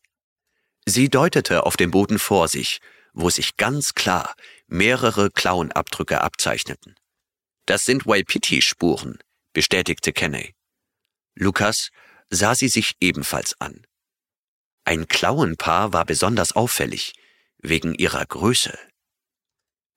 Sie 0.86 1.08
deutete 1.08 1.64
auf 1.64 1.76
den 1.76 1.90
Boden 1.90 2.18
vor 2.18 2.48
sich, 2.48 2.80
wo 3.14 3.30
sich 3.30 3.56
ganz 3.56 3.94
klar 3.94 4.34
mehrere 4.66 5.30
Klauenabdrücke 5.30 6.20
abzeichneten. 6.20 6.94
Das 7.64 7.86
sind 7.86 8.06
Waipiti-Spuren, 8.06 9.18
bestätigte 9.54 10.12
Kenney. 10.12 10.54
Lukas 11.34 11.88
sah 12.28 12.54
sie 12.54 12.68
sich 12.68 12.96
ebenfalls 13.00 13.58
an. 13.60 13.86
Ein 14.84 15.08
Klauenpaar 15.08 15.94
war 15.94 16.04
besonders 16.04 16.52
auffällig, 16.52 17.14
wegen 17.58 17.94
ihrer 17.94 18.26
Größe. 18.26 18.76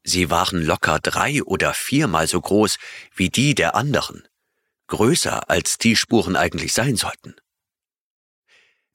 Sie 0.09 0.29
waren 0.29 0.63
locker 0.63 0.99
drei 1.01 1.43
oder 1.43 1.73
viermal 1.73 2.29
so 2.29 2.39
groß 2.39 2.77
wie 3.13 3.29
die 3.29 3.55
der 3.55 3.75
anderen, 3.75 4.25
größer 4.87 5.49
als 5.49 5.79
die 5.79 5.97
Spuren 5.97 6.37
eigentlich 6.37 6.71
sein 6.71 6.95
sollten. 6.95 7.35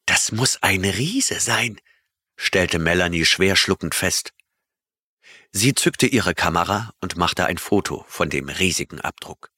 Das 0.06 0.32
muss 0.32 0.62
ein 0.62 0.86
Riese 0.86 1.38
sein, 1.38 1.78
stellte 2.36 2.78
Melanie 2.78 3.26
schwer 3.26 3.56
schluckend 3.56 3.94
fest. 3.94 4.32
Sie 5.50 5.74
zückte 5.74 6.06
ihre 6.06 6.34
Kamera 6.34 6.94
und 7.02 7.18
machte 7.18 7.44
ein 7.44 7.58
Foto 7.58 8.06
von 8.08 8.30
dem 8.30 8.48
riesigen 8.48 9.02
Abdruck. 9.02 9.50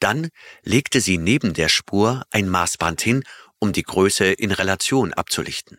Dann 0.00 0.30
legte 0.62 1.02
sie 1.02 1.18
neben 1.18 1.52
der 1.52 1.68
Spur 1.68 2.24
ein 2.30 2.48
Maßband 2.48 3.02
hin, 3.02 3.22
um 3.58 3.74
die 3.74 3.82
Größe 3.82 4.32
in 4.32 4.50
Relation 4.50 5.12
abzulichten. 5.12 5.78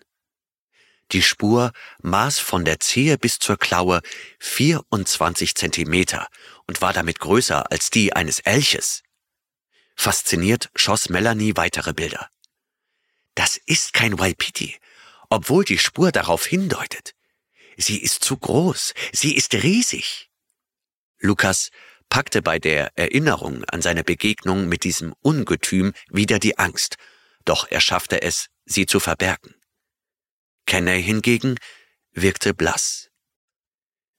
Die 1.13 1.21
Spur 1.21 1.71
maß 2.01 2.39
von 2.39 2.65
der 2.65 2.79
Zehe 2.79 3.17
bis 3.17 3.39
zur 3.39 3.57
Klaue 3.57 4.01
24 4.39 5.55
Zentimeter 5.55 6.27
und 6.65 6.81
war 6.81 6.91
damit 6.91 7.19
größer 7.19 7.71
als 7.71 7.89
die 7.89 8.13
eines 8.13 8.39
Elches. 8.39 9.03
Fasziniert 9.95 10.69
schoss 10.75 11.09
Melanie 11.09 11.55
weitere 11.55 11.93
Bilder. 11.93 12.29
Das 13.35 13.57
ist 13.65 13.93
kein 13.93 14.19
Waipiti, 14.19 14.75
obwohl 15.29 15.63
die 15.63 15.77
Spur 15.77 16.11
darauf 16.11 16.45
hindeutet. 16.45 17.13
Sie 17.77 18.01
ist 18.01 18.23
zu 18.23 18.37
groß, 18.37 18.93
sie 19.13 19.35
ist 19.35 19.53
riesig. 19.53 20.29
Lukas 21.19 21.69
packte 22.09 22.41
bei 22.41 22.59
der 22.59 22.91
Erinnerung 22.97 23.63
an 23.65 23.81
seine 23.81 24.03
Begegnung 24.03 24.67
mit 24.67 24.83
diesem 24.83 25.13
Ungetüm 25.21 25.93
wieder 26.09 26.39
die 26.39 26.57
Angst, 26.57 26.97
doch 27.45 27.67
er 27.69 27.81
schaffte 27.81 28.21
es, 28.21 28.47
sie 28.65 28.85
zu 28.85 28.99
verbergen. 28.99 29.56
Kenney 30.67 31.01
hingegen 31.01 31.55
wirkte 32.11 32.53
blass. 32.53 33.09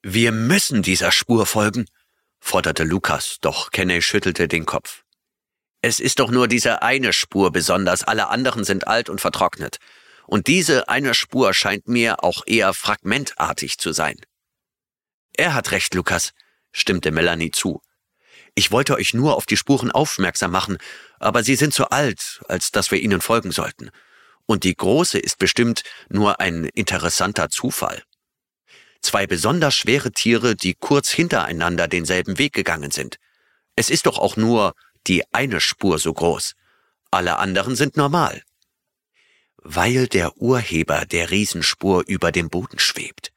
Wir 0.03 0.33
müssen 0.33 0.83
dieser 0.83 1.13
Spur 1.13 1.47
folgen, 1.47 1.85
forderte 2.41 2.85
Lukas, 2.85 3.37
doch 3.41 3.71
Kenney 3.71 4.03
schüttelte 4.03 4.49
den 4.49 4.65
Kopf. 4.65 5.05
Es 5.83 6.01
ist 6.01 6.19
doch 6.19 6.31
nur 6.31 6.49
diese 6.49 6.83
eine 6.83 7.13
Spur 7.13 7.53
besonders, 7.53 8.03
alle 8.03 8.29
anderen 8.29 8.65
sind 8.65 8.89
alt 8.89 9.11
und 9.11 9.21
vertrocknet. 9.21 9.77
Und 10.27 10.47
diese 10.47 10.89
eine 10.89 11.15
Spur 11.15 11.55
scheint 11.55 11.87
mir 11.87 12.25
auch 12.25 12.43
eher 12.47 12.75
fragmentartig 12.75 13.79
zu 13.79 13.93
sein. 13.93 14.17
Er 15.37 15.55
hat 15.55 15.71
recht, 15.71 15.95
Lukas, 15.95 16.33
stimmte 16.73 17.11
Melanie 17.13 17.51
zu. 17.51 17.81
Ich 18.55 18.73
wollte 18.73 18.97
euch 18.97 19.15
nur 19.15 19.37
auf 19.37 19.47
die 19.47 19.57
Spuren 19.57 19.93
aufmerksam 19.93 20.51
machen, 20.51 20.79
aber 21.21 21.45
sie 21.45 21.57
sind 21.57 21.75
zu 21.75 21.91
alt, 21.91 22.41
als 22.49 22.73
dass 22.73 22.91
wir 22.91 23.01
ihnen 23.01 23.21
folgen 23.21 23.53
sollten. 23.53 23.91
Und 24.49 24.65
die 24.65 24.75
große 24.75 25.19
ist 25.19 25.39
bestimmt 25.39 25.83
nur 26.09 26.41
ein 26.41 26.65
interessanter 26.65 27.51
Zufall. 27.51 28.03
Zwei 29.03 29.27
besonders 29.27 29.77
schwere 29.77 30.11
Tiere, 30.11 30.57
die 30.57 30.75
kurz 30.75 31.11
hintereinander 31.11 31.87
denselben 31.87 32.39
Weg 32.39 32.55
gegangen 32.55 32.91
sind. 32.91 33.19
Es 33.77 33.91
ist 33.91 34.07
doch 34.07 34.19
auch 34.19 34.37
nur 34.37 34.75
die 35.07 35.23
eine 35.35 35.61
Spur 35.61 35.99
so 35.99 36.15
groß. 36.15 36.55
Alle 37.11 37.37
anderen 37.37 37.77
sind 37.77 37.99
normal. 37.99 38.43
Weil 39.59 40.09
der 40.09 40.39
Urheber 40.39 41.05
der 41.05 41.31
Riesenspur 41.31 42.05
über 42.07 42.33
dem 42.33 42.49
Boden 42.49 42.79
schwebt. 42.79 43.33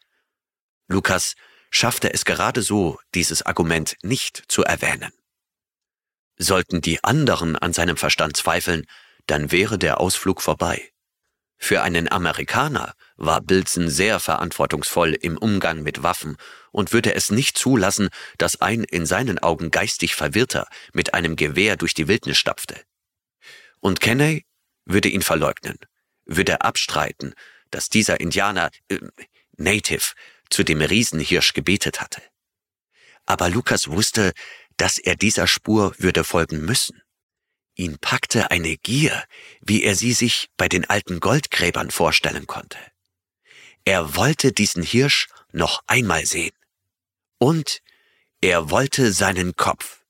Lukas 0.87 1.35
schaffte 1.69 2.13
es 2.13 2.23
gerade 2.23 2.61
so, 2.61 2.99
dieses 3.13 3.45
Argument 3.45 3.97
nicht 4.01 4.43
zu 4.47 4.63
erwähnen. 4.63 5.11
Sollten 6.37 6.79
die 6.79 7.03
anderen 7.03 7.57
an 7.57 7.73
seinem 7.73 7.97
Verstand 7.97 8.37
zweifeln, 8.37 8.87
dann 9.27 9.51
wäre 9.51 9.77
der 9.77 9.99
Ausflug 9.99 10.41
vorbei. 10.41 10.90
Für 11.63 11.83
einen 11.83 12.11
Amerikaner 12.11 12.95
war 13.17 13.39
Bilson 13.39 13.87
sehr 13.87 14.19
verantwortungsvoll 14.19 15.13
im 15.13 15.37
Umgang 15.37 15.83
mit 15.83 16.01
Waffen 16.01 16.37
und 16.71 16.91
würde 16.91 17.13
es 17.13 17.29
nicht 17.29 17.55
zulassen, 17.55 18.09
dass 18.39 18.59
ein 18.61 18.83
in 18.83 19.05
seinen 19.05 19.37
Augen 19.37 19.69
geistig 19.69 20.15
Verwirrter 20.15 20.67
mit 20.91 21.13
einem 21.13 21.35
Gewehr 21.35 21.77
durch 21.77 21.93
die 21.93 22.07
Wildnis 22.07 22.39
stapfte. 22.39 22.81
Und 23.79 24.01
Kenney 24.01 24.47
würde 24.85 25.09
ihn 25.09 25.21
verleugnen, 25.21 25.77
würde 26.25 26.61
abstreiten, 26.61 27.35
dass 27.69 27.89
dieser 27.89 28.19
Indianer, 28.19 28.71
äh, 28.89 28.97
Native, 29.55 30.13
zu 30.49 30.63
dem 30.63 30.81
Riesenhirsch 30.81 31.53
gebetet 31.53 32.01
hatte. 32.01 32.23
Aber 33.27 33.49
Lukas 33.49 33.87
wusste, 33.87 34.33
dass 34.77 34.97
er 34.97 35.15
dieser 35.15 35.45
Spur 35.45 35.93
würde 35.99 36.23
folgen 36.23 36.65
müssen. 36.65 37.03
Ihn 37.75 37.97
packte 37.99 38.51
eine 38.51 38.77
Gier, 38.77 39.23
wie 39.61 39.83
er 39.83 39.95
sie 39.95 40.13
sich 40.13 40.49
bei 40.57 40.67
den 40.67 40.89
alten 40.89 41.19
Goldgräbern 41.19 41.91
vorstellen 41.91 42.47
konnte. 42.47 42.77
Er 43.85 44.15
wollte 44.15 44.51
diesen 44.51 44.83
Hirsch 44.83 45.27
noch 45.51 45.81
einmal 45.87 46.25
sehen. 46.25 46.55
Und 47.39 47.81
er 48.41 48.69
wollte 48.69 49.13
seinen 49.13 49.55
Kopf. 49.55 50.03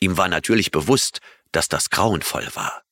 Ihm 0.00 0.16
war 0.16 0.28
natürlich 0.28 0.70
bewusst, 0.70 1.20
dass 1.52 1.68
das 1.68 1.90
grauenvoll 1.90 2.48
war. 2.54 2.82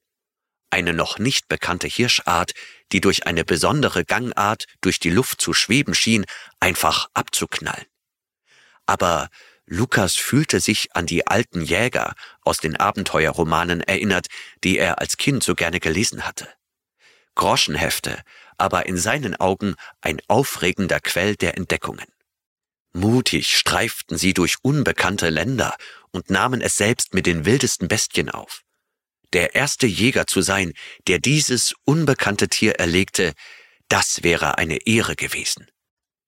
Eine 0.70 0.94
noch 0.94 1.18
nicht 1.18 1.48
bekannte 1.48 1.86
Hirschart, 1.86 2.52
die 2.92 3.00
durch 3.00 3.26
eine 3.26 3.44
besondere 3.44 4.04
Gangart 4.04 4.66
durch 4.80 4.98
die 4.98 5.10
Luft 5.10 5.40
zu 5.40 5.52
schweben 5.52 5.94
schien, 5.94 6.24
einfach 6.60 7.08
abzuknallen. 7.12 7.86
Aber 8.86 9.28
Lukas 9.72 10.16
fühlte 10.16 10.60
sich 10.60 10.94
an 10.94 11.06
die 11.06 11.26
alten 11.26 11.62
Jäger 11.62 12.14
aus 12.42 12.58
den 12.58 12.76
Abenteuerromanen 12.76 13.80
erinnert, 13.80 14.26
die 14.62 14.76
er 14.76 14.98
als 14.98 15.16
Kind 15.16 15.42
so 15.42 15.54
gerne 15.54 15.80
gelesen 15.80 16.26
hatte. 16.26 16.46
Groschenhefte, 17.36 18.20
aber 18.58 18.84
in 18.84 18.98
seinen 18.98 19.34
Augen 19.34 19.76
ein 20.02 20.20
aufregender 20.28 21.00
Quell 21.00 21.36
der 21.36 21.56
Entdeckungen. 21.56 22.04
Mutig 22.92 23.56
streiften 23.56 24.18
sie 24.18 24.34
durch 24.34 24.56
unbekannte 24.60 25.30
Länder 25.30 25.74
und 26.10 26.28
nahmen 26.28 26.60
es 26.60 26.76
selbst 26.76 27.14
mit 27.14 27.24
den 27.24 27.46
wildesten 27.46 27.88
Bestien 27.88 28.28
auf. 28.28 28.60
Der 29.32 29.54
erste 29.54 29.86
Jäger 29.86 30.26
zu 30.26 30.42
sein, 30.42 30.74
der 31.06 31.18
dieses 31.18 31.74
unbekannte 31.86 32.50
Tier 32.50 32.74
erlegte, 32.74 33.32
das 33.88 34.22
wäre 34.22 34.58
eine 34.58 34.86
Ehre 34.86 35.16
gewesen. 35.16 35.66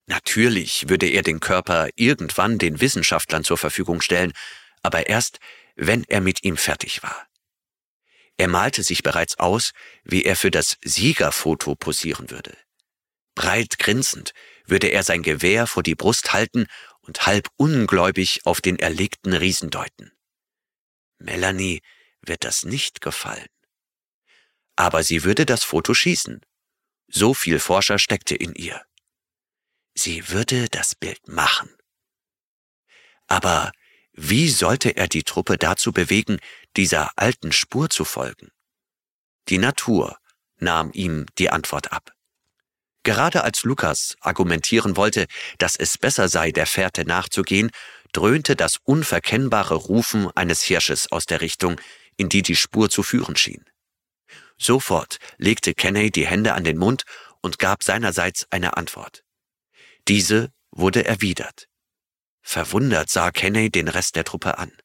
Natürlich 0.06 0.88
würde 0.88 1.06
er 1.06 1.22
den 1.22 1.40
Körper 1.40 1.88
irgendwann 1.96 2.58
den 2.58 2.80
Wissenschaftlern 2.80 3.44
zur 3.44 3.56
Verfügung 3.56 4.00
stellen, 4.00 4.32
aber 4.82 5.06
erst, 5.08 5.38
wenn 5.76 6.04
er 6.04 6.20
mit 6.20 6.44
ihm 6.44 6.56
fertig 6.56 7.02
war. 7.02 7.26
Er 8.36 8.48
malte 8.48 8.82
sich 8.82 9.02
bereits 9.02 9.38
aus, 9.38 9.72
wie 10.02 10.24
er 10.24 10.36
für 10.36 10.50
das 10.50 10.76
Siegerfoto 10.82 11.74
posieren 11.76 12.30
würde. 12.30 12.56
Breit 13.34 13.78
grinsend 13.78 14.32
würde 14.66 14.88
er 14.88 15.02
sein 15.02 15.22
Gewehr 15.22 15.66
vor 15.66 15.82
die 15.82 15.94
Brust 15.94 16.32
halten 16.32 16.66
und 17.00 17.26
halb 17.26 17.48
ungläubig 17.56 18.40
auf 18.44 18.60
den 18.60 18.78
erlegten 18.78 19.32
Riesen 19.32 19.70
deuten. 19.70 20.12
Melanie 21.18 21.82
wird 22.22 22.44
das 22.44 22.64
nicht 22.64 23.00
gefallen. 23.00 23.48
Aber 24.76 25.02
sie 25.02 25.24
würde 25.24 25.46
das 25.46 25.64
Foto 25.64 25.94
schießen. 25.94 26.40
So 27.08 27.34
viel 27.34 27.60
Forscher 27.60 27.98
steckte 27.98 28.34
in 28.34 28.54
ihr. 28.54 28.84
Sie 29.94 30.28
würde 30.30 30.68
das 30.68 30.94
Bild 30.94 31.28
machen. 31.28 31.70
Aber 33.26 33.72
wie 34.12 34.48
sollte 34.48 34.96
er 34.96 35.08
die 35.08 35.22
Truppe 35.22 35.56
dazu 35.56 35.92
bewegen, 35.92 36.38
dieser 36.76 37.10
alten 37.16 37.52
Spur 37.52 37.90
zu 37.90 38.04
folgen? 38.04 38.50
Die 39.48 39.58
Natur 39.58 40.18
nahm 40.58 40.90
ihm 40.92 41.26
die 41.38 41.50
Antwort 41.50 41.92
ab. 41.92 42.12
Gerade 43.02 43.44
als 43.44 43.64
Lukas 43.64 44.16
argumentieren 44.20 44.96
wollte, 44.96 45.26
dass 45.58 45.76
es 45.76 45.98
besser 45.98 46.28
sei, 46.28 46.52
der 46.52 46.66
Fährte 46.66 47.04
nachzugehen, 47.04 47.70
dröhnte 48.12 48.56
das 48.56 48.78
unverkennbare 48.84 49.74
Rufen 49.74 50.30
eines 50.34 50.62
Hirsches 50.62 51.12
aus 51.12 51.26
der 51.26 51.40
Richtung, 51.40 51.80
in 52.16 52.28
die 52.28 52.42
die 52.42 52.56
Spur 52.56 52.88
zu 52.88 53.02
führen 53.02 53.36
schien. 53.36 53.64
Sofort 54.56 55.18
legte 55.36 55.74
Kenney 55.74 56.10
die 56.10 56.26
Hände 56.26 56.54
an 56.54 56.64
den 56.64 56.78
Mund 56.78 57.02
und 57.42 57.58
gab 57.58 57.82
seinerseits 57.82 58.46
eine 58.50 58.76
Antwort. 58.76 59.23
Diese 60.08 60.52
wurde 60.70 61.04
erwidert. 61.04 61.68
Verwundert 62.42 63.08
sah 63.08 63.30
Kenney 63.30 63.70
den 63.70 63.88
Rest 63.88 64.16
der 64.16 64.24
Truppe 64.24 64.58
an. 64.58 64.76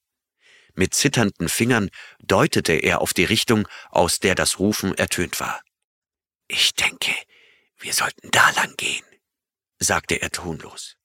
Mit 0.75 0.93
zitternden 0.93 1.49
Fingern 1.49 1.89
deutete 2.19 2.73
er 2.73 3.01
auf 3.01 3.13
die 3.13 3.25
Richtung, 3.25 3.67
aus 3.89 4.19
der 4.19 4.35
das 4.35 4.59
Rufen 4.59 4.97
ertönt 4.97 5.39
war. 5.39 5.61
Ich 6.47 6.73
denke, 6.73 7.13
wir 7.77 7.93
sollten 7.93 8.31
da 8.31 8.49
lang 8.51 8.75
gehen, 8.77 9.05
sagte 9.77 10.21
er 10.21 10.31
tonlos. 10.31 10.95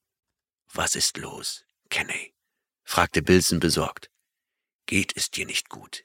Was 0.73 0.95
ist 0.95 1.17
los, 1.19 1.65
Kenney? 1.91 2.35
fragte 2.85 3.23
Bilson 3.23 3.59
besorgt. 3.59 4.11
Geht 4.87 5.17
es 5.17 5.31
dir 5.31 5.47
nicht 5.47 5.69
gut? 5.69 6.03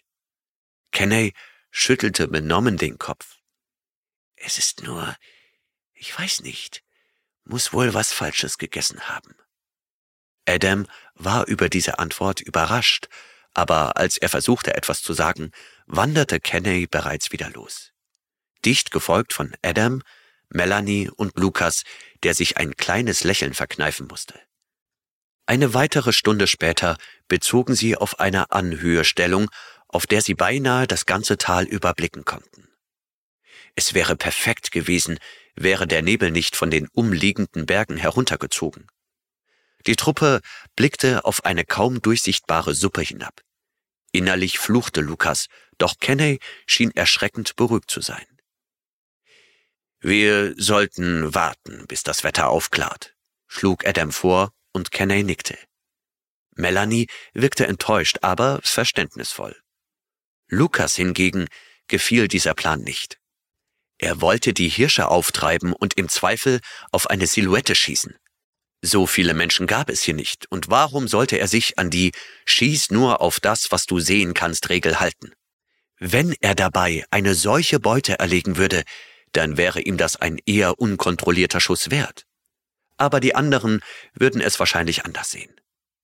Kenney 0.91 1.33
schüttelte 1.69 2.27
benommen 2.27 2.77
den 2.77 2.97
Kopf. 2.97 3.37
Es 4.35 4.57
ist 4.57 4.83
nur, 4.83 5.15
ich 5.93 6.17
weiß 6.17 6.41
nicht, 6.41 6.83
muss 7.49 7.73
wohl 7.73 7.93
was 7.93 8.13
Falsches 8.13 8.57
gegessen 8.57 9.09
haben. 9.09 9.35
Adam 10.47 10.85
war 11.15 11.47
über 11.47 11.67
diese 11.67 11.99
Antwort 11.99 12.41
überrascht, 12.41 13.07
aber 13.53 13.97
als 13.97 14.17
er 14.17 14.29
versuchte 14.29 14.75
etwas 14.75 15.01
zu 15.01 15.13
sagen, 15.13 15.51
wanderte 15.85 16.39
Kenney 16.39 16.87
bereits 16.87 17.31
wieder 17.31 17.49
los. 17.49 17.91
Dicht 18.63 18.91
gefolgt 18.91 19.33
von 19.33 19.55
Adam, 19.63 20.01
Melanie 20.49 21.09
und 21.09 21.37
Lukas, 21.37 21.83
der 22.23 22.33
sich 22.33 22.57
ein 22.57 22.75
kleines 22.77 23.23
Lächeln 23.23 23.53
verkneifen 23.53 24.07
musste. 24.07 24.39
Eine 25.45 25.73
weitere 25.73 26.13
Stunde 26.13 26.45
später 26.45 26.97
bezogen 27.27 27.75
sie 27.75 27.95
auf 27.95 28.19
einer 28.19 28.51
Anhöhestellung, 28.51 29.49
auf 29.87 30.05
der 30.05 30.21
sie 30.21 30.35
beinahe 30.35 30.85
das 30.85 31.07
ganze 31.07 31.37
Tal 31.37 31.65
überblicken 31.65 32.25
konnten. 32.25 32.69
Es 33.75 33.93
wäre 33.93 34.15
perfekt 34.15 34.71
gewesen, 34.71 35.19
wäre 35.55 35.87
der 35.87 36.01
Nebel 36.01 36.31
nicht 36.31 36.55
von 36.55 36.71
den 36.71 36.87
umliegenden 36.89 37.65
Bergen 37.65 37.97
heruntergezogen. 37.97 38.87
Die 39.87 39.95
Truppe 39.95 40.41
blickte 40.75 41.25
auf 41.25 41.45
eine 41.45 41.65
kaum 41.65 42.01
durchsichtbare 42.01 42.73
Suppe 42.73 43.01
hinab. 43.01 43.41
Innerlich 44.11 44.59
fluchte 44.59 45.01
Lukas, 45.01 45.47
doch 45.77 45.95
Kenney 45.99 46.39
schien 46.65 46.91
erschreckend 46.95 47.55
beruhigt 47.55 47.89
zu 47.89 48.01
sein. 48.01 48.25
Wir 50.01 50.53
sollten 50.57 51.33
warten, 51.35 51.85
bis 51.87 52.03
das 52.03 52.23
Wetter 52.23 52.49
aufklart, 52.49 53.15
schlug 53.47 53.85
Adam 53.85 54.11
vor 54.11 54.53
und 54.71 54.91
Kenney 54.91 55.23
nickte. 55.23 55.57
Melanie 56.55 57.07
wirkte 57.33 57.67
enttäuscht, 57.67 58.19
aber 58.21 58.59
verständnisvoll. 58.63 59.55
Lukas 60.47 60.95
hingegen 60.95 61.47
gefiel 61.87 62.27
dieser 62.27 62.53
Plan 62.53 62.81
nicht. 62.81 63.19
Er 63.99 64.21
wollte 64.21 64.53
die 64.53 64.69
Hirsche 64.69 65.09
auftreiben 65.09 65.73
und 65.73 65.95
im 65.97 66.07
Zweifel 66.07 66.61
auf 66.91 67.09
eine 67.09 67.27
Silhouette 67.27 67.75
schießen. 67.75 68.15
So 68.81 69.05
viele 69.05 69.33
Menschen 69.33 69.67
gab 69.67 69.89
es 69.89 70.01
hier 70.01 70.13
nicht, 70.13 70.49
und 70.49 70.69
warum 70.69 71.09
sollte 71.09 71.37
er 71.37 71.49
sich 71.49 71.77
an 71.77 71.89
die 71.89 72.13
Schieß 72.45 72.91
nur 72.91 73.19
auf 73.19 73.41
das, 73.41 73.71
was 73.71 73.85
du 73.85 73.99
sehen 73.99 74.33
kannst, 74.33 74.69
Regel 74.69 75.01
halten? 75.01 75.33
Wenn 75.99 76.33
er 76.39 76.55
dabei 76.55 77.03
eine 77.11 77.35
solche 77.35 77.81
Beute 77.81 78.19
erlegen 78.19 78.55
würde, 78.55 78.83
dann 79.33 79.57
wäre 79.57 79.81
ihm 79.81 79.97
das 79.97 80.15
ein 80.15 80.39
eher 80.45 80.79
unkontrollierter 80.79 81.59
Schuss 81.59 81.91
wert. 81.91 82.25
Aber 82.95 83.19
die 83.19 83.35
anderen 83.35 83.81
würden 84.13 84.39
es 84.39 84.59
wahrscheinlich 84.59 85.03
anders 85.03 85.31
sehen. 85.31 85.53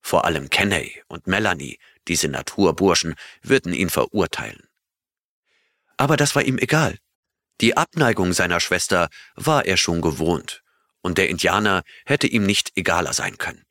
Vor 0.02 0.26
allem 0.26 0.50
Kenney 0.50 1.02
und 1.08 1.26
Melanie, 1.26 1.78
diese 2.08 2.28
Naturburschen, 2.28 3.14
würden 3.42 3.72
ihn 3.72 3.88
verurteilen. 3.88 4.68
Aber 5.96 6.18
das 6.18 6.34
war 6.34 6.42
ihm 6.42 6.58
egal. 6.58 6.98
Die 7.60 7.76
Abneigung 7.76 8.32
seiner 8.32 8.60
Schwester 8.60 9.08
war 9.34 9.64
er 9.64 9.76
schon 9.76 10.02
gewohnt, 10.02 10.62
und 11.00 11.18
der 11.18 11.28
Indianer 11.30 11.82
hätte 12.04 12.26
ihm 12.26 12.44
nicht 12.44 12.72
egaler 12.76 13.12
sein 13.12 13.38
können. 13.38 13.64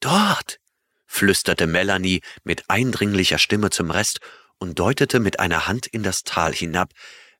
Dort, 0.00 0.58
flüsterte 1.06 1.66
Melanie 1.66 2.20
mit 2.44 2.68
eindringlicher 2.68 3.38
Stimme 3.38 3.70
zum 3.70 3.90
Rest 3.90 4.20
und 4.58 4.78
deutete 4.78 5.20
mit 5.20 5.40
einer 5.40 5.66
Hand 5.66 5.86
in 5.86 6.02
das 6.02 6.24
Tal 6.24 6.52
hinab, 6.52 6.92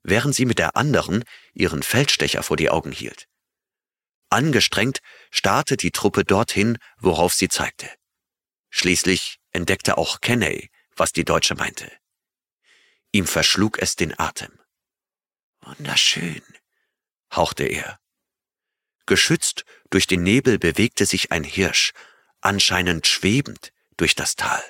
während 0.02 0.34
sie 0.34 0.46
mit 0.46 0.58
der 0.58 0.76
anderen 0.76 1.24
ihren 1.52 1.82
Feldstecher 1.82 2.42
vor 2.42 2.56
die 2.56 2.70
Augen 2.70 2.92
hielt. 2.92 3.26
Angestrengt 4.30 5.00
starrte 5.30 5.76
die 5.76 5.90
Truppe 5.90 6.24
dorthin, 6.24 6.78
worauf 6.98 7.34
sie 7.34 7.48
zeigte. 7.48 7.88
Schließlich 8.70 9.38
entdeckte 9.50 9.96
auch 9.98 10.20
Kenney, 10.20 10.70
was 10.94 11.12
die 11.12 11.24
Deutsche 11.24 11.54
meinte. 11.54 11.90
Ihm 13.10 13.26
verschlug 13.26 13.78
es 13.78 13.96
den 13.96 14.18
Atem. 14.18 14.50
Wunderschön, 15.62 16.42
hauchte 17.34 17.64
er. 17.64 17.98
Geschützt 19.06 19.64
durch 19.90 20.06
den 20.06 20.22
Nebel 20.22 20.58
bewegte 20.58 21.06
sich 21.06 21.32
ein 21.32 21.44
Hirsch, 21.44 21.92
anscheinend 22.40 23.06
schwebend 23.06 23.72
durch 23.96 24.14
das 24.14 24.36
Tal. 24.36 24.62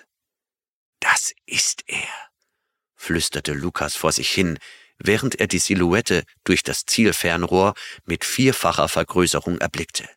Das 1.00 1.32
ist 1.46 1.84
er, 1.86 2.30
flüsterte 2.94 3.52
Lukas 3.52 3.96
vor 3.96 4.12
sich 4.12 4.30
hin, 4.30 4.58
während 4.98 5.40
er 5.40 5.46
die 5.46 5.58
Silhouette 5.58 6.24
durch 6.44 6.62
das 6.62 6.84
Zielfernrohr 6.84 7.74
mit 8.04 8.24
vierfacher 8.24 8.88
Vergrößerung 8.88 9.58
erblickte. 9.58 10.08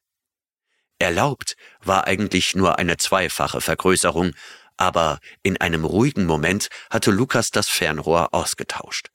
Erlaubt 1.00 1.56
war 1.80 2.06
eigentlich 2.06 2.56
nur 2.56 2.78
eine 2.78 2.98
zweifache 2.98 3.62
Vergrößerung, 3.62 4.34
aber 4.78 5.20
in 5.44 5.58
einem 5.58 5.86
ruhigen 5.86 6.26
Moment 6.26 6.70
hatte 6.90 7.12
Lukas 7.12 7.52
das 7.52 7.70
Fernrohr 7.70 8.34
ausgetauscht. 8.34 9.10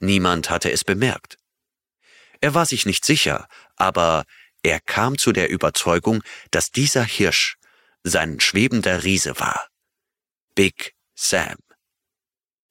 Niemand 0.00 0.50
hatte 0.50 0.70
es 0.70 0.84
bemerkt. 0.84 1.36
Er 2.40 2.54
war 2.54 2.66
sich 2.66 2.86
nicht 2.86 3.04
sicher, 3.04 3.48
aber 3.76 4.24
er 4.62 4.80
kam 4.80 5.18
zu 5.18 5.32
der 5.32 5.50
Überzeugung, 5.50 6.22
dass 6.50 6.70
dieser 6.70 7.04
Hirsch 7.04 7.56
sein 8.04 8.40
schwebender 8.40 9.04
Riese 9.04 9.38
war. 9.40 9.68
Big 10.54 10.94
Sam. 11.14 11.56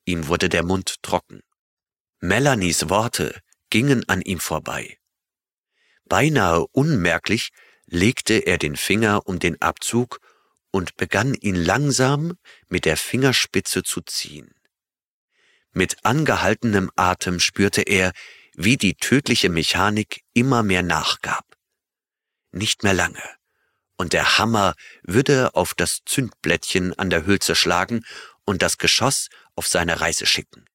Ihm 0.05 0.27
wurde 0.27 0.49
der 0.49 0.63
Mund 0.63 1.01
trocken. 1.01 1.41
Melanies 2.19 2.89
Worte 2.89 3.41
gingen 3.69 4.07
an 4.07 4.21
ihm 4.21 4.39
vorbei. 4.39 4.97
Beinahe 6.05 6.65
unmerklich 6.71 7.49
legte 7.85 8.35
er 8.35 8.57
den 8.57 8.75
Finger 8.77 9.27
um 9.27 9.39
den 9.39 9.61
Abzug 9.61 10.19
und 10.71 10.95
begann 10.95 11.33
ihn 11.33 11.55
langsam 11.55 12.37
mit 12.69 12.85
der 12.85 12.97
Fingerspitze 12.97 13.83
zu 13.83 14.01
ziehen. 14.01 14.56
Mit 15.77 16.03
angehaltenem 16.03 16.89
Atem 16.95 17.39
spürte 17.39 17.83
er, 17.83 18.11
wie 18.55 18.77
die 18.77 18.95
tödliche 18.95 19.49
Mechanik 19.49 20.23
immer 20.33 20.63
mehr 20.63 20.81
nachgab. 20.81 21.45
Nicht 22.51 22.81
mehr 22.81 22.95
lange, 22.95 23.21
und 23.95 24.13
der 24.13 24.39
Hammer 24.39 24.73
würde 25.03 25.53
auf 25.53 25.75
das 25.75 25.99
Zündblättchen 26.03 26.97
an 26.97 27.11
der 27.11 27.27
Hülse 27.27 27.53
schlagen 27.55 28.03
und 28.43 28.63
das 28.63 28.79
Geschoss 28.79 29.27
auf 29.53 29.67
seine 29.67 30.01
Reise 30.01 30.25
schicken. 30.25 30.65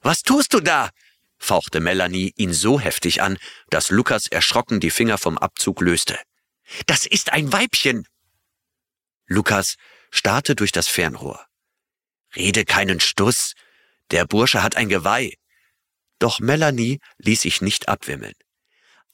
Was 0.00 0.22
tust 0.22 0.54
du 0.54 0.60
da? 0.60 0.88
fauchte 1.36 1.80
Melanie 1.80 2.32
ihn 2.36 2.54
so 2.54 2.80
heftig 2.80 3.20
an, 3.20 3.36
dass 3.68 3.90
Lukas 3.90 4.26
erschrocken 4.26 4.80
die 4.80 4.90
Finger 4.90 5.18
vom 5.18 5.36
Abzug 5.36 5.82
löste. 5.82 6.18
Das 6.86 7.04
ist 7.04 7.30
ein 7.30 7.52
Weibchen! 7.52 8.08
Lukas 9.26 9.74
starrte 10.10 10.56
durch 10.56 10.72
das 10.72 10.88
Fernrohr. 10.88 11.44
Rede 12.34 12.64
keinen 12.64 13.00
Stuss. 13.00 13.52
Der 14.10 14.24
Bursche 14.24 14.62
hat 14.62 14.76
ein 14.76 14.88
Geweih. 14.88 15.32
Doch 16.18 16.40
Melanie 16.40 17.00
ließ 17.18 17.42
sich 17.42 17.60
nicht 17.60 17.88
abwimmeln. 17.88 18.34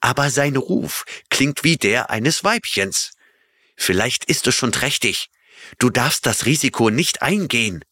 Aber 0.01 0.30
sein 0.30 0.57
Ruf 0.57 1.05
klingt 1.30 1.64
wie 1.64 1.76
der 1.76 2.11
eines 2.11 2.45
Weibchens. 2.45 3.12
Vielleicht 3.76 4.24
ist 4.24 4.47
es 4.47 4.55
schon 4.55 4.72
trächtig. 4.72 5.28
Du 5.78 5.90
darfst 5.90 6.26
das 6.26 6.47
Risiko 6.47 6.90
nicht 6.90 7.22
eingehen. 7.22 7.84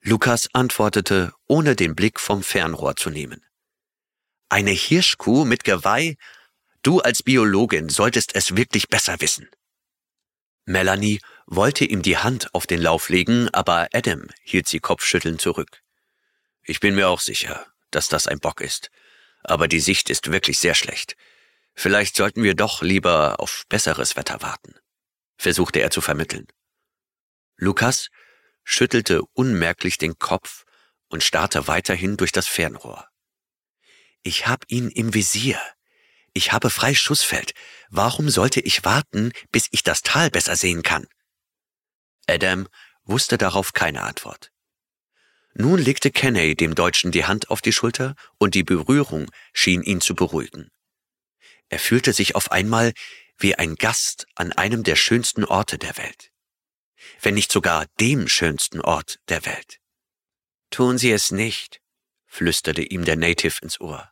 Lukas 0.00 0.48
antwortete, 0.52 1.32
ohne 1.46 1.76
den 1.76 1.94
Blick 1.94 2.20
vom 2.20 2.42
Fernrohr 2.42 2.96
zu 2.96 3.10
nehmen. 3.10 3.44
Eine 4.48 4.70
Hirschkuh 4.70 5.44
mit 5.44 5.64
Geweih? 5.64 6.16
Du 6.82 7.00
als 7.00 7.22
Biologin 7.22 7.88
solltest 7.88 8.34
es 8.34 8.56
wirklich 8.56 8.88
besser 8.88 9.20
wissen. 9.20 9.48
Melanie 10.66 11.20
wollte 11.46 11.84
ihm 11.84 12.02
die 12.02 12.18
Hand 12.18 12.54
auf 12.54 12.66
den 12.66 12.80
Lauf 12.80 13.08
legen, 13.08 13.48
aber 13.52 13.88
Adam 13.92 14.28
hielt 14.42 14.68
sie 14.68 14.80
kopfschüttelnd 14.80 15.40
zurück. 15.40 15.83
Ich 16.64 16.80
bin 16.80 16.94
mir 16.94 17.08
auch 17.08 17.20
sicher, 17.20 17.66
dass 17.90 18.08
das 18.08 18.26
ein 18.26 18.40
Bock 18.40 18.60
ist. 18.60 18.90
aber 19.46 19.68
die 19.68 19.80
Sicht 19.80 20.10
ist 20.10 20.32
wirklich 20.32 20.58
sehr 20.58 20.74
schlecht. 20.74 21.16
Vielleicht 21.74 22.16
sollten 22.16 22.42
wir 22.42 22.54
doch 22.54 22.82
lieber 22.82 23.40
auf 23.40 23.64
besseres 23.68 24.16
Wetter 24.16 24.40
warten, 24.42 24.74
versuchte 25.36 25.80
er 25.80 25.90
zu 25.90 26.00
vermitteln. 26.00 26.46
Lukas 27.56 28.08
schüttelte 28.64 29.22
unmerklich 29.34 29.98
den 29.98 30.18
Kopf 30.18 30.64
und 31.08 31.22
starrte 31.22 31.68
weiterhin 31.68 32.16
durch 32.16 32.32
das 32.32 32.48
Fernrohr. 32.48 33.06
Ich 34.22 34.46
hab 34.46 34.64
ihn 34.68 34.88
im 34.88 35.12
Visier. 35.12 35.60
Ich 36.32 36.52
habe 36.52 36.70
frei 36.70 36.94
Schussfeld. 36.94 37.52
Warum 37.90 38.30
sollte 38.30 38.60
ich 38.60 38.84
warten, 38.84 39.32
bis 39.52 39.68
ich 39.70 39.82
das 39.82 40.00
Tal 40.00 40.30
besser 40.30 40.56
sehen 40.56 40.82
kann? 40.82 41.06
Adam 42.26 42.66
wusste 43.04 43.36
darauf 43.36 43.74
keine 43.74 44.02
Antwort. 44.02 44.50
Nun 45.54 45.78
legte 45.78 46.10
Kenney 46.10 46.56
dem 46.56 46.74
Deutschen 46.74 47.12
die 47.12 47.24
Hand 47.24 47.48
auf 47.50 47.62
die 47.62 47.72
Schulter 47.72 48.16
und 48.38 48.54
die 48.54 48.64
Berührung 48.64 49.30
schien 49.52 49.82
ihn 49.82 50.00
zu 50.00 50.14
beruhigen. 50.14 50.70
Er 51.68 51.78
fühlte 51.78 52.12
sich 52.12 52.34
auf 52.34 52.50
einmal 52.50 52.92
wie 53.38 53.54
ein 53.54 53.76
Gast 53.76 54.26
an 54.34 54.52
einem 54.52 54.82
der 54.82 54.96
schönsten 54.96 55.44
Orte 55.44 55.78
der 55.78 55.96
Welt. 55.96 56.32
Wenn 57.20 57.34
nicht 57.34 57.52
sogar 57.52 57.86
dem 58.00 58.28
schönsten 58.28 58.80
Ort 58.80 59.20
der 59.28 59.46
Welt. 59.46 59.80
Tun 60.70 60.98
Sie 60.98 61.12
es 61.12 61.30
nicht, 61.30 61.80
flüsterte 62.26 62.82
ihm 62.82 63.04
der 63.04 63.16
Native 63.16 63.60
ins 63.62 63.80
Ohr. 63.80 64.10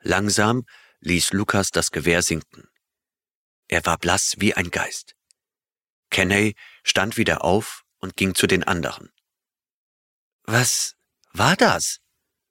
Langsam 0.00 0.66
ließ 1.00 1.32
Lukas 1.32 1.70
das 1.70 1.92
Gewehr 1.92 2.22
sinken. 2.22 2.68
Er 3.68 3.86
war 3.86 3.98
blass 3.98 4.34
wie 4.38 4.54
ein 4.54 4.70
Geist. 4.70 5.14
Kenney 6.10 6.56
stand 6.82 7.16
wieder 7.16 7.44
auf 7.44 7.84
und 7.98 8.16
ging 8.16 8.34
zu 8.34 8.46
den 8.46 8.64
anderen. 8.64 9.13
Was 10.44 10.94
war 11.32 11.56
das? 11.56 12.00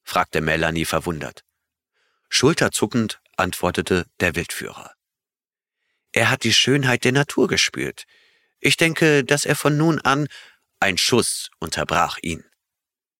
fragte 0.03 0.41
Melanie 0.41 0.85
verwundert. 0.85 1.43
Schulterzuckend 2.29 3.21
antwortete 3.37 4.07
der 4.19 4.35
Wildführer. 4.35 4.93
Er 6.11 6.29
hat 6.29 6.43
die 6.43 6.53
Schönheit 6.53 7.03
der 7.03 7.11
Natur 7.11 7.47
gespürt. 7.47 8.05
Ich 8.59 8.77
denke, 8.77 9.23
dass 9.23 9.45
er 9.45 9.55
von 9.55 9.77
nun 9.77 9.99
an 9.99 10.27
ein 10.79 10.97
Schuss 10.97 11.49
unterbrach 11.59 12.17
ihn. 12.21 12.43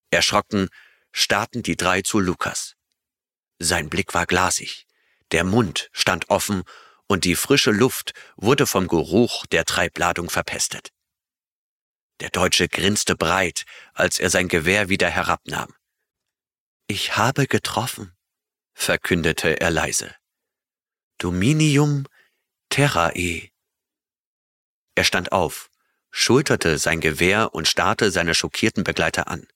Erschrocken 0.10 0.70
starrten 1.12 1.64
die 1.64 1.78
drei 1.78 2.02
zu 2.02 2.20
Lukas. 2.20 2.76
Sein 3.60 3.90
Blick 3.90 4.14
war 4.14 4.26
glasig, 4.26 4.86
der 5.32 5.44
Mund 5.44 5.90
stand 5.92 6.30
offen 6.30 6.64
und 7.08 7.26
die 7.26 7.36
frische 7.36 7.72
Luft 7.72 8.14
wurde 8.36 8.66
vom 8.66 8.88
Geruch 8.88 9.46
der 9.48 9.66
Treibladung 9.66 10.30
verpestet. 10.30 10.90
Der 12.20 12.30
Deutsche 12.30 12.68
grinste 12.70 13.16
breit, 13.16 13.66
als 13.94 14.20
er 14.20 14.30
sein 14.30 14.48
Gewehr 14.48 14.90
wieder 14.90 15.10
herabnahm. 15.10 15.74
Ich 16.88 17.18
habe 17.18 17.48
getroffen, 17.48 18.16
verkündete 18.74 19.60
er 19.60 19.72
leise. 19.72 20.16
Dominium 21.18 22.06
terrae. 22.70 23.52
Er 24.96 25.04
stand 25.04 25.32
auf, 25.32 25.70
schulterte 26.12 26.78
sein 26.78 27.00
Gewehr 27.00 27.54
und 27.56 27.68
starrte 27.68 28.12
seine 28.12 28.36
schockierten 28.36 28.84
Begleiter 28.84 29.28
an. 29.28 29.48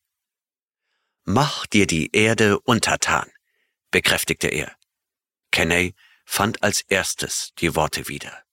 Mach 1.24 1.68
dir 1.68 1.86
die 1.88 2.16
Erde 2.16 2.60
untertan, 2.60 3.30
bekräftigte 3.92 4.48
er. 4.48 4.76
Kenney 5.52 5.94
fand 6.26 6.64
als 6.64 6.82
erstes 6.82 7.54
die 7.60 7.76
Worte 7.76 8.08
wieder. 8.08 8.44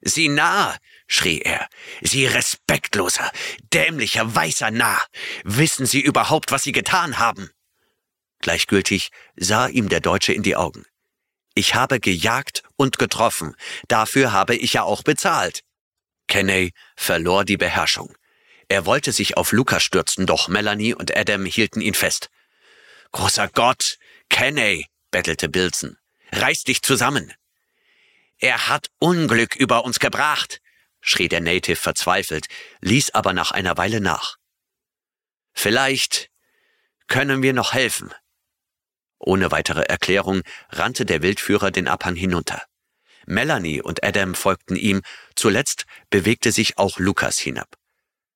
Sieh 0.00 0.28
nah, 0.28 0.76
schrie 1.08 1.40
er. 1.40 1.68
Sie 2.00 2.26
respektloser, 2.26 3.32
dämlicher, 3.72 4.34
weißer 4.34 4.70
Narr. 4.70 5.04
Wissen 5.42 5.86
Sie 5.86 6.00
überhaupt, 6.00 6.52
was 6.52 6.62
Sie 6.62 6.72
getan 6.72 7.18
haben? 7.18 7.50
Gleichgültig 8.40 9.10
sah 9.34 9.66
ihm 9.66 9.88
der 9.88 10.00
Deutsche 10.00 10.32
in 10.32 10.44
die 10.44 10.54
Augen. 10.54 10.84
Ich 11.54 11.74
habe 11.74 11.98
gejagt 11.98 12.62
und 12.76 12.98
getroffen. 12.98 13.56
Dafür 13.88 14.32
habe 14.32 14.54
ich 14.54 14.74
ja 14.74 14.84
auch 14.84 15.02
bezahlt. 15.02 15.64
Kenney 16.28 16.72
verlor 16.94 17.44
die 17.44 17.56
Beherrschung. 17.56 18.14
Er 18.68 18.86
wollte 18.86 19.12
sich 19.12 19.36
auf 19.36 19.50
Lukas 19.50 19.82
stürzen, 19.82 20.26
doch 20.26 20.46
Melanie 20.46 20.94
und 20.94 21.16
Adam 21.16 21.44
hielten 21.46 21.80
ihn 21.80 21.94
fest. 21.94 22.28
Großer 23.12 23.48
Gott, 23.48 23.98
Kenney, 24.28 24.86
bettelte 25.10 25.48
Bilson. 25.48 25.96
Reiß 26.32 26.64
dich 26.64 26.82
zusammen. 26.82 27.32
Er 28.38 28.68
hat 28.68 28.88
Unglück 28.98 29.56
über 29.56 29.84
uns 29.84 29.98
gebracht, 29.98 30.60
schrie 31.00 31.28
der 31.28 31.40
Native 31.40 31.76
verzweifelt, 31.76 32.46
ließ 32.80 33.10
aber 33.10 33.32
nach 33.32 33.50
einer 33.50 33.76
Weile 33.76 34.00
nach. 34.00 34.36
Vielleicht 35.52 36.30
können 37.06 37.42
wir 37.42 37.52
noch 37.52 37.72
helfen. 37.72 38.12
Ohne 39.18 39.50
weitere 39.50 39.82
Erklärung 39.82 40.42
rannte 40.70 41.04
der 41.04 41.22
Wildführer 41.22 41.70
den 41.70 41.88
Abhang 41.88 42.14
hinunter. 42.14 42.62
Melanie 43.26 43.82
und 43.82 44.04
Adam 44.04 44.34
folgten 44.34 44.76
ihm, 44.76 45.02
zuletzt 45.34 45.84
bewegte 46.10 46.52
sich 46.52 46.78
auch 46.78 46.98
Lukas 46.98 47.38
hinab. 47.38 47.76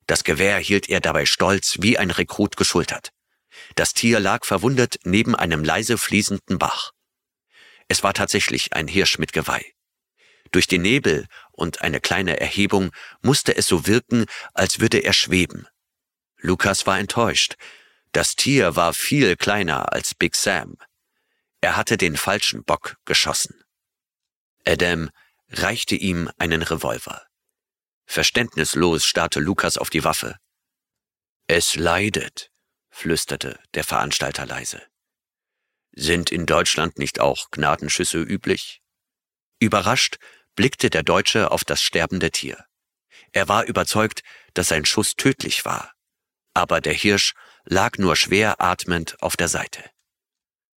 Das 0.07 0.25
Gewehr 0.25 0.59
hielt 0.59 0.89
er 0.89 1.01
dabei 1.01 1.25
stolz 1.25 1.77
wie 1.81 1.97
ein 1.97 2.11
Rekrut 2.11 2.57
geschultert. 2.57 3.13
Das 3.77 3.95
Tier 3.95 4.21
lag 4.21 4.45
verwundet 4.45 4.99
neben 5.05 5.35
einem 5.35 5.65
leise 5.65 5.97
fließenden 5.97 6.59
Bach. 6.59 6.93
Es 7.89 8.03
war 8.03 8.15
tatsächlich 8.15 8.73
ein 8.73 8.89
Hirsch 8.89 9.19
mit 9.19 9.33
Geweih. 9.33 9.72
Durch 10.53 10.67
den 10.67 10.83
Nebel 10.83 11.27
und 11.51 11.81
eine 11.81 12.01
kleine 12.01 12.39
Erhebung 12.39 12.93
musste 13.23 13.57
es 13.57 13.67
so 13.67 13.87
wirken, 13.87 14.27
als 14.55 14.81
würde 14.81 14.99
er 14.99 15.15
schweben. 15.15 15.67
Lukas 16.39 16.87
war 16.87 16.99
enttäuscht. 16.99 17.57
Das 18.13 18.37
Tier 18.37 18.77
war 18.77 18.93
viel 18.93 19.37
kleiner 19.37 19.93
als 19.93 20.15
Big 20.15 20.37
Sam. 20.37 20.77
Er 21.63 21.77
hatte 21.77 21.97
den 21.97 22.17
falschen 22.17 22.65
Bock 22.65 22.97
geschossen. 23.05 23.65
Adam 24.67 25.11
reichte 25.49 25.95
ihm 25.95 26.31
einen 26.37 26.63
Revolver. 26.63 27.27
Verständnislos 28.07 29.05
starrte 29.05 29.41
Lukas 29.41 29.79
auf 29.79 29.89
die 29.89 30.05
Waffe. 30.05 30.37
Es 31.47 31.77
leidet, 31.77 32.51
flüsterte 32.91 33.59
der 33.75 33.85
Veranstalter 33.85 34.45
leise. 34.45 34.83
Sind 35.93 36.31
in 36.31 36.47
Deutschland 36.47 36.99
nicht 36.99 37.21
auch 37.21 37.51
Gnadenschüsse 37.51 38.19
üblich? 38.19 38.83
Überrascht 39.59 40.19
blickte 40.55 40.91
der 40.91 41.03
Deutsche 41.03 41.51
auf 41.51 41.65
das 41.65 41.83
sterbende 41.83 42.31
Tier. 42.31 42.65
Er 43.33 43.49
war 43.49 43.65
überzeugt, 43.65 44.23
dass 44.55 44.69
sein 44.69 44.85
Schuss 44.85 45.17
tödlich 45.17 45.65
war. 45.65 45.93
Aber 46.55 46.81
der 46.81 46.93
Hirsch 46.93 47.35
lag 47.65 47.99
nur 47.99 48.17
schwer 48.17 48.61
atmend 48.61 49.21
auf 49.23 49.37
der 49.37 49.49
Seite. 49.49 49.83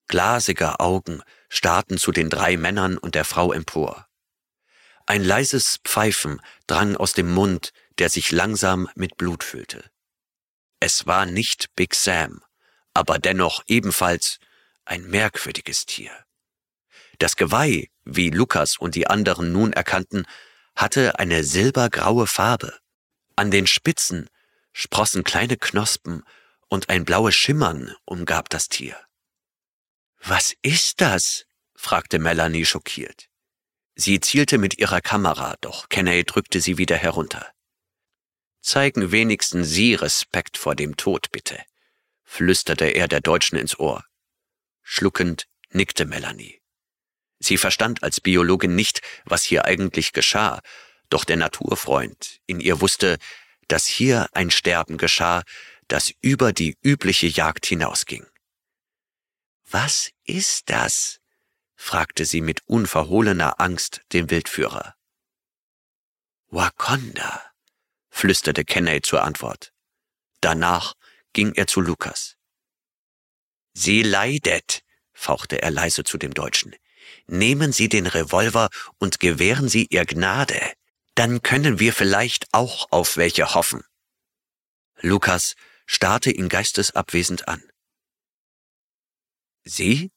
Glasige 0.07 0.79
Augen 0.79 1.23
starrten 1.49 1.97
zu 1.97 2.11
den 2.11 2.29
drei 2.29 2.57
Männern 2.57 2.97
und 2.97 3.15
der 3.15 3.25
Frau 3.25 3.51
empor. 3.51 4.07
Ein 5.05 5.23
leises 5.23 5.79
Pfeifen 5.83 6.39
drang 6.67 6.95
aus 6.95 7.13
dem 7.13 7.33
Mund, 7.33 7.73
der 7.97 8.09
sich 8.09 8.31
langsam 8.31 8.89
mit 8.95 9.17
Blut 9.17 9.43
füllte. 9.43 9.83
Es 10.79 11.07
war 11.07 11.25
nicht 11.25 11.75
Big 11.75 11.95
Sam, 11.95 12.43
aber 12.93 13.19
dennoch 13.19 13.63
ebenfalls 13.67 14.39
ein 14.85 15.03
merkwürdiges 15.09 15.85
Tier. 15.85 16.11
Das 17.19 17.35
Geweih, 17.35 17.89
wie 18.05 18.29
Lukas 18.29 18.77
und 18.77 18.95
die 18.95 19.07
anderen 19.07 19.51
nun 19.51 19.73
erkannten, 19.73 20.25
hatte 20.75 21.19
eine 21.19 21.43
silbergraue 21.43 22.27
Farbe. 22.27 22.77
An 23.35 23.51
den 23.51 23.67
Spitzen 23.67 24.29
sprossen 24.71 25.23
kleine 25.23 25.57
Knospen 25.57 26.23
und 26.67 26.89
ein 26.89 27.05
blaues 27.05 27.35
Schimmern 27.35 27.95
umgab 28.05 28.49
das 28.49 28.69
Tier. 28.69 28.97
Was 30.21 30.55
ist 30.61 31.01
das? 31.01 31.45
fragte 31.75 32.17
Melanie 32.17 32.65
schockiert. 32.65 33.29
Sie 33.95 34.19
zielte 34.19 34.57
mit 34.57 34.79
ihrer 34.79 35.01
Kamera, 35.01 35.55
doch 35.61 35.89
Kenney 35.89 36.23
drückte 36.23 36.61
sie 36.61 36.77
wieder 36.77 36.95
herunter. 36.95 37.51
Zeigen 38.61 39.11
wenigstens 39.11 39.69
Sie 39.69 39.93
Respekt 39.93 40.57
vor 40.57 40.75
dem 40.75 40.95
Tod, 40.97 41.31
bitte, 41.31 41.61
flüsterte 42.23 42.85
er 42.85 43.07
der 43.07 43.21
Deutschen 43.21 43.57
ins 43.57 43.77
Ohr. 43.77 44.05
Schluckend 44.81 45.47
nickte 45.69 46.05
Melanie. 46.05 46.62
Sie 47.43 47.57
verstand 47.57 48.03
als 48.03 48.21
Biologin 48.21 48.73
nicht, 48.73 49.01
was 49.25 49.43
hier 49.43 49.65
eigentlich 49.65 50.13
geschah, 50.13 50.61
doch 51.09 51.25
der 51.25 51.35
Naturfreund 51.35 52.39
in 52.47 52.61
ihr 52.61 52.79
wusste, 52.79 53.17
dass 53.67 53.85
hier 53.85 54.29
ein 54.31 54.49
Sterben 54.49 54.97
geschah, 54.97 55.43
das 55.89 56.13
über 56.21 56.53
die 56.53 56.77
übliche 56.81 57.27
Jagd 57.27 57.65
hinausging. 57.65 58.25
Was 59.69 60.11
ist 60.23 60.69
das? 60.69 61.19
fragte 61.75 62.23
sie 62.25 62.39
mit 62.39 62.61
unverhohlener 62.65 63.59
Angst 63.59 64.01
den 64.13 64.29
Wildführer. 64.29 64.95
Wakonda, 66.47 67.41
flüsterte 68.09 68.63
Kenney 68.63 69.01
zur 69.01 69.23
Antwort. 69.23 69.73
Danach 70.39 70.93
ging 71.33 71.53
er 71.55 71.67
zu 71.67 71.81
Lukas. 71.81 72.37
Sie 73.73 74.01
leidet, 74.01 74.83
fauchte 75.11 75.61
er 75.61 75.71
leise 75.71 76.05
zu 76.05 76.17
dem 76.17 76.33
Deutschen. 76.33 76.73
Nehmen 77.27 77.71
Sie 77.71 77.89
den 77.89 78.07
Revolver 78.07 78.69
und 78.99 79.19
gewähren 79.19 79.69
Sie 79.69 79.87
ihr 79.89 80.05
Gnade. 80.05 80.59
Dann 81.15 81.41
können 81.41 81.79
wir 81.79 81.93
vielleicht 81.93 82.47
auch 82.51 82.91
auf 82.91 83.17
welche 83.17 83.53
hoffen. 83.53 83.83
Lukas 84.99 85.55
starrte 85.85 86.31
ihn 86.31 86.49
geistesabwesend 86.49 87.47
an. 87.47 87.63
Sie? 89.63 90.11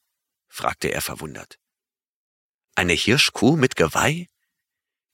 fragte 0.48 0.88
er 0.88 1.02
verwundert. 1.02 1.58
Eine 2.74 2.94
Hirschkuh 2.94 3.56
mit 3.56 3.76
Geweih? 3.76 4.26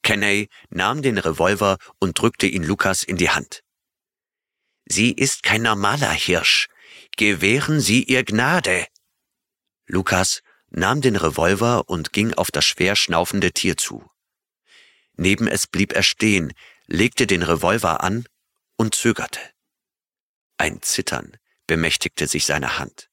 Kenney 0.02 0.48
nahm 0.68 1.02
den 1.02 1.18
Revolver 1.18 1.78
und 1.98 2.18
drückte 2.18 2.46
ihn 2.46 2.64
Lukas 2.64 3.02
in 3.02 3.16
die 3.16 3.30
Hand. 3.30 3.62
Sie 4.84 5.12
ist 5.12 5.42
kein 5.42 5.62
normaler 5.62 6.10
Hirsch. 6.10 6.68
Gewähren 7.16 7.80
Sie 7.80 8.02
ihr 8.02 8.24
Gnade. 8.24 8.86
Lukas 9.86 10.42
nahm 10.72 11.00
den 11.00 11.16
Revolver 11.16 11.88
und 11.88 12.12
ging 12.12 12.34
auf 12.34 12.50
das 12.50 12.64
schwer 12.64 12.96
schnaufende 12.96 13.52
Tier 13.52 13.76
zu. 13.76 14.10
Neben 15.14 15.46
es 15.46 15.66
blieb 15.66 15.92
er 15.92 16.02
stehen, 16.02 16.52
legte 16.86 17.26
den 17.26 17.42
Revolver 17.42 18.02
an 18.02 18.26
und 18.76 18.94
zögerte. 18.94 19.40
Ein 20.56 20.82
Zittern 20.82 21.36
bemächtigte 21.66 22.26
sich 22.26 22.46
seiner 22.46 22.78
Hand. 22.78 23.08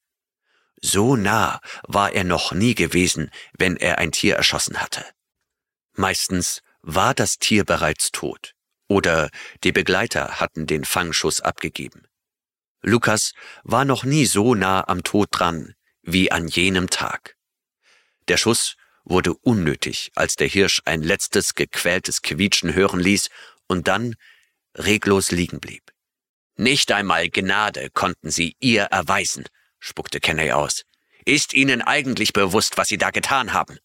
So 0.82 1.16
nah 1.16 1.60
war 1.84 2.14
er 2.14 2.24
noch 2.24 2.54
nie 2.54 2.74
gewesen, 2.74 3.30
wenn 3.58 3.76
er 3.76 3.98
ein 3.98 4.12
Tier 4.12 4.36
erschossen 4.36 4.82
hatte. 4.82 5.06
Meistens 5.94 6.62
war 6.82 7.14
das 7.14 7.38
Tier 7.38 7.66
bereits 7.66 8.12
tot 8.12 8.56
oder 8.88 9.30
die 9.64 9.72
Begleiter 9.72 10.40
hatten 10.40 10.66
den 10.66 10.86
Fangschuss 10.86 11.42
abgegeben. 11.42 12.08
Lukas 12.82 13.34
war 13.64 13.84
noch 13.84 14.04
nie 14.04 14.26
so 14.26 14.56
nah 14.56 14.88
am 14.88 15.04
Tod 15.04 15.28
dran 15.32 15.76
wie 16.02 16.32
an 16.32 16.48
jenem 16.48 16.90
Tag. 16.90 17.36
Der 18.30 18.38
Schuss 18.38 18.76
wurde 19.04 19.34
unnötig, 19.34 20.12
als 20.16 20.36
der 20.36 20.48
Hirsch 20.48 20.82
ein 20.86 21.02
letztes 21.02 21.56
gequältes 21.56 22.22
Quietschen 22.22 22.74
hören 22.76 23.00
ließ 23.00 23.30
und 23.68 23.88
dann 23.88 24.16
reglos 24.76 25.32
liegen 25.32 25.60
blieb. 25.60 25.92
Nicht 26.56 26.92
einmal 26.92 27.30
Gnade 27.30 27.90
konnten 27.90 28.30
sie 28.30 28.56
ihr 28.60 28.84
erweisen, 28.84 29.46
spuckte 29.80 30.20
Kenney 30.20 30.52
aus. 30.52 30.84
Ist 31.26 31.54
Ihnen 31.54 31.82
eigentlich 31.82 32.34
bewusst, 32.34 32.78
was 32.78 32.88
Sie 32.88 32.98
da 32.98 33.10
getan 33.12 33.54
haben? 33.54 33.78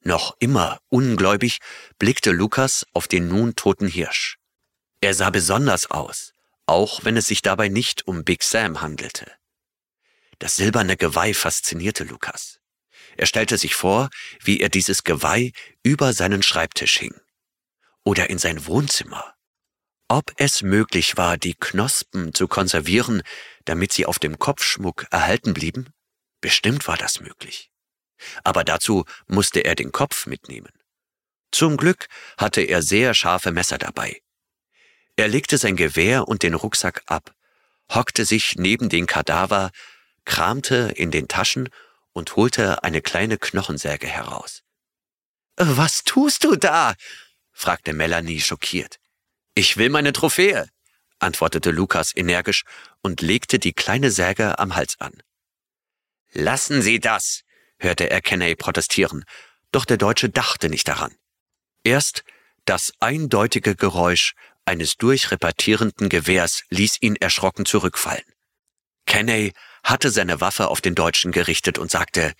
Noch 0.00 0.36
immer 0.38 0.80
ungläubig 0.88 1.58
blickte 1.98 2.30
Lukas 2.30 2.86
auf 2.92 3.08
den 3.08 3.28
nun 3.28 3.56
toten 3.56 3.88
Hirsch. 3.88 4.36
Er 5.00 5.14
sah 5.14 5.30
besonders 5.30 5.90
aus, 5.90 6.32
auch 6.66 7.04
wenn 7.04 7.16
es 7.16 7.26
sich 7.26 7.42
dabei 7.42 7.68
nicht 7.68 8.06
um 8.06 8.24
Big 8.24 8.42
Sam 8.42 8.80
handelte. 8.80 9.30
Das 10.38 10.56
silberne 10.56 10.96
Geweih 10.96 11.34
faszinierte 11.34 12.04
Lukas. 12.04 12.57
Er 13.18 13.26
stellte 13.26 13.58
sich 13.58 13.74
vor, 13.74 14.10
wie 14.40 14.60
er 14.60 14.68
dieses 14.68 15.02
Geweih 15.02 15.50
über 15.82 16.12
seinen 16.12 16.42
Schreibtisch 16.42 16.98
hing. 16.98 17.14
Oder 18.04 18.30
in 18.30 18.38
sein 18.38 18.64
Wohnzimmer. 18.66 19.34
Ob 20.06 20.32
es 20.36 20.62
möglich 20.62 21.16
war, 21.16 21.36
die 21.36 21.54
Knospen 21.54 22.32
zu 22.32 22.46
konservieren, 22.46 23.22
damit 23.64 23.92
sie 23.92 24.06
auf 24.06 24.20
dem 24.20 24.38
Kopfschmuck 24.38 25.06
erhalten 25.10 25.52
blieben? 25.52 25.92
Bestimmt 26.40 26.86
war 26.86 26.96
das 26.96 27.18
möglich. 27.18 27.72
Aber 28.44 28.62
dazu 28.62 29.04
musste 29.26 29.64
er 29.64 29.74
den 29.74 29.90
Kopf 29.90 30.26
mitnehmen. 30.26 30.72
Zum 31.50 31.76
Glück 31.76 32.06
hatte 32.38 32.60
er 32.60 32.82
sehr 32.82 33.14
scharfe 33.14 33.50
Messer 33.50 33.78
dabei. 33.78 34.22
Er 35.16 35.26
legte 35.26 35.58
sein 35.58 35.74
Gewehr 35.74 36.28
und 36.28 36.44
den 36.44 36.54
Rucksack 36.54 37.02
ab, 37.06 37.34
hockte 37.90 38.24
sich 38.24 38.54
neben 38.56 38.88
den 38.88 39.06
Kadaver, 39.06 39.72
kramte 40.24 40.92
in 40.94 41.10
den 41.10 41.26
Taschen 41.26 41.68
und 42.18 42.34
holte 42.36 42.82
eine 42.82 43.00
kleine 43.00 43.38
Knochensäge 43.38 44.08
heraus. 44.08 44.62
Was 45.56 46.02
tust 46.02 46.44
du 46.44 46.56
da? 46.56 46.94
fragte 47.52 47.92
Melanie 47.92 48.40
schockiert. 48.40 48.98
Ich 49.54 49.76
will 49.76 49.88
meine 49.88 50.12
Trophäe, 50.12 50.68
antwortete 51.20 51.70
Lukas 51.70 52.14
energisch 52.14 52.64
und 53.02 53.20
legte 53.20 53.58
die 53.58 53.72
kleine 53.72 54.10
Säge 54.10 54.58
am 54.58 54.74
Hals 54.74 55.00
an. 55.00 55.22
Lassen 56.32 56.82
Sie 56.82 57.00
das, 57.00 57.42
hörte 57.78 58.10
er 58.10 58.20
Kenney 58.20 58.54
protestieren, 58.56 59.24
doch 59.72 59.84
der 59.84 59.96
Deutsche 59.96 60.28
dachte 60.28 60.68
nicht 60.68 60.88
daran. 60.88 61.14
Erst 61.84 62.24
das 62.64 62.92
eindeutige 63.00 63.76
Geräusch 63.76 64.34
eines 64.64 64.96
durchrepetierenden 64.96 66.08
Gewehrs 66.08 66.64
ließ 66.68 67.00
ihn 67.00 67.16
erschrocken 67.16 67.64
zurückfallen. 67.64 68.24
Kenney 69.06 69.52
hatte 69.82 70.10
seine 70.10 70.40
Waffe 70.40 70.68
auf 70.68 70.80
den 70.80 70.94
Deutschen 70.94 71.32
gerichtet 71.32 71.78
und 71.78 71.90
sagte, 71.90 72.34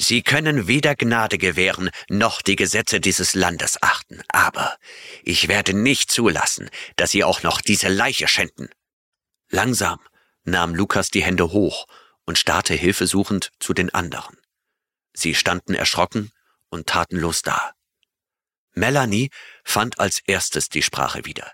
Sie 0.00 0.22
können 0.22 0.68
weder 0.68 0.94
Gnade 0.94 1.38
gewähren 1.38 1.90
noch 2.08 2.40
die 2.40 2.54
Gesetze 2.54 3.00
dieses 3.00 3.34
Landes 3.34 3.82
achten, 3.82 4.22
aber 4.28 4.76
ich 5.24 5.48
werde 5.48 5.74
nicht 5.74 6.12
zulassen, 6.12 6.70
dass 6.94 7.10
Sie 7.10 7.24
auch 7.24 7.42
noch 7.42 7.60
diese 7.60 7.88
Leiche 7.88 8.28
schänden. 8.28 8.68
Langsam 9.50 9.98
nahm 10.44 10.74
Lukas 10.74 11.10
die 11.10 11.24
Hände 11.24 11.50
hoch 11.50 11.86
und 12.26 12.38
starrte 12.38 12.74
hilfesuchend 12.74 13.50
zu 13.58 13.74
den 13.74 13.92
anderen. 13.92 14.36
Sie 15.14 15.34
standen 15.34 15.74
erschrocken 15.74 16.30
und 16.68 16.86
tatenlos 16.86 17.42
da. 17.42 17.72
Melanie 18.74 19.30
fand 19.64 19.98
als 19.98 20.20
erstes 20.26 20.68
die 20.68 20.82
Sprache 20.82 21.24
wieder. 21.24 21.52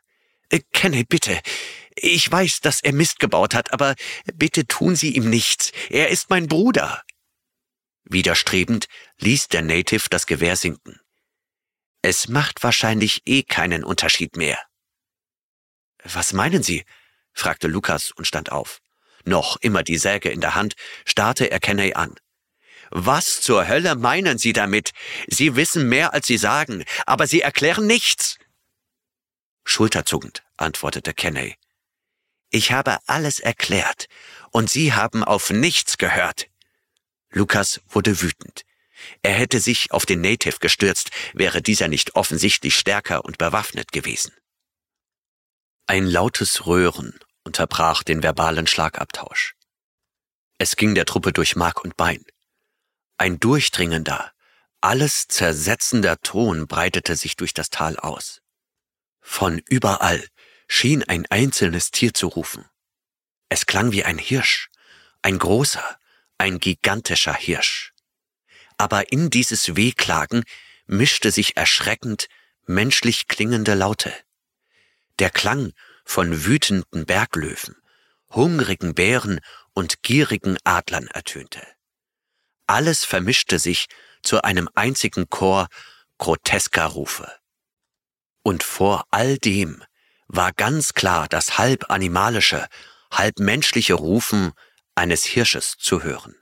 Äh, 0.51 0.61
Kenne, 0.73 1.05
bitte. 1.09 1.41
Ich 1.97 2.31
weiß, 2.31 2.61
dass 2.61 2.81
er 2.81 2.93
Mist 2.93 3.21
gebaut 3.21 3.55
hat, 3.55 3.73
aber 3.73 3.95
bitte 4.35 4.67
tun 4.67 4.97
Sie 4.97 5.15
ihm 5.15 5.31
nichts. 5.31 5.73
Er 5.91 6.09
ist 6.09 6.31
mein 6.31 6.49
Bruder. 6.49 7.03
Widerstrebend 8.05 8.87
ließ 9.19 9.49
der 9.49 9.63
Native 9.63 10.09
das 10.11 10.27
Gewehr 10.27 10.57
sinken. 10.57 11.01
Es 12.03 12.29
macht 12.29 12.63
wahrscheinlich 12.63 13.23
eh 13.25 13.43
keinen 13.43 13.85
Unterschied 13.85 14.37
mehr. 14.37 14.59
Was 16.03 16.33
meinen 16.33 16.63
Sie? 16.63 16.85
fragte 17.33 17.67
Lukas 17.67 18.11
und 18.11 18.27
stand 18.27 18.53
auf. 18.53 18.81
Noch 19.25 19.57
immer 19.57 19.83
die 19.83 19.97
Säge 19.97 20.29
in 20.29 20.41
der 20.41 20.55
Hand, 20.55 20.75
starrte 21.07 21.51
er 21.51 21.61
Kenney 21.61 21.95
an. 21.95 22.15
Was 22.91 23.41
zur 23.41 23.67
Hölle 23.67 23.97
meinen 23.97 24.37
Sie 24.37 24.53
damit? 24.53 24.93
Sie 25.27 25.57
wissen 25.57 25.89
mehr, 25.89 26.13
als 26.13 26.27
Sie 26.27 26.37
sagen, 26.37 26.85
aber 27.07 27.27
Sie 27.27 27.41
erklären 27.41 27.87
nichts. 27.87 28.39
Schulterzuckend 29.65 30.45
antwortete 30.59 31.15
Kenney. 31.15 31.57
Ich 32.55 32.71
habe 32.71 32.99
alles 33.09 33.41
erklärt, 33.41 34.07
und 34.53 34.71
Sie 34.71 34.93
haben 34.93 35.25
auf 35.25 35.51
nichts 35.51 35.99
gehört. 35.99 36.47
Lukas 37.33 37.81
wurde 37.89 38.23
wütend. 38.23 38.63
Er 39.23 39.33
hätte 39.33 39.59
sich 39.59 39.91
auf 39.91 40.07
den 40.07 40.21
Native 40.21 40.61
gestürzt, 40.61 41.11
wäre 41.33 41.63
dieser 41.63 41.89
nicht 41.89 42.15
offensichtlich 42.15 42.77
stärker 42.77 43.25
und 43.25 43.39
bewaffnet 43.39 43.91
gewesen. 43.91 44.33
Ein 45.89 46.07
lautes 46.07 46.65
Röhren 46.65 47.19
unterbrach 47.43 48.05
den 48.05 48.23
verbalen 48.23 48.69
Schlagabtausch. 48.69 49.57
Es 50.57 50.77
ging 50.77 50.95
der 50.95 51.07
Truppe 51.07 51.33
durch 51.33 51.57
Mark 51.57 51.83
und 51.83 51.97
Bein. 51.97 52.25
Ein 53.19 53.41
durchdringender, 53.41 54.31
alles 54.81 55.27
zersetzender 55.27 56.21
Ton 56.21 56.69
breitete 56.69 57.17
sich 57.17 57.35
durch 57.35 57.53
das 57.53 57.71
Tal 57.71 57.97
aus. 57.97 58.43
Von 59.21 59.61
überall 59.67 60.25
schien 60.75 61.05
ein 61.05 61.25
einzelnes 61.31 61.93
Tier 61.93 62.13
zu 62.13 62.27
rufen. 62.27 62.65
Es 63.49 63.65
klang 63.65 63.93
wie 63.93 64.05
ein 64.05 64.19
Hirsch, 64.19 64.71
ein 65.23 65.39
großer, 65.39 65.99
ein 66.37 66.59
gigantischer 66.59 67.35
Hirsch. 67.35 67.93
Aber 68.77 69.13
in 69.13 69.31
dieses 69.31 69.77
Wehklagen 69.77 70.43
mischte 70.87 71.31
sich 71.31 71.57
erschreckend 71.57 72.27
menschlich 72.67 73.29
klingende 73.29 73.75
Laute. 73.75 74.13
Der 75.21 75.31
Klang 75.31 75.73
von 76.05 76.45
wütenden 76.45 77.07
Berglöwen, 77.07 77.77
hungrigen 78.31 78.95
Bären 78.95 79.41
und 79.75 80.03
gierigen 80.03 80.59
Adlern 80.65 81.07
ertönte. 81.07 81.65
Alles 82.67 83.05
vermischte 83.05 83.61
sich 83.61 83.87
zu 84.25 84.43
einem 84.43 84.69
einzigen 84.75 85.31
Chor 85.31 85.69
grotesker 86.19 86.87
Rufe. 86.87 87.31
Und 88.43 88.65
vor 88.65 89.05
all 89.11 89.39
dem 89.39 89.85
war 90.29 90.53
ganz 90.53 90.95
klar 90.95 91.29
das 91.29 91.59
halb 91.59 91.91
animalische, 91.91 92.67
halb 93.11 93.39
menschliche 93.39 93.95
Rufen 93.95 94.53
eines 94.95 95.25
Hirsches 95.25 95.77
zu 95.79 96.03
hören. 96.03 96.35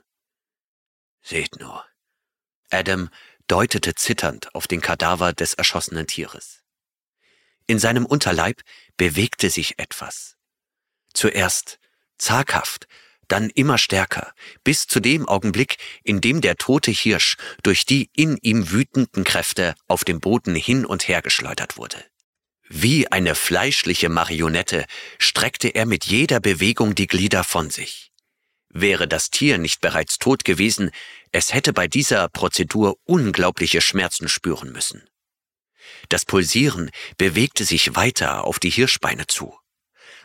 Seht 1.23 1.61
nur. 1.61 1.85
Adam 2.71 3.11
deutete 3.49 3.95
zitternd 3.95 4.55
auf 4.55 4.67
den 4.67 4.81
Kadaver 4.81 5.33
des 5.33 5.55
erschossenen 5.55 6.07
Tieres. 6.07 6.63
In 7.67 7.79
seinem 7.79 8.07
Unterleib 8.07 8.63
bewegte 8.97 9.51
sich 9.51 9.79
etwas. 9.79 10.37
Zuerst 11.15 11.79
zaghaft, 12.19 12.89
dann 13.29 13.51
immer 13.51 13.79
stärker, 13.79 14.35
bis 14.65 14.87
zu 14.87 15.01
dem 15.01 15.27
Augenblick, 15.27 15.77
in 16.03 16.21
dem 16.21 16.41
der 16.41 16.57
tote 16.57 16.91
Hirsch 16.91 17.37
durch 17.63 17.87
die 17.87 18.11
in 18.15 18.37
ihm 18.39 18.71
wütenden 18.71 19.25
Kräfte 19.25 19.75
auf 19.87 20.05
dem 20.05 20.21
Boden 20.21 20.55
hin 20.55 20.85
und 20.85 21.09
her 21.09 21.23
geschleudert 21.23 21.77
wurde. 21.77 22.05
Wie 22.75 23.13
eine 23.13 23.35
fleischliche 23.35 24.09
Marionette 24.09 24.87
streckte 25.19 25.69
er 25.69 25.85
mit 25.85 26.07
jeder 26.07 26.41
Bewegung 26.41 26.95
die 26.95 27.07
Glieder 27.07 27.45
von 27.45 27.69
sich. 27.69 28.11
Wäre 28.71 29.07
das 29.07 29.29
Tier 29.29 29.59
nicht 29.59 29.83
bereits 29.83 30.19
tot 30.19 30.43
gewesen, 30.45 30.91
es 31.33 31.53
hätte 31.53 31.75
bei 31.75 31.87
dieser 31.87 32.31
Prozedur 32.31 32.97
unglaubliche 33.05 33.83
Schmerzen 33.83 34.27
spüren 34.27 34.73
müssen. 34.73 35.07
Das 36.09 36.25
Pulsieren 36.25 36.91
bewegte 37.19 37.65
sich 37.65 37.95
weiter 37.95 38.45
auf 38.45 38.59
die 38.59 38.71
Hirschbeine 38.71 39.27
zu. 39.27 39.55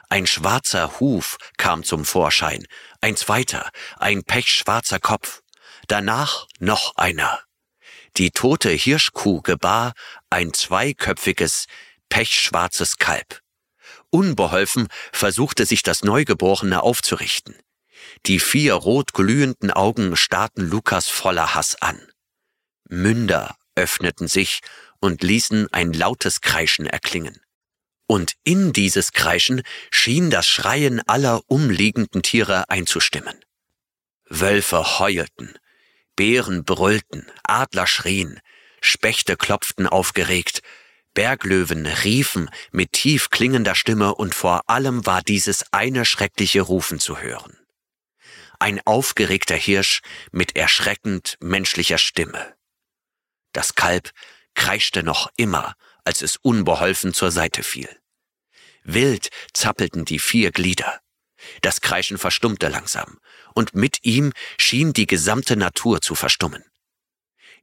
Ein 0.08 0.26
schwarzer 0.26 1.02
Huf 1.02 1.36
kam 1.58 1.84
zum 1.84 2.06
Vorschein, 2.06 2.66
ein 3.02 3.18
zweiter, 3.18 3.70
ein 3.98 4.24
pechschwarzer 4.24 5.00
Kopf, 5.00 5.42
Danach 5.88 6.48
noch 6.60 6.96
einer. 6.98 7.42
Die 8.18 8.32
tote 8.32 8.70
Hirschkuh 8.70 9.42
gebar 9.42 9.94
ein 10.30 10.54
zweiköpfiges, 10.54 11.68
pechschwarzes 12.10 12.98
Kalb. 12.98 13.42
Unbeholfen 14.10 14.88
versuchte 15.12 15.66
sich 15.66 15.84
das 15.84 16.04
Neugeborene 16.04 16.82
aufzurichten. 16.82 17.56
Die 18.26 18.40
vier 18.40 18.74
rot 18.74 19.14
glühenden 19.14 19.72
Augen 19.72 20.16
starrten 20.16 20.68
Lukas 20.68 21.08
voller 21.08 21.56
Hass 21.56 21.76
an. 21.82 22.02
Münder 22.90 23.58
öffneten 23.76 24.28
sich 24.28 24.62
und 25.00 25.24
ließen 25.24 25.72
ein 25.72 25.94
lautes 25.94 26.42
Kreischen 26.42 26.86
erklingen. 26.86 27.40
Und 28.08 28.34
in 28.44 28.72
dieses 28.72 29.12
Kreischen 29.12 29.62
schien 29.92 30.30
das 30.30 30.48
Schreien 30.48 31.02
aller 31.08 31.42
umliegenden 31.48 32.24
Tiere 32.24 32.70
einzustimmen. 32.70 33.44
Wölfe 34.30 35.00
heulten, 35.00 35.58
Bären 36.16 36.64
brüllten, 36.64 37.28
Adler 37.44 37.88
schrien, 37.88 38.40
Spechte 38.82 39.36
klopften 39.36 39.88
aufgeregt, 39.88 40.62
Berglöwen 41.18 41.88
riefen 41.88 42.48
mit 42.72 42.92
tief 42.92 43.32
klingender 43.32 43.74
Stimme 43.74 44.14
und 44.14 44.36
vor 44.36 44.70
allem 44.70 45.08
war 45.08 45.24
dieses 45.24 45.66
eine 45.74 46.06
schreckliche 46.06 46.62
Rufen 46.62 47.00
zu 47.00 47.20
hören. 47.20 47.58
Ein 48.60 48.80
aufgeregter 48.86 49.56
Hirsch 49.56 50.02
mit 50.32 50.56
erschreckend 50.56 51.36
menschlicher 51.40 51.98
Stimme. 51.98 52.54
Das 53.52 53.74
Kalb 53.74 54.12
kreischte 54.54 55.02
noch 55.02 55.32
immer, 55.38 55.74
als 56.06 56.22
es 56.22 56.36
unbeholfen 56.36 57.16
zur 57.16 57.32
Seite 57.32 57.64
fiel. 57.64 57.90
Wild 58.84 59.30
zappelten 59.54 60.06
die 60.06 60.20
vier 60.20 60.52
Glieder. 60.52 61.00
Das 61.64 61.82
Kreischen 61.82 62.20
verstummte 62.20 62.68
langsam, 62.68 63.18
und 63.56 63.74
mit 63.74 64.06
ihm 64.06 64.34
schien 64.60 64.94
die 64.94 65.08
gesamte 65.08 65.56
Natur 65.56 66.00
zu 66.00 66.14
verstummen. 66.14 66.64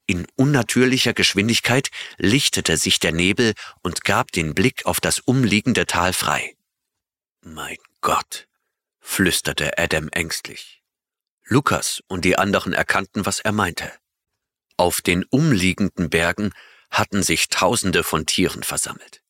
In 0.07 0.27
unnatürlicher 0.37 1.15
Geschwindigkeit 1.15 1.91
lichtete 2.19 2.77
sich 2.77 3.01
der 3.01 3.13
Nebel 3.13 3.55
und 3.83 4.05
gab 4.05 4.33
den 4.33 4.55
Blick 4.55 4.85
auf 4.85 5.01
das 5.01 5.21
umliegende 5.21 5.87
Tal 5.87 6.13
frei. 6.13 6.55
Mein 7.41 7.79
Gott, 8.01 8.47
flüsterte 9.01 9.79
Adam 9.79 10.09
ängstlich. 10.11 10.83
Lukas 11.47 12.03
und 12.07 12.25
die 12.25 12.37
anderen 12.39 12.73
erkannten, 12.73 13.25
was 13.25 13.41
er 13.41 13.53
meinte. 13.53 13.91
Auf 14.77 15.01
den 15.01 15.25
umliegenden 15.25 16.11
Bergen 16.11 16.53
hatten 16.91 17.23
sich 17.23 17.49
Tausende 17.49 18.05
von 18.05 18.27
Tieren 18.27 18.63
versammelt. 18.63 19.23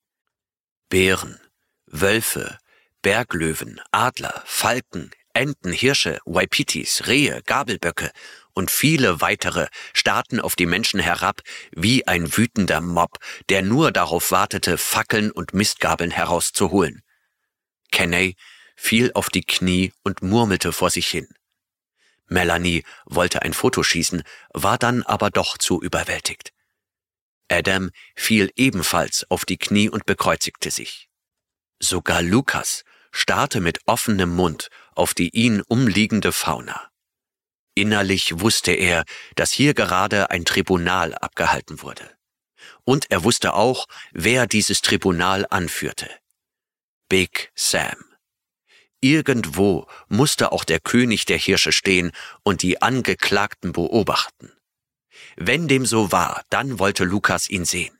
Bären, 0.89 1.41
Wölfe, 1.87 2.59
Berglöwen, 3.03 3.81
Adler, 3.91 4.43
Falken, 4.47 5.11
Enten, 5.35 5.73
Hirsche, 5.73 6.21
Waipitis, 6.25 7.07
Rehe, 7.07 7.43
Gabelböcke 7.45 8.13
und 8.55 8.71
viele 8.71 9.21
weitere 9.21 9.67
starrten 9.93 10.41
auf 10.41 10.57
die 10.57 10.67
Menschen 10.67 11.01
herab 11.01 11.43
wie 11.73 12.07
ein 12.07 12.37
wütender 12.37 12.81
Mob, 12.81 13.19
der 13.49 13.63
nur 13.63 13.93
darauf 13.93 14.31
wartete, 14.31 14.79
Fackeln 14.79 15.31
und 15.31 15.55
Mistgabeln 15.55 16.11
herauszuholen. 16.11 17.03
Kenney 17.93 18.37
fiel 18.77 19.13
auf 19.15 19.29
die 19.29 19.45
Knie 19.45 19.93
und 20.03 20.23
murmelte 20.23 20.73
vor 20.73 20.91
sich 20.91 21.09
hin. 21.09 21.29
Melanie 22.27 22.85
wollte 23.05 23.43
ein 23.43 23.53
Foto 23.53 23.83
schießen, 23.83 24.23
war 24.53 24.79
dann 24.79 25.03
aber 25.03 25.31
doch 25.31 25.59
zu 25.59 25.83
überwältigt. 25.83 26.53
Adam 27.49 27.91
fiel 28.17 28.51
ebenfalls 28.57 29.27
auf 29.31 29.45
die 29.45 29.59
Knie 29.59 29.89
und 29.91 30.07
bekreuzigte 30.07 30.71
sich. 30.71 31.09
Sogar 31.79 32.23
Lukas 32.23 32.85
starrte 33.13 33.61
mit 33.61 33.81
offenem 33.87 34.35
Mund 34.35 34.71
auf 34.95 35.15
die 35.15 35.29
ihn 35.31 35.61
umliegende 35.61 36.33
Fauna. 36.33 36.91
Innerlich 37.75 38.41
wusste 38.41 38.73
er, 38.73 39.05
dass 39.35 39.51
hier 39.53 39.75
gerade 39.75 40.31
ein 40.31 40.45
Tribunal 40.45 41.15
abgehalten 41.15 41.83
wurde. 41.83 42.09
Und 42.85 43.11
er 43.11 43.25
wusste 43.25 43.55
auch, 43.55 43.87
wer 44.13 44.47
dieses 44.47 44.81
Tribunal 44.81 45.47
anführte. 45.51 46.09
Big 47.09 47.51
Sam. 47.55 47.97
Irgendwo 49.01 49.87
musste 50.09 50.53
auch 50.53 50.65
der 50.65 50.81
König 50.81 51.27
der 51.27 51.37
Hirsche 51.37 51.73
stehen 51.73 52.13
und 52.43 52.63
die 52.63 52.81
Angeklagten 52.81 53.73
beobachten. 53.73 54.51
Wenn 55.37 55.69
dem 55.69 55.85
so 55.85 56.13
war, 56.13 56.43
dann 56.49 56.79
wollte 56.79 57.05
Lukas 57.05 57.51
ihn 57.51 57.65
sehen, 57.65 57.99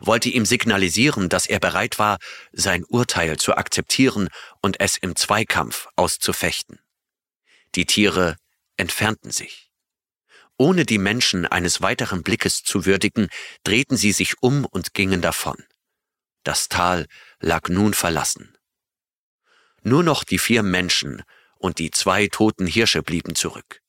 wollte 0.00 0.28
ihm 0.28 0.44
signalisieren, 0.44 1.28
dass 1.28 1.46
er 1.46 1.60
bereit 1.60 1.98
war, 1.98 2.18
sein 2.52 2.84
Urteil 2.84 3.38
zu 3.38 3.56
akzeptieren 3.56 4.28
und 4.60 4.80
es 4.80 4.96
im 4.96 5.16
Zweikampf 5.16 5.88
auszufechten. 5.96 6.78
Die 7.74 7.86
Tiere 7.86 8.36
entfernten 8.76 9.30
sich. 9.30 9.70
Ohne 10.56 10.84
die 10.84 10.98
Menschen 10.98 11.46
eines 11.46 11.80
weiteren 11.80 12.22
Blickes 12.22 12.62
zu 12.62 12.86
würdigen, 12.86 13.28
drehten 13.64 13.96
sie 13.96 14.12
sich 14.12 14.42
um 14.42 14.64
und 14.64 14.94
gingen 14.94 15.20
davon. 15.20 15.56
Das 16.44 16.68
Tal 16.68 17.06
lag 17.40 17.68
nun 17.68 17.94
verlassen. 17.94 18.56
Nur 19.82 20.02
noch 20.02 20.24
die 20.24 20.38
vier 20.38 20.62
Menschen 20.62 21.22
und 21.58 21.78
die 21.78 21.90
zwei 21.90 22.28
toten 22.28 22.66
Hirsche 22.66 23.02
blieben 23.02 23.34
zurück. 23.34 23.80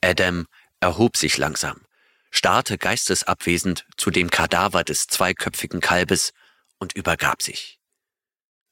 Adam 0.00 0.46
erhob 0.80 1.16
sich 1.16 1.36
langsam, 1.36 1.84
starrte 2.30 2.78
geistesabwesend 2.78 3.86
zu 3.96 4.10
dem 4.10 4.30
Kadaver 4.30 4.84
des 4.84 5.06
zweiköpfigen 5.06 5.80
Kalbes 5.80 6.32
und 6.78 6.94
übergab 6.94 7.42
sich. 7.42 7.78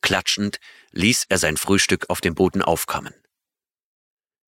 Klatschend 0.01 0.59
ließ 0.93 1.27
er 1.29 1.39
sein 1.39 1.57
Frühstück 1.57 2.09
auf 2.09 2.21
dem 2.21 2.35
Boden 2.35 2.63
aufkommen. 2.63 3.15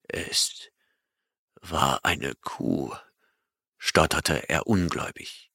Es 0.07 0.70
war 1.61 2.03
eine 2.03 2.35
Kuh, 2.35 2.93
stotterte 3.77 4.49
er 4.49 4.67
ungläubig. 4.67 5.51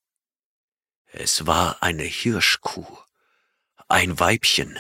Es 1.07 1.47
war 1.47 1.83
eine 1.83 2.03
Hirschkuh, 2.03 2.99
ein 3.89 4.19
Weibchen. 4.19 4.79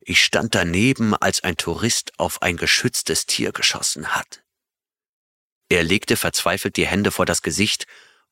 Ich 0.00 0.22
stand 0.22 0.54
daneben, 0.54 1.14
als 1.14 1.42
ein 1.42 1.56
Tourist 1.56 2.12
auf 2.18 2.42
ein 2.42 2.56
geschütztes 2.56 3.26
Tier 3.26 3.52
geschossen 3.52 4.14
hat. 4.14 4.42
Er 5.68 5.82
legte 5.82 6.16
verzweifelt 6.16 6.76
die 6.76 6.86
Hände 6.86 7.10
vor 7.10 7.26
das 7.26 7.42
Gesicht 7.42 7.86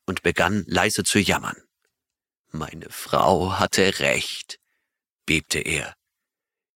und 0.05 0.21
begann 0.21 0.63
leise 0.67 1.03
zu 1.03 1.19
jammern. 1.19 1.57
Meine 2.51 2.89
Frau 2.89 3.57
hatte 3.57 3.99
recht, 3.99 4.59
bebte 5.25 5.59
er. 5.59 5.95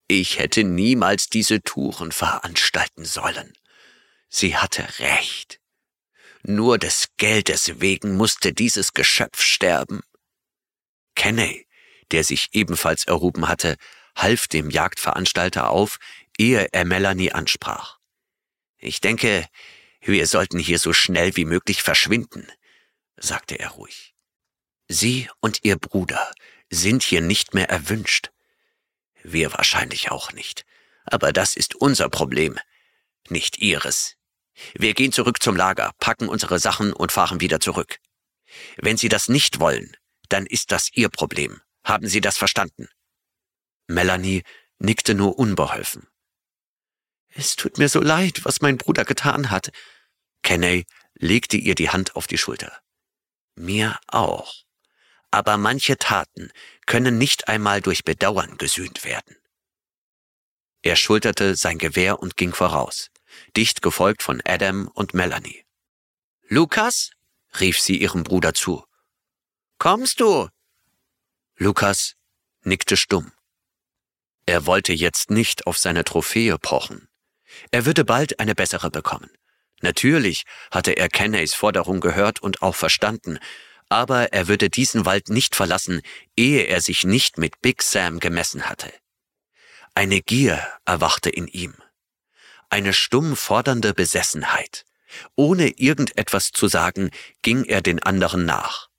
Ich 0.07 0.39
hätte 0.39 0.63
niemals 0.63 1.27
diese 1.27 1.61
Touren 1.61 2.11
veranstalten 2.11 3.05
sollen. 3.05 3.53
Sie 4.29 4.57
hatte 4.57 4.87
recht. 4.99 5.59
Nur 6.43 6.77
des 6.77 7.09
Geldes 7.17 7.79
wegen 7.81 8.15
musste 8.15 8.53
dieses 8.53 8.93
Geschöpf 8.93 9.41
sterben. 9.41 10.01
Kenney, 11.15 11.67
der 12.11 12.23
sich 12.23 12.49
ebenfalls 12.51 13.05
erhoben 13.05 13.47
hatte, 13.47 13.75
half 14.15 14.47
dem 14.47 14.69
Jagdveranstalter 14.69 15.69
auf, 15.69 15.97
ehe 16.37 16.67
er 16.71 16.85
Melanie 16.85 17.31
ansprach. 17.31 17.97
Ich 18.77 19.01
denke, 19.01 19.47
wir 20.01 20.27
sollten 20.27 20.59
hier 20.59 20.79
so 20.79 20.93
schnell 20.93 21.35
wie 21.35 21.45
möglich 21.45 21.81
verschwinden, 21.81 22.47
sagte 23.17 23.59
er 23.59 23.69
ruhig. 23.69 24.13
Sie 24.87 25.29
und 25.41 25.63
Ihr 25.63 25.77
Bruder 25.77 26.31
sind 26.69 27.03
hier 27.03 27.21
nicht 27.21 27.53
mehr 27.53 27.69
erwünscht. 27.69 28.31
Wir 29.23 29.51
wahrscheinlich 29.53 30.11
auch 30.11 30.31
nicht. 30.31 30.65
Aber 31.03 31.33
das 31.33 31.55
ist 31.55 31.75
unser 31.75 32.09
Problem, 32.09 32.59
nicht 33.29 33.57
Ihres. 33.57 34.16
Wir 34.73 34.93
gehen 34.93 35.11
zurück 35.11 35.41
zum 35.41 35.55
Lager, 35.55 35.91
packen 35.99 36.29
unsere 36.29 36.59
Sachen 36.59 36.93
und 36.93 37.11
fahren 37.11 37.41
wieder 37.41 37.59
zurück. 37.59 37.99
Wenn 38.77 38.97
Sie 38.97 39.09
das 39.09 39.29
nicht 39.29 39.59
wollen, 39.59 39.95
dann 40.29 40.45
ist 40.45 40.71
das 40.71 40.89
Ihr 40.93 41.09
Problem. 41.09 41.61
Haben 41.83 42.07
Sie 42.07 42.21
das 42.21 42.37
verstanden? 42.37 42.87
Melanie 43.87 44.43
nickte 44.79 45.13
nur 45.13 45.39
unbeholfen. 45.39 46.07
Es 47.29 47.55
tut 47.55 47.77
mir 47.77 47.87
so 47.87 48.01
leid, 48.01 48.43
was 48.43 48.61
mein 48.61 48.77
Bruder 48.77 49.05
getan 49.05 49.51
hat. 49.51 49.69
Kenney 50.41 50.85
legte 51.13 51.57
ihr 51.57 51.75
die 51.75 51.89
Hand 51.89 52.15
auf 52.15 52.27
die 52.27 52.37
Schulter. 52.37 52.81
Mir 53.55 53.99
auch. 54.07 54.53
Aber 55.29 55.57
manche 55.57 55.97
Taten 55.97 56.51
können 56.85 57.17
nicht 57.17 57.47
einmal 57.47 57.81
durch 57.81 58.03
Bedauern 58.03 58.57
gesühnt 58.57 59.03
werden. 59.03 59.35
Er 60.81 60.95
schulterte 60.95 61.55
sein 61.55 61.77
Gewehr 61.77 62.19
und 62.19 62.37
ging 62.37 62.53
voraus 62.53 63.09
dicht 63.55 63.81
gefolgt 63.81 64.23
von 64.23 64.41
Adam 64.45 64.87
und 64.87 65.13
Melanie. 65.13 65.63
Lukas? 66.49 67.11
rief 67.59 67.79
sie 67.79 67.97
ihrem 67.97 68.23
Bruder 68.23 68.53
zu. 68.53 68.85
Kommst 69.79 70.19
du? 70.19 70.49
Lukas 71.55 72.15
nickte 72.61 72.97
stumm. 72.97 73.31
Er 74.45 74.65
wollte 74.65 74.93
jetzt 74.93 75.31
nicht 75.31 75.67
auf 75.67 75.77
seine 75.77 76.03
Trophäe 76.03 76.57
pochen. 76.57 77.07
Er 77.71 77.85
würde 77.85 78.05
bald 78.05 78.39
eine 78.39 78.55
bessere 78.55 78.91
bekommen. 78.91 79.29
Natürlich 79.81 80.43
hatte 80.71 80.91
er 80.93 81.09
Kenneys 81.09 81.53
Forderung 81.53 81.99
gehört 81.99 82.41
und 82.41 82.61
auch 82.61 82.75
verstanden, 82.75 83.39
aber 83.89 84.33
er 84.33 84.47
würde 84.47 84.69
diesen 84.69 85.05
Wald 85.05 85.29
nicht 85.29 85.55
verlassen, 85.55 86.01
ehe 86.35 86.63
er 86.63 86.81
sich 86.81 87.03
nicht 87.03 87.37
mit 87.37 87.61
Big 87.61 87.81
Sam 87.81 88.19
gemessen 88.19 88.69
hatte. 88.69 88.91
Eine 89.95 90.21
Gier 90.21 90.65
erwachte 90.85 91.29
in 91.29 91.47
ihm 91.47 91.75
eine 92.69 92.93
stumm 92.93 93.35
fordernde 93.35 93.93
Besessenheit, 93.93 94.85
Ohne 95.35 95.69
irgendetwas 95.69 96.51
zu 96.51 96.67
sagen, 96.67 97.11
ging 97.41 97.63
er 97.63 97.81
den 97.81 98.03
anderen 98.03 98.45
nach. 98.45 98.89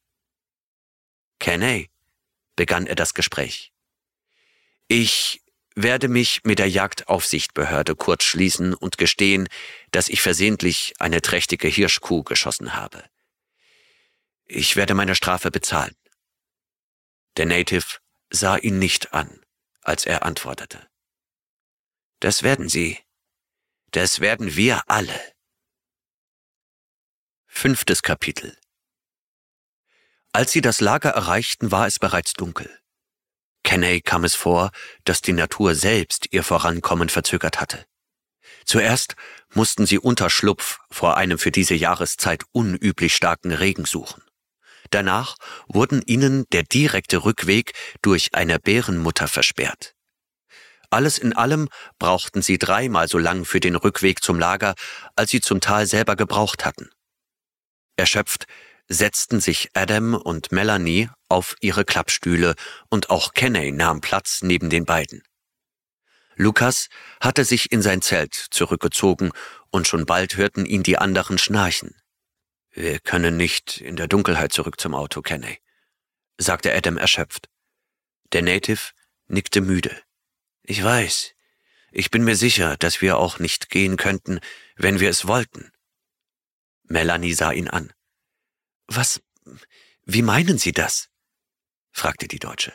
Kenney, 1.38 1.90
begann 2.56 2.86
er 2.86 2.96
das 2.96 3.14
Gespräch. 3.14 3.72
Ich 4.88 5.42
werde 5.74 6.08
mich 6.08 6.40
mit 6.44 6.58
der 6.58 6.68
Jagdaufsichtbehörde 6.68 7.94
kurz 7.94 8.24
schließen 8.24 8.74
und 8.74 8.98
gestehen, 8.98 9.48
dass 9.92 10.08
ich 10.08 10.22
versehentlich 10.22 10.94
eine 10.98 11.22
trächtige 11.22 11.68
Hirschkuh 11.68 12.24
geschossen 12.24 12.74
habe. 12.74 13.04
Ich 14.46 14.74
werde 14.74 14.94
meine 14.94 15.14
Strafe 15.14 15.50
bezahlen. 15.50 15.94
Der 17.36 17.46
Native 17.46 17.98
sah 18.30 18.56
ihn 18.56 18.78
nicht 18.78 19.12
an, 19.12 19.40
als 19.82 20.04
er 20.04 20.24
antwortete. 20.24 20.88
Das 22.18 22.42
werden 22.42 22.68
Sie. 22.68 22.98
Das 23.92 24.20
werden 24.20 24.54
wir 24.54 24.82
alle. 24.86 25.18
Fünftes 27.46 28.02
Kapitel 28.02 28.54
Als 30.32 30.52
sie 30.52 30.60
das 30.60 30.82
Lager 30.82 31.10
erreichten, 31.10 31.70
war 31.70 31.86
es 31.86 31.98
bereits 31.98 32.34
dunkel. 32.34 32.70
Kenney 33.64 34.02
kam 34.02 34.24
es 34.24 34.34
vor, 34.34 34.72
dass 35.04 35.22
die 35.22 35.32
Natur 35.32 35.74
selbst 35.74 36.28
ihr 36.32 36.44
Vorankommen 36.44 37.08
verzögert 37.08 37.60
hatte. 37.60 37.86
Zuerst 38.66 39.16
mussten 39.54 39.86
sie 39.86 39.98
Unterschlupf 39.98 40.80
vor 40.90 41.16
einem 41.16 41.38
für 41.38 41.50
diese 41.50 41.74
Jahreszeit 41.74 42.44
unüblich 42.52 43.14
starken 43.14 43.52
Regen 43.52 43.86
suchen. 43.86 44.22
Danach 44.90 45.36
wurden 45.66 46.02
ihnen 46.02 46.44
der 46.52 46.62
direkte 46.62 47.24
Rückweg 47.24 47.72
durch 48.02 48.34
eine 48.34 48.58
Bärenmutter 48.58 49.28
versperrt. 49.28 49.94
Alles 50.90 51.18
in 51.18 51.34
allem 51.34 51.68
brauchten 51.98 52.42
sie 52.42 52.58
dreimal 52.58 53.08
so 53.08 53.18
lang 53.18 53.44
für 53.44 53.60
den 53.60 53.76
Rückweg 53.76 54.22
zum 54.22 54.38
Lager, 54.38 54.74
als 55.16 55.30
sie 55.30 55.40
zum 55.40 55.60
Tal 55.60 55.86
selber 55.86 56.16
gebraucht 56.16 56.64
hatten. 56.64 56.90
Erschöpft 57.96 58.46
setzten 58.88 59.40
sich 59.40 59.68
Adam 59.74 60.14
und 60.14 60.50
Melanie 60.50 61.10
auf 61.28 61.56
ihre 61.60 61.84
Klappstühle 61.84 62.54
und 62.88 63.10
auch 63.10 63.34
Kenney 63.34 63.70
nahm 63.70 64.00
Platz 64.00 64.40
neben 64.42 64.70
den 64.70 64.86
beiden. 64.86 65.22
Lukas 66.36 66.88
hatte 67.20 67.44
sich 67.44 67.72
in 67.72 67.82
sein 67.82 68.00
Zelt 68.00 68.32
zurückgezogen 68.32 69.32
und 69.70 69.88
schon 69.88 70.06
bald 70.06 70.36
hörten 70.36 70.64
ihn 70.64 70.82
die 70.82 70.96
anderen 70.96 71.36
schnarchen. 71.36 71.96
Wir 72.70 73.00
können 73.00 73.36
nicht 73.36 73.80
in 73.80 73.96
der 73.96 74.06
Dunkelheit 74.06 74.52
zurück 74.52 74.80
zum 74.80 74.94
Auto, 74.94 75.20
Kenney, 75.20 75.58
sagte 76.38 76.72
Adam 76.72 76.96
erschöpft. 76.96 77.48
Der 78.32 78.42
Native 78.42 78.92
nickte 79.26 79.60
müde. 79.60 80.00
Ich 80.70 80.84
weiß. 80.84 81.34
Ich 81.92 82.10
bin 82.10 82.24
mir 82.24 82.36
sicher, 82.36 82.76
dass 82.76 83.00
wir 83.00 83.16
auch 83.16 83.38
nicht 83.38 83.70
gehen 83.70 83.96
könnten, 83.96 84.38
wenn 84.76 85.00
wir 85.00 85.08
es 85.08 85.26
wollten. 85.26 85.72
Melanie 86.82 87.32
sah 87.32 87.52
ihn 87.52 87.68
an. 87.68 87.90
Was, 88.86 89.22
wie 90.04 90.20
meinen 90.20 90.58
Sie 90.58 90.72
das? 90.72 91.08
fragte 91.90 92.28
die 92.28 92.38
Deutsche. 92.38 92.74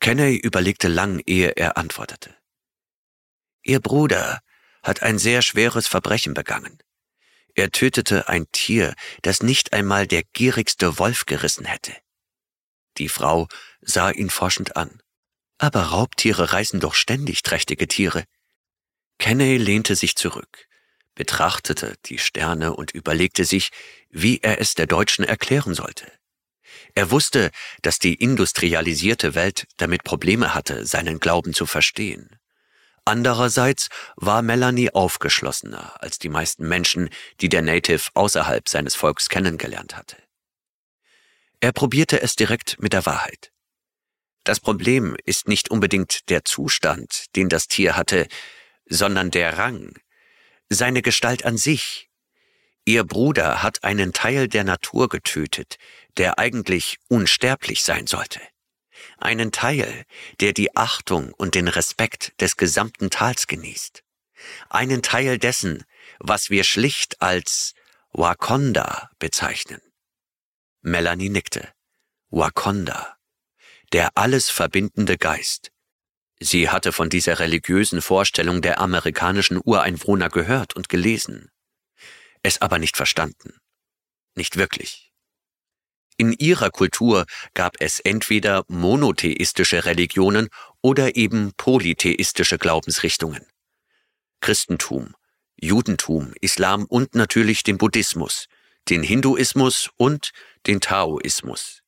Kenney 0.00 0.34
überlegte 0.34 0.88
lang, 0.88 1.22
ehe 1.26 1.50
er 1.50 1.76
antwortete. 1.76 2.36
Ihr 3.62 3.78
Bruder 3.78 4.40
hat 4.82 5.00
ein 5.00 5.20
sehr 5.20 5.42
schweres 5.42 5.86
Verbrechen 5.86 6.34
begangen. 6.34 6.76
Er 7.54 7.70
tötete 7.70 8.26
ein 8.26 8.50
Tier, 8.50 8.96
das 9.22 9.44
nicht 9.44 9.72
einmal 9.72 10.08
der 10.08 10.24
gierigste 10.32 10.98
Wolf 10.98 11.24
gerissen 11.26 11.66
hätte. 11.66 11.94
Die 12.98 13.08
Frau 13.08 13.46
sah 13.80 14.10
ihn 14.10 14.28
forschend 14.28 14.74
an. 14.74 15.00
Aber 15.60 15.82
Raubtiere 15.82 16.54
reißen 16.54 16.80
doch 16.80 16.94
ständig 16.94 17.42
trächtige 17.42 17.86
Tiere. 17.86 18.24
Kenney 19.18 19.58
lehnte 19.58 19.94
sich 19.94 20.16
zurück, 20.16 20.66
betrachtete 21.14 21.96
die 22.06 22.16
Sterne 22.16 22.74
und 22.74 22.92
überlegte 22.92 23.44
sich, 23.44 23.68
wie 24.08 24.38
er 24.38 24.58
es 24.58 24.74
der 24.74 24.86
Deutschen 24.86 25.22
erklären 25.22 25.74
sollte. 25.74 26.10
Er 26.94 27.10
wusste, 27.10 27.50
dass 27.82 27.98
die 27.98 28.14
industrialisierte 28.14 29.34
Welt 29.34 29.66
damit 29.76 30.02
Probleme 30.02 30.54
hatte, 30.54 30.86
seinen 30.86 31.20
Glauben 31.20 31.52
zu 31.52 31.66
verstehen. 31.66 32.38
Andererseits 33.04 33.90
war 34.16 34.40
Melanie 34.40 34.94
aufgeschlossener 34.94 36.02
als 36.02 36.18
die 36.18 36.30
meisten 36.30 36.66
Menschen, 36.66 37.10
die 37.42 37.50
der 37.50 37.60
Native 37.60 38.08
außerhalb 38.14 38.66
seines 38.66 38.94
Volks 38.94 39.28
kennengelernt 39.28 39.94
hatte. 39.94 40.16
Er 41.60 41.72
probierte 41.72 42.22
es 42.22 42.34
direkt 42.34 42.80
mit 42.80 42.94
der 42.94 43.04
Wahrheit. 43.04 43.52
Das 44.44 44.60
Problem 44.60 45.16
ist 45.24 45.48
nicht 45.48 45.70
unbedingt 45.70 46.28
der 46.30 46.44
Zustand, 46.44 47.26
den 47.36 47.48
das 47.48 47.68
Tier 47.68 47.96
hatte, 47.96 48.26
sondern 48.86 49.30
der 49.30 49.58
Rang, 49.58 49.98
seine 50.68 51.02
Gestalt 51.02 51.44
an 51.44 51.56
sich. 51.56 52.08
Ihr 52.84 53.04
Bruder 53.04 53.62
hat 53.62 53.84
einen 53.84 54.12
Teil 54.12 54.48
der 54.48 54.64
Natur 54.64 55.08
getötet, 55.08 55.76
der 56.16 56.38
eigentlich 56.38 56.98
unsterblich 57.08 57.82
sein 57.82 58.06
sollte 58.06 58.40
einen 59.18 59.52
Teil, 59.52 60.04
der 60.40 60.52
die 60.52 60.76
Achtung 60.76 61.32
und 61.34 61.54
den 61.54 61.68
Respekt 61.68 62.32
des 62.40 62.56
gesamten 62.56 63.10
Tals 63.10 63.46
genießt, 63.46 64.02
einen 64.68 65.02
Teil 65.02 65.38
dessen, 65.38 65.84
was 66.18 66.50
wir 66.50 66.64
schlicht 66.64 67.20
als 67.20 67.74
Wakonda 68.12 69.10
bezeichnen. 69.18 69.80
Melanie 70.82 71.28
nickte. 71.28 71.72
Wakonda, 72.30 73.16
der 73.92 74.16
alles 74.16 74.50
verbindende 74.50 75.18
Geist. 75.18 75.70
Sie 76.38 76.70
hatte 76.70 76.92
von 76.92 77.10
dieser 77.10 77.38
religiösen 77.38 78.00
Vorstellung 78.00 78.62
der 78.62 78.80
amerikanischen 78.80 79.60
Ureinwohner 79.62 80.28
gehört 80.28 80.74
und 80.74 80.88
gelesen, 80.88 81.50
es 82.42 82.62
aber 82.62 82.78
nicht 82.78 82.96
verstanden. 82.96 83.58
Nicht 84.34 84.56
wirklich. 84.56 85.12
In 86.16 86.32
ihrer 86.32 86.70
Kultur 86.70 87.26
gab 87.54 87.76
es 87.80 88.00
entweder 88.00 88.64
monotheistische 88.68 89.84
Religionen 89.84 90.48
oder 90.82 91.16
eben 91.16 91.52
polytheistische 91.56 92.58
Glaubensrichtungen. 92.58 93.46
Christentum, 94.40 95.14
Judentum, 95.60 96.32
Islam 96.40 96.84
und 96.84 97.14
natürlich 97.14 97.62
den 97.62 97.78
Buddhismus, 97.78 98.46
den 98.88 99.02
Hinduismus 99.02 99.90
und 99.96 100.30
den 100.66 100.80
Taoismus. 100.80 101.79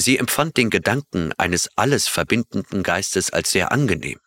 Sie 0.00 0.16
empfand 0.16 0.56
den 0.56 0.70
Gedanken 0.70 1.32
eines 1.38 1.68
alles 1.76 2.08
verbindenden 2.08 2.82
Geistes 2.82 3.30
als 3.30 3.50
sehr 3.50 3.72
angenehm. 3.72 4.20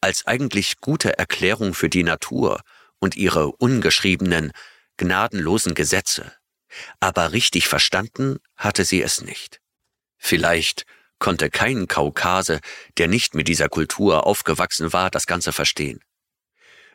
Als 0.00 0.26
eigentlich 0.26 0.80
gute 0.80 1.18
Erklärung 1.18 1.74
für 1.74 1.88
die 1.88 2.04
Natur 2.04 2.60
und 2.98 3.16
ihre 3.16 3.52
ungeschriebenen, 3.52 4.52
gnadenlosen 4.96 5.74
Gesetze 5.74 6.32
aber 7.00 7.32
richtig 7.32 7.68
verstanden 7.68 8.38
hatte 8.56 8.84
sie 8.84 9.02
es 9.02 9.20
nicht. 9.20 9.60
Vielleicht 10.18 10.86
konnte 11.18 11.50
kein 11.50 11.88
Kaukase, 11.88 12.60
der 12.98 13.08
nicht 13.08 13.34
mit 13.34 13.48
dieser 13.48 13.68
Kultur 13.68 14.26
aufgewachsen 14.26 14.92
war, 14.92 15.10
das 15.10 15.26
Ganze 15.26 15.52
verstehen. 15.52 16.00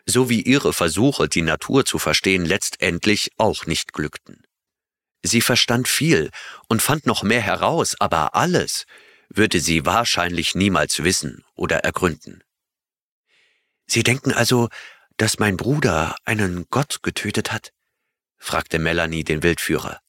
So 0.06 0.30
wie 0.30 0.42
ihre 0.42 0.74
Versuche, 0.74 1.28
die 1.28 1.42
Natur 1.42 1.86
zu 1.86 1.98
verstehen, 2.00 2.46
letztendlich 2.46 3.32
auch 3.38 3.66
nicht 3.66 3.94
glückten. 3.94 4.45
Sie 5.26 5.42
verstand 5.42 5.88
viel 5.88 6.30
und 6.68 6.84
fand 6.84 7.08
noch 7.08 7.24
mehr 7.24 7.42
heraus, 7.42 7.96
aber 8.00 8.36
alles 8.36 8.86
würde 9.28 9.60
sie 9.60 9.84
wahrscheinlich 9.84 10.54
niemals 10.54 11.04
wissen 11.04 11.44
oder 11.56 11.80
ergründen. 11.80 12.44
Sie 13.88 14.04
denken 14.04 14.32
also, 14.32 14.70
dass 15.18 15.40
mein 15.40 15.58
Bruder 15.58 16.16
einen 16.26 16.68
Gott 16.70 17.02
getötet 17.02 17.52
hat? 17.52 17.74
fragte 18.38 18.78
Melanie 18.78 19.24
den 19.24 19.42
Wildführer. 19.42 20.00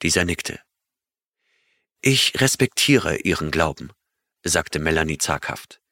Dieser 0.00 0.24
nickte. 0.24 0.60
Ich 2.00 2.40
respektiere 2.40 3.16
Ihren 3.16 3.50
Glauben, 3.50 3.92
sagte 4.44 4.78
Melanie 4.78 5.18
zaghaft. 5.18 5.82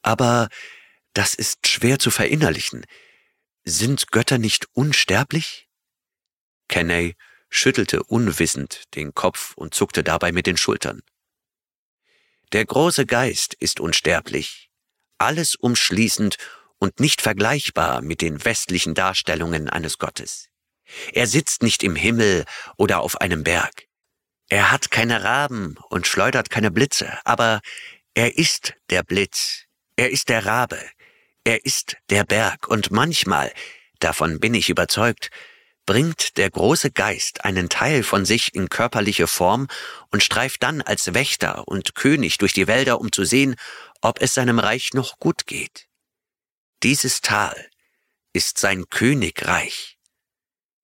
Aber 0.00 0.48
das 1.12 1.34
ist 1.34 1.66
schwer 1.66 1.98
zu 1.98 2.10
verinnerlichen. 2.10 2.86
Sind 3.64 4.10
Götter 4.10 4.38
nicht 4.38 4.68
unsterblich? 4.72 5.68
Kenney 6.68 7.14
schüttelte 7.48 8.02
unwissend 8.02 8.84
den 8.94 9.14
Kopf 9.14 9.54
und 9.56 9.74
zuckte 9.74 10.02
dabei 10.02 10.32
mit 10.32 10.46
den 10.46 10.56
Schultern. 10.56 11.02
Der 12.52 12.64
große 12.64 13.06
Geist 13.06 13.54
ist 13.54 13.80
unsterblich, 13.80 14.70
alles 15.18 15.54
umschließend 15.54 16.36
und 16.78 17.00
nicht 17.00 17.22
vergleichbar 17.22 18.02
mit 18.02 18.20
den 18.20 18.44
westlichen 18.44 18.94
Darstellungen 18.94 19.68
eines 19.68 19.98
Gottes. 19.98 20.48
Er 21.12 21.26
sitzt 21.26 21.62
nicht 21.62 21.82
im 21.82 21.96
Himmel 21.96 22.44
oder 22.76 23.00
auf 23.00 23.20
einem 23.20 23.42
Berg. 23.42 23.86
Er 24.48 24.70
hat 24.70 24.90
keine 24.90 25.24
Raben 25.24 25.76
und 25.90 26.06
schleudert 26.06 26.50
keine 26.50 26.70
Blitze, 26.70 27.18
aber 27.24 27.60
er 28.14 28.38
ist 28.38 28.74
der 28.90 29.02
Blitz, 29.02 29.64
er 29.96 30.10
ist 30.10 30.28
der 30.28 30.46
Rabe, 30.46 30.78
er 31.44 31.64
ist 31.64 31.96
der 32.10 32.24
Berg 32.24 32.68
und 32.68 32.92
manchmal, 32.92 33.52
davon 33.98 34.38
bin 34.38 34.54
ich 34.54 34.68
überzeugt, 34.68 35.30
bringt 35.86 36.36
der 36.36 36.50
große 36.50 36.90
Geist 36.90 37.44
einen 37.44 37.68
Teil 37.68 38.02
von 38.02 38.24
sich 38.24 38.54
in 38.54 38.68
körperliche 38.68 39.26
Form 39.26 39.68
und 40.10 40.22
streift 40.22 40.62
dann 40.62 40.82
als 40.82 41.14
Wächter 41.14 41.68
und 41.68 41.94
König 41.94 42.38
durch 42.38 42.52
die 42.52 42.66
Wälder, 42.66 43.00
um 43.00 43.12
zu 43.12 43.24
sehen, 43.24 43.54
ob 44.02 44.20
es 44.20 44.34
seinem 44.34 44.58
Reich 44.58 44.90
noch 44.92 45.18
gut 45.18 45.46
geht. 45.46 45.86
Dieses 46.82 47.20
Tal 47.20 47.70
ist 48.32 48.58
sein 48.58 48.84
Königreich 48.90 49.96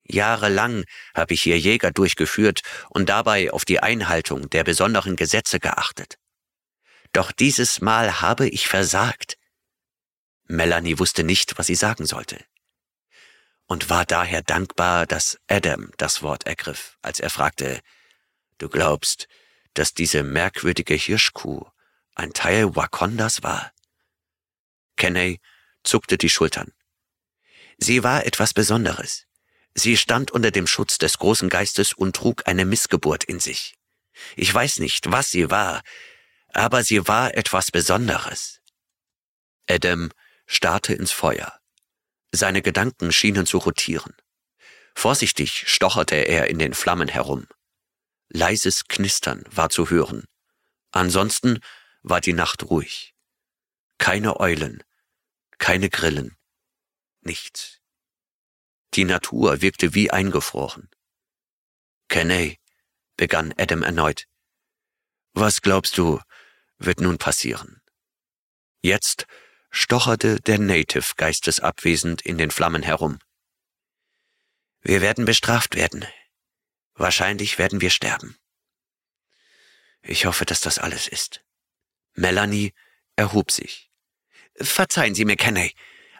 Jahrelang 0.05 0.83
habe 1.15 1.33
ich 1.33 1.41
hier 1.41 1.57
Jäger 1.57 1.91
durchgeführt 1.91 2.61
und 2.89 3.09
dabei 3.09 3.51
auf 3.51 3.65
die 3.65 3.79
Einhaltung 3.79 4.49
der 4.49 4.63
besonderen 4.63 5.15
Gesetze 5.15 5.59
geachtet. 5.59 6.17
Doch 7.13 7.31
dieses 7.31 7.79
Mal 7.79 8.21
habe 8.21 8.47
ich 8.49 8.67
versagt. 8.67 9.37
Melanie 10.45 10.99
wusste 10.99 11.23
nicht, 11.23 11.57
was 11.57 11.67
sie 11.67 11.75
sagen 11.75 12.05
sollte 12.05 12.43
und 13.67 13.89
war 13.89 14.05
daher 14.05 14.41
dankbar, 14.41 15.05
dass 15.05 15.39
Adam 15.47 15.91
das 15.97 16.21
Wort 16.21 16.45
ergriff, 16.45 16.97
als 17.01 17.19
er 17.19 17.29
fragte, 17.29 17.81
Du 18.59 18.69
glaubst, 18.69 19.27
dass 19.73 19.93
diese 19.93 20.23
merkwürdige 20.23 20.93
Hirschkuh 20.93 21.65
ein 22.15 22.33
Teil 22.33 22.75
Wakondas 22.75 23.43
war? 23.43 23.71
Kenney 24.95 25.41
zuckte 25.83 26.17
die 26.17 26.29
Schultern. 26.29 26.71
Sie 27.77 28.03
war 28.03 28.25
etwas 28.25 28.53
Besonderes. 28.53 29.25
Sie 29.73 29.97
stand 29.97 30.31
unter 30.31 30.51
dem 30.51 30.67
Schutz 30.67 30.99
des 30.99 31.17
großen 31.17 31.49
Geistes 31.49 31.93
und 31.93 32.15
trug 32.15 32.43
eine 32.47 32.65
Missgeburt 32.65 33.23
in 33.23 33.39
sich. 33.39 33.75
Ich 34.35 34.53
weiß 34.53 34.77
nicht, 34.79 35.11
was 35.11 35.31
sie 35.31 35.49
war, 35.49 35.81
aber 36.49 36.83
sie 36.83 37.07
war 37.07 37.35
etwas 37.35 37.71
Besonderes. 37.71 38.61
Adam 39.67 40.11
starrte 40.45 40.93
ins 40.93 41.11
Feuer. 41.11 41.59
Seine 42.35 42.63
Gedanken 42.63 43.11
schienen 43.11 43.45
zu 43.45 43.59
rotieren. 43.59 44.15
Vorsichtig 44.95 45.69
stocherte 45.69 46.15
er 46.15 46.49
in 46.49 46.57
den 46.57 46.73
Flammen 46.73 47.07
herum. 47.07 47.47
Leises 48.29 48.87
Knistern 48.87 49.43
war 49.51 49.69
zu 49.69 49.91
hören. 49.91 50.25
Ansonsten 50.91 51.59
war 52.01 52.21
die 52.21 52.33
Nacht 52.33 52.63
ruhig. 52.63 53.13
Keine 53.99 54.39
Eulen, 54.39 54.83
keine 55.59 55.91
Grillen, 55.91 56.35
nichts. 57.21 57.79
Die 58.95 59.05
Natur 59.05 59.61
wirkte 59.61 59.93
wie 59.93 60.09
eingefroren. 60.09 60.89
Kenney, 62.09 62.59
begann 63.15 63.53
Adam 63.57 63.83
erneut, 63.83 64.27
was 65.33 65.61
glaubst 65.61 65.99
du, 65.99 66.19
wird 66.79 66.99
nun 66.99 67.19
passieren? 67.19 67.81
Jetzt 68.81 69.27
stocherte 69.75 70.39
der 70.39 70.59
Native 70.59 71.13
geistesabwesend 71.17 72.21
in 72.21 72.37
den 72.37 72.51
Flammen 72.51 72.83
herum. 72.83 73.17
Wir 74.81 75.01
werden 75.01 75.25
bestraft 75.25 75.75
werden. 75.75 76.05
Wahrscheinlich 76.93 77.57
werden 77.57 77.81
wir 77.81 77.89
sterben. 77.89 78.37
Ich 80.03 80.27
hoffe, 80.27 80.45
dass 80.45 80.61
das 80.61 80.77
alles 80.77 81.07
ist. 81.07 81.43
Melanie 82.13 82.73
erhob 83.15 83.49
sich. 83.49 83.89
Verzeihen 84.55 85.15
Sie 85.15 85.25
mir, 85.25 85.37
Kenney, 85.37 85.73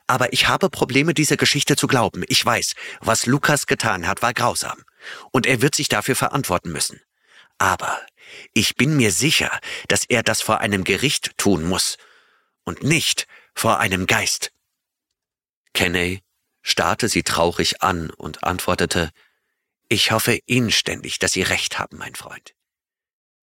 aber 0.08 0.34
ich 0.34 0.48
habe 0.48 0.72
Probleme, 0.72 1.14
diese 1.14 1.38
Geschichte 1.38 1.76
zu 1.76 1.86
glauben. 1.86 2.24
Ich 2.30 2.44
weiß, 2.44 2.74
was 3.02 3.28
Lukas 3.28 3.68
getan 3.68 4.08
hat, 4.08 4.24
war 4.24 4.34
grausam. 4.34 4.84
Und 5.32 5.46
er 5.46 5.62
wird 5.62 5.76
sich 5.76 5.90
dafür 5.90 6.16
verantworten 6.16 6.72
müssen. 6.72 7.02
Aber 7.60 8.02
ich 8.54 8.76
bin 8.76 8.98
mir 8.98 9.12
sicher, 9.12 9.52
dass 9.90 10.06
er 10.06 10.24
das 10.24 10.42
vor 10.42 10.60
einem 10.60 10.84
Gericht 10.84 11.38
tun 11.38 11.64
muss 11.64 11.98
und 12.64 12.82
nicht 12.82 13.28
vor 13.56 13.80
einem 13.80 14.08
Geist. 14.08 14.52
Kenney 15.74 16.22
starrte 16.62 17.10
sie 17.10 17.24
traurig 17.24 17.82
an 17.82 18.10
und 18.10 18.44
antwortete, 18.44 19.12
ich 19.90 20.12
hoffe 20.12 20.40
inständig, 20.46 21.20
dass 21.20 21.34
Sie 21.34 21.44
recht 21.44 21.78
haben, 21.78 21.98
mein 21.98 22.16
Freund. 22.16 22.56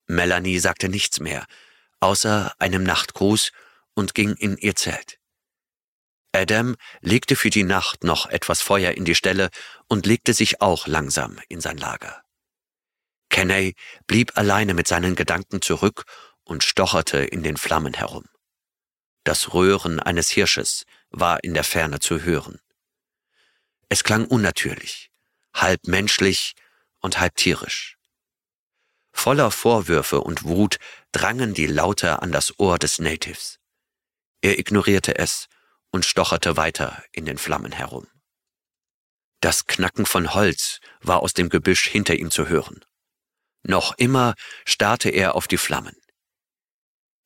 Melanie 0.05 0.59
sagte 0.59 0.89
nichts 0.89 1.19
mehr, 1.19 1.45
außer 1.99 2.53
einem 2.59 2.83
Nachtgruß 2.83 3.51
und 3.95 4.13
ging 4.13 4.35
in 4.35 4.57
ihr 4.57 4.75
Zelt. 4.75 5.17
Adam 6.33 6.75
legte 6.99 7.35
für 7.35 7.49
die 7.49 7.63
Nacht 7.63 8.03
noch 8.03 8.27
etwas 8.27 8.61
Feuer 8.61 8.91
in 8.91 9.05
die 9.05 9.15
Stelle 9.15 9.49
und 9.87 10.05
legte 10.05 10.33
sich 10.33 10.61
auch 10.61 10.85
langsam 10.85 11.39
in 11.47 11.61
sein 11.61 11.77
Lager. 11.77 12.21
Kenney 13.29 13.73
blieb 14.05 14.37
alleine 14.37 14.73
mit 14.73 14.87
seinen 14.87 15.15
Gedanken 15.15 15.61
zurück 15.61 16.03
und 16.43 16.63
stocherte 16.63 17.19
in 17.19 17.41
den 17.41 17.57
Flammen 17.57 17.93
herum. 17.93 18.25
Das 19.25 19.55
Röhren 19.55 19.99
eines 19.99 20.29
Hirsches 20.29 20.85
war 21.09 21.43
in 21.43 21.55
der 21.55 21.63
Ferne 21.63 21.99
zu 21.99 22.21
hören. 22.21 22.61
Es 23.89 24.03
klang 24.03 24.25
unnatürlich, 24.25 25.09
halb 25.53 25.87
menschlich 25.87 26.53
und 26.99 27.19
halb 27.19 27.35
tierisch. 27.35 27.97
Voller 29.11 29.49
Vorwürfe 29.49 30.21
und 30.21 30.43
Wut 30.43 30.77
drangen 31.11 31.55
die 31.55 31.65
Laute 31.65 32.21
an 32.21 32.31
das 32.31 32.59
Ohr 32.59 32.77
des 32.77 32.99
Natives. 32.99 33.59
Er 34.41 34.59
ignorierte 34.59 35.17
es 35.17 35.47
und 35.89 36.05
stocherte 36.05 36.55
weiter 36.55 37.03
in 37.11 37.25
den 37.25 37.39
Flammen 37.39 37.71
herum. 37.71 38.07
Das 39.41 39.65
Knacken 39.65 40.05
von 40.05 40.35
Holz 40.35 40.81
war 41.01 41.23
aus 41.23 41.33
dem 41.33 41.49
Gebüsch 41.49 41.87
hinter 41.87 42.13
ihm 42.13 42.29
zu 42.29 42.47
hören. 42.47 42.85
Noch 43.63 43.97
immer 43.97 44.35
starrte 44.65 45.09
er 45.09 45.33
auf 45.33 45.47
die 45.47 45.57
Flammen. 45.57 45.95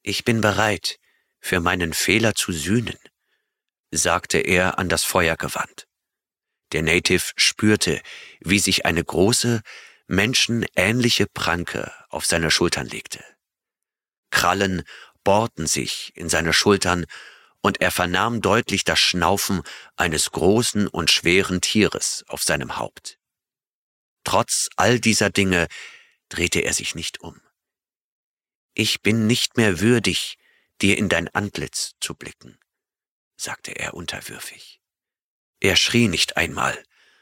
Ich 0.02 0.24
bin 0.24 0.40
bereit, 0.40 0.98
für 1.40 1.60
meinen 1.60 1.94
Fehler 1.94 2.36
zu 2.36 2.52
sühnen, 2.52 2.98
sagte 3.92 4.40
er 4.40 4.78
an 4.78 4.90
das 4.90 5.04
Feuer 5.04 5.36
gewandt. 5.36 5.88
Der 6.72 6.84
Native 6.84 7.32
spürte, 7.36 8.02
wie 8.40 8.60
sich 8.60 8.86
eine 8.86 9.04
große, 9.04 9.62
menschenähnliche 10.08 11.28
Pranke 11.28 11.92
auf 12.10 12.26
seine 12.26 12.52
Schultern 12.52 12.88
legte. 12.88 13.24
Krallen 14.32 14.84
bohrten 15.24 15.68
sich 15.68 16.12
in 16.16 16.30
seine 16.30 16.54
Schultern 16.54 17.06
und 17.62 17.82
er 17.82 17.92
vernahm 17.92 18.42
deutlich 18.42 18.84
das 18.84 19.00
Schnaufen 19.00 19.64
eines 19.96 20.32
großen 20.32 20.88
und 20.88 21.12
schweren 21.12 21.62
Tieres 21.62 22.24
auf 22.28 22.44
seinem 22.44 22.78
Haupt. 22.78 23.18
Trotz 24.24 24.70
all 24.76 25.00
dieser 25.00 25.30
Dinge 25.30 25.68
drehte 26.30 26.62
er 26.62 26.74
sich 26.74 26.96
nicht 26.96 27.22
um. 27.22 27.42
Ich 28.74 29.02
bin 29.02 29.28
nicht 29.28 29.58
mehr 29.58 29.80
würdig, 29.80 30.38
dir 30.82 30.98
in 30.98 31.10
dein 31.10 31.28
Antlitz 31.30 31.96
zu 32.00 32.16
blicken, 32.16 32.60
sagte 33.38 33.72
er 33.72 33.94
unterwürfig. 33.94 34.82
Er 35.60 35.76
schrie 35.76 36.08
nicht 36.08 36.38
einmal, 36.38 36.82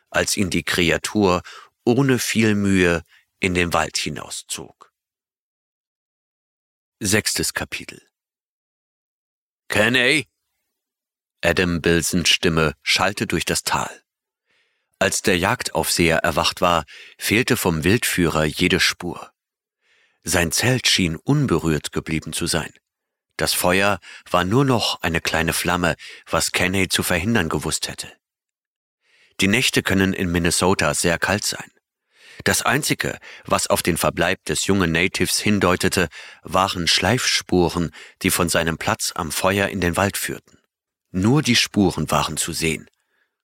als 0.09 0.37
ihn 0.37 0.49
die 0.49 0.63
Kreatur 0.63 1.41
ohne 1.85 2.19
viel 2.19 2.55
Mühe 2.55 3.03
in 3.39 3.53
den 3.53 3.73
Wald 3.73 3.97
hinauszog. 3.97 4.93
Sechstes 6.99 7.53
Kapitel 7.53 8.01
Kenney! 9.67 10.27
Adam 11.41 11.81
Bilsons 11.81 12.29
Stimme 12.29 12.73
schallte 12.81 13.27
durch 13.27 13.45
das 13.45 13.63
Tal. 13.63 14.03
Als 14.99 15.21
der 15.21 15.37
Jagdaufseher 15.37 16.17
erwacht 16.17 16.61
war, 16.61 16.85
fehlte 17.19 17.55
vom 17.57 17.83
Wildführer 17.83 18.45
jede 18.45 18.79
Spur. 18.79 19.31
Sein 20.23 20.51
Zelt 20.51 20.87
schien 20.87 21.15
unberührt 21.15 21.91
geblieben 21.91 22.33
zu 22.33 22.47
sein. 22.47 22.73
Das 23.37 23.53
Feuer 23.53 23.99
war 24.29 24.43
nur 24.43 24.65
noch 24.65 25.01
eine 25.01 25.21
kleine 25.21 25.53
Flamme, 25.53 25.95
was 26.29 26.51
Kenney 26.51 26.89
zu 26.89 27.03
verhindern 27.03 27.49
gewusst 27.49 27.87
hätte. 27.87 28.11
Die 29.39 29.47
Nächte 29.47 29.83
können 29.83 30.13
in 30.13 30.31
Minnesota 30.31 30.95
sehr 30.95 31.19
kalt 31.19 31.45
sein. 31.45 31.71
Das 32.43 32.63
Einzige, 32.63 33.19
was 33.45 33.67
auf 33.67 33.83
den 33.83 33.97
Verbleib 33.97 34.43
des 34.45 34.65
jungen 34.65 34.91
Natives 34.91 35.39
hindeutete, 35.39 36.09
waren 36.43 36.87
Schleifspuren, 36.87 37.91
die 38.21 38.31
von 38.31 38.49
seinem 38.49 38.77
Platz 38.77 39.11
am 39.15 39.31
Feuer 39.31 39.67
in 39.67 39.81
den 39.81 39.97
Wald 39.97 40.17
führten. 40.17 40.57
Nur 41.11 41.41
die 41.41 41.55
Spuren 41.55 42.09
waren 42.09 42.37
zu 42.37 42.53
sehen, 42.53 42.89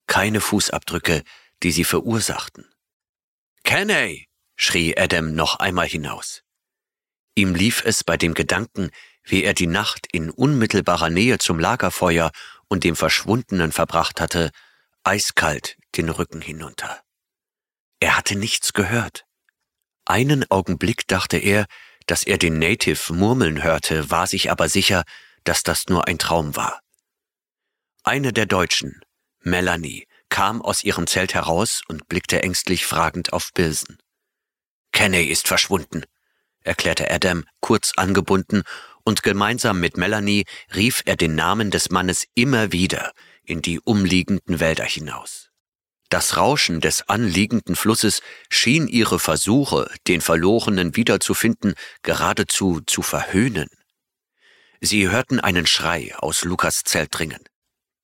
keine 0.08 0.42
Fußabdrücke, 0.42 1.24
die 1.62 1.72
sie 1.72 1.84
verursachten. 1.84 2.66
Kenney! 3.64 4.28
schrie 4.56 4.98
Adam 4.98 5.34
noch 5.34 5.60
einmal 5.60 5.88
hinaus. 5.88 6.44
Ihm 7.36 7.56
lief 7.56 7.84
es 7.84 8.04
bei 8.04 8.18
dem 8.18 8.36
Gedanken, 8.36 8.92
wie 9.24 9.44
er 9.44 9.54
die 9.54 9.68
Nacht 9.68 10.08
in 10.12 10.30
unmittelbarer 10.30 11.10
Nähe 11.10 11.38
zum 11.38 11.60
Lagerfeuer 11.60 12.32
und 12.68 12.84
dem 12.84 12.96
Verschwundenen 12.96 13.72
verbracht 13.72 14.20
hatte, 14.20 14.52
eiskalt 15.04 15.78
den 15.96 16.10
Rücken 16.10 16.42
hinunter. 16.42 17.02
Er 18.00 18.18
hatte 18.18 18.36
nichts 18.36 18.74
gehört. 18.74 19.26
Einen 20.06 20.50
Augenblick 20.52 21.08
dachte 21.08 21.38
er, 21.38 21.66
dass 22.08 22.24
er 22.24 22.38
den 22.38 22.60
Native 22.60 23.14
murmeln 23.14 23.64
hörte, 23.64 24.10
war 24.10 24.28
sich 24.28 24.52
aber 24.52 24.68
sicher, 24.68 25.04
dass 25.46 25.64
das 25.64 25.88
nur 25.88 26.08
ein 26.08 26.20
Traum 26.20 26.56
war. 26.56 26.82
Eine 28.04 28.34
der 28.34 28.46
Deutschen, 28.46 29.02
Melanie, 29.40 30.08
kam 30.28 30.62
aus 30.62 30.84
ihrem 30.84 31.08
Zelt 31.08 31.34
heraus 31.34 31.82
und 31.88 32.10
blickte 32.10 32.44
ängstlich 32.44 32.86
fragend 32.86 33.32
auf 33.32 33.52
Bilsen. 33.54 33.98
Kenney 34.92 35.26
ist 35.26 35.48
verschwunden, 35.48 36.04
erklärte 36.62 37.10
Adam, 37.10 37.46
kurz 37.62 37.94
angebunden, 37.96 38.64
und 39.04 39.24
gemeinsam 39.24 39.80
mit 39.80 39.98
Melanie 39.98 40.46
rief 40.74 41.02
er 41.06 41.16
den 41.16 41.36
Namen 41.36 41.72
des 41.72 41.90
Mannes 41.90 42.26
immer 42.36 42.72
wieder 42.72 43.14
in 43.44 43.62
die 43.62 43.80
umliegenden 43.80 44.60
Wälder 44.60 44.86
hinaus. 44.86 45.50
Das 46.10 46.38
Rauschen 46.38 46.80
des 46.80 47.10
anliegenden 47.10 47.76
Flusses 47.76 48.22
schien 48.50 48.88
ihre 48.88 49.20
Versuche, 49.20 49.90
den 50.08 50.22
Verlorenen 50.22 50.96
wiederzufinden, 50.96 51.74
geradezu 52.04 52.82
zu 52.86 53.02
verhöhnen. 53.02 53.68
Sie 54.80 55.10
hörten 55.10 55.40
einen 55.40 55.66
Schrei 55.66 56.14
aus 56.18 56.44
Lukas 56.44 56.84
Zelt 56.84 57.18
dringen. 57.18 57.44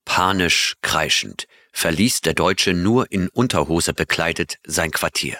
Panisch 0.05 0.76
kreischend 0.81 1.45
verließ 1.71 2.21
der 2.21 2.34
Deutsche 2.34 2.73
nur 2.73 3.11
in 3.11 3.30
Unterhose 3.30 3.93
bekleidet 3.93 4.57
sein 4.65 4.89
Quartier. 4.89 5.38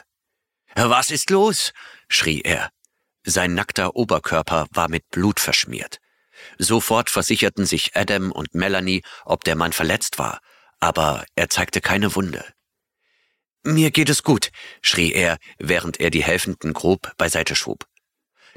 Was 0.76 1.10
ist 1.10 1.32
los? 1.32 1.74
schrie 2.08 2.42
er. 2.42 2.70
Sein 3.30 3.54
nackter 3.54 3.96
Oberkörper 3.96 4.66
war 4.72 4.90
mit 4.90 5.08
Blut 5.12 5.40
verschmiert. 5.40 6.00
Sofort 6.58 7.12
versicherten 7.12 7.68
sich 7.68 7.96
Adam 7.96 8.32
und 8.32 8.56
Melanie, 8.56 9.04
ob 9.24 9.44
der 9.44 9.56
Mann 9.56 9.72
verletzt 9.72 10.18
war, 10.18 10.40
aber 10.80 11.26
er 11.36 11.48
zeigte 11.48 11.80
keine 11.80 12.16
Wunde. 12.16 12.44
Mir 13.62 13.92
geht 13.92 14.10
es 14.10 14.24
gut, 14.24 14.50
schrie 14.82 15.12
er, 15.12 15.38
während 15.60 16.00
er 16.00 16.10
die 16.10 16.24
Helfenden 16.24 16.74
grob 16.74 17.16
beiseite 17.18 17.56
schob. 17.56 17.86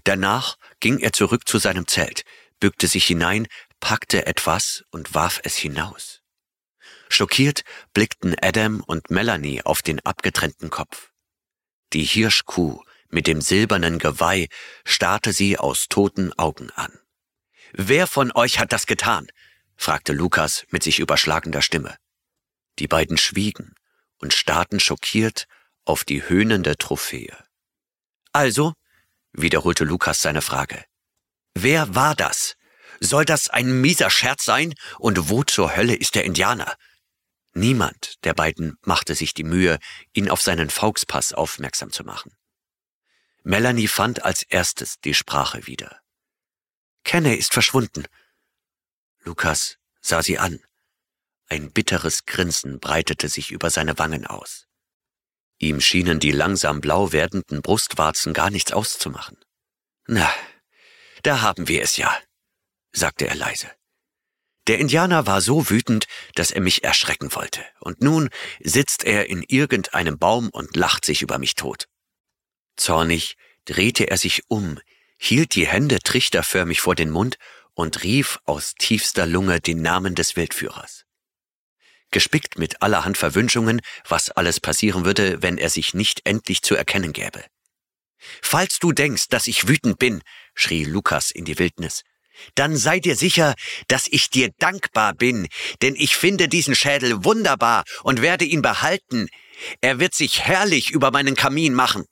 Danach 0.04 0.56
ging 0.80 1.00
er 1.00 1.12
zurück 1.12 1.46
zu 1.46 1.58
seinem 1.58 1.86
Zelt, 1.86 2.22
bückte 2.58 2.86
sich 2.86 3.04
hinein, 3.04 3.48
packte 3.78 4.24
etwas 4.24 4.84
und 4.90 5.12
warf 5.12 5.38
es 5.44 5.54
hinaus. 5.54 6.22
Schockiert 7.10 7.62
blickten 7.92 8.34
Adam 8.40 8.80
und 8.80 9.10
Melanie 9.10 9.60
auf 9.60 9.82
den 9.82 10.00
abgetrennten 10.00 10.70
Kopf. 10.70 11.10
Die 11.92 12.04
Hirschkuh 12.04 12.82
mit 13.12 13.26
dem 13.26 13.40
silbernen 13.40 13.98
Geweih 13.98 14.48
starrte 14.84 15.32
sie 15.32 15.58
aus 15.58 15.86
toten 15.88 16.32
Augen 16.38 16.70
an. 16.72 16.98
Wer 17.72 18.06
von 18.06 18.32
euch 18.32 18.58
hat 18.58 18.72
das 18.72 18.86
getan? 18.86 19.28
fragte 19.76 20.12
Lukas 20.12 20.64
mit 20.70 20.82
sich 20.82 20.98
überschlagender 20.98 21.62
Stimme. 21.62 21.96
Die 22.78 22.88
beiden 22.88 23.18
schwiegen 23.18 23.74
und 24.18 24.32
starrten 24.32 24.80
schockiert 24.80 25.46
auf 25.84 26.04
die 26.04 26.26
höhnende 26.28 26.76
Trophäe. 26.76 27.36
Also, 28.32 28.72
wiederholte 29.32 29.84
Lukas 29.84 30.22
seine 30.22 30.42
Frage. 30.42 30.84
Wer 31.54 31.94
war 31.94 32.14
das? 32.14 32.56
Soll 33.00 33.24
das 33.24 33.50
ein 33.50 33.80
mieser 33.80 34.10
Scherz 34.10 34.44
sein? 34.44 34.74
Und 34.98 35.28
wo 35.28 35.42
zur 35.42 35.76
Hölle 35.76 35.94
ist 35.94 36.14
der 36.14 36.24
Indianer? 36.24 36.76
Niemand 37.52 38.24
der 38.24 38.32
beiden 38.32 38.78
machte 38.82 39.14
sich 39.14 39.34
die 39.34 39.44
Mühe, 39.44 39.78
ihn 40.14 40.30
auf 40.30 40.40
seinen 40.40 40.70
Fauxpass 40.70 41.34
aufmerksam 41.34 41.90
zu 41.90 42.04
machen. 42.04 42.32
Melanie 43.44 43.88
fand 43.88 44.24
als 44.24 44.42
erstes 44.42 45.00
die 45.00 45.14
Sprache 45.14 45.66
wieder. 45.66 46.00
Kenne 47.04 47.36
ist 47.36 47.52
verschwunden. 47.52 48.04
Lukas 49.24 49.78
sah 50.00 50.22
sie 50.22 50.38
an. 50.38 50.60
Ein 51.48 51.72
bitteres 51.72 52.24
Grinsen 52.24 52.78
breitete 52.80 53.28
sich 53.28 53.50
über 53.50 53.70
seine 53.70 53.98
Wangen 53.98 54.26
aus. 54.26 54.66
Ihm 55.58 55.80
schienen 55.80 56.18
die 56.18 56.32
langsam 56.32 56.80
blau 56.80 57.12
werdenden 57.12 57.62
Brustwarzen 57.62 58.32
gar 58.32 58.50
nichts 58.50 58.72
auszumachen. 58.72 59.38
Na, 60.06 60.32
da 61.22 61.40
haben 61.40 61.68
wir 61.68 61.82
es 61.82 61.96
ja, 61.96 62.16
sagte 62.92 63.26
er 63.28 63.34
leise. 63.34 63.70
Der 64.68 64.78
Indianer 64.78 65.26
war 65.26 65.40
so 65.40 65.70
wütend, 65.70 66.06
dass 66.34 66.52
er 66.52 66.60
mich 66.60 66.84
erschrecken 66.84 67.34
wollte, 67.34 67.64
und 67.80 68.00
nun 68.00 68.30
sitzt 68.60 69.04
er 69.04 69.28
in 69.28 69.42
irgendeinem 69.42 70.18
Baum 70.18 70.50
und 70.50 70.76
lacht 70.76 71.04
sich 71.04 71.22
über 71.22 71.38
mich 71.38 71.56
tot. 71.56 71.88
Zornig 72.76 73.36
drehte 73.64 74.10
er 74.10 74.18
sich 74.18 74.42
um, 74.48 74.78
hielt 75.18 75.54
die 75.54 75.66
Hände 75.66 76.00
trichterförmig 76.00 76.80
vor 76.80 76.94
den 76.94 77.10
Mund 77.10 77.36
und 77.74 78.02
rief 78.02 78.38
aus 78.44 78.74
tiefster 78.78 79.26
Lunge 79.26 79.60
den 79.60 79.82
Namen 79.82 80.14
des 80.14 80.36
Weltführers. 80.36 81.04
Gespickt 82.10 82.58
mit 82.58 82.82
allerhand 82.82 83.16
Verwünschungen, 83.16 83.80
was 84.06 84.30
alles 84.30 84.60
passieren 84.60 85.04
würde, 85.04 85.42
wenn 85.42 85.58
er 85.58 85.70
sich 85.70 85.94
nicht 85.94 86.22
endlich 86.24 86.62
zu 86.62 86.74
erkennen 86.74 87.12
gäbe. 87.12 87.44
Falls 88.42 88.78
du 88.78 88.92
denkst, 88.92 89.28
dass 89.28 89.46
ich 89.46 89.68
wütend 89.68 89.98
bin, 89.98 90.22
schrie 90.54 90.84
Lukas 90.84 91.30
in 91.30 91.44
die 91.44 91.58
Wildnis, 91.58 92.02
dann 92.54 92.76
sei 92.76 93.00
dir 93.00 93.16
sicher, 93.16 93.54
dass 93.88 94.06
ich 94.08 94.30
dir 94.30 94.50
dankbar 94.58 95.14
bin, 95.14 95.48
denn 95.80 95.94
ich 95.96 96.16
finde 96.16 96.48
diesen 96.48 96.74
Schädel 96.74 97.24
wunderbar 97.24 97.84
und 98.02 98.22
werde 98.22 98.44
ihn 98.44 98.62
behalten. 98.62 99.28
Er 99.80 99.98
wird 99.98 100.14
sich 100.14 100.40
herrlich 100.42 100.90
über 100.90 101.10
meinen 101.10 101.36
Kamin 101.36 101.74
machen. 101.74 102.04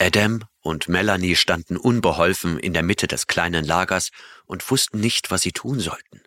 Adam 0.00 0.44
und 0.60 0.88
Melanie 0.88 1.36
standen 1.36 1.76
unbeholfen 1.76 2.58
in 2.58 2.72
der 2.72 2.82
Mitte 2.82 3.06
des 3.06 3.26
kleinen 3.26 3.66
Lagers 3.66 4.08
und 4.46 4.68
wussten 4.70 4.98
nicht, 4.98 5.30
was 5.30 5.42
sie 5.42 5.52
tun 5.52 5.78
sollten. 5.78 6.22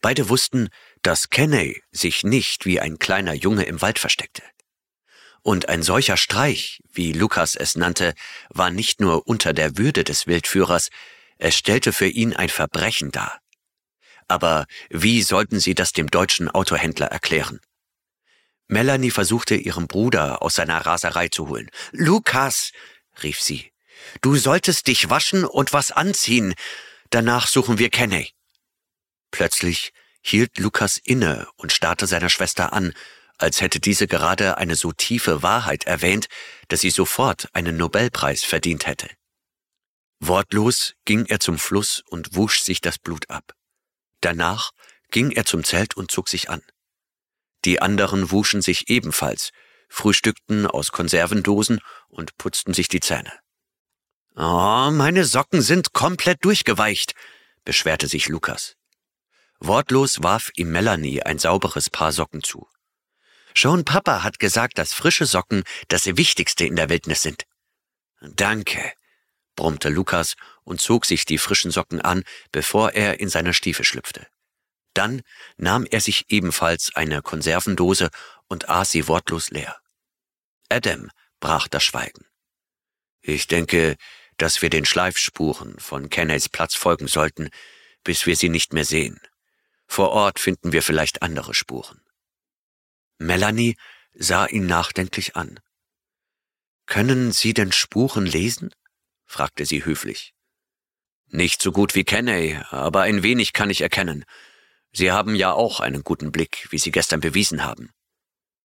Beide 0.00 0.28
wussten, 0.28 0.68
dass 1.02 1.30
Kenney 1.30 1.82
sich 1.92 2.24
nicht 2.24 2.66
wie 2.66 2.80
ein 2.80 2.98
kleiner 2.98 3.32
Junge 3.32 3.62
im 3.62 3.80
Wald 3.80 4.00
versteckte. 4.00 4.42
Und 5.42 5.68
ein 5.68 5.84
solcher 5.84 6.16
Streich, 6.16 6.80
wie 6.92 7.12
Lukas 7.12 7.54
es 7.54 7.76
nannte, 7.76 8.12
war 8.48 8.70
nicht 8.70 9.00
nur 9.00 9.26
unter 9.26 9.52
der 9.52 9.78
Würde 9.78 10.02
des 10.02 10.26
Wildführers, 10.26 10.88
es 11.38 11.56
stellte 11.56 11.92
für 11.92 12.08
ihn 12.08 12.34
ein 12.34 12.48
Verbrechen 12.50 13.12
dar. 13.12 13.40
Aber 14.26 14.66
wie 14.90 15.22
sollten 15.22 15.60
sie 15.60 15.74
das 15.74 15.92
dem 15.92 16.08
deutschen 16.08 16.48
Autohändler 16.48 17.06
erklären? 17.06 17.60
Melanie 18.70 19.10
versuchte 19.10 19.56
ihren 19.56 19.88
Bruder 19.88 20.42
aus 20.42 20.54
seiner 20.54 20.78
Raserei 20.86 21.28
zu 21.28 21.48
holen. 21.48 21.70
Lukas, 21.90 22.70
rief 23.20 23.40
sie, 23.40 23.72
du 24.20 24.36
solltest 24.36 24.86
dich 24.86 25.10
waschen 25.10 25.44
und 25.44 25.72
was 25.72 25.90
anziehen. 25.90 26.54
Danach 27.10 27.48
suchen 27.48 27.78
wir 27.78 27.90
Kenney. 27.90 28.30
Plötzlich 29.32 29.92
hielt 30.22 30.58
Lukas 30.58 30.98
inne 30.98 31.48
und 31.56 31.72
starrte 31.72 32.06
seiner 32.06 32.28
Schwester 32.28 32.72
an, 32.72 32.92
als 33.38 33.60
hätte 33.60 33.80
diese 33.80 34.06
gerade 34.06 34.56
eine 34.56 34.76
so 34.76 34.92
tiefe 34.92 35.42
Wahrheit 35.42 35.84
erwähnt, 35.84 36.28
dass 36.68 36.82
sie 36.82 36.90
sofort 36.90 37.48
einen 37.52 37.76
Nobelpreis 37.76 38.44
verdient 38.44 38.86
hätte. 38.86 39.08
Wortlos 40.20 40.94
ging 41.04 41.26
er 41.26 41.40
zum 41.40 41.58
Fluss 41.58 42.04
und 42.08 42.36
wusch 42.36 42.60
sich 42.60 42.80
das 42.80 42.98
Blut 42.98 43.30
ab. 43.30 43.52
Danach 44.20 44.70
ging 45.10 45.32
er 45.32 45.44
zum 45.44 45.64
Zelt 45.64 45.96
und 45.96 46.12
zog 46.12 46.28
sich 46.28 46.50
an. 46.50 46.62
Die 47.64 47.82
anderen 47.82 48.30
wuschen 48.30 48.62
sich 48.62 48.88
ebenfalls, 48.88 49.50
frühstückten 49.88 50.66
aus 50.66 50.92
Konservendosen 50.92 51.80
und 52.08 52.36
putzten 52.38 52.74
sich 52.74 52.88
die 52.88 53.00
Zähne. 53.00 53.32
Oh, 54.36 54.90
meine 54.92 55.24
Socken 55.24 55.60
sind 55.60 55.92
komplett 55.92 56.44
durchgeweicht, 56.44 57.14
beschwerte 57.64 58.06
sich 58.06 58.28
Lukas. 58.28 58.76
Wortlos 59.58 60.22
warf 60.22 60.50
ihm 60.54 60.70
Melanie 60.70 61.22
ein 61.22 61.38
sauberes 61.38 61.90
Paar 61.90 62.12
Socken 62.12 62.42
zu. 62.42 62.66
Schon 63.52 63.84
Papa 63.84 64.22
hat 64.22 64.38
gesagt, 64.38 64.78
dass 64.78 64.94
frische 64.94 65.26
Socken 65.26 65.64
das 65.88 66.06
Wichtigste 66.06 66.64
in 66.64 66.76
der 66.76 66.88
Wildnis 66.88 67.20
sind. 67.20 67.44
Danke, 68.22 68.92
brummte 69.56 69.88
Lukas 69.88 70.36
und 70.62 70.80
zog 70.80 71.04
sich 71.04 71.24
die 71.24 71.38
frischen 71.38 71.70
Socken 71.70 72.00
an, 72.00 72.22
bevor 72.52 72.92
er 72.92 73.20
in 73.20 73.28
seine 73.28 73.52
Stiefel 73.52 73.84
schlüpfte. 73.84 74.26
Dann 74.94 75.22
nahm 75.56 75.86
er 75.86 76.00
sich 76.00 76.30
ebenfalls 76.30 76.94
eine 76.94 77.22
Konservendose 77.22 78.10
und 78.48 78.68
aß 78.68 78.90
sie 78.90 79.08
wortlos 79.08 79.50
leer. 79.50 79.80
Adam 80.68 81.10
brach 81.38 81.68
das 81.68 81.84
Schweigen. 81.84 82.26
Ich 83.22 83.46
denke, 83.46 83.96
dass 84.36 84.62
wir 84.62 84.70
den 84.70 84.84
Schleifspuren 84.84 85.78
von 85.78 86.08
Kenneys 86.08 86.48
Platz 86.48 86.74
folgen 86.74 87.08
sollten, 87.08 87.50
bis 88.04 88.26
wir 88.26 88.36
sie 88.36 88.48
nicht 88.48 88.72
mehr 88.72 88.84
sehen. 88.84 89.20
Vor 89.86 90.10
Ort 90.10 90.38
finden 90.38 90.72
wir 90.72 90.82
vielleicht 90.82 91.22
andere 91.22 91.52
Spuren. 91.52 92.00
Melanie 93.18 93.76
sah 94.14 94.46
ihn 94.46 94.66
nachdenklich 94.66 95.36
an. 95.36 95.60
Können 96.86 97.32
Sie 97.32 97.54
denn 97.54 97.70
Spuren 97.70 98.26
lesen? 98.26 98.74
fragte 99.26 99.64
sie 99.64 99.84
höflich. 99.84 100.34
Nicht 101.26 101.62
so 101.62 101.70
gut 101.70 101.94
wie 101.94 102.02
Kenney, 102.02 102.58
aber 102.70 103.02
ein 103.02 103.22
wenig 103.22 103.52
kann 103.52 103.70
ich 103.70 103.82
erkennen. 103.82 104.24
Sie 104.92 105.12
haben 105.12 105.34
ja 105.34 105.52
auch 105.52 105.80
einen 105.80 106.02
guten 106.02 106.32
Blick, 106.32 106.66
wie 106.70 106.78
Sie 106.78 106.90
gestern 106.90 107.20
bewiesen 107.20 107.64
haben. 107.64 107.90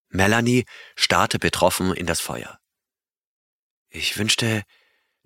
Melanie 0.09 0.65
starrte 0.95 1.39
betroffen 1.39 1.93
in 1.93 2.05
das 2.05 2.21
Feuer. 2.21 2.59
Ich 3.89 4.17
wünschte, 4.17 4.63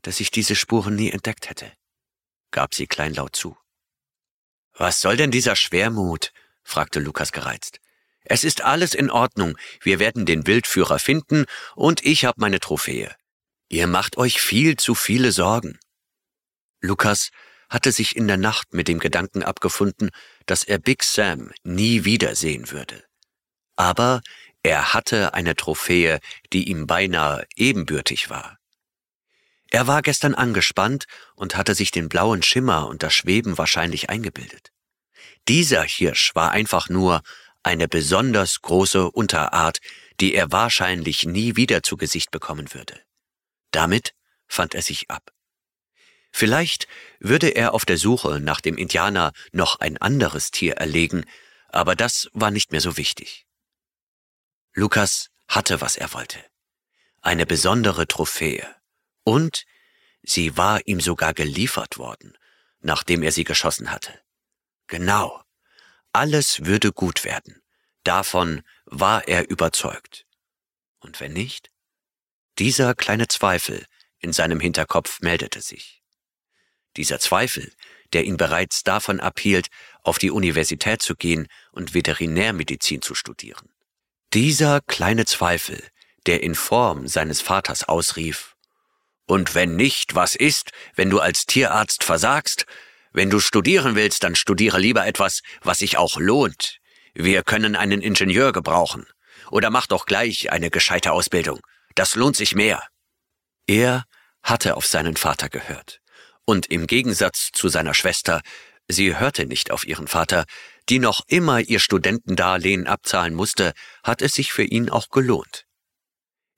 dass 0.02 0.20
ich 0.20 0.32
diese 0.32 0.56
Spuren 0.56 0.96
nie 0.96 1.12
entdeckt 1.12 1.50
hätte, 1.50 1.72
gab 2.52 2.74
sie 2.74 2.88
kleinlaut 2.88 3.36
zu. 3.36 3.58
Was 4.74 5.02
soll 5.02 5.18
denn 5.18 5.32
dieser 5.32 5.56
Schwermut? 5.56 6.32
fragte 6.64 7.00
Lukas 7.00 7.32
gereizt. 7.32 7.80
Es 8.24 8.44
ist 8.44 8.62
alles 8.62 8.94
in 8.94 9.10
Ordnung, 9.10 9.58
wir 9.82 10.00
werden 10.00 10.26
den 10.26 10.46
Wildführer 10.46 11.00
finden 11.00 11.46
und 11.76 12.06
ich 12.06 12.26
habe 12.26 12.40
meine 12.40 12.60
Trophäe. 12.60 13.16
Ihr 13.70 13.88
macht 13.88 14.18
euch 14.18 14.42
viel 14.42 14.78
zu 14.78 14.94
viele 14.94 15.32
Sorgen. 15.32 15.80
Lukas 16.82 17.32
hatte 17.70 17.92
sich 17.92 18.16
in 18.16 18.28
der 18.28 18.38
Nacht 18.38 18.74
mit 18.74 18.88
dem 18.88 19.00
Gedanken 19.00 19.44
abgefunden, 19.44 20.10
dass 20.50 20.64
er 20.64 20.80
Big 20.80 21.04
Sam 21.04 21.52
nie 21.64 22.06
wiedersehen 22.06 22.72
würde. 22.72 23.04
Aber 23.76 24.22
er 24.64 24.94
hatte 24.94 25.34
eine 25.34 25.56
Trophäe, 25.56 26.20
die 26.52 26.70
ihm 26.70 26.88
beinahe 26.88 27.46
ebenbürtig 27.56 28.30
war. 28.30 28.58
Er 29.72 29.86
war 29.88 30.02
gestern 30.02 30.34
angespannt 30.34 31.06
und 31.36 31.56
hatte 31.56 31.76
sich 31.76 31.92
den 31.92 32.10
blauen 32.10 32.42
Schimmer 32.42 32.88
und 32.88 33.04
das 33.04 33.14
Schweben 33.14 33.58
wahrscheinlich 33.58 34.10
eingebildet. 34.10 34.72
Dieser 35.48 35.84
Hirsch 35.84 36.32
war 36.34 36.52
einfach 36.52 36.90
nur 36.90 37.22
eine 37.62 37.88
besonders 37.88 38.62
große 38.62 39.12
Unterart, 39.12 39.80
die 40.20 40.34
er 40.34 40.52
wahrscheinlich 40.52 41.26
nie 41.26 41.56
wieder 41.56 41.84
zu 41.84 41.98
Gesicht 41.98 42.32
bekommen 42.32 42.74
würde. 42.74 43.00
Damit 43.72 44.14
fand 44.48 44.74
er 44.74 44.82
sich 44.82 45.10
ab. 45.12 45.32
Vielleicht 46.32 46.88
würde 47.20 47.50
er 47.50 47.74
auf 47.74 47.86
der 47.86 47.98
Suche 47.98 48.40
nach 48.40 48.62
dem 48.62 48.78
Indianer 48.78 49.34
noch 49.52 49.80
ein 49.80 49.98
anderes 49.98 50.52
Tier 50.52 50.76
erlegen, 50.76 51.26
aber 51.70 51.96
das 51.96 52.30
war 52.34 52.52
nicht 52.52 52.72
mehr 52.72 52.82
so 52.82 52.98
wichtig. 52.98 53.46
Lukas 54.74 55.30
hatte, 55.48 55.82
was 55.82 55.98
er 55.98 56.14
wollte. 56.14 56.40
Eine 57.22 57.46
besondere 57.46 58.08
Trophäe. 58.08 58.66
Und 59.24 59.66
sie 60.22 60.58
war 60.58 60.86
ihm 60.88 61.02
sogar 61.02 61.34
geliefert 61.34 61.98
worden, 61.98 62.38
nachdem 62.80 63.24
er 63.24 63.32
sie 63.32 63.44
geschossen 63.44 63.92
hatte. 63.92 64.20
Genau. 64.88 65.44
Alles 66.14 66.66
würde 66.66 66.92
gut 66.92 67.24
werden. 67.24 67.62
Davon 68.04 68.64
war 68.86 69.28
er 69.28 69.50
überzeugt. 69.50 70.26
Und 71.00 71.20
wenn 71.20 71.34
nicht? 71.34 71.70
Dieser 72.58 72.96
kleine 72.96 73.28
Zweifel 73.28 73.86
in 74.20 74.34
seinem 74.34 74.60
Hinterkopf 74.60 75.22
meldete 75.22 75.62
sich. 75.62 75.99
Dieser 76.98 77.20
Zweifel, 77.20 77.72
der 78.14 78.26
ihn 78.26 78.38
bereits 78.38 78.84
davon 78.84 79.20
abhielt, 79.20 79.68
auf 80.04 80.18
die 80.18 80.32
Universität 80.32 81.02
zu 81.02 81.16
gehen 81.16 81.48
und 81.72 81.94
Veterinärmedizin 81.94 83.02
zu 83.02 83.16
studieren. 83.16 83.70
Dieser 84.34 84.82
kleine 84.82 85.26
Zweifel, 85.26 85.84
der 86.26 86.44
in 86.44 86.56
Form 86.56 87.08
seines 87.08 87.42
Vaters 87.42 87.84
ausrief, 87.84 88.56
und 89.30 89.54
wenn 89.54 89.76
nicht, 89.76 90.16
was 90.16 90.34
ist, 90.34 90.72
wenn 90.96 91.12
du 91.12 91.20
als 91.20 91.46
Tierarzt 91.46 92.04
versagst? 92.04 92.66
Wenn 93.14 93.30
du 93.30 93.40
studieren 93.40 93.96
willst, 93.96 94.24
dann 94.24 94.36
studiere 94.36 94.80
lieber 94.80 95.06
etwas, 95.06 95.42
was 95.62 95.78
sich 95.78 95.98
auch 95.98 96.18
lohnt. 96.18 96.80
Wir 97.14 97.44
können 97.44 97.76
einen 97.76 98.02
Ingenieur 98.02 98.54
gebrauchen. 98.54 99.06
Oder 99.52 99.70
mach 99.70 99.86
doch 99.86 100.08
gleich 100.08 100.52
eine 100.52 100.72
gescheite 100.72 101.12
Ausbildung. 101.12 101.60
Das 101.94 102.16
lohnt 102.16 102.38
sich 102.38 102.56
mehr. 102.56 102.84
Er 103.68 104.06
hatte 104.42 104.76
auf 104.76 104.88
seinen 104.88 105.16
Vater 105.16 105.48
gehört. 105.48 106.02
Und 106.50 106.66
im 106.66 106.88
Gegensatz 106.88 107.52
zu 107.54 107.70
seiner 107.70 107.94
Schwester, 107.94 108.42
sie 108.88 109.16
hörte 109.16 109.46
nicht 109.46 109.70
auf 109.70 109.86
ihren 109.86 110.08
Vater, 110.08 110.46
die 110.90 110.98
noch 110.98 111.22
immer 111.28 111.60
ihr 111.60 111.80
Studentendarlehen 111.80 112.88
abzahlen 112.88 113.36
musste, 113.36 113.74
hat 114.04 114.24
es 114.24 114.34
sich 114.34 114.52
für 114.52 114.64
ihn 114.64 114.90
auch 114.90 115.10
gelohnt. 115.10 115.66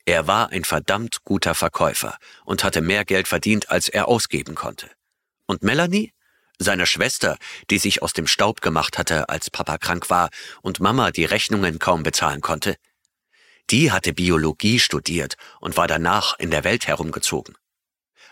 Er 0.06 0.28
war 0.28 0.50
ein 0.52 0.64
verdammt 0.64 1.26
guter 1.26 1.56
Verkäufer 1.56 2.18
und 2.46 2.64
hatte 2.64 2.80
mehr 2.80 3.04
Geld 3.04 3.28
verdient, 3.28 3.70
als 3.70 3.90
er 3.90 4.08
ausgeben 4.08 4.56
konnte. 4.56 4.90
Und 5.46 5.62
Melanie? 5.62 6.14
Seine 6.58 6.86
Schwester, 6.86 7.38
die 7.70 7.78
sich 7.78 8.02
aus 8.02 8.14
dem 8.14 8.28
Staub 8.28 8.62
gemacht 8.62 8.98
hatte, 8.98 9.28
als 9.28 9.50
Papa 9.50 9.78
krank 9.78 10.10
war 10.10 10.30
und 10.62 10.80
Mama 10.80 11.12
die 11.12 11.26
Rechnungen 11.26 11.80
kaum 11.80 12.04
bezahlen 12.04 12.40
konnte, 12.40 12.78
die 13.70 13.92
hatte 13.92 14.14
Biologie 14.14 14.80
studiert 14.80 15.36
und 15.60 15.76
war 15.76 15.88
danach 15.88 16.40
in 16.40 16.50
der 16.50 16.64
Welt 16.64 16.88
herumgezogen. 16.88 17.58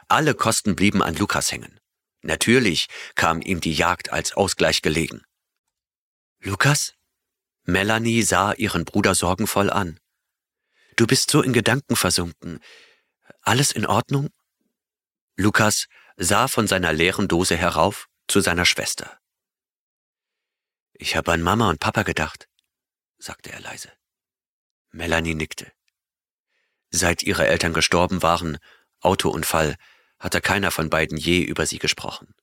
Alle 0.10 0.34
Kosten 0.34 0.76
blieben 0.76 1.04
an 1.04 1.16
Lukas 1.16 1.52
hängen. 1.52 1.80
Natürlich 2.22 2.88
kam 3.14 3.42
ihm 3.42 3.62
die 3.62 3.74
Jagd 3.74 4.12
als 4.12 4.34
Ausgleich 4.34 4.82
gelegen. 4.82 5.24
Lukas? 6.40 6.96
Melanie 7.64 8.24
sah 8.24 8.54
ihren 8.54 8.86
Bruder 8.86 9.14
sorgenvoll 9.14 9.70
an. 9.70 10.00
Du 10.96 11.06
bist 11.06 11.30
so 11.30 11.44
in 11.44 11.54
Gedanken 11.54 11.96
versunken. 11.96 12.60
Alles 13.42 13.72
in 13.72 13.86
Ordnung? 13.86 14.30
Lukas 15.38 15.88
sah 16.18 16.48
von 16.48 16.68
seiner 16.68 16.92
leeren 16.92 17.28
Dose 17.28 17.56
herauf 17.56 18.10
zu 18.28 18.42
seiner 18.42 18.66
Schwester. 18.66 19.20
Ich 20.94 21.16
habe 21.16 21.32
an 21.32 21.44
Mama 21.44 21.70
und 21.70 21.80
Papa 21.80 22.02
gedacht, 22.02 22.50
sagte 23.20 23.52
er 23.52 23.60
leise. 23.60 23.92
Melanie 24.92 25.36
nickte. 25.36 25.72
Seit 26.90 27.22
ihre 27.22 27.48
Eltern 27.48 27.74
gestorben 27.74 28.24
waren, 28.24 28.58
Autounfall, 29.02 29.78
hatte 30.20 30.42
keiner 30.42 30.72
von 30.72 30.90
beiden 30.90 31.18
je 31.18 31.42
über 31.42 31.66
sie 31.66 31.80
gesprochen. 31.80 32.34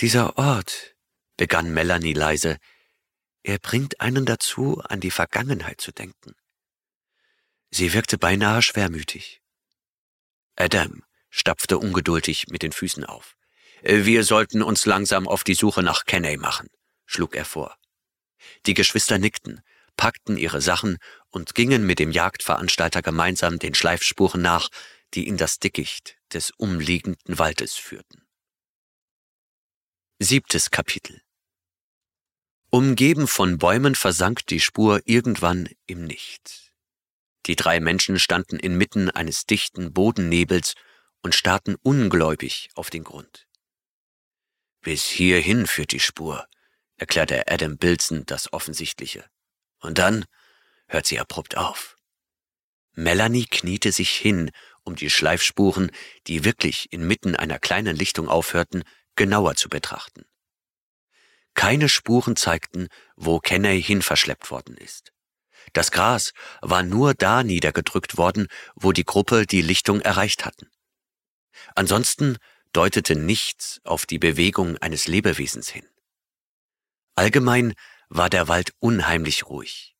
Dieser 0.00 0.38
Ort, 0.38 0.94
begann 1.36 1.72
Melanie 1.72 2.12
leise, 2.12 2.58
er 3.42 3.58
bringt 3.58 4.00
einen 4.00 4.26
dazu, 4.26 4.80
an 4.80 5.00
die 5.00 5.10
Vergangenheit 5.10 5.80
zu 5.80 5.92
denken. 5.92 6.34
Sie 7.70 7.92
wirkte 7.92 8.18
beinahe 8.18 8.62
schwermütig. 8.62 9.40
Adam 10.56 11.02
stapfte 11.30 11.78
ungeduldig 11.78 12.46
mit 12.48 12.62
den 12.62 12.72
Füßen 12.72 13.04
auf. 13.04 13.36
Wir 13.82 14.24
sollten 14.24 14.62
uns 14.62 14.86
langsam 14.86 15.28
auf 15.28 15.44
die 15.44 15.54
Suche 15.54 15.82
nach 15.82 16.04
Kenney 16.04 16.36
machen, 16.36 16.68
schlug 17.06 17.36
er 17.36 17.44
vor. 17.44 17.76
Die 18.66 18.74
Geschwister 18.74 19.18
nickten, 19.18 19.60
packten 19.96 20.36
ihre 20.36 20.60
Sachen 20.60 20.98
und 21.30 21.54
gingen 21.54 21.86
mit 21.86 21.98
dem 21.98 22.10
Jagdveranstalter 22.10 23.02
gemeinsam 23.02 23.58
den 23.58 23.74
Schleifspuren 23.74 24.42
nach, 24.42 24.68
die 25.14 25.26
in 25.26 25.36
das 25.36 25.58
Dickicht 25.58 26.17
des 26.32 26.50
umliegenden 26.52 27.38
Waldes 27.38 27.74
führten. 27.74 28.26
Siebtes 30.18 30.70
Kapitel 30.70 31.22
Umgeben 32.70 33.26
von 33.26 33.56
Bäumen 33.56 33.94
versank 33.94 34.46
die 34.46 34.60
Spur 34.60 35.00
irgendwann 35.06 35.68
im 35.86 36.04
Nichts. 36.04 36.70
Die 37.46 37.56
drei 37.56 37.80
Menschen 37.80 38.18
standen 38.18 38.58
inmitten 38.58 39.10
eines 39.10 39.46
dichten 39.46 39.94
Bodennebels 39.94 40.74
und 41.22 41.34
starrten 41.34 41.76
ungläubig 41.82 42.68
auf 42.74 42.90
den 42.90 43.04
Grund. 43.04 43.46
Bis 44.82 45.04
hierhin 45.04 45.66
führt 45.66 45.92
die 45.92 46.00
Spur, 46.00 46.46
erklärte 46.96 47.48
Adam 47.48 47.78
Bilson 47.78 48.26
das 48.26 48.52
Offensichtliche. 48.52 49.24
Und 49.80 49.98
dann 49.98 50.26
hört 50.88 51.06
sie 51.06 51.18
abrupt 51.18 51.56
auf. 51.56 51.96
Melanie 52.92 53.46
kniete 53.46 53.92
sich 53.92 54.10
hin 54.10 54.50
um 54.88 54.96
die 54.96 55.10
Schleifspuren, 55.10 55.90
die 56.26 56.44
wirklich 56.44 56.90
inmitten 56.92 57.36
einer 57.36 57.58
kleinen 57.58 57.94
Lichtung 57.94 58.26
aufhörten, 58.26 58.84
genauer 59.16 59.54
zu 59.54 59.68
betrachten. 59.68 60.24
Keine 61.52 61.90
Spuren 61.90 62.36
zeigten, 62.36 62.88
wo 63.14 63.38
Kenney 63.38 63.82
hin 63.82 64.00
verschleppt 64.00 64.50
worden 64.50 64.78
ist. 64.78 65.12
Das 65.74 65.90
Gras 65.90 66.32
war 66.62 66.82
nur 66.82 67.12
da 67.12 67.42
niedergedrückt 67.42 68.16
worden, 68.16 68.48
wo 68.76 68.92
die 68.92 69.04
Gruppe 69.04 69.44
die 69.44 69.60
Lichtung 69.60 70.00
erreicht 70.00 70.46
hatten. 70.46 70.70
Ansonsten 71.74 72.38
deutete 72.72 73.14
nichts 73.14 73.80
auf 73.84 74.06
die 74.06 74.18
Bewegung 74.18 74.78
eines 74.78 75.06
Lebewesens 75.06 75.68
hin. 75.68 75.86
Allgemein 77.14 77.74
war 78.08 78.30
der 78.30 78.48
Wald 78.48 78.72
unheimlich 78.78 79.46
ruhig. 79.46 79.96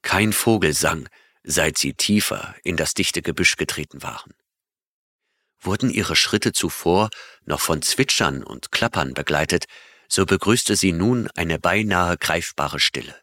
Kein 0.00 0.32
Vogel 0.32 0.72
sang, 0.72 1.06
seit 1.44 1.78
sie 1.78 1.94
tiefer 1.94 2.54
in 2.64 2.76
das 2.76 2.94
dichte 2.94 3.22
Gebüsch 3.22 3.56
getreten 3.56 4.02
waren. 4.02 4.34
Wurden 5.60 5.90
ihre 5.90 6.16
Schritte 6.16 6.52
zuvor 6.52 7.10
noch 7.44 7.60
von 7.60 7.82
Zwitschern 7.82 8.42
und 8.42 8.72
Klappern 8.72 9.14
begleitet, 9.14 9.66
so 10.08 10.26
begrüßte 10.26 10.76
sie 10.76 10.92
nun 10.92 11.28
eine 11.36 11.58
beinahe 11.58 12.16
greifbare 12.18 12.80
Stille. 12.80 13.14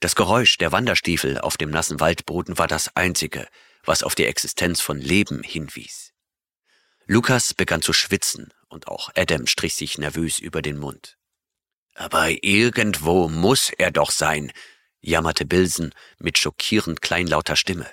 Das 0.00 0.14
Geräusch 0.14 0.56
der 0.56 0.72
Wanderstiefel 0.72 1.38
auf 1.38 1.58
dem 1.58 1.70
nassen 1.70 2.00
Waldboden 2.00 2.56
war 2.56 2.66
das 2.66 2.96
einzige, 2.96 3.46
was 3.84 4.02
auf 4.02 4.14
die 4.14 4.24
Existenz 4.24 4.80
von 4.80 4.98
Leben 4.98 5.42
hinwies. 5.42 6.12
Lukas 7.06 7.54
begann 7.54 7.82
zu 7.82 7.92
schwitzen 7.92 8.52
und 8.68 8.88
auch 8.88 9.10
Adam 9.14 9.46
strich 9.46 9.74
sich 9.74 9.98
nervös 9.98 10.38
über 10.38 10.62
den 10.62 10.78
Mund. 10.78 11.18
Aber 11.94 12.30
irgendwo 12.42 13.28
muss 13.28 13.70
er 13.76 13.90
doch 13.90 14.10
sein, 14.10 14.52
jammerte 15.00 15.46
Bilsen 15.46 15.94
mit 16.18 16.38
schockierend 16.38 17.00
kleinlauter 17.00 17.56
Stimme. 17.56 17.90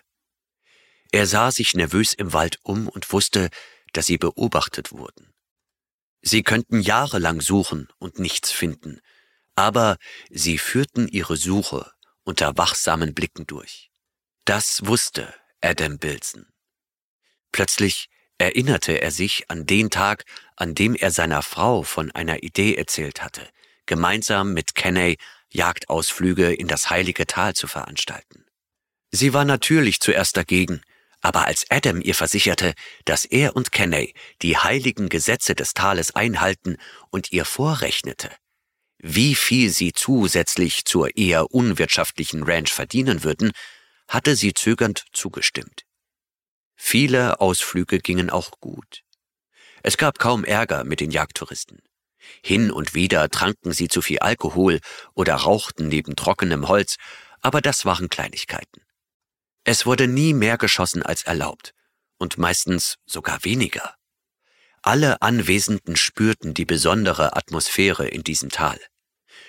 Er 1.12 1.26
sah 1.26 1.52
sich 1.52 1.74
nervös 1.74 2.14
im 2.14 2.34
Wald 2.34 2.60
um 2.64 2.88
und 2.88 3.12
wusste, 3.12 3.50
dass 3.94 4.06
sie 4.06 4.18
beobachtet 4.18 4.92
wurden. 4.92 5.34
Sie 6.22 6.44
könnten 6.44 6.82
jahrelang 6.82 7.42
suchen 7.42 7.88
und 8.00 8.20
nichts 8.20 8.52
finden, 8.52 9.00
aber 9.56 9.98
sie 10.30 10.58
führten 10.58 11.08
ihre 11.08 11.38
Suche 11.38 11.92
unter 12.24 12.58
wachsamen 12.58 13.14
Blicken 13.14 13.48
durch. 13.48 13.90
Das 14.46 14.86
wusste 14.86 15.34
Adam 15.62 15.98
Bilson. 15.98 16.48
Plötzlich 17.52 18.10
erinnerte 18.38 19.02
er 19.02 19.12
sich 19.12 19.50
an 19.50 19.66
den 19.66 19.90
Tag, 19.90 20.26
an 20.56 20.76
dem 20.76 20.96
er 20.96 21.12
seiner 21.12 21.42
Frau 21.42 21.84
von 21.84 22.12
einer 22.12 22.44
Idee 22.44 22.76
erzählt 22.76 23.24
hatte, 23.24 23.48
gemeinsam 23.86 24.54
mit 24.54 24.76
Kenney 24.76 25.18
Jagdausflüge 25.50 26.54
in 26.54 26.68
das 26.68 26.90
heilige 26.90 27.26
Tal 27.28 27.54
zu 27.54 27.68
veranstalten. 27.68 28.46
Sie 29.12 29.34
war 29.34 29.46
natürlich 29.46 30.00
zuerst 30.00 30.38
dagegen, 30.38 30.82
aber 31.22 31.46
als 31.46 31.66
Adam 31.70 32.02
ihr 32.02 32.16
versicherte, 32.16 32.74
dass 33.06 33.26
er 33.26 33.56
und 33.56 33.72
Kenney 33.72 34.14
die 34.42 34.58
heiligen 34.58 35.10
Gesetze 35.10 35.56
des 35.56 35.74
Tales 35.74 36.16
einhalten 36.16 36.78
und 37.10 37.32
ihr 37.32 37.46
vorrechnete, 37.46 38.32
wie 39.00 39.36
viel 39.36 39.70
sie 39.70 39.94
zusätzlich 39.94 40.86
zur 40.86 41.16
eher 41.18 41.52
unwirtschaftlichen 41.52 42.44
Ranch 42.44 42.72
verdienen 42.72 43.24
würden, 43.24 43.52
hatte 44.08 44.36
sie 44.36 44.54
zögernd 44.54 45.06
zugestimmt. 45.12 45.84
Viele 46.76 47.42
Ausflüge 47.42 48.00
gingen 48.00 48.30
auch 48.30 48.52
gut. 48.60 49.04
Es 49.84 49.98
gab 49.98 50.20
kaum 50.20 50.44
Ärger 50.44 50.84
mit 50.84 51.00
den 51.00 51.12
Jagdtouristen. 51.12 51.82
Hin 52.44 52.72
und 52.72 52.94
wieder 52.94 53.30
tranken 53.30 53.74
sie 53.74 53.88
zu 53.88 54.02
viel 54.02 54.20
Alkohol 54.20 54.80
oder 55.14 55.36
rauchten 55.36 55.88
neben 55.88 56.16
trockenem 56.16 56.68
Holz, 56.68 56.96
aber 57.42 57.62
das 57.62 57.86
waren 57.86 58.10
Kleinigkeiten. 58.10 58.82
Es 59.64 59.86
wurde 59.86 60.08
nie 60.08 60.34
mehr 60.34 60.58
geschossen 60.58 61.04
als 61.04 61.24
erlaubt 61.24 61.74
und 62.18 62.38
meistens 62.38 62.96
sogar 63.06 63.44
weniger. 63.44 63.96
Alle 64.82 65.22
Anwesenden 65.22 65.98
spürten 65.98 66.54
die 66.54 66.66
besondere 66.66 67.36
Atmosphäre 67.36 68.08
in 68.08 68.24
diesem 68.24 68.50
Tal. 68.50 68.80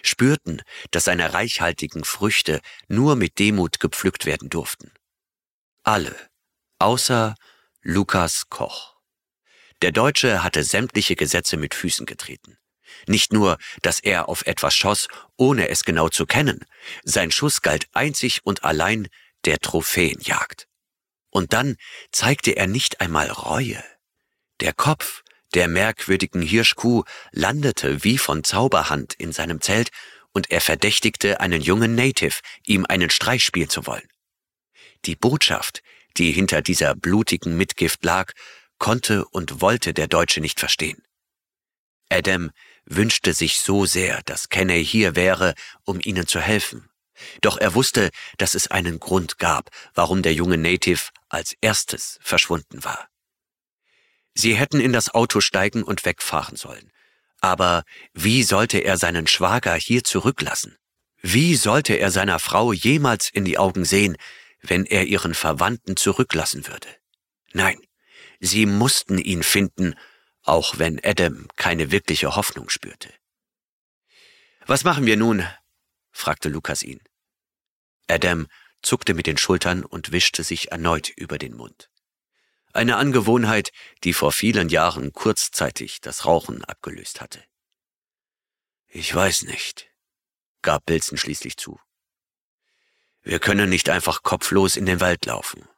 spürten, 0.03 0.63
dass 0.91 1.05
seine 1.05 1.33
reichhaltigen 1.33 2.05
Früchte 2.05 2.61
nur 2.89 3.17
mit 3.17 3.39
Demut 3.39 3.81
gepflückt 3.81 4.27
werden 4.27 4.49
durften. 4.49 4.93
Alle, 5.83 6.15
außer 6.79 7.35
Lukas 7.83 8.49
Koch. 8.49 8.98
Der 9.83 9.93
Deutsche 9.93 10.43
hatte 10.43 10.65
sämtliche 10.65 11.17
Gesetze 11.17 11.57
mit 11.57 11.75
Füßen 11.75 12.07
getreten. 12.07 12.59
Nicht 13.07 13.33
nur, 13.33 13.59
dass 13.83 14.01
er 14.01 14.29
auf 14.29 14.47
etwas 14.47 14.75
schoss, 14.75 15.09
ohne 15.37 15.69
es 15.69 15.85
genau 15.85 16.09
zu 16.09 16.27
kennen, 16.27 16.65
sein 17.05 17.31
Schuss 17.31 17.63
galt 17.63 17.87
einzig 17.93 18.41
und 18.45 18.65
allein 18.65 19.09
der 19.45 19.59
Trophäenjagd. 19.59 20.67
Und 21.31 21.53
dann 21.53 21.77
zeigte 22.11 22.53
er 22.53 22.67
nicht 22.67 23.01
einmal 23.01 23.31
Reue. 23.31 23.83
Der 24.61 24.73
Kopf 24.73 25.23
der 25.55 25.69
merkwürdigen 25.69 26.43
Hirschkuh 26.43 27.05
landete 27.31 28.05
wie 28.05 28.19
von 28.19 28.45
Zauberhand 28.45 29.15
in 29.15 29.33
seinem 29.33 29.61
Zelt 29.61 29.91
und 30.33 30.51
er 30.51 30.61
verdächtigte 30.61 31.41
einen 31.41 31.63
jungen 31.63 31.95
Native, 31.95 32.41
ihm 32.67 32.85
einen 32.87 33.11
Streich 33.11 33.45
spielen 33.45 33.71
zu 33.71 33.87
wollen. 33.87 34.09
Die 35.07 35.17
Botschaft, 35.17 35.83
die 36.19 36.33
hinter 36.33 36.61
dieser 36.61 36.95
blutigen 36.95 37.57
Mitgift 37.57 38.05
lag, 38.05 38.33
konnte 38.79 39.25
und 39.27 39.61
wollte 39.61 39.95
der 39.95 40.09
Deutsche 40.09 40.41
nicht 40.41 40.61
verstehen. 40.61 41.03
Adam 42.11 42.51
wünschte 42.85 43.35
sich 43.35 43.59
so 43.59 43.85
sehr, 43.85 44.23
dass 44.25 44.49
Kenney 44.49 44.85
hier 44.85 45.15
wäre, 45.15 45.55
um 45.85 46.01
ihnen 46.03 46.27
zu 46.27 46.41
helfen. 46.41 46.89
Doch 47.41 47.59
er 47.59 47.75
wusste, 47.75 48.11
dass 48.39 48.55
es 48.55 48.69
einen 48.69 49.01
Grund 49.01 49.39
gab, 49.39 49.71
warum 49.95 50.23
der 50.23 50.35
junge 50.35 50.57
Native 50.57 51.11
als 51.29 51.55
erstes 51.61 52.19
verschwunden 52.23 52.85
war. 52.85 53.09
Sie 54.35 54.55
hätten 54.55 54.81
in 54.81 54.93
das 54.93 55.13
Auto 55.13 55.41
steigen 55.41 55.83
und 55.83 56.05
wegfahren 56.05 56.57
sollen. 56.57 56.93
Aber 57.41 57.85
wie 58.13 58.43
sollte 58.43 58.79
er 58.79 58.97
seinen 58.97 59.27
Schwager 59.27 59.75
hier 59.75 60.05
zurücklassen? 60.05 60.77
Wie 61.21 61.57
sollte 61.57 61.95
er 61.95 62.11
seiner 62.11 62.39
Frau 62.39 62.73
jemals 62.73 63.29
in 63.29 63.45
die 63.45 63.59
Augen 63.59 63.85
sehen, 63.85 64.17
wenn 64.61 64.85
er 64.85 65.07
ihren 65.07 65.35
Verwandten 65.35 65.97
zurücklassen 65.97 66.67
würde? 66.69 66.89
Nein, 67.53 67.79
sie 68.41 68.67
mussten 68.67 69.19
ihn 69.19 69.43
finden, 69.43 69.95
auch 70.43 70.79
wenn 70.79 71.01
Adam 71.05 71.49
keine 71.57 71.91
wirkliche 71.91 72.37
Hoffnung 72.37 72.69
spürte. 72.69 73.13
Was 74.67 74.85
machen 74.85 75.07
wir 75.07 75.17
nun? 75.17 75.47
fragte 76.11 76.49
Lukas 76.49 76.83
ihn. 76.83 77.01
Adam 78.09 78.47
zuckte 78.83 79.15
mit 79.15 79.27
den 79.27 79.39
Schultern 79.39 79.85
und 79.85 80.13
wischte 80.13 80.43
sich 80.45 80.71
erneut 80.71 81.09
über 81.09 81.39
den 81.39 81.55
Mund. 81.55 81.91
Eine 82.73 82.97
Angewohnheit, 82.97 83.73
die 84.05 84.13
vor 84.13 84.33
vielen 84.33 84.69
Jahren 84.69 85.13
kurzzeitig 85.13 86.01
das 86.01 86.27
Rauchen 86.27 86.65
abgelöst 86.65 87.21
hatte. 87.21 87.43
Ich 88.87 89.15
weiß 89.15 89.43
nicht, 89.43 89.91
gab 90.63 90.87
Bilson 90.87 91.19
schließlich 91.19 91.57
zu. 91.57 91.81
Wir 93.23 93.39
können 93.39 93.69
nicht 93.69 93.91
einfach 93.91 94.23
kopflos 94.23 94.77
in 94.77 94.87
den 94.87 95.01
Wald 95.01 95.27
laufen, 95.27 95.69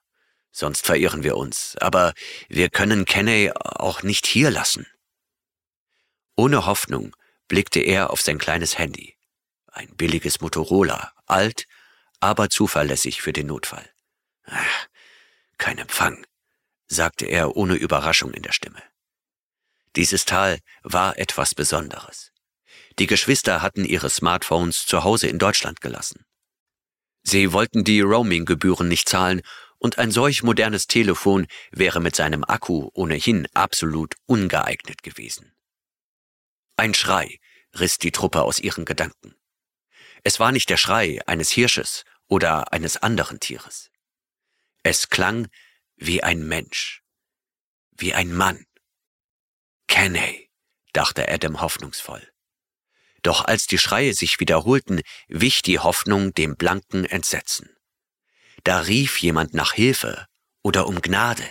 sonst 0.52 0.86
verirren 0.86 1.22
wir 1.22 1.36
uns, 1.36 1.76
aber 1.80 2.12
wir 2.48 2.70
können 2.70 3.04
Kenney 3.04 3.52
auch 3.54 4.02
nicht 4.02 4.26
hier 4.26 4.50
lassen. 4.50 4.86
Ohne 6.36 6.66
Hoffnung 6.66 7.16
blickte 7.48 7.80
er 7.80 8.10
auf 8.10 8.20
sein 8.20 8.38
kleines 8.38 8.78
Handy. 8.78 9.16
Ein 9.66 9.94
billiges 9.96 10.40
Motorola, 10.40 11.12
alt, 11.26 11.66
aber 12.18 12.50
zuverlässig 12.50 13.22
für 13.22 13.32
den 13.32 13.46
Notfall. 13.46 13.88
Ach, 14.44 14.88
kein 15.58 15.78
Empfang, 15.78 16.26
sagte 16.86 17.26
er 17.26 17.56
ohne 17.56 17.74
Überraschung 17.74 18.32
in 18.32 18.42
der 18.42 18.52
Stimme. 18.52 18.82
Dieses 19.96 20.24
Tal 20.24 20.58
war 20.82 21.18
etwas 21.18 21.54
Besonderes. 21.54 22.32
Die 22.98 23.06
Geschwister 23.06 23.62
hatten 23.62 23.84
ihre 23.84 24.10
Smartphones 24.10 24.86
zu 24.86 25.04
Hause 25.04 25.26
in 25.26 25.38
Deutschland 25.38 25.80
gelassen. 25.80 26.24
Sie 27.22 27.52
wollten 27.52 27.84
die 27.84 28.00
Roaming-Gebühren 28.00 28.88
nicht 28.88 29.08
zahlen 29.08 29.42
und 29.80 29.98
ein 29.98 30.12
solch 30.12 30.44
modernes 30.44 30.86
Telefon 30.86 31.46
wäre 31.72 32.00
mit 32.00 32.14
seinem 32.14 32.44
Akku 32.44 32.90
ohnehin 32.92 33.48
absolut 33.54 34.14
ungeeignet 34.26 35.02
gewesen. 35.02 35.52
Ein 36.76 36.94
Schrei 36.94 37.40
riss 37.78 37.98
die 37.98 38.12
Truppe 38.12 38.42
aus 38.42 38.60
ihren 38.60 38.84
Gedanken. 38.84 39.34
Es 40.22 40.38
war 40.38 40.52
nicht 40.52 40.68
der 40.70 40.76
Schrei 40.76 41.20
eines 41.26 41.50
Hirsches 41.50 42.04
oder 42.28 42.72
eines 42.72 42.98
anderen 42.98 43.40
Tieres. 43.40 43.90
Es 44.82 45.08
klang 45.08 45.48
wie 45.96 46.22
ein 46.22 46.46
Mensch, 46.46 47.02
wie 47.90 48.14
ein 48.14 48.34
Mann. 48.34 48.66
Kenney, 49.88 50.50
dachte 50.92 51.28
Adam 51.28 51.60
hoffnungsvoll. 51.60 52.26
Doch 53.22 53.44
als 53.44 53.66
die 53.66 53.78
Schreie 53.78 54.14
sich 54.14 54.40
wiederholten, 54.40 55.00
wich 55.28 55.62
die 55.62 55.78
Hoffnung 55.78 56.32
dem 56.34 56.56
blanken 56.56 57.04
Entsetzen. 57.04 57.74
Da 58.64 58.80
rief 58.80 59.18
jemand 59.18 59.54
nach 59.54 59.72
Hilfe 59.72 60.26
oder 60.62 60.86
um 60.86 61.00
Gnade. 61.00 61.44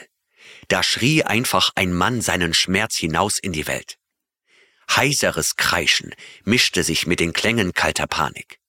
Da 0.67 0.83
schrie 0.83 1.23
einfach 1.23 1.71
ein 1.75 1.93
Mann 1.93 2.21
seinen 2.21 2.53
Schmerz 2.53 2.95
hinaus 2.95 3.39
in 3.39 3.53
die 3.53 3.67
Welt. 3.67 3.97
Heiseres 4.89 5.55
Kreischen 5.55 6.13
mischte 6.43 6.83
sich 6.83 7.07
mit 7.07 7.19
den 7.19 7.33
Klängen 7.33 7.73
kalter 7.73 8.07
Panik. 8.07 8.59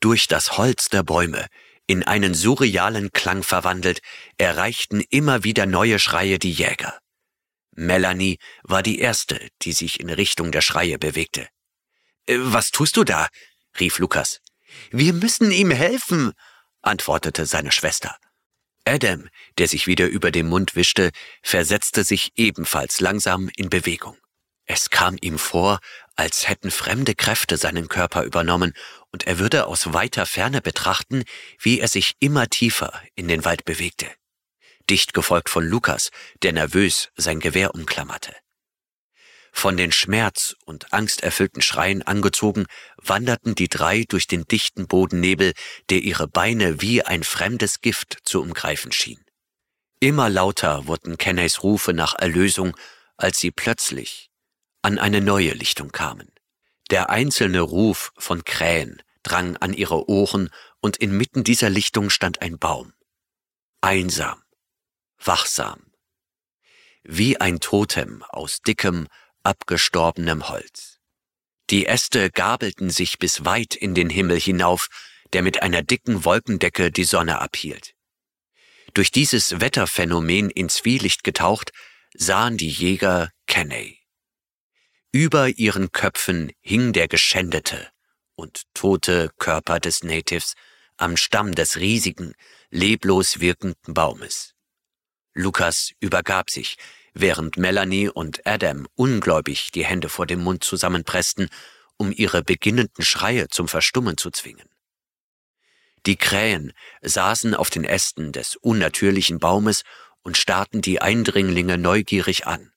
Durch 0.00 0.28
das 0.28 0.56
Holz 0.58 0.88
der 0.88 1.02
Bäume 1.02 1.46
in 1.86 2.02
einen 2.02 2.34
surrealen 2.34 3.12
Klang 3.12 3.42
verwandelt, 3.42 4.00
erreichten 4.38 5.00
immer 5.10 5.44
wieder 5.44 5.66
neue 5.66 5.98
Schreie 5.98 6.38
die 6.38 6.50
Jäger. 6.50 6.98
Melanie 7.72 8.38
war 8.62 8.82
die 8.82 8.98
erste, 8.98 9.48
die 9.62 9.72
sich 9.72 10.00
in 10.00 10.10
Richtung 10.10 10.50
der 10.50 10.62
Schreie 10.62 10.98
bewegte. 10.98 11.48
Äh, 12.26 12.38
was 12.38 12.70
tust 12.70 12.96
du 12.96 13.04
da? 13.04 13.28
rief 13.78 13.98
Lukas. 13.98 14.40
Wir 14.90 15.12
müssen 15.12 15.52
ihm 15.52 15.70
helfen, 15.70 16.32
antwortete 16.86 17.46
seine 17.46 17.72
Schwester. 17.72 18.16
Adam, 18.84 19.28
der 19.58 19.68
sich 19.68 19.86
wieder 19.86 20.06
über 20.06 20.30
den 20.30 20.48
Mund 20.48 20.76
wischte, 20.76 21.10
versetzte 21.42 22.04
sich 22.04 22.32
ebenfalls 22.36 23.00
langsam 23.00 23.50
in 23.56 23.68
Bewegung. 23.68 24.16
Es 24.64 24.90
kam 24.90 25.16
ihm 25.20 25.38
vor, 25.38 25.78
als 26.16 26.48
hätten 26.48 26.70
fremde 26.70 27.14
Kräfte 27.14 27.56
seinen 27.56 27.88
Körper 27.88 28.24
übernommen, 28.24 28.72
und 29.12 29.26
er 29.26 29.38
würde 29.38 29.66
aus 29.66 29.92
weiter 29.92 30.26
Ferne 30.26 30.60
betrachten, 30.60 31.24
wie 31.60 31.80
er 31.80 31.88
sich 31.88 32.14
immer 32.20 32.48
tiefer 32.48 33.00
in 33.14 33.28
den 33.28 33.44
Wald 33.44 33.64
bewegte. 33.64 34.06
Dicht 34.90 35.14
gefolgt 35.14 35.48
von 35.50 35.64
Lukas, 35.64 36.10
der 36.42 36.52
nervös 36.52 37.10
sein 37.16 37.40
Gewehr 37.40 37.74
umklammerte. 37.74 38.34
Von 39.58 39.78
den 39.78 39.90
Schmerz 39.90 40.54
und 40.66 40.92
angsterfüllten 40.92 41.62
Schreien 41.62 42.02
angezogen, 42.02 42.66
wanderten 42.98 43.54
die 43.54 43.68
drei 43.68 44.04
durch 44.06 44.26
den 44.26 44.44
dichten 44.44 44.86
Bodennebel, 44.86 45.54
der 45.88 46.00
ihre 46.00 46.28
Beine 46.28 46.82
wie 46.82 47.02
ein 47.02 47.24
fremdes 47.24 47.80
Gift 47.80 48.18
zu 48.24 48.42
umgreifen 48.42 48.92
schien. 48.92 49.24
Immer 49.98 50.28
lauter 50.28 50.86
wurden 50.86 51.16
Kenneys 51.16 51.62
Rufe 51.62 51.94
nach 51.94 52.14
Erlösung, 52.18 52.76
als 53.16 53.38
sie 53.38 53.50
plötzlich 53.50 54.28
an 54.82 54.98
eine 54.98 55.22
neue 55.22 55.54
Lichtung 55.54 55.90
kamen. 55.90 56.30
Der 56.90 57.08
einzelne 57.08 57.62
Ruf 57.62 58.12
von 58.18 58.44
Krähen 58.44 59.02
drang 59.22 59.56
an 59.56 59.72
ihre 59.72 60.06
Ohren, 60.06 60.50
und 60.80 60.98
inmitten 60.98 61.44
dieser 61.44 61.70
Lichtung 61.70 62.10
stand 62.10 62.42
ein 62.42 62.58
Baum. 62.58 62.92
Einsam, 63.80 64.42
wachsam, 65.18 65.80
wie 67.02 67.40
ein 67.40 67.58
Totem 67.58 68.22
aus 68.28 68.60
dickem, 68.60 69.08
abgestorbenem 69.46 70.48
Holz. 70.48 70.98
Die 71.70 71.86
Äste 71.86 72.30
gabelten 72.30 72.90
sich 72.90 73.18
bis 73.18 73.44
weit 73.44 73.74
in 73.74 73.94
den 73.94 74.10
Himmel 74.10 74.38
hinauf, 74.38 74.88
der 75.32 75.42
mit 75.42 75.62
einer 75.62 75.82
dicken 75.82 76.24
Wolkendecke 76.24 76.90
die 76.90 77.04
Sonne 77.04 77.40
abhielt. 77.40 77.94
Durch 78.92 79.10
dieses 79.10 79.60
Wetterphänomen 79.60 80.50
ins 80.50 80.74
Zwielicht 80.74 81.24
getaucht, 81.24 81.70
sahen 82.14 82.56
die 82.56 82.68
Jäger 82.68 83.30
Kenney. 83.46 84.00
Über 85.12 85.48
ihren 85.48 85.92
Köpfen 85.92 86.52
hing 86.60 86.92
der 86.92 87.08
geschändete 87.08 87.88
und 88.34 88.62
tote 88.74 89.30
Körper 89.38 89.80
des 89.80 90.02
Natives 90.02 90.54
am 90.96 91.16
Stamm 91.16 91.54
des 91.54 91.76
riesigen, 91.76 92.34
leblos 92.70 93.40
wirkenden 93.40 93.94
Baumes. 93.94 94.54
Lukas 95.34 95.92
übergab 96.00 96.50
sich, 96.50 96.76
während 97.18 97.56
Melanie 97.56 98.08
und 98.08 98.46
Adam 98.46 98.86
ungläubig 98.94 99.72
die 99.72 99.84
Hände 99.84 100.08
vor 100.08 100.26
dem 100.26 100.42
Mund 100.42 100.62
zusammenpressten, 100.62 101.48
um 101.96 102.12
ihre 102.12 102.42
beginnenden 102.42 103.04
Schreie 103.04 103.48
zum 103.48 103.68
Verstummen 103.68 104.18
zu 104.18 104.30
zwingen. 104.30 104.68
Die 106.04 106.16
Krähen 106.16 106.72
saßen 107.00 107.54
auf 107.54 107.70
den 107.70 107.84
Ästen 107.84 108.32
des 108.32 108.56
unnatürlichen 108.56 109.38
Baumes 109.38 109.82
und 110.22 110.36
starrten 110.36 110.82
die 110.82 111.00
Eindringlinge 111.00 111.78
neugierig 111.78 112.46
an. 112.46 112.72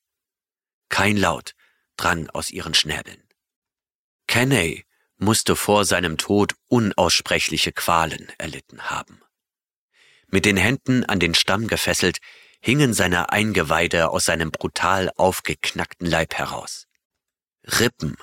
Kein 0.88 1.18
Laut 1.18 1.54
drang 1.98 2.30
aus 2.30 2.50
ihren 2.50 2.74
Schnäbeln. 2.74 3.22
Kenney 4.28 4.86
musste 5.18 5.56
vor 5.56 5.84
seinem 5.84 6.18
Tod 6.18 6.56
unaussprechliche 6.68 7.74
Qualen 7.74 8.32
erlitten 8.38 8.90
haben. 8.90 9.22
Mit 10.28 10.46
den 10.46 10.58
Händen 10.58 11.04
an 11.04 11.20
den 11.20 11.36
Stamm 11.36 11.68
gefesselt, 11.68 12.20
hingen 12.60 12.94
seine 12.94 13.32
Eingeweide 13.32 14.10
aus 14.10 14.26
seinem 14.26 14.52
brutal 14.52 15.12
aufgeknackten 15.16 16.08
Leib 16.08 16.36
heraus. 16.36 16.88
Rippen, 17.64 18.18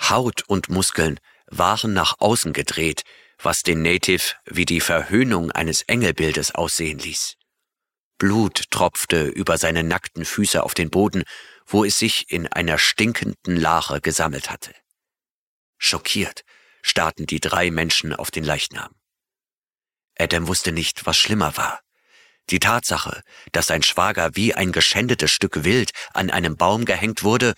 Haut 0.00 0.42
und 0.48 0.68
Muskeln 0.68 1.20
waren 1.46 1.92
nach 1.92 2.16
außen 2.18 2.52
gedreht, 2.52 3.02
was 3.38 3.62
den 3.62 3.82
Native 3.82 4.34
wie 4.46 4.64
die 4.64 4.80
Verhöhnung 4.80 5.50
eines 5.50 5.82
Engelbildes 5.82 6.54
aussehen 6.54 6.98
ließ. 6.98 7.36
Blut 8.18 8.70
tropfte 8.70 9.26
über 9.26 9.58
seine 9.58 9.82
nackten 9.82 10.24
Füße 10.24 10.62
auf 10.62 10.74
den 10.74 10.90
Boden, 10.90 11.24
wo 11.66 11.84
es 11.84 11.98
sich 11.98 12.30
in 12.30 12.46
einer 12.46 12.78
stinkenden 12.78 13.56
Lache 13.56 14.00
gesammelt 14.00 14.50
hatte. 14.50 14.74
Schockiert 15.78 16.44
starrten 16.82 17.26
die 17.26 17.40
drei 17.40 17.70
Menschen 17.70 18.14
auf 18.14 18.30
den 18.30 18.44
Leichnam. 18.44 18.94
Adam 20.18 20.46
wusste 20.46 20.72
nicht, 20.72 21.06
was 21.06 21.18
schlimmer 21.18 21.56
war. 21.56 21.80
Die 22.50 22.60
Tatsache, 22.60 23.22
dass 23.52 23.66
sein 23.66 23.82
Schwager 23.82 24.30
wie 24.34 24.54
ein 24.54 24.72
geschändetes 24.72 25.30
Stück 25.30 25.64
Wild 25.64 25.92
an 26.12 26.30
einem 26.30 26.56
Baum 26.56 26.84
gehängt 26.84 27.22
wurde, 27.22 27.54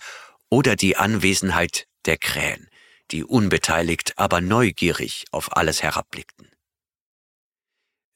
oder 0.49 0.75
die 0.75 0.95
Anwesenheit 0.95 1.87
der 2.05 2.17
Krähen, 2.17 2.69
die 3.11 3.23
unbeteiligt, 3.23 4.13
aber 4.17 4.41
neugierig 4.41 5.25
auf 5.31 5.55
alles 5.55 5.81
herabblickten. 5.81 6.49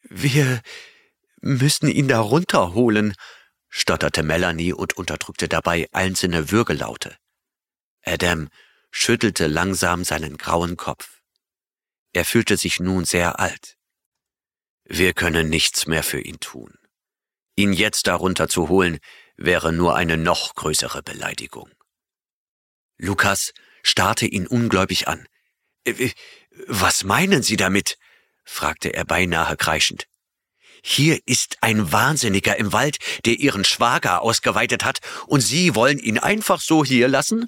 Wir 0.03 0.61
müssen 1.41 1.89
ihn 1.89 2.07
da 2.07 2.19
runterholen, 2.19 3.15
stotterte 3.67 4.23
Melanie 4.23 4.73
und 4.73 4.93
unterdrückte 4.97 5.47
dabei 5.47 5.87
einzelne 5.91 6.51
Würgelaute. 6.51 7.17
Adam 8.03 8.49
schüttelte 8.91 9.47
langsam 9.47 10.03
seinen 10.03 10.37
grauen 10.37 10.77
Kopf. 10.77 11.21
Er 12.13 12.25
fühlte 12.25 12.57
sich 12.57 12.79
nun 12.79 13.05
sehr 13.05 13.39
alt. 13.39 13.78
Wir 14.91 15.13
können 15.13 15.49
nichts 15.49 15.85
mehr 15.85 16.01
für 16.01 16.19
ihn 16.19 16.39
tun. 16.39 16.73
Ihn 17.55 17.73
jetzt 17.73 18.07
darunter 18.07 18.49
zu 18.49 18.69
holen, 18.69 18.97
wäre 19.37 19.71
nur 19.71 19.95
eine 19.95 20.17
noch 20.17 20.55
größere 20.55 21.03
Beleidigung. 21.03 21.69
Lukas 22.97 23.53
starrte 23.83 24.25
ihn 24.25 24.47
ungläubig 24.47 25.07
an. 25.07 25.27
Äh, 25.85 26.09
was 26.65 27.03
meinen 27.03 27.43
Sie 27.43 27.55
damit? 27.55 27.99
fragte 28.43 28.91
er 28.91 29.05
beinahe 29.05 29.55
kreischend. 29.57 30.07
Hier 30.83 31.19
ist 31.27 31.57
ein 31.61 31.91
Wahnsinniger 31.91 32.57
im 32.57 32.73
Wald, 32.73 32.97
der 33.25 33.35
Ihren 33.35 33.65
Schwager 33.65 34.23
ausgeweitet 34.23 34.83
hat, 34.83 35.01
und 35.27 35.41
Sie 35.41 35.75
wollen 35.75 35.99
ihn 35.99 36.17
einfach 36.17 36.59
so 36.59 36.83
hier 36.83 37.07
lassen? 37.07 37.47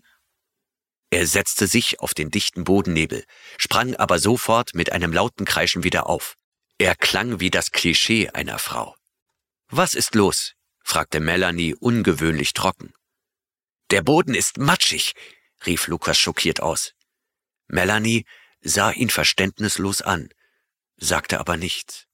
Er 1.09 1.26
setzte 1.26 1.65
sich 1.65 2.01
auf 2.01 2.13
den 2.13 2.30
dichten 2.30 2.65
Bodennebel, 2.65 3.26
sprang 3.57 3.95
aber 3.95 4.19
sofort 4.19 4.76
mit 4.76 4.91
einem 4.91 5.11
lauten 5.11 5.45
Kreischen 5.45 5.84
wieder 5.84 6.07
auf. 6.07 6.38
Er 6.81 6.95
klang 6.95 7.39
wie 7.39 7.51
das 7.51 7.69
Klischee 7.69 8.29
einer 8.29 8.57
Frau. 8.57 8.95
Was 9.67 9.93
ist 9.93 10.15
los? 10.15 10.55
fragte 10.83 11.19
Melanie 11.19 11.75
ungewöhnlich 11.75 12.53
trocken. 12.53 12.91
Der 13.91 14.01
Boden 14.01 14.33
ist 14.33 14.57
matschig, 14.57 15.13
rief 15.67 15.85
Lukas 15.85 16.17
schockiert 16.17 16.59
aus. 16.59 16.95
Melanie 17.67 18.25
sah 18.61 18.89
ihn 18.89 19.11
verständnislos 19.11 20.01
an, 20.01 20.29
sagte 20.97 21.39
aber 21.39 21.55
nichts. 21.55 22.07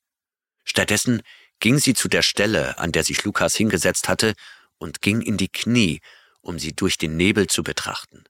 Stattdessen 0.65 1.21
ging 1.61 1.79
sie 1.79 1.93
zu 1.93 2.09
der 2.09 2.21
Stelle, 2.21 2.77
an 2.77 2.91
der 2.91 3.05
sich 3.05 3.23
Lukas 3.23 3.55
hingesetzt 3.55 4.09
hatte, 4.09 4.33
und 4.79 5.01
ging 5.01 5.21
in 5.21 5.37
die 5.37 5.47
Knie, 5.47 6.01
um 6.41 6.59
sie 6.59 6.73
durch 6.73 6.97
den 6.97 7.15
Nebel 7.15 7.47
zu 7.47 7.63
betrachten. 7.63 8.25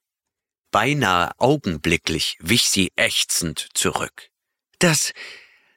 Beinahe 0.69 1.31
augenblicklich 1.39 2.37
wich 2.39 2.69
sie 2.69 2.91
ächzend 2.95 3.69
zurück. 3.73 4.29
Das, 4.77 5.13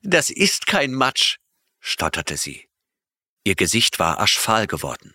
das 0.02 0.30
ist 0.30 0.66
kein 0.66 0.92
Matsch, 0.92 1.36
stotterte 1.80 2.36
sie. 2.36 2.68
Ihr 3.44 3.54
Gesicht 3.54 3.98
war 3.98 4.20
aschfahl 4.20 4.66
geworden. 4.66 5.14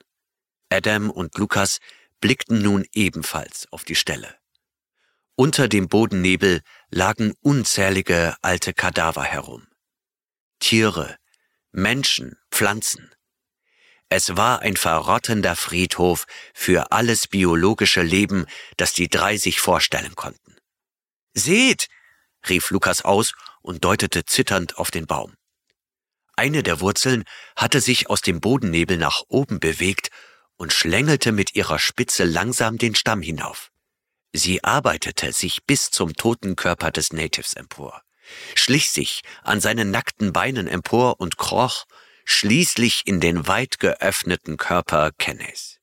Adam 0.70 1.10
und 1.10 1.38
Lukas 1.38 1.80
blickten 2.22 2.62
nun 2.62 2.86
ebenfalls 2.94 3.68
auf 3.72 3.84
die 3.84 3.95
Stelle. 3.95 4.36
Unter 5.36 5.68
dem 5.68 5.90
Bodennebel 5.90 6.62
lagen 6.90 7.34
unzählige 7.41 8.36
alte 8.41 8.74
Kadaver 8.74 9.24
herum. 9.24 9.68
Tiere, 10.60 11.18
Menschen, 11.72 12.38
Pflanzen. 12.52 13.14
Es 14.07 14.38
war 14.38 14.62
ein 14.62 14.78
verrottender 14.78 15.56
Friedhof 15.56 16.26
für 16.53 16.91
alles 16.91 17.28
biologische 17.28 18.02
Leben, 18.02 18.45
das 18.78 18.94
die 18.94 19.10
drei 19.10 19.38
sich 19.38 19.60
vorstellen 19.60 20.16
konnten. 20.16 20.56
Seht! 21.34 21.88
rief 22.48 22.70
Lukas 22.70 23.02
aus 23.03 23.34
und 23.66 23.84
deutete 23.84 24.26
zitternd 24.26 24.78
auf 24.78 24.92
den 24.92 25.08
Baum. 25.08 25.34
Eine 26.36 26.64
der 26.64 26.82
Wurzeln 26.82 27.24
hatte 27.56 27.82
sich 27.82 28.10
aus 28.10 28.22
dem 28.22 28.40
Bodennebel 28.40 28.98
nach 28.98 29.22
oben 29.28 29.60
bewegt 29.60 30.10
und 30.56 30.72
schlängelte 30.72 31.32
mit 31.32 31.56
ihrer 31.56 31.80
Spitze 31.80 32.26
langsam 32.26 32.78
den 32.78 32.94
Stamm 32.94 33.22
hinauf. 33.22 33.72
Sie 34.34 34.64
arbeitete 34.64 35.32
sich 35.32 35.64
bis 35.66 35.92
zum 35.92 36.14
toten 36.14 36.56
Körper 36.56 36.92
des 36.92 37.14
Natives 37.14 37.54
empor, 37.54 38.02
schlich 38.54 38.92
sich 38.92 39.22
an 39.44 39.62
seinen 39.62 39.92
nackten 39.92 40.34
Beinen 40.34 40.68
empor 40.68 41.20
und 41.20 41.38
kroch 41.38 41.86
schließlich 42.26 43.04
in 43.06 43.20
den 43.22 43.48
weit 43.48 43.80
geöffneten 43.80 44.58
Körper 44.58 45.12
Kennys. 45.18 45.80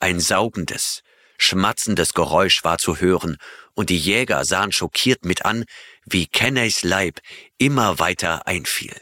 Ein 0.00 0.18
saugendes, 0.18 1.02
schmatzendes 1.38 2.14
Geräusch 2.14 2.64
war 2.64 2.78
zu 2.78 2.98
hören, 2.98 3.36
und 3.74 3.90
die 3.90 3.98
Jäger 3.98 4.44
sahen 4.44 4.72
schockiert 4.72 5.24
mit 5.24 5.44
an, 5.44 5.64
wie 6.04 6.26
Kennys 6.26 6.82
Leib 6.82 7.20
immer 7.58 7.98
weiter 7.98 8.46
einfiel. 8.46 8.94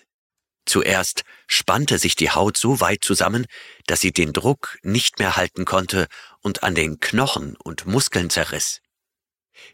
Zuerst 0.65 1.25
spannte 1.49 1.99
sich 1.99 2.15
die 2.15 2.31
Haut 2.31 2.57
so 2.57 2.81
weit 2.81 3.03
zusammen, 3.03 3.47
dass 3.87 4.01
sie 4.01 4.13
den 4.13 4.33
Druck 4.33 4.79
nicht 4.83 5.19
mehr 5.19 5.37
halten 5.37 5.65
konnte 5.65 6.07
und 6.41 6.63
an 6.63 6.75
den 6.75 7.01
Knochen 7.01 7.57
und 7.57 7.87
Muskeln 7.87 8.31
zerriss. 8.31 8.81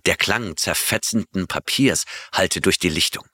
Der 0.07 0.17
Klang 0.17 0.57
zerfetzenden 0.57 1.47
Papiers 1.47 2.05
hallte 2.33 2.61
durch 2.61 2.79
die 2.79 2.89
Lichtung. 2.89 3.27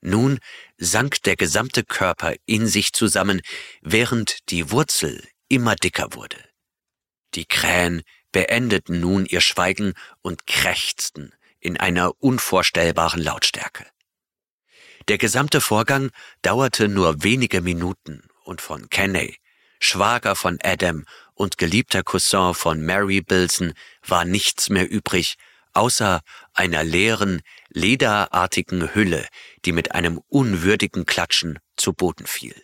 Nun 0.00 0.38
sank 0.76 1.22
der 1.24 1.36
gesamte 1.36 1.84
Körper 1.84 2.34
in 2.46 2.66
sich 2.66 2.92
zusammen, 2.92 3.42
während 3.80 4.48
die 4.50 4.70
Wurzel 4.70 5.26
immer 5.48 5.74
dicker 5.74 6.14
wurde. 6.14 6.42
Die 7.34 7.46
Krähen 7.46 8.02
beendeten 8.32 9.00
nun 9.00 9.26
ihr 9.26 9.40
Schweigen 9.40 9.94
und 10.22 10.46
krächzten 10.46 11.34
in 11.60 11.76
einer 11.76 12.12
unvorstellbaren 12.22 13.22
Lautstärke. 13.22 13.86
Der 15.08 15.18
gesamte 15.18 15.60
Vorgang 15.60 16.10
dauerte 16.42 16.88
nur 16.88 17.22
wenige 17.22 17.60
Minuten 17.60 18.28
und 18.44 18.60
von 18.60 18.88
Kenney, 18.90 19.38
Schwager 19.80 20.34
von 20.34 20.58
Adam 20.62 21.04
und 21.34 21.56
geliebter 21.56 22.02
Cousin 22.02 22.54
von 22.54 22.82
Mary 22.82 23.20
Bilson 23.20 23.72
war 24.06 24.24
nichts 24.24 24.70
mehr 24.70 24.90
übrig, 24.90 25.36
außer 25.72 26.20
einer 26.52 26.82
leeren, 26.82 27.40
lederartigen 27.68 28.94
Hülle, 28.94 29.26
die 29.64 29.72
mit 29.72 29.92
einem 29.92 30.20
unwürdigen 30.28 31.06
Klatschen 31.06 31.58
zu 31.76 31.92
Boden 31.92 32.26
fiel. 32.26 32.54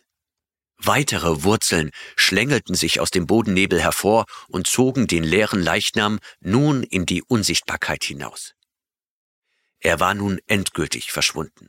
Weitere 0.76 1.44
Wurzeln 1.44 1.90
schlängelten 2.16 2.74
sich 2.74 3.00
aus 3.00 3.10
dem 3.10 3.26
Bodennebel 3.26 3.80
hervor 3.80 4.26
und 4.48 4.66
zogen 4.66 5.06
den 5.06 5.24
leeren 5.24 5.62
Leichnam 5.62 6.18
nun 6.40 6.82
in 6.82 7.06
die 7.06 7.22
Unsichtbarkeit 7.22 8.04
hinaus. 8.04 8.54
Er 9.84 10.00
war 10.00 10.14
nun 10.14 10.40
endgültig 10.46 11.12
verschwunden. 11.12 11.68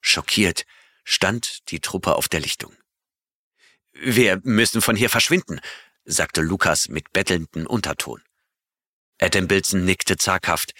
Schockiert 0.00 0.64
stand 1.04 1.70
die 1.70 1.80
Truppe 1.80 2.16
auf 2.16 2.26
der 2.26 2.40
Lichtung. 2.40 2.74
Wir 3.92 4.40
müssen 4.44 4.80
von 4.80 4.96
hier 4.96 5.10
verschwinden, 5.10 5.60
sagte 6.06 6.40
Lukas 6.40 6.88
mit 6.88 7.12
bettelndem 7.12 7.66
Unterton. 7.66 8.22
Adam 9.20 9.46
Bilson 9.46 9.84
nickte 9.84 10.16
zaghaft, 10.16 10.72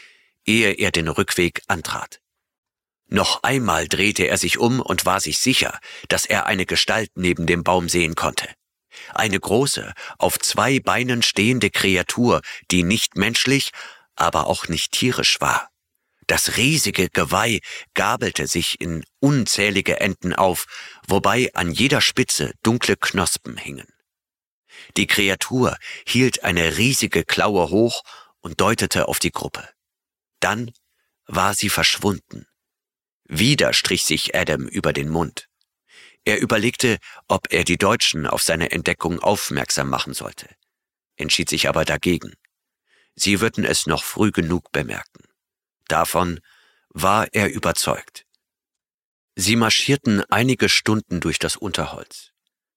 ehe 0.46 0.72
er 0.72 0.90
den 0.90 1.08
Rückweg 1.08 1.60
antrat. 1.68 2.22
Noch 3.08 3.42
einmal 3.42 3.86
drehte 3.86 4.26
er 4.26 4.38
sich 4.38 4.56
um 4.56 4.80
und 4.80 5.04
war 5.04 5.20
sich 5.20 5.38
sicher, 5.38 5.78
dass 6.08 6.24
er 6.24 6.46
eine 6.46 6.64
Gestalt 6.64 7.10
neben 7.14 7.46
dem 7.46 7.62
Baum 7.62 7.90
sehen 7.90 8.14
konnte. 8.14 8.48
Eine 9.12 9.38
große, 9.38 9.92
auf 10.16 10.38
zwei 10.38 10.80
Beinen 10.80 11.22
stehende 11.22 11.68
Kreatur, 11.68 12.40
die 12.70 12.84
nicht 12.84 13.16
menschlich, 13.16 13.70
aber 14.16 14.46
auch 14.46 14.68
nicht 14.68 14.92
tierisch 14.92 15.42
war. 15.42 15.68
Das 16.26 16.56
riesige 16.56 17.08
Geweih 17.10 17.60
gabelte 17.94 18.46
sich 18.46 18.80
in 18.80 19.04
unzählige 19.20 20.00
Enden 20.00 20.32
auf, 20.34 20.66
wobei 21.06 21.50
an 21.54 21.70
jeder 21.70 22.00
Spitze 22.00 22.52
dunkle 22.62 22.96
Knospen 22.96 23.56
hingen. 23.56 23.88
Die 24.96 25.06
Kreatur 25.06 25.76
hielt 26.06 26.44
eine 26.44 26.76
riesige 26.76 27.24
Klaue 27.24 27.70
hoch 27.70 28.02
und 28.40 28.60
deutete 28.60 29.08
auf 29.08 29.18
die 29.18 29.30
Gruppe. 29.30 29.68
Dann 30.40 30.72
war 31.26 31.54
sie 31.54 31.70
verschwunden. 31.70 32.46
Wieder 33.24 33.72
strich 33.72 34.04
sich 34.04 34.34
Adam 34.34 34.66
über 34.66 34.92
den 34.92 35.08
Mund. 35.08 35.48
Er 36.24 36.40
überlegte, 36.40 36.98
ob 37.28 37.52
er 37.52 37.64
die 37.64 37.78
Deutschen 37.78 38.26
auf 38.26 38.42
seine 38.42 38.70
Entdeckung 38.70 39.20
aufmerksam 39.20 39.90
machen 39.90 40.14
sollte, 40.14 40.48
entschied 41.16 41.50
sich 41.50 41.68
aber 41.68 41.84
dagegen. 41.84 42.34
Sie 43.14 43.40
würden 43.40 43.64
es 43.64 43.86
noch 43.86 44.04
früh 44.04 44.32
genug 44.32 44.72
bemerken. 44.72 45.24
Davon 45.88 46.40
war 46.88 47.28
er 47.32 47.52
überzeugt. 47.52 48.24
Sie 49.36 49.56
marschierten 49.56 50.22
einige 50.30 50.68
Stunden 50.68 51.20
durch 51.20 51.38
das 51.38 51.56
Unterholz. 51.56 52.30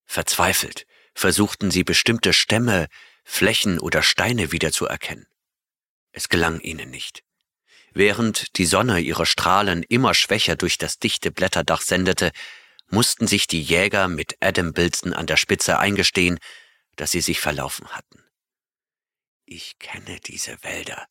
Verzweifelt 0.05 0.85
versuchten 1.13 1.71
sie 1.71 1.83
bestimmte 1.83 2.33
Stämme, 2.33 2.87
Flächen 3.23 3.79
oder 3.79 4.03
Steine 4.03 4.51
wiederzuerkennen. 4.51 5.27
Es 6.11 6.29
gelang 6.29 6.59
ihnen 6.61 6.89
nicht. 6.89 7.23
Während 7.93 8.57
die 8.57 8.65
Sonne 8.65 8.99
ihre 8.99 9.25
Strahlen 9.25 9.83
immer 9.83 10.13
schwächer 10.13 10.55
durch 10.55 10.77
das 10.77 10.99
dichte 10.99 11.31
Blätterdach 11.31 11.81
sendete, 11.81 12.31
mussten 12.89 13.27
sich 13.27 13.47
die 13.47 13.61
Jäger 13.61 14.07
mit 14.07 14.37
Adam 14.39 14.73
Bilson 14.73 15.13
an 15.13 15.27
der 15.27 15.37
Spitze 15.37 15.79
eingestehen, 15.79 16.39
dass 16.95 17.11
sie 17.11 17.21
sich 17.21 17.39
verlaufen 17.39 17.87
hatten. 17.89 18.23
Ich 19.45 19.79
kenne 19.79 20.19
diese 20.19 20.61
Wälder, 20.63 21.07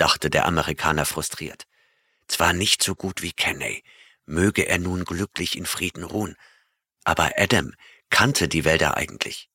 dachte 0.00 0.30
der 0.30 0.46
Amerikaner 0.46 1.04
frustriert. 1.04 1.66
Zwar 2.26 2.52
nicht 2.52 2.82
so 2.82 2.94
gut 2.94 3.22
wie 3.22 3.32
Kenney, 3.32 3.82
möge 4.24 4.66
er 4.66 4.78
nun 4.78 5.04
glücklich 5.04 5.56
in 5.56 5.66
Frieden 5.66 6.04
ruhen, 6.04 6.36
aber 7.04 7.32
Adam 7.36 7.74
kannte 8.08 8.48
die 8.48 8.64
Wälder 8.64 8.96
eigentlich. 8.96 9.50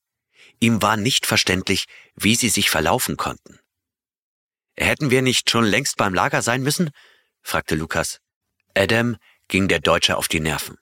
Ihm 0.60 0.82
war 0.82 0.98
nicht 0.98 1.26
verständlich, 1.26 1.86
wie 2.16 2.36
sie 2.36 2.50
sich 2.50 2.70
verlaufen 2.70 3.18
konnten. 3.18 3.60
Hätten 4.78 5.10
wir 5.10 5.22
nicht 5.22 5.50
schon 5.50 5.66
längst 5.66 5.98
beim 5.98 6.14
Lager 6.14 6.42
sein 6.42 6.62
müssen? 6.62 6.92
fragte 7.42 7.76
Lukas. 7.76 8.20
Adam 8.76 9.18
ging 9.48 9.68
der 9.68 9.80
Deutsche 9.80 10.18
auf 10.18 10.28
die 10.28 10.40
Nerven. 10.40 10.78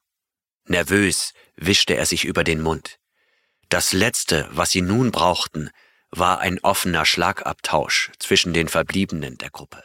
Nervös 0.65 1.34
wischte 1.56 1.95
er 1.95 2.06
sich 2.06 2.26
über 2.26 2.44
den 2.44 2.61
Mund. 2.61 2.99
Das 3.69 3.94
Letzte, 3.94 4.48
was 4.52 4.72
sie 4.72 4.81
nun 4.81 5.11
brauchten, 5.11 5.69
war 6.18 6.40
ein 6.40 6.60
offener 6.60 7.06
Schlagabtausch 7.06 8.11
zwischen 8.19 8.53
den 8.53 8.68
Verbliebenen 8.68 9.38
der 9.38 9.49
Gruppe. 9.49 9.84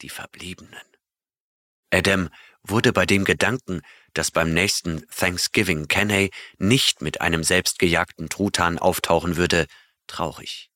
Die 0.00 0.08
Verbliebenen. 0.08 0.82
Adam 1.90 2.30
wurde 2.62 2.92
bei 2.92 3.06
dem 3.06 3.24
Gedanken, 3.24 3.82
dass 4.14 4.30
beim 4.30 4.52
nächsten 4.52 5.06
Thanksgiving 5.08 5.86
Kenney 5.88 6.30
nicht 6.58 7.02
mit 7.02 7.20
einem 7.20 7.44
selbstgejagten 7.44 8.28
Truthahn 8.28 8.78
auftauchen 8.78 9.36
würde, 9.36 9.66
traurig. 10.06 10.70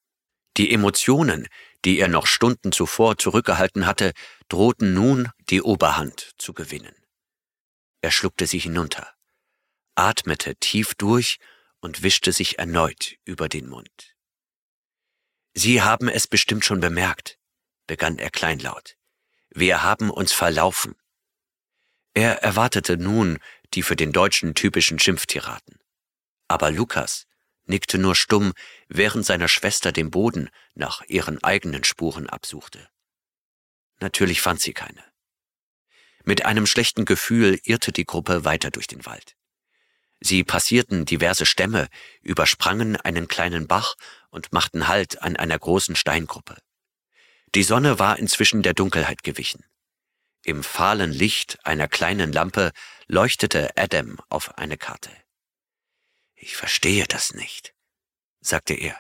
Die 0.56 0.72
Emotionen, 0.72 1.48
die 1.84 1.98
er 1.98 2.08
noch 2.08 2.26
Stunden 2.26 2.72
zuvor 2.72 3.16
zurückgehalten 3.16 3.86
hatte, 3.86 4.12
drohten 4.48 4.92
nun 4.92 5.30
die 5.50 5.62
Oberhand 5.62 6.32
zu 6.36 6.52
gewinnen. 6.52 6.94
Er 8.02 8.10
schluckte 8.10 8.46
sie 8.46 8.58
hinunter, 8.58 9.14
atmete 9.94 10.56
tief 10.56 10.94
durch 10.94 11.38
und 11.80 12.02
wischte 12.02 12.32
sich 12.32 12.58
erneut 12.58 13.16
über 13.24 13.48
den 13.48 13.68
Mund. 13.68 14.11
Sie 15.54 15.82
haben 15.82 16.08
es 16.08 16.26
bestimmt 16.26 16.64
schon 16.64 16.80
bemerkt, 16.80 17.38
begann 17.86 18.18
er 18.18 18.30
kleinlaut. 18.30 18.96
Wir 19.50 19.82
haben 19.82 20.10
uns 20.10 20.32
verlaufen. 20.32 20.94
Er 22.14 22.42
erwartete 22.42 22.96
nun 22.96 23.38
die 23.74 23.82
für 23.82 23.96
den 23.96 24.12
Deutschen 24.12 24.54
typischen 24.54 24.98
Schimpftiraten. 24.98 25.78
Aber 26.48 26.70
Lukas 26.70 27.26
nickte 27.64 27.98
nur 27.98 28.14
stumm, 28.14 28.52
während 28.88 29.24
seine 29.24 29.48
Schwester 29.48 29.92
den 29.92 30.10
Boden 30.10 30.50
nach 30.74 31.02
ihren 31.08 31.42
eigenen 31.42 31.84
Spuren 31.84 32.28
absuchte. 32.28 32.88
Natürlich 34.00 34.40
fand 34.40 34.60
sie 34.60 34.72
keine. 34.72 35.04
Mit 36.24 36.44
einem 36.44 36.66
schlechten 36.66 37.04
Gefühl 37.04 37.60
irrte 37.64 37.92
die 37.92 38.04
Gruppe 38.04 38.44
weiter 38.44 38.70
durch 38.70 38.86
den 38.86 39.06
Wald. 39.06 39.36
Sie 40.20 40.44
passierten 40.44 41.04
diverse 41.04 41.46
Stämme, 41.46 41.88
übersprangen 42.20 42.96
einen 42.96 43.26
kleinen 43.26 43.66
Bach 43.66 43.96
und 44.32 44.52
machten 44.52 44.88
Halt 44.88 45.22
an 45.22 45.36
einer 45.36 45.59
großen 45.59 45.94
Steingruppe. 45.94 46.56
Die 47.54 47.62
Sonne 47.62 47.98
war 47.98 48.18
inzwischen 48.18 48.62
der 48.62 48.74
Dunkelheit 48.74 49.22
gewichen. 49.22 49.64
Im 50.44 50.64
fahlen 50.64 51.12
Licht 51.12 51.64
einer 51.64 51.86
kleinen 51.86 52.32
Lampe 52.32 52.72
leuchtete 53.06 53.70
Adam 53.76 54.18
auf 54.28 54.59
eine 54.59 54.76
Karte. 54.76 55.10
Ich 56.34 56.56
verstehe 56.56 57.04
das 57.06 57.34
nicht, 57.34 57.74
sagte 58.40 58.74
er. 58.74 58.98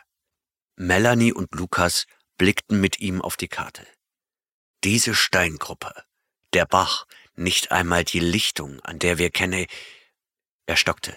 Melanie 0.76 1.32
und 1.32 1.52
Lukas 1.54 2.06
blickten 2.36 2.80
mit 2.80 3.00
ihm 3.00 3.20
auf 3.20 3.36
die 3.36 3.48
Karte. 3.48 3.86
Diese 4.84 5.14
Steingruppe, 5.14 5.92
der 6.52 6.66
Bach, 6.66 7.06
nicht 7.34 7.72
einmal 7.72 8.04
die 8.04 8.20
Lichtung, 8.20 8.80
an 8.80 8.98
der 8.98 9.18
wir 9.18 9.30
kenne. 9.30 9.66
Er 10.66 10.76
stockte, 10.76 11.16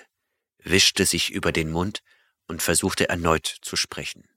wischte 0.59 1.05
sich 1.05 1.31
über 1.31 1.51
den 1.51 1.69
Mund 1.69 2.01
und 2.47 2.61
versuchte 2.61 3.09
erneut 3.09 3.57
zu 3.61 3.75
sprechen. 3.75 4.27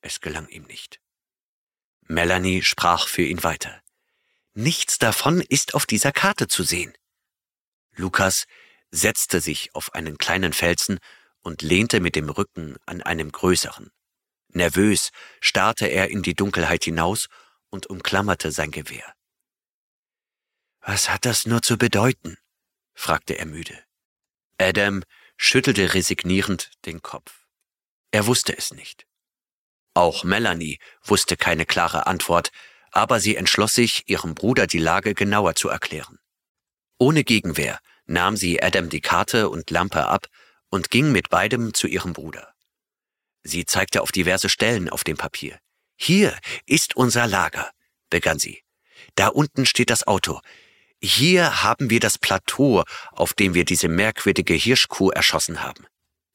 Es 0.00 0.20
gelang 0.20 0.48
ihm 0.48 0.64
nicht. 0.64 1.00
Melanie 2.02 2.62
sprach 2.62 3.08
für 3.08 3.22
ihn 3.22 3.42
weiter. 3.42 3.82
Nichts 4.54 4.98
davon 4.98 5.40
ist 5.40 5.74
auf 5.74 5.86
dieser 5.86 6.12
Karte 6.12 6.48
zu 6.48 6.62
sehen. 6.62 6.92
Lukas 7.94 8.46
setzte 8.90 9.40
sich 9.40 9.74
auf 9.74 9.94
einen 9.94 10.18
kleinen 10.18 10.52
Felsen 10.52 10.98
und 11.40 11.62
lehnte 11.62 12.00
mit 12.00 12.16
dem 12.16 12.28
Rücken 12.28 12.76
an 12.86 13.02
einem 13.02 13.32
größeren. 13.32 13.90
Nervös 14.48 15.10
starrte 15.40 15.86
er 15.86 16.10
in 16.10 16.22
die 16.22 16.34
Dunkelheit 16.34 16.84
hinaus 16.84 17.28
und 17.70 17.86
umklammerte 17.86 18.52
sein 18.52 18.70
Gewehr. 18.70 19.14
Was 20.80 21.08
hat 21.08 21.24
das 21.24 21.46
nur 21.46 21.62
zu 21.62 21.78
bedeuten? 21.78 22.36
fragte 22.94 23.38
er 23.38 23.46
müde. 23.46 23.82
Adam 24.58 25.02
schüttelte 25.36 25.94
resignierend 25.94 26.70
den 26.86 27.02
Kopf. 27.02 27.46
Er 28.10 28.26
wusste 28.26 28.56
es 28.56 28.72
nicht. 28.72 29.06
Auch 29.94 30.24
Melanie 30.24 30.78
wusste 31.02 31.36
keine 31.36 31.66
klare 31.66 32.06
Antwort, 32.06 32.50
aber 32.92 33.20
sie 33.20 33.36
entschloss 33.36 33.72
sich, 33.72 34.08
ihrem 34.08 34.34
Bruder 34.34 34.66
die 34.66 34.78
Lage 34.78 35.14
genauer 35.14 35.54
zu 35.54 35.68
erklären. 35.68 36.18
Ohne 36.98 37.24
Gegenwehr 37.24 37.80
nahm 38.06 38.36
sie 38.36 38.62
Adam 38.62 38.88
die 38.88 39.00
Karte 39.00 39.48
und 39.48 39.70
Lampe 39.70 40.06
ab 40.06 40.28
und 40.68 40.90
ging 40.90 41.12
mit 41.12 41.28
beidem 41.28 41.74
zu 41.74 41.86
ihrem 41.86 42.12
Bruder. 42.12 42.54
Sie 43.42 43.64
zeigte 43.64 44.02
auf 44.02 44.12
diverse 44.12 44.48
Stellen 44.48 44.88
auf 44.88 45.04
dem 45.04 45.16
Papier. 45.16 45.58
Hier 45.96 46.38
ist 46.66 46.96
unser 46.96 47.26
Lager, 47.26 47.70
begann 48.08 48.38
sie. 48.38 48.62
Da 49.14 49.28
unten 49.28 49.66
steht 49.66 49.90
das 49.90 50.06
Auto. 50.06 50.40
Hier 51.04 51.64
haben 51.64 51.90
wir 51.90 51.98
das 51.98 52.16
Plateau, 52.16 52.84
auf 53.10 53.34
dem 53.34 53.54
wir 53.54 53.64
diese 53.64 53.88
merkwürdige 53.88 54.54
Hirschkuh 54.54 55.10
erschossen 55.10 55.62
haben. 55.62 55.84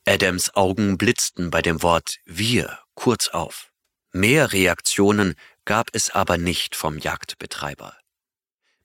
Adams 0.05 0.55
Augen 0.55 0.97
blitzten 0.97 1.51
bei 1.51 1.61
dem 1.61 1.81
Wort 1.81 2.17
wir 2.25 2.79
kurz 2.93 3.29
auf. 3.29 3.71
Mehr 4.11 4.51
Reaktionen 4.51 5.35
gab 5.63 5.89
es 5.93 6.09
aber 6.09 6.37
nicht 6.37 6.75
vom 6.75 6.97
Jagdbetreiber. 6.97 7.97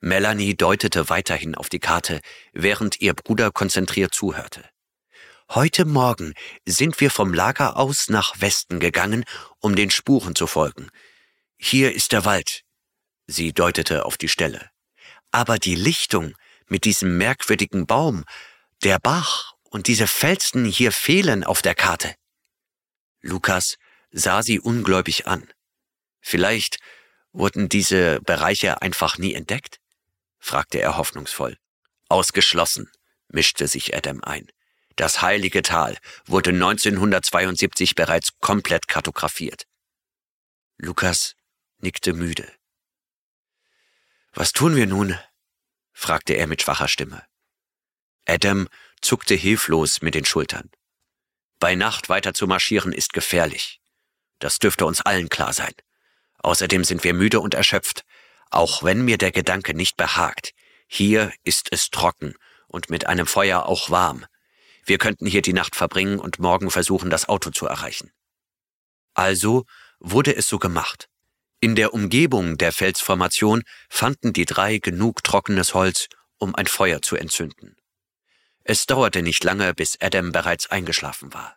Melanie 0.00 0.56
deutete 0.56 1.08
weiterhin 1.08 1.54
auf 1.56 1.68
die 1.68 1.78
Karte, 1.78 2.20
während 2.52 3.00
ihr 3.00 3.14
Bruder 3.14 3.50
konzentriert 3.50 4.14
zuhörte. 4.14 4.64
Heute 5.48 5.84
Morgen 5.84 6.34
sind 6.64 7.00
wir 7.00 7.10
vom 7.10 7.34
Lager 7.34 7.76
aus 7.76 8.08
nach 8.08 8.40
Westen 8.40 8.80
gegangen, 8.80 9.24
um 9.58 9.76
den 9.76 9.90
Spuren 9.90 10.34
zu 10.34 10.46
folgen. 10.46 10.90
Hier 11.56 11.92
ist 11.92 12.12
der 12.12 12.24
Wald. 12.24 12.62
Sie 13.26 13.52
deutete 13.52 14.04
auf 14.04 14.16
die 14.16 14.28
Stelle. 14.28 14.71
Aber 15.32 15.58
die 15.58 15.74
Lichtung 15.74 16.36
mit 16.68 16.84
diesem 16.84 17.16
merkwürdigen 17.18 17.86
Baum, 17.86 18.24
der 18.84 18.98
Bach 18.98 19.54
und 19.70 19.88
diese 19.88 20.06
Felsen 20.06 20.64
hier 20.64 20.92
fehlen 20.92 21.42
auf 21.42 21.62
der 21.62 21.74
Karte. 21.74 22.14
Lukas 23.22 23.76
sah 24.10 24.42
sie 24.42 24.60
ungläubig 24.60 25.26
an. 25.26 25.50
Vielleicht 26.20 26.78
wurden 27.32 27.68
diese 27.68 28.20
Bereiche 28.20 28.82
einfach 28.82 29.18
nie 29.18 29.34
entdeckt? 29.34 29.78
fragte 30.38 30.80
er 30.80 30.96
hoffnungsvoll. 30.96 31.56
Ausgeschlossen, 32.08 32.90
mischte 33.28 33.66
sich 33.68 33.96
Adam 33.96 34.22
ein. 34.22 34.48
Das 34.96 35.22
heilige 35.22 35.62
Tal 35.62 35.96
wurde 36.26 36.50
1972 36.50 37.94
bereits 37.94 38.38
komplett 38.40 38.88
kartografiert. 38.88 39.66
Lukas 40.76 41.34
nickte 41.78 42.12
müde. 42.12 42.52
Was 44.32 44.52
tun 44.52 44.76
wir 44.76 44.86
nun? 44.86 45.18
fragte 45.92 46.34
er 46.34 46.46
mit 46.46 46.62
schwacher 46.62 46.88
Stimme. 46.88 47.22
Adam 48.26 48.68
zuckte 49.02 49.34
hilflos 49.34 50.00
mit 50.00 50.14
den 50.14 50.24
Schultern. 50.24 50.70
Bei 51.58 51.74
Nacht 51.74 52.08
weiter 52.08 52.32
zu 52.32 52.46
marschieren 52.46 52.92
ist 52.92 53.12
gefährlich. 53.12 53.80
Das 54.38 54.58
dürfte 54.58 54.86
uns 54.86 55.02
allen 55.02 55.28
klar 55.28 55.52
sein. 55.52 55.74
Außerdem 56.38 56.82
sind 56.82 57.04
wir 57.04 57.14
müde 57.14 57.40
und 57.40 57.54
erschöpft, 57.54 58.04
auch 58.50 58.82
wenn 58.82 59.04
mir 59.04 59.18
der 59.18 59.32
Gedanke 59.32 59.74
nicht 59.74 59.96
behagt. 59.96 60.54
Hier 60.88 61.32
ist 61.44 61.68
es 61.70 61.90
trocken 61.90 62.34
und 62.68 62.90
mit 62.90 63.06
einem 63.06 63.26
Feuer 63.26 63.66
auch 63.66 63.90
warm. 63.90 64.26
Wir 64.84 64.98
könnten 64.98 65.26
hier 65.26 65.42
die 65.42 65.52
Nacht 65.52 65.76
verbringen 65.76 66.18
und 66.18 66.38
morgen 66.38 66.70
versuchen, 66.70 67.10
das 67.10 67.28
Auto 67.28 67.50
zu 67.50 67.66
erreichen. 67.66 68.12
Also 69.14 69.66
wurde 70.00 70.34
es 70.34 70.48
so 70.48 70.58
gemacht. 70.58 71.08
In 71.64 71.76
der 71.76 71.94
Umgebung 71.94 72.58
der 72.58 72.72
Felsformation 72.72 73.62
fanden 73.88 74.32
die 74.32 74.46
drei 74.46 74.78
genug 74.78 75.22
trockenes 75.22 75.74
Holz, 75.74 76.08
um 76.38 76.56
ein 76.56 76.66
Feuer 76.66 77.02
zu 77.02 77.14
entzünden. 77.14 77.76
Es 78.64 78.86
dauerte 78.86 79.22
nicht 79.22 79.44
lange, 79.44 79.72
bis 79.72 79.96
Adam 80.00 80.32
bereits 80.32 80.72
eingeschlafen 80.72 81.32
war. 81.32 81.56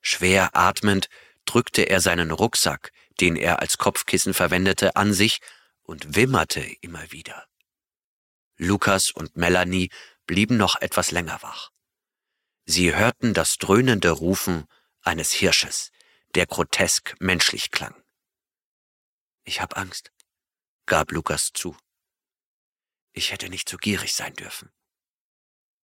Schwer 0.00 0.56
atmend 0.56 1.10
drückte 1.44 1.82
er 1.82 2.00
seinen 2.00 2.30
Rucksack, 2.30 2.92
den 3.20 3.36
er 3.36 3.60
als 3.60 3.76
Kopfkissen 3.76 4.32
verwendete, 4.32 4.96
an 4.96 5.12
sich 5.12 5.40
und 5.82 6.16
wimmerte 6.16 6.62
immer 6.80 7.12
wieder. 7.12 7.46
Lukas 8.56 9.10
und 9.10 9.36
Melanie 9.36 9.90
blieben 10.26 10.56
noch 10.56 10.80
etwas 10.80 11.10
länger 11.10 11.42
wach. 11.42 11.68
Sie 12.64 12.96
hörten 12.96 13.34
das 13.34 13.58
dröhnende 13.58 14.12
Rufen 14.12 14.64
eines 15.02 15.30
Hirsches, 15.30 15.90
der 16.34 16.46
grotesk 16.46 17.16
menschlich 17.18 17.70
klang. 17.70 17.99
Ich 19.44 19.60
hab 19.60 19.76
Angst, 19.76 20.12
gab 20.86 21.12
Lukas 21.12 21.52
zu. 21.52 21.76
Ich 23.12 23.32
hätte 23.32 23.48
nicht 23.48 23.68
so 23.68 23.76
gierig 23.76 24.14
sein 24.14 24.34
dürfen. 24.34 24.70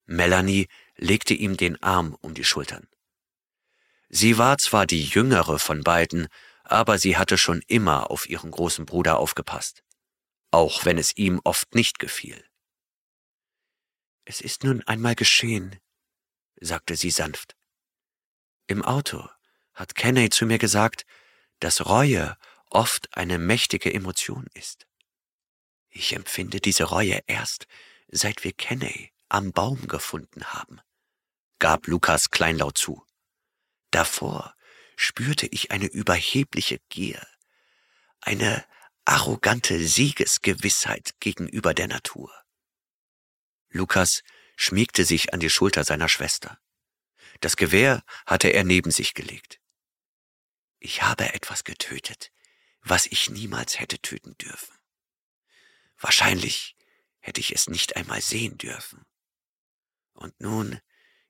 Melanie 0.04 0.68
legte 0.96 1.34
ihm 1.34 1.56
den 1.56 1.82
Arm 1.82 2.16
um 2.20 2.34
die 2.34 2.44
Schultern. 2.44 2.88
Sie 4.08 4.38
war 4.38 4.58
zwar 4.58 4.86
die 4.86 5.04
jüngere 5.04 5.58
von 5.58 5.82
beiden, 5.82 6.28
aber 6.62 6.98
sie 6.98 7.16
hatte 7.16 7.38
schon 7.38 7.62
immer 7.66 8.10
auf 8.10 8.28
ihren 8.28 8.50
großen 8.50 8.86
Bruder 8.86 9.18
aufgepasst, 9.18 9.82
auch 10.50 10.84
wenn 10.84 10.98
es 10.98 11.16
ihm 11.16 11.40
oft 11.44 11.74
nicht 11.74 11.98
gefiel. 11.98 12.44
Es 14.24 14.40
ist 14.40 14.64
nun 14.64 14.82
einmal 14.82 15.14
geschehen, 15.14 15.80
sagte 16.60 16.96
sie 16.96 17.10
sanft. 17.10 17.56
Im 18.66 18.82
Auto 18.82 19.28
hat 19.74 19.94
Kenney 19.94 20.30
zu 20.30 20.46
mir 20.46 20.58
gesagt, 20.58 21.04
dass 21.60 21.86
Reue 21.86 22.36
oft 22.70 23.16
eine 23.16 23.38
mächtige 23.38 23.92
Emotion 23.92 24.46
ist. 24.54 24.86
Ich 25.88 26.12
empfinde 26.12 26.60
diese 26.60 26.84
Reue 26.84 27.20
erst, 27.26 27.66
seit 28.08 28.44
wir 28.44 28.52
Kenney 28.52 29.12
am 29.28 29.52
Baum 29.52 29.88
gefunden 29.88 30.44
haben, 30.52 30.80
gab 31.58 31.86
Lukas 31.86 32.30
kleinlaut 32.30 32.78
zu. 32.78 33.04
Davor 33.90 34.54
spürte 34.96 35.46
ich 35.46 35.70
eine 35.70 35.86
überhebliche 35.86 36.80
Gier, 36.88 37.26
eine 38.20 38.64
arrogante 39.04 39.78
Siegesgewissheit 39.86 41.14
gegenüber 41.20 41.74
der 41.74 41.88
Natur. 41.88 42.32
Lukas 43.70 44.22
schmiegte 44.56 45.04
sich 45.04 45.32
an 45.32 45.40
die 45.40 45.50
Schulter 45.50 45.84
seiner 45.84 46.08
Schwester. 46.08 46.58
Das 47.40 47.56
Gewehr 47.56 48.02
hatte 48.26 48.48
er 48.48 48.64
neben 48.64 48.90
sich 48.90 49.14
gelegt. 49.14 49.60
Ich 50.78 51.02
habe 51.02 51.32
etwas 51.34 51.64
getötet, 51.64 52.32
was 52.88 53.06
ich 53.06 53.30
niemals 53.30 53.80
hätte 53.80 54.00
töten 54.00 54.36
dürfen. 54.38 54.76
Wahrscheinlich 55.98 56.76
hätte 57.18 57.40
ich 57.40 57.52
es 57.52 57.68
nicht 57.68 57.96
einmal 57.96 58.20
sehen 58.20 58.58
dürfen. 58.58 59.04
Und 60.12 60.40
nun 60.40 60.80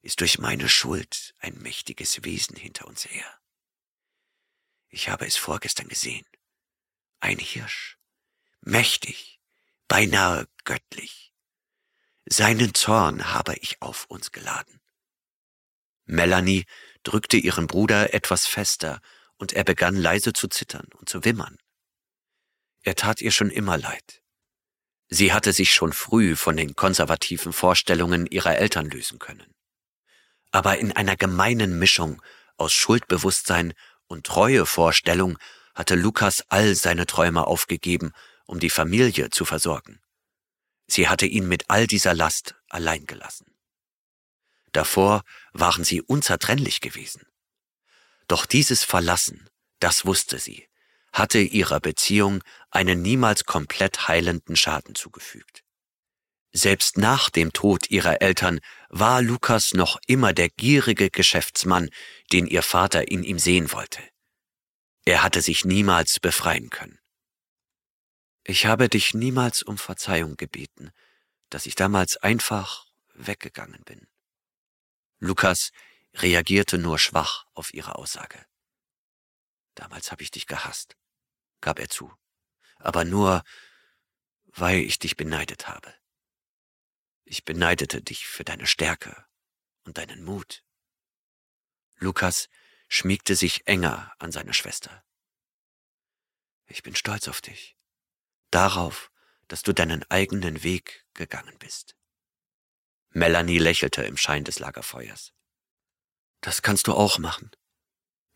ist 0.03 0.21
durch 0.21 0.39
meine 0.39 0.69
Schuld 0.69 1.35
ein 1.39 1.55
mächtiges 1.59 2.25
Wesen 2.25 2.57
hinter 2.57 2.87
uns 2.87 3.07
her. 3.07 3.41
Ich 4.89 5.09
habe 5.09 5.27
es 5.27 5.37
vorgestern 5.37 5.89
gesehen. 5.89 6.27
Ein 7.21 7.39
Hirsch, 7.39 7.97
mächtig, 8.61 9.41
beinahe 9.89 10.49
göttlich. 10.65 11.33
Seinen 12.27 12.75
Zorn 12.75 13.33
habe 13.33 13.55
ich 13.57 13.81
auf 13.81 14.05
uns 14.07 14.31
geladen. 14.31 14.81
Melanie 16.05 16.67
drückte 17.03 17.39
ihren 17.39 17.67
Bruder 17.67 18.13
etwas 18.13 18.47
fester, 18.47 19.01
und 19.39 19.53
er 19.53 19.65
begann 19.65 19.97
leise 19.97 20.33
zu 20.33 20.49
zittern 20.49 20.89
und 20.99 21.09
zu 21.09 21.25
wimmern. 21.25 21.57
Er 22.83 22.95
tat 22.95 23.21
ihr 23.21 23.33
schon 23.33 23.51
immer 23.51 23.79
leid. 23.79 24.23
Sie 25.09 25.33
hatte 25.33 25.53
sich 25.53 25.73
schon 25.73 25.93
früh 25.93 26.37
von 26.37 26.57
den 26.57 26.75
konservativen 26.75 27.53
Vorstellungen 27.53 28.27
ihrer 28.27 28.57
Eltern 28.57 28.91
lösen 28.91 29.19
können. 29.19 29.55
Aber 30.51 30.79
in 30.79 30.93
einer 30.93 31.17
gemeinen 31.17 31.79
Mischung 31.79 32.23
aus 32.57 32.73
Schuldbewusstsein 32.73 33.75
und 34.07 34.27
Treuevorstellung 34.27 35.39
hatte 35.75 35.95
Lukas 35.95 36.45
all 36.49 36.75
seine 36.75 37.07
Träume 37.07 37.47
aufgegeben, 37.47 38.13
um 38.47 38.59
die 38.59 38.71
Familie 38.71 39.31
zu 39.31 39.45
versorgen. 39.45 40.01
Sie 40.87 41.09
hatte 41.09 41.27
ihn 41.27 41.49
mit 41.49 41.69
all 41.69 41.87
dieser 41.87 42.15
Last 42.15 42.55
allein 42.69 43.07
gelassen. 43.07 43.57
Davor 44.73 45.23
waren 45.53 45.85
sie 45.85 46.03
unzertrennlich 46.03 46.81
gewesen. 46.81 47.27
Doch 48.29 48.47
dieses 48.47 48.83
Verlassen, 48.85 49.49
das 49.79 50.05
wusste 50.07 50.39
sie, 50.39 50.67
hatte 51.13 51.39
ihrer 51.39 51.81
Beziehung 51.81 52.43
einen 52.71 53.03
niemals 53.03 53.45
komplett 53.45 54.09
heilenden 54.09 54.57
Schaden 54.57 54.95
zugefügt. 54.95 55.63
Selbst 56.53 56.97
nach 56.97 57.29
dem 57.31 57.53
Tod 57.53 57.91
ihrer 57.91 58.23
Eltern 58.23 58.61
war 58.89 59.21
Lukas 59.21 59.75
noch 59.75 59.99
immer 60.07 60.33
der 60.33 60.49
gierige 60.49 61.11
Geschäftsmann, 61.11 61.91
den 62.33 62.47
ihr 62.47 62.63
Vater 62.63 63.09
in 63.09 63.23
ihm 63.25 63.39
sehen 63.39 63.73
wollte. 63.73 64.01
Er 65.05 65.23
hatte 65.23 65.43
sich 65.43 65.65
niemals 65.65 66.19
befreien 66.19 66.71
können. 66.71 66.99
Ich 68.43 68.67
habe 68.67 68.89
dich 68.89 69.13
niemals 69.13 69.63
um 69.63 69.77
Verzeihung 69.77 70.37
gebeten, 70.37 70.91
dass 71.51 71.67
ich 71.67 71.75
damals 71.75 72.17
einfach 72.17 72.87
weggegangen 73.15 73.83
bin. 73.85 74.07
Lukas 75.19 75.71
reagierte 76.17 76.79
nur 76.79 76.99
schwach 76.99 77.47
auf 77.55 77.75
ihre 77.75 77.97
Aussage. 77.97 78.45
Damals 79.75 80.11
habe 80.11 80.23
ich 80.23 80.31
dich 80.31 80.47
gehasst, 80.47 80.97
gab 81.61 81.79
er 81.79 81.89
zu, 81.89 82.13
aber 82.79 83.05
nur, 83.05 83.45
weil 84.47 84.81
ich 84.81 84.99
dich 84.99 85.17
beneidet 85.17 85.69
habe. 85.69 85.95
Ich 87.25 87.45
beneidete 87.45 88.03
dich 88.03 88.27
für 88.27 88.45
deine 88.45 88.67
Stärke 88.67 89.27
und 89.85 89.99
deinen 89.99 90.25
Mut. 90.25 90.65
Lukas 91.97 92.49
schmiegte 92.89 93.35
sich 93.35 93.67
enger 93.67 94.15
an 94.19 94.33
seine 94.33 94.55
Schwester. 94.55 95.05
Ich 96.67 96.83
bin 96.83 96.95
stolz 96.95 97.29
auf 97.29 97.41
dich, 97.41 97.77
darauf, 98.51 99.11
dass 99.49 99.63
du 99.63 99.73
deinen 99.73 100.03
eigenen 100.11 100.63
Weg 100.63 101.07
gegangen 101.15 101.59
bist. 101.59 101.97
Melanie 103.11 103.59
lächelte 103.59 104.03
im 104.03 104.17
Schein 104.17 104.45
des 104.45 104.59
Lagerfeuers. 104.59 105.36
Das 106.47 106.63
kannst 106.63 106.87
du 106.87 106.95
auch 106.95 107.19
machen, 107.19 107.51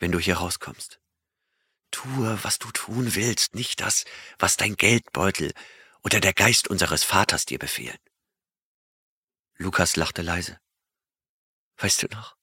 wenn 0.01 0.11
du 0.11 0.19
hier 0.19 0.39
rauskommst. 0.39 0.99
Tue, 1.93 2.43
was 2.43 2.59
du 2.59 2.69
tun 2.73 3.15
willst, 3.15 3.55
nicht 3.55 3.81
das, 3.81 4.05
was 4.37 4.57
dein 4.57 4.75
Geldbeutel 4.75 5.53
oder 6.03 6.19
der 6.19 6.33
Geist 6.33 6.67
unseres 6.67 7.05
Vaters 7.05 7.47
dir 7.47 7.61
befehlen. 7.61 8.01
Lukas 9.59 9.95
lachte 9.95 10.23
leise. 10.23 10.59
Weißt 11.77 12.03
du 12.03 12.09
noch, 12.09 12.37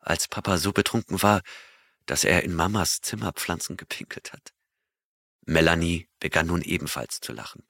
als 0.00 0.28
Papa 0.28 0.58
so 0.58 0.70
betrunken 0.70 1.22
war, 1.22 1.40
dass 2.04 2.22
er 2.22 2.44
in 2.44 2.52
Mamas 2.52 3.00
Zimmerpflanzen 3.00 3.78
gepinkelt 3.78 4.34
hat? 4.34 4.52
Melanie 5.46 6.10
begann 6.18 6.48
nun 6.48 6.60
ebenfalls 6.60 7.20
zu 7.20 7.32
lachen. 7.32 7.66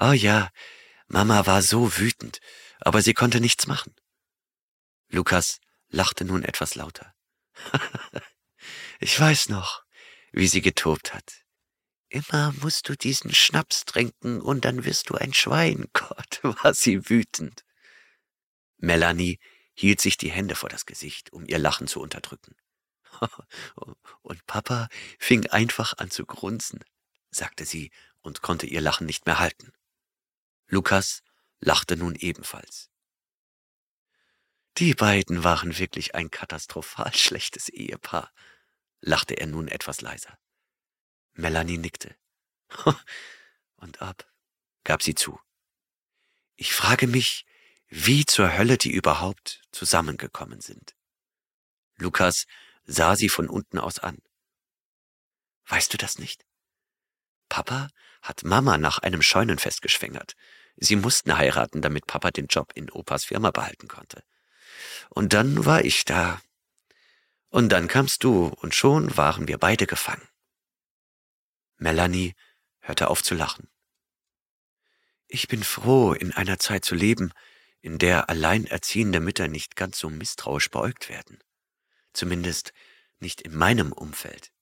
oh 0.00 0.12
ja, 0.12 0.50
Mama 1.06 1.46
war 1.46 1.62
so 1.62 1.96
wütend, 1.96 2.40
aber 2.78 3.00
sie 3.00 3.14
konnte 3.14 3.40
nichts 3.40 3.66
machen. 3.66 3.96
Lukas 5.08 5.60
lachte 5.88 6.24
nun 6.24 6.42
etwas 6.42 6.74
lauter. 6.74 7.14
ich 9.00 9.18
weiß 9.18 9.48
noch, 9.48 9.84
wie 10.32 10.48
sie 10.48 10.60
getobt 10.60 11.14
hat. 11.14 11.44
Immer 12.08 12.52
musst 12.60 12.88
du 12.88 12.96
diesen 12.96 13.34
Schnaps 13.34 13.84
trinken 13.84 14.40
und 14.40 14.64
dann 14.64 14.84
wirst 14.84 15.10
du 15.10 15.14
ein 15.14 15.34
Schwein. 15.34 15.86
Gott, 15.92 16.40
war 16.42 16.74
sie 16.74 17.08
wütend. 17.08 17.64
Melanie 18.78 19.38
hielt 19.74 20.00
sich 20.00 20.16
die 20.16 20.30
Hände 20.30 20.54
vor 20.54 20.68
das 20.68 20.86
Gesicht, 20.86 21.32
um 21.32 21.46
ihr 21.46 21.58
Lachen 21.58 21.86
zu 21.86 22.00
unterdrücken. 22.00 22.56
Und 24.22 24.46
Papa 24.46 24.88
fing 25.18 25.46
einfach 25.46 25.94
an 25.98 26.10
zu 26.10 26.26
grunzen, 26.26 26.84
sagte 27.30 27.64
sie 27.64 27.90
und 28.20 28.42
konnte 28.42 28.66
ihr 28.66 28.80
Lachen 28.80 29.06
nicht 29.06 29.26
mehr 29.26 29.38
halten. 29.38 29.72
Lukas 30.68 31.22
lachte 31.60 31.96
nun 31.96 32.14
ebenfalls. 32.14 32.90
Die 34.78 34.94
beiden 34.94 35.42
waren 35.42 35.78
wirklich 35.78 36.14
ein 36.14 36.30
katastrophal 36.30 37.14
schlechtes 37.14 37.70
Ehepaar, 37.70 38.30
lachte 39.00 39.34
er 39.34 39.46
nun 39.46 39.68
etwas 39.68 40.02
leiser. 40.02 40.38
Melanie 41.32 41.78
nickte. 41.78 42.14
Und 43.76 44.02
ab, 44.02 44.30
gab 44.84 45.02
sie 45.02 45.14
zu. 45.14 45.40
Ich 46.56 46.74
frage 46.74 47.06
mich, 47.06 47.46
wie 47.88 48.26
zur 48.26 48.56
Hölle 48.56 48.76
die 48.76 48.92
überhaupt 48.92 49.62
zusammengekommen 49.72 50.60
sind. 50.60 50.94
Lukas 51.96 52.46
sah 52.84 53.16
sie 53.16 53.30
von 53.30 53.48
unten 53.48 53.78
aus 53.78 53.98
an. 53.98 54.18
Weißt 55.66 55.92
du 55.92 55.96
das 55.96 56.18
nicht? 56.18 56.44
Papa 57.48 57.88
hat 58.20 58.44
Mama 58.44 58.76
nach 58.76 58.98
einem 58.98 59.22
Scheunenfest 59.22 59.80
geschwängert. 59.80 60.34
Sie 60.76 60.96
mussten 60.96 61.38
heiraten, 61.38 61.80
damit 61.80 62.06
Papa 62.06 62.30
den 62.30 62.46
Job 62.48 62.72
in 62.74 62.90
Opas 62.90 63.24
Firma 63.24 63.50
behalten 63.50 63.88
konnte. 63.88 64.22
Und 65.10 65.32
dann 65.32 65.64
war 65.64 65.84
ich 65.84 66.04
da. 66.04 66.40
Und 67.48 67.70
dann 67.70 67.88
kamst 67.88 68.24
du, 68.24 68.48
und 68.48 68.74
schon 68.74 69.16
waren 69.16 69.48
wir 69.48 69.58
beide 69.58 69.86
gefangen. 69.86 70.28
Melanie 71.78 72.34
hörte 72.80 73.08
auf 73.08 73.22
zu 73.22 73.34
lachen. 73.34 73.68
Ich 75.28 75.48
bin 75.48 75.62
froh, 75.62 76.12
in 76.12 76.32
einer 76.32 76.58
Zeit 76.58 76.84
zu 76.84 76.94
leben, 76.94 77.32
in 77.80 77.98
der 77.98 78.28
alleinerziehende 78.28 79.20
Mütter 79.20 79.48
nicht 79.48 79.76
ganz 79.76 79.98
so 79.98 80.10
misstrauisch 80.10 80.70
beäugt 80.70 81.08
werden. 81.08 81.38
Zumindest 82.12 82.72
nicht 83.18 83.40
in 83.40 83.54
meinem 83.54 83.92
Umfeld. 83.92 84.52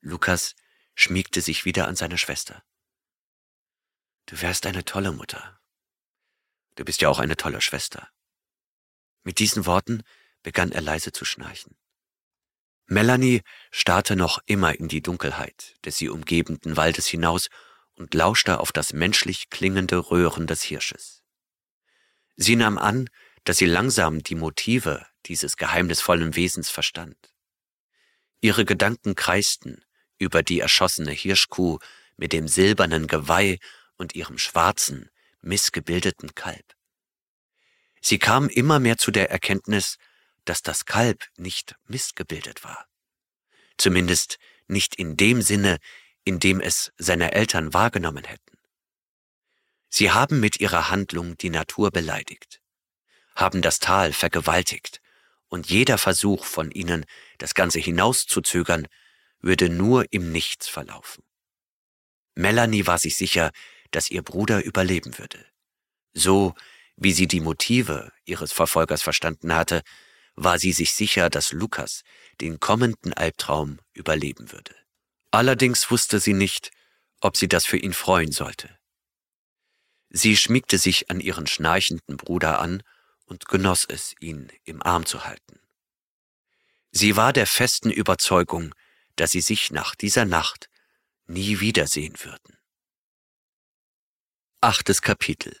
Lukas 0.00 0.54
schmiegte 0.94 1.40
sich 1.40 1.64
wieder 1.64 1.88
an 1.88 1.96
seine 1.96 2.18
Schwester. 2.18 2.62
Du 4.26 4.40
wärst 4.40 4.66
eine 4.66 4.84
tolle 4.84 5.12
Mutter. 5.12 5.60
Du 6.74 6.84
bist 6.84 7.00
ja 7.00 7.08
auch 7.08 7.18
eine 7.18 7.36
tolle 7.36 7.60
Schwester. 7.60 8.10
Mit 9.26 9.40
diesen 9.40 9.66
Worten 9.66 10.04
begann 10.44 10.70
er 10.70 10.80
leise 10.80 11.10
zu 11.10 11.24
schnarchen. 11.24 11.76
Melanie 12.86 13.42
starrte 13.72 14.14
noch 14.14 14.38
immer 14.46 14.78
in 14.78 14.86
die 14.86 15.02
Dunkelheit 15.02 15.74
des 15.84 15.96
sie 15.96 16.08
umgebenden 16.08 16.76
Waldes 16.76 17.08
hinaus 17.08 17.48
und 17.96 18.14
lauschte 18.14 18.60
auf 18.60 18.70
das 18.70 18.92
menschlich 18.92 19.50
klingende 19.50 19.98
Röhren 20.12 20.46
des 20.46 20.62
Hirsches. 20.62 21.24
Sie 22.36 22.54
nahm 22.54 22.78
an, 22.78 23.10
dass 23.42 23.56
sie 23.56 23.66
langsam 23.66 24.22
die 24.22 24.36
Motive 24.36 25.04
dieses 25.24 25.56
geheimnisvollen 25.56 26.36
Wesens 26.36 26.70
verstand. 26.70 27.34
Ihre 28.40 28.64
Gedanken 28.64 29.16
kreisten 29.16 29.84
über 30.18 30.44
die 30.44 30.60
erschossene 30.60 31.10
Hirschkuh 31.10 31.80
mit 32.16 32.32
dem 32.32 32.46
silbernen 32.46 33.08
Geweih 33.08 33.58
und 33.96 34.14
ihrem 34.14 34.38
schwarzen, 34.38 35.10
missgebildeten 35.40 36.36
Kalb. 36.36 36.75
Sie 38.00 38.18
kam 38.18 38.48
immer 38.48 38.78
mehr 38.78 38.98
zu 38.98 39.10
der 39.10 39.30
Erkenntnis, 39.30 39.98
dass 40.44 40.62
das 40.62 40.84
Kalb 40.84 41.24
nicht 41.36 41.74
missgebildet 41.86 42.64
war. 42.64 42.86
Zumindest 43.78 44.38
nicht 44.68 44.94
in 44.94 45.16
dem 45.16 45.42
Sinne, 45.42 45.78
in 46.24 46.40
dem 46.40 46.60
es 46.60 46.92
seine 46.96 47.32
Eltern 47.32 47.74
wahrgenommen 47.74 48.24
hätten. 48.24 48.58
Sie 49.88 50.10
haben 50.10 50.40
mit 50.40 50.60
ihrer 50.60 50.90
Handlung 50.90 51.36
die 51.36 51.50
Natur 51.50 51.90
beleidigt, 51.90 52.60
haben 53.34 53.62
das 53.62 53.78
Tal 53.78 54.12
vergewaltigt, 54.12 55.00
und 55.48 55.70
jeder 55.70 55.96
Versuch 55.96 56.44
von 56.44 56.72
ihnen, 56.72 57.06
das 57.38 57.54
Ganze 57.54 57.78
hinauszuzögern, 57.78 58.88
würde 59.40 59.68
nur 59.68 60.12
im 60.12 60.32
Nichts 60.32 60.66
verlaufen. 60.66 61.22
Melanie 62.34 62.86
war 62.86 62.98
sich 62.98 63.16
sicher, 63.16 63.52
dass 63.92 64.10
ihr 64.10 64.22
Bruder 64.22 64.64
überleben 64.64 65.18
würde. 65.18 65.46
So 66.12 66.54
wie 66.96 67.12
sie 67.12 67.26
die 67.26 67.40
Motive 67.40 68.12
ihres 68.24 68.52
Verfolgers 68.52 69.02
verstanden 69.02 69.54
hatte, 69.54 69.82
war 70.34 70.58
sie 70.58 70.72
sich 70.72 70.92
sicher, 70.92 71.30
dass 71.30 71.52
Lukas 71.52 72.02
den 72.40 72.60
kommenden 72.60 73.12
Albtraum 73.12 73.78
überleben 73.92 74.52
würde. 74.52 74.74
Allerdings 75.30 75.90
wusste 75.90 76.20
sie 76.20 76.34
nicht, 76.34 76.70
ob 77.20 77.36
sie 77.36 77.48
das 77.48 77.66
für 77.66 77.78
ihn 77.78 77.92
freuen 77.92 78.32
sollte. 78.32 78.78
Sie 80.10 80.36
schmiegte 80.36 80.78
sich 80.78 81.10
an 81.10 81.20
ihren 81.20 81.46
schnarchenden 81.46 82.16
Bruder 82.16 82.60
an 82.60 82.82
und 83.24 83.46
genoss 83.46 83.84
es, 83.84 84.14
ihn 84.20 84.50
im 84.64 84.82
Arm 84.82 85.04
zu 85.04 85.24
halten. 85.24 85.60
Sie 86.90 87.16
war 87.16 87.32
der 87.32 87.46
festen 87.46 87.90
Überzeugung, 87.90 88.74
dass 89.16 89.32
sie 89.32 89.40
sich 89.40 89.70
nach 89.70 89.94
dieser 89.94 90.24
Nacht 90.24 90.70
nie 91.26 91.60
wiedersehen 91.60 92.14
würden. 92.22 92.58
Achtes 94.60 95.02
Kapitel 95.02 95.58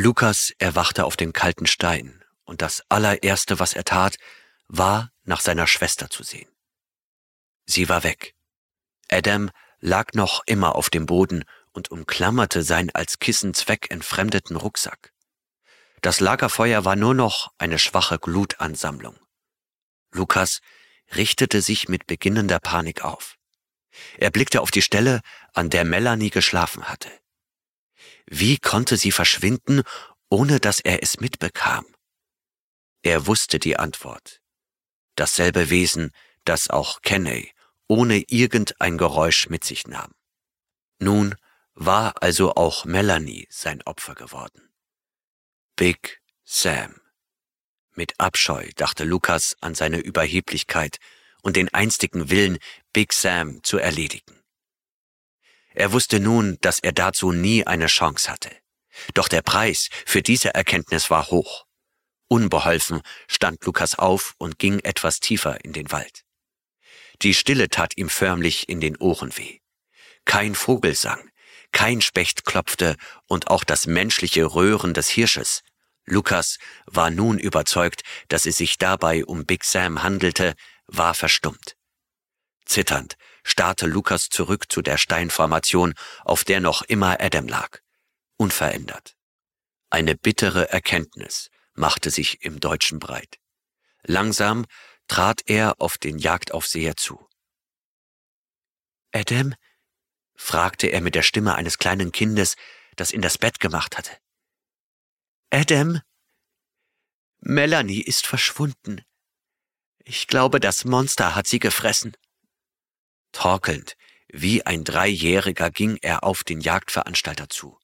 Lukas 0.00 0.54
erwachte 0.56 1.04
auf 1.04 1.18
dem 1.18 1.34
kalten 1.34 1.66
Stein, 1.66 2.24
und 2.44 2.62
das 2.62 2.82
allererste, 2.88 3.58
was 3.58 3.74
er 3.74 3.84
tat, 3.84 4.16
war, 4.66 5.10
nach 5.24 5.42
seiner 5.42 5.66
Schwester 5.66 6.08
zu 6.08 6.22
sehen. 6.22 6.48
Sie 7.66 7.90
war 7.90 8.02
weg. 8.02 8.34
Adam 9.10 9.50
lag 9.78 10.14
noch 10.14 10.42
immer 10.46 10.74
auf 10.74 10.88
dem 10.88 11.04
Boden 11.04 11.44
und 11.72 11.90
umklammerte 11.90 12.62
seinen 12.62 12.88
als 12.94 13.18
Kissen 13.18 13.52
zweckentfremdeten 13.52 14.56
Rucksack. 14.56 15.12
Das 16.00 16.20
Lagerfeuer 16.20 16.86
war 16.86 16.96
nur 16.96 17.12
noch 17.12 17.52
eine 17.58 17.78
schwache 17.78 18.18
Glutansammlung. 18.18 19.18
Lukas 20.12 20.60
richtete 21.14 21.60
sich 21.60 21.90
mit 21.90 22.06
beginnender 22.06 22.58
Panik 22.58 23.04
auf. 23.04 23.36
Er 24.16 24.30
blickte 24.30 24.62
auf 24.62 24.70
die 24.70 24.80
Stelle, 24.80 25.20
an 25.52 25.68
der 25.68 25.84
Melanie 25.84 26.30
geschlafen 26.30 26.88
hatte. 26.88 27.10
Wie 28.30 28.56
konnte 28.56 28.96
sie 28.96 29.12
verschwinden, 29.12 29.82
ohne 30.30 30.58
dass 30.58 30.80
er 30.80 31.02
es 31.02 31.20
mitbekam? 31.20 31.84
Er 33.02 33.26
wusste 33.26 33.58
die 33.58 33.76
Antwort. 33.76 34.40
Dasselbe 35.16 35.68
Wesen, 35.68 36.12
das 36.44 36.70
auch 36.70 37.02
Kenney 37.02 37.52
ohne 37.90 38.22
irgendein 38.28 38.98
Geräusch 38.98 39.48
mit 39.48 39.64
sich 39.64 39.88
nahm. 39.88 40.12
Nun 41.00 41.34
war 41.74 42.22
also 42.22 42.54
auch 42.54 42.84
Melanie 42.84 43.48
sein 43.50 43.82
Opfer 43.82 44.14
geworden. 44.14 44.72
Big 45.74 46.22
Sam. 46.44 47.00
Mit 47.96 48.14
Abscheu 48.20 48.68
dachte 48.76 49.02
Lukas 49.02 49.56
an 49.60 49.74
seine 49.74 49.98
Überheblichkeit 49.98 50.98
und 51.42 51.56
den 51.56 51.68
einstigen 51.74 52.30
Willen, 52.30 52.58
Big 52.92 53.12
Sam 53.12 53.60
zu 53.64 53.78
erledigen. 53.78 54.39
Er 55.74 55.92
wusste 55.92 56.20
nun, 56.20 56.58
dass 56.60 56.80
er 56.80 56.92
dazu 56.92 57.32
nie 57.32 57.66
eine 57.66 57.86
Chance 57.86 58.30
hatte. 58.30 58.50
Doch 59.14 59.28
der 59.28 59.42
Preis 59.42 59.88
für 60.06 60.22
diese 60.22 60.54
Erkenntnis 60.54 61.10
war 61.10 61.30
hoch. 61.30 61.66
Unbeholfen 62.28 63.02
stand 63.28 63.64
Lukas 63.64 63.98
auf 63.98 64.34
und 64.38 64.58
ging 64.58 64.80
etwas 64.80 65.20
tiefer 65.20 65.64
in 65.64 65.72
den 65.72 65.90
Wald. 65.90 66.24
Die 67.22 67.34
Stille 67.34 67.68
tat 67.68 67.96
ihm 67.96 68.08
förmlich 68.08 68.68
in 68.68 68.80
den 68.80 68.96
Ohren 68.96 69.36
weh. 69.36 69.58
Kein 70.24 70.54
Vogel 70.54 70.94
sang, 70.94 71.30
kein 71.72 72.00
Specht 72.00 72.44
klopfte 72.44 72.96
und 73.26 73.48
auch 73.48 73.64
das 73.64 73.86
menschliche 73.86 74.44
Röhren 74.44 74.94
des 74.94 75.08
Hirsches. 75.08 75.62
Lukas 76.06 76.58
war 76.86 77.10
nun 77.10 77.38
überzeugt, 77.38 78.02
dass 78.28 78.46
es 78.46 78.56
sich 78.56 78.78
dabei 78.78 79.24
um 79.24 79.44
Big 79.44 79.64
Sam 79.64 80.02
handelte, 80.02 80.54
war 80.86 81.14
verstummt. 81.14 81.76
Zitternd 82.64 83.16
starrte 83.44 83.86
Lukas 83.86 84.28
zurück 84.28 84.70
zu 84.70 84.82
der 84.82 84.98
Steinformation, 84.98 85.94
auf 86.24 86.44
der 86.44 86.60
noch 86.60 86.82
immer 86.82 87.20
Adam 87.20 87.48
lag, 87.48 87.78
unverändert. 88.36 89.16
Eine 89.90 90.14
bittere 90.14 90.70
Erkenntnis 90.70 91.50
machte 91.74 92.10
sich 92.10 92.42
im 92.42 92.60
Deutschen 92.60 92.98
breit. 92.98 93.38
Langsam 94.02 94.66
trat 95.08 95.42
er 95.46 95.80
auf 95.80 95.98
den 95.98 96.18
Jagdaufseher 96.18 96.96
zu. 96.96 97.28
Adam? 99.12 99.54
fragte 100.36 100.86
er 100.86 101.00
mit 101.00 101.14
der 101.14 101.22
Stimme 101.22 101.54
eines 101.54 101.78
kleinen 101.78 102.12
Kindes, 102.12 102.54
das 102.96 103.10
in 103.10 103.20
das 103.20 103.36
Bett 103.38 103.60
gemacht 103.60 103.98
hatte. 103.98 104.16
Adam? 105.50 106.00
Melanie 107.40 108.02
ist 108.02 108.26
verschwunden. 108.26 109.04
Ich 110.04 110.26
glaube, 110.26 110.60
das 110.60 110.84
Monster 110.84 111.34
hat 111.34 111.46
sie 111.46 111.58
gefressen. 111.58 112.16
Torkelnd, 113.32 113.96
wie 114.28 114.64
ein 114.64 114.84
Dreijähriger 114.84 115.70
ging 115.70 115.98
er 116.02 116.24
auf 116.24 116.44
den 116.44 116.60
Jagdveranstalter 116.60 117.48
zu. 117.48 117.78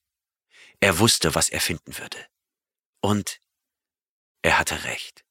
Er 0.79 0.99
wusste, 0.99 1.35
was 1.35 1.49
er 1.49 1.61
finden 1.61 1.97
würde. 1.97 2.25
Und 3.01 3.39
er 4.41 4.59
hatte 4.59 4.83
recht. 4.83 5.25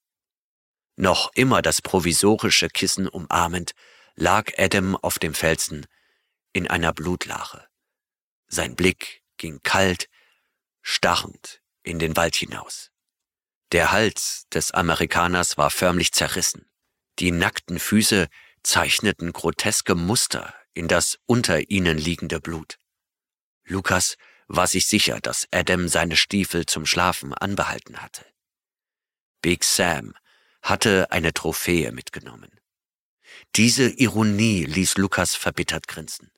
Noch 0.96 1.30
immer 1.34 1.62
das 1.62 1.82
provisorische 1.82 2.68
Kissen 2.68 3.08
umarmend, 3.08 3.72
lag 4.14 4.52
Adam 4.56 4.96
auf 4.96 5.18
dem 5.18 5.34
Felsen 5.34 5.86
in 6.52 6.68
einer 6.68 6.92
Blutlache. 6.92 7.68
Sein 8.48 8.76
Blick 8.76 9.22
ging 9.36 9.60
kalt, 9.62 10.08
starrend 10.80 11.60
in 11.82 11.98
den 11.98 12.16
Wald 12.16 12.36
hinaus. 12.36 12.90
Der 13.72 13.92
Hals 13.92 14.46
des 14.52 14.70
Amerikaners 14.70 15.58
war 15.58 15.70
förmlich 15.70 16.12
zerrissen. 16.12 16.70
Die 17.18 17.30
nackten 17.30 17.78
Füße 17.78 18.28
zeichneten 18.66 19.32
groteske 19.32 19.94
Muster 19.94 20.52
in 20.74 20.88
das 20.88 21.18
unter 21.24 21.70
ihnen 21.70 21.96
liegende 21.96 22.40
Blut. 22.40 22.78
Lukas 23.64 24.16
war 24.48 24.66
sich 24.66 24.86
sicher, 24.86 25.20
dass 25.20 25.46
Adam 25.52 25.88
seine 25.88 26.16
Stiefel 26.16 26.66
zum 26.66 26.84
Schlafen 26.84 27.32
anbehalten 27.32 28.02
hatte. 28.02 28.26
Big 29.40 29.64
Sam 29.64 30.14
hatte 30.62 31.10
eine 31.12 31.32
Trophäe 31.32 31.92
mitgenommen. 31.92 32.50
Diese 33.54 33.88
Ironie 33.88 34.64
ließ 34.64 34.96
Lukas 34.96 35.34
verbittert 35.34 35.86
grinsen. 35.86 36.32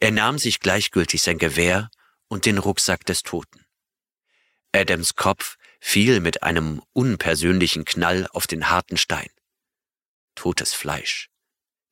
Er 0.00 0.10
nahm 0.10 0.38
sich 0.38 0.60
gleichgültig 0.60 1.22
sein 1.22 1.38
Gewehr 1.38 1.90
und 2.28 2.46
den 2.46 2.58
Rucksack 2.58 3.04
des 3.04 3.22
Toten. 3.22 3.64
Adams 4.72 5.14
Kopf 5.14 5.58
fiel 5.78 6.20
mit 6.20 6.42
einem 6.42 6.82
unpersönlichen 6.92 7.84
Knall 7.84 8.26
auf 8.32 8.46
den 8.46 8.70
harten 8.70 8.96
Stein 8.96 9.30
totes 10.34 10.72
Fleisch. 10.74 11.28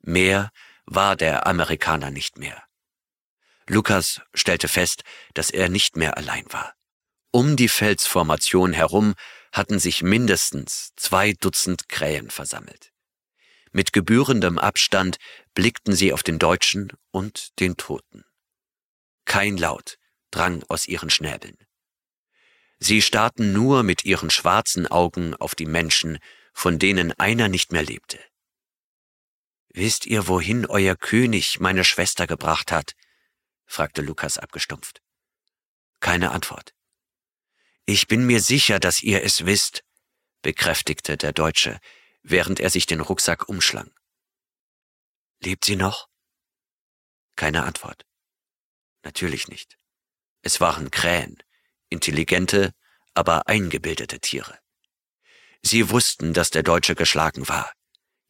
Mehr 0.01 0.51
war 0.87 1.17
der 1.17 1.47
Amerikaner 1.47 2.11
nicht 2.11 2.39
mehr. 2.39 2.63
Lukas 3.67 4.21
stellte 4.35 4.69
fest, 4.69 5.03
dass 5.35 5.51
er 5.51 5.69
nicht 5.69 5.97
mehr 5.97 6.17
allein 6.17 6.45
war. 6.53 6.75
Um 7.31 7.57
die 7.57 7.69
Felsformation 7.69 8.73
herum 8.73 9.15
hatten 9.53 9.79
sich 9.79 10.03
mindestens 10.03 10.91
zwei 10.97 11.33
Dutzend 11.33 11.89
Krähen 11.89 12.31
versammelt. 12.31 12.91
Mit 13.73 13.93
gebührendem 13.93 14.59
Abstand 14.59 15.19
blickten 15.55 15.95
sie 15.95 16.13
auf 16.13 16.25
den 16.25 16.41
Deutschen 16.41 16.93
und 17.13 17.59
den 17.61 17.77
Toten. 17.77 18.25
Kein 19.25 19.57
Laut 19.57 19.97
drang 20.33 20.65
aus 20.69 20.87
ihren 20.87 21.11
Schnäbeln. 21.11 21.57
Sie 22.81 23.03
starrten 23.03 23.53
nur 23.53 23.83
mit 23.83 24.05
ihren 24.05 24.31
schwarzen 24.31 24.87
Augen 24.87 25.37
auf 25.37 25.55
die 25.55 25.67
Menschen, 25.67 26.19
von 26.53 26.79
denen 26.79 27.13
einer 27.19 27.49
nicht 27.49 27.73
mehr 27.73 27.83
lebte. 27.83 28.19
Wisst 29.73 30.07
ihr, 30.07 30.27
wohin 30.27 30.67
euer 30.67 30.97
König 30.97 31.61
meine 31.61 31.85
Schwester 31.85 32.27
gebracht 32.27 32.73
hat? 32.73 32.95
fragte 33.67 34.03
Lukas 34.03 34.37
abgestumpft. 34.37 35.01
Keine 36.01 36.33
Antwort. 36.33 36.75
Ich 37.87 38.09
bin 38.09 38.27
mir 38.27 38.41
sicher, 38.41 38.81
dass 38.81 39.03
ihr 39.03 39.23
es 39.23 39.47
wisst, 39.47 39.85
bekräftigte 40.43 41.17
der 41.17 41.33
Deutsche, 41.33 41.79
während 42.23 42.59
er 42.59 42.71
sich 42.71 42.87
den 42.87 43.01
Rucksack 43.01 43.49
umschlang. 43.49 43.93
Lebt 45.41 45.65
sie 45.65 45.77
noch? 45.77 46.09
Keine 47.37 47.63
Antwort. 47.65 48.05
Natürlich 49.03 49.49
nicht. 49.49 49.79
Es 50.43 50.61
waren 50.61 50.91
Krähen, 50.91 51.43
intelligente, 51.89 52.75
aber 53.15 53.47
eingebildete 53.47 54.21
Tiere. 54.21 54.59
Sie 55.63 55.91
wussten, 55.91 56.33
dass 56.33 56.51
der 56.51 56.63
Deutsche 56.63 56.95
geschlagen 56.95 57.49
war. 57.49 57.73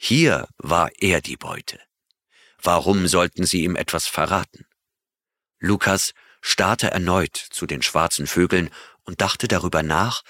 Hier 0.02 0.48
war 0.56 0.90
er 0.98 1.20
die 1.20 1.36
Beute. 1.36 1.78
Warum 2.62 3.06
sollten 3.06 3.44
sie 3.44 3.64
ihm 3.64 3.76
etwas 3.76 4.06
verraten? 4.06 4.66
Lukas 5.58 6.14
starrte 6.40 6.90
erneut 6.90 7.36
zu 7.36 7.66
den 7.66 7.82
schwarzen 7.82 8.26
Vögeln 8.26 8.70
und 9.04 9.20
dachte 9.20 9.46
darüber 9.46 9.82
nach, 9.82 10.22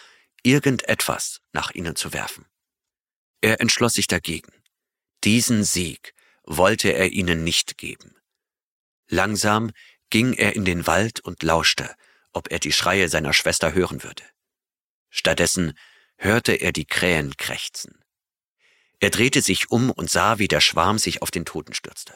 irgendetwas 0.43 1.41
nach 1.53 1.71
ihnen 1.71 1.95
zu 1.95 2.13
werfen. 2.13 2.47
Er 3.43 3.61
entschloss 3.61 3.93
sich 3.93 4.09
dagegen. 4.09 4.53
Diesen 5.23 5.63
Sieg 5.63 6.15
wollte 6.43 6.89
er 6.93 7.13
ihnen 7.13 7.45
nicht 7.45 7.79
geben. 7.79 8.17
Langsam 9.07 9.71
ging 10.11 10.33
er 10.33 10.57
in 10.57 10.65
den 10.65 10.89
Wald 10.89 11.21
und 11.21 11.45
lauschte, 11.45 11.95
ob 12.33 12.51
er 12.51 12.59
die 12.59 12.73
Schreie 12.73 13.09
seiner 13.09 13.33
Schwester 13.33 13.73
hören 13.73 14.03
würde. 14.03 14.25
Stattdessen 15.11 15.79
hörte 16.17 16.55
er 16.55 16.73
die 16.73 16.87
Krähen 16.87 17.37
krächzen. 17.37 18.00
Er 19.01 19.11
drehte 19.11 19.41
sich 19.41 19.71
um 19.71 19.91
und 19.91 20.11
sah, 20.11 20.39
wie 20.39 20.49
der 20.49 20.61
Schwarm 20.61 20.99
sich 20.99 21.23
auf 21.23 21.31
den 21.31 21.47
Toten 21.47 21.75
stürzte. 21.75 22.15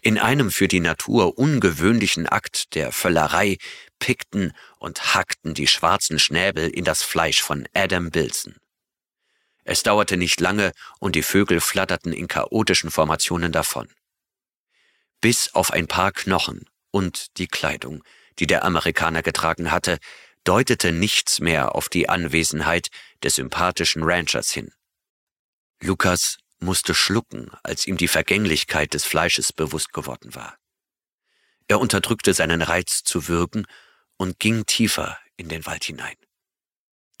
In 0.00 0.18
einem 0.18 0.52
für 0.52 0.68
die 0.68 0.80
Natur 0.80 1.36
ungewöhnlichen 1.38 2.28
Akt 2.28 2.74
der 2.74 2.92
Völlerei 2.92 3.58
pickten 3.98 4.52
und 4.78 5.14
hackten 5.14 5.54
die 5.54 5.66
schwarzen 5.66 6.20
Schnäbel 6.20 6.68
in 6.68 6.84
das 6.84 7.02
Fleisch 7.02 7.42
von 7.42 7.66
Adam 7.74 8.10
Bilson. 8.10 8.54
Es 9.64 9.82
dauerte 9.82 10.16
nicht 10.16 10.40
lange 10.40 10.72
und 11.00 11.16
die 11.16 11.24
Vögel 11.24 11.60
flatterten 11.60 12.12
in 12.12 12.28
chaotischen 12.28 12.92
Formationen 12.92 13.50
davon. 13.50 13.88
Bis 15.20 15.52
auf 15.54 15.72
ein 15.72 15.88
paar 15.88 16.12
Knochen 16.12 16.66
und 16.92 17.36
die 17.38 17.48
Kleidung, 17.48 18.04
die 18.38 18.46
der 18.46 18.64
Amerikaner 18.64 19.22
getragen 19.22 19.72
hatte, 19.72 19.98
deutete 20.44 20.92
nichts 20.92 21.40
mehr 21.40 21.74
auf 21.74 21.88
die 21.88 22.08
Anwesenheit 22.08 22.90
des 23.24 23.34
sympathischen 23.34 24.04
Ranchers 24.04 24.52
hin. 24.52 24.70
Lukas 25.80 26.38
musste 26.58 26.94
schlucken, 26.94 27.50
als 27.62 27.86
ihm 27.86 27.96
die 27.96 28.08
Vergänglichkeit 28.08 28.94
des 28.94 29.04
Fleisches 29.04 29.52
bewusst 29.52 29.92
geworden 29.92 30.34
war. 30.34 30.56
Er 31.68 31.80
unterdrückte 31.80 32.32
seinen 32.32 32.62
Reiz 32.62 33.02
zu 33.02 33.28
würgen 33.28 33.66
und 34.16 34.38
ging 34.38 34.66
tiefer 34.66 35.18
in 35.36 35.48
den 35.48 35.66
Wald 35.66 35.84
hinein. 35.84 36.16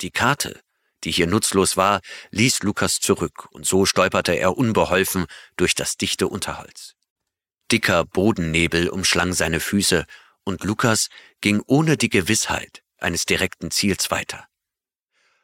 Die 0.00 0.10
Karte, 0.10 0.60
die 1.04 1.10
hier 1.10 1.26
nutzlos 1.26 1.76
war, 1.76 2.00
ließ 2.30 2.62
Lukas 2.62 3.00
zurück, 3.00 3.48
und 3.50 3.66
so 3.66 3.86
stolperte 3.86 4.32
er 4.32 4.56
unbeholfen 4.56 5.26
durch 5.56 5.74
das 5.74 5.96
dichte 5.96 6.28
Unterholz. 6.28 6.94
Dicker 7.70 8.04
Bodennebel 8.04 8.88
umschlang 8.88 9.32
seine 9.32 9.60
Füße, 9.60 10.06
und 10.44 10.62
Lukas 10.62 11.08
ging 11.40 11.62
ohne 11.66 11.96
die 11.96 12.08
Gewissheit 12.08 12.84
eines 12.98 13.24
direkten 13.24 13.70
Ziels 13.70 14.10
weiter. 14.10 14.46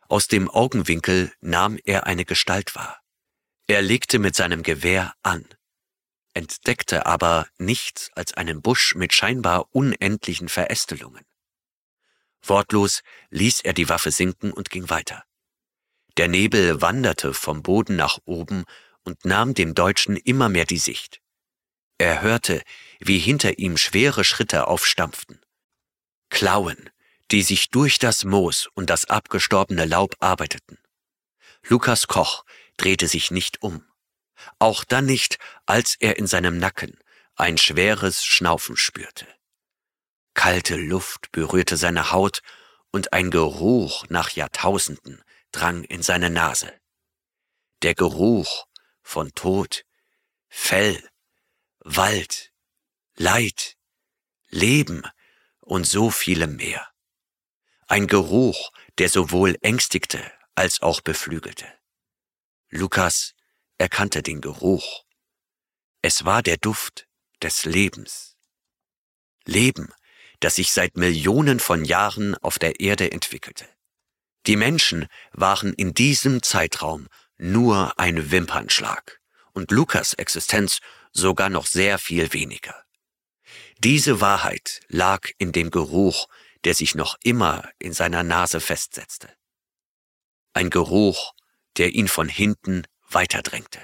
Aus 0.08 0.28
dem 0.28 0.48
Augenwinkel 0.48 1.32
nahm 1.40 1.78
er 1.84 2.06
eine 2.06 2.24
Gestalt 2.24 2.74
wahr. 2.74 3.01
Er 3.66 3.82
legte 3.82 4.18
mit 4.18 4.34
seinem 4.34 4.62
Gewehr 4.62 5.14
an, 5.22 5.46
entdeckte 6.34 7.06
aber 7.06 7.46
nichts 7.58 8.10
als 8.14 8.34
einen 8.34 8.62
Busch 8.62 8.94
mit 8.94 9.12
scheinbar 9.12 9.74
unendlichen 9.74 10.48
Verästelungen. 10.48 11.24
Wortlos 12.42 13.02
ließ 13.30 13.60
er 13.60 13.72
die 13.72 13.88
Waffe 13.88 14.10
sinken 14.10 14.52
und 14.52 14.70
ging 14.70 14.90
weiter. 14.90 15.24
Der 16.16 16.28
Nebel 16.28 16.82
wanderte 16.82 17.32
vom 17.32 17.62
Boden 17.62 17.96
nach 17.96 18.18
oben 18.24 18.64
und 19.04 19.24
nahm 19.24 19.54
dem 19.54 19.74
Deutschen 19.74 20.16
immer 20.16 20.48
mehr 20.48 20.66
die 20.66 20.78
Sicht. 20.78 21.20
Er 21.98 22.20
hörte, 22.20 22.62
wie 22.98 23.18
hinter 23.18 23.58
ihm 23.58 23.76
schwere 23.76 24.24
Schritte 24.24 24.66
aufstampften. 24.66 25.40
Klauen, 26.30 26.90
die 27.30 27.42
sich 27.42 27.70
durch 27.70 27.98
das 27.98 28.24
Moos 28.24 28.68
und 28.74 28.90
das 28.90 29.04
abgestorbene 29.04 29.84
Laub 29.84 30.16
arbeiteten. 30.18 30.78
Lukas 31.68 32.08
Koch 32.08 32.44
drehte 32.82 33.06
sich 33.06 33.30
nicht 33.30 33.62
um. 33.62 33.86
Auch 34.58 34.82
dann 34.84 35.06
nicht, 35.06 35.38
als 35.66 35.96
er 36.00 36.16
in 36.16 36.26
seinem 36.26 36.58
Nacken 36.58 36.98
ein 37.36 37.56
schweres 37.56 38.24
Schnaufen 38.24 38.76
spürte. 38.76 39.26
Kalte 40.34 40.76
Luft 40.76 41.30
berührte 41.30 41.76
seine 41.76 42.10
Haut 42.10 42.42
und 42.90 43.12
ein 43.12 43.30
Geruch 43.30 44.06
nach 44.08 44.30
Jahrtausenden 44.30 45.22
drang 45.52 45.84
in 45.84 46.02
seine 46.02 46.28
Nase. 46.28 46.72
Der 47.82 47.94
Geruch 47.94 48.66
von 49.02 49.32
Tod, 49.34 49.84
Fell, 50.48 51.08
Wald, 51.80 52.52
Leid, 53.14 53.76
Leben 54.48 55.02
und 55.60 55.86
so 55.86 56.10
vielem 56.10 56.56
mehr. 56.56 56.88
Ein 57.86 58.06
Geruch, 58.06 58.72
der 58.98 59.08
sowohl 59.08 59.56
ängstigte 59.60 60.32
als 60.54 60.82
auch 60.82 61.00
beflügelte. 61.00 61.81
Lukas 62.74 63.34
erkannte 63.76 64.22
den 64.22 64.40
Geruch. 64.40 65.04
Es 66.00 66.24
war 66.24 66.42
der 66.42 66.56
Duft 66.56 67.06
des 67.42 67.66
Lebens. 67.66 68.34
Leben, 69.44 69.92
das 70.40 70.54
sich 70.54 70.72
seit 70.72 70.96
Millionen 70.96 71.60
von 71.60 71.84
Jahren 71.84 72.34
auf 72.36 72.58
der 72.58 72.80
Erde 72.80 73.12
entwickelte. 73.12 73.68
Die 74.46 74.56
Menschen 74.56 75.06
waren 75.32 75.74
in 75.74 75.92
diesem 75.92 76.42
Zeitraum 76.42 77.08
nur 77.36 77.98
ein 77.98 78.30
Wimpernschlag 78.30 79.20
und 79.52 79.70
Lukas 79.70 80.14
Existenz 80.14 80.78
sogar 81.12 81.50
noch 81.50 81.66
sehr 81.66 81.98
viel 81.98 82.32
weniger. 82.32 82.86
Diese 83.80 84.22
Wahrheit 84.22 84.80
lag 84.88 85.28
in 85.36 85.52
dem 85.52 85.70
Geruch, 85.70 86.26
der 86.64 86.74
sich 86.74 86.94
noch 86.94 87.18
immer 87.22 87.68
in 87.78 87.92
seiner 87.92 88.22
Nase 88.22 88.60
festsetzte. 88.60 89.28
Ein 90.54 90.70
Geruch, 90.70 91.34
der 91.78 91.94
ihn 91.94 92.08
von 92.08 92.28
hinten 92.28 92.86
weiterdrängte. 93.08 93.80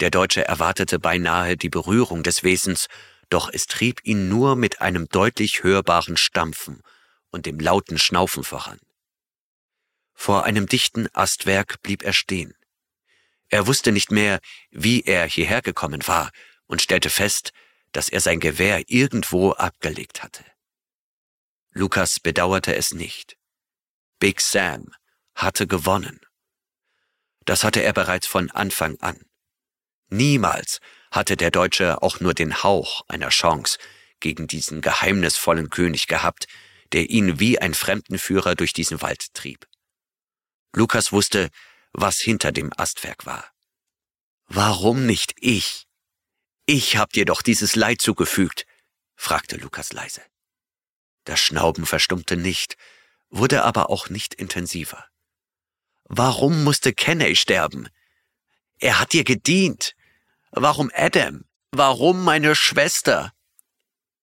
Der 0.00 0.10
Deutsche 0.10 0.44
erwartete 0.44 0.98
beinahe 0.98 1.56
die 1.56 1.68
Berührung 1.68 2.22
des 2.22 2.42
Wesens, 2.42 2.88
doch 3.28 3.48
es 3.52 3.66
trieb 3.66 4.00
ihn 4.04 4.28
nur 4.28 4.56
mit 4.56 4.80
einem 4.80 5.08
deutlich 5.08 5.62
hörbaren 5.62 6.16
Stampfen 6.16 6.82
und 7.30 7.46
dem 7.46 7.58
lauten 7.58 7.98
Schnaufen 7.98 8.44
voran. 8.44 8.78
Vor 10.12 10.44
einem 10.44 10.66
dichten 10.66 11.08
Astwerk 11.14 11.80
blieb 11.82 12.02
er 12.02 12.12
stehen. 12.12 12.54
Er 13.48 13.66
wusste 13.66 13.92
nicht 13.92 14.10
mehr, 14.10 14.40
wie 14.70 15.02
er 15.02 15.26
hierher 15.26 15.62
gekommen 15.62 16.06
war 16.06 16.30
und 16.66 16.82
stellte 16.82 17.10
fest, 17.10 17.52
dass 17.92 18.08
er 18.08 18.20
sein 18.20 18.40
Gewehr 18.40 18.84
irgendwo 18.88 19.52
abgelegt 19.52 20.22
hatte. 20.22 20.44
Lukas 21.72 22.20
bedauerte 22.20 22.74
es 22.74 22.92
nicht. 22.92 23.36
Big 24.18 24.40
Sam 24.40 24.94
hatte 25.34 25.66
gewonnen. 25.66 26.20
Das 27.44 27.64
hatte 27.64 27.82
er 27.82 27.92
bereits 27.92 28.26
von 28.26 28.50
Anfang 28.50 28.98
an. 29.00 29.20
Niemals 30.08 30.80
hatte 31.10 31.36
der 31.36 31.50
Deutsche 31.50 32.02
auch 32.02 32.20
nur 32.20 32.34
den 32.34 32.62
Hauch 32.62 33.02
einer 33.08 33.30
Chance 33.30 33.78
gegen 34.20 34.46
diesen 34.46 34.80
geheimnisvollen 34.80 35.70
König 35.70 36.06
gehabt, 36.06 36.46
der 36.92 37.10
ihn 37.10 37.40
wie 37.40 37.58
ein 37.58 37.74
Fremdenführer 37.74 38.54
durch 38.54 38.72
diesen 38.72 39.02
Wald 39.02 39.34
trieb. 39.34 39.66
Lukas 40.74 41.12
wusste, 41.12 41.50
was 41.92 42.18
hinter 42.18 42.52
dem 42.52 42.72
Astwerk 42.76 43.26
war. 43.26 43.50
Warum 44.46 45.06
nicht 45.06 45.34
ich? 45.38 45.86
Ich 46.66 46.96
hab 46.96 47.12
dir 47.12 47.24
doch 47.24 47.42
dieses 47.42 47.74
Leid 47.74 48.00
zugefügt, 48.00 48.66
fragte 49.16 49.56
Lukas 49.56 49.92
leise. 49.92 50.22
Das 51.24 51.40
Schnauben 51.40 51.86
verstummte 51.86 52.36
nicht, 52.36 52.76
wurde 53.30 53.64
aber 53.64 53.90
auch 53.90 54.08
nicht 54.08 54.34
intensiver. 54.34 55.06
Warum 56.14 56.62
musste 56.62 56.92
Kenney 56.92 57.36
sterben? 57.36 57.88
Er 58.78 59.00
hat 59.00 59.14
dir 59.14 59.24
gedient. 59.24 59.94
Warum 60.50 60.90
Adam? 60.94 61.46
Warum 61.70 62.22
meine 62.22 62.54
Schwester? 62.54 63.32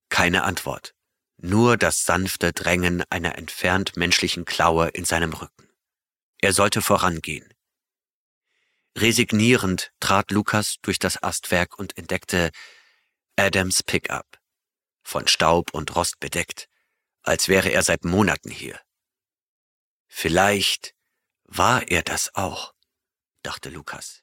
Keine 0.09 0.43
Antwort, 0.43 0.93
nur 1.37 1.77
das 1.77 2.05
sanfte 2.05 2.53
Drängen 2.53 3.03
einer 3.09 3.39
entfernt 3.39 3.97
menschlichen 3.97 4.45
Klaue 4.45 4.89
in 4.89 5.03
seinem 5.03 5.33
Rücken. 5.33 5.67
Er 6.37 6.53
sollte 6.53 6.83
vorangehen. 6.83 7.51
Resignierend 8.95 9.91
trat 9.99 10.29
Lukas 10.29 10.75
durch 10.83 10.99
das 10.99 11.23
Astwerk 11.23 11.79
und 11.79 11.97
entdeckte 11.97 12.51
Adams 13.35 13.81
Pickup, 13.81 14.39
von 15.01 15.27
Staub 15.27 15.73
und 15.73 15.95
Rost 15.95 16.19
bedeckt, 16.19 16.69
als 17.23 17.47
wäre 17.47 17.69
er 17.69 17.81
seit 17.81 18.05
Monaten 18.05 18.51
hier. 18.51 18.79
Vielleicht 20.07 20.93
war 21.49 21.87
er 21.89 22.03
das 22.03 22.35
auch, 22.35 22.73
dachte 23.43 23.69
Lukas. 23.69 24.21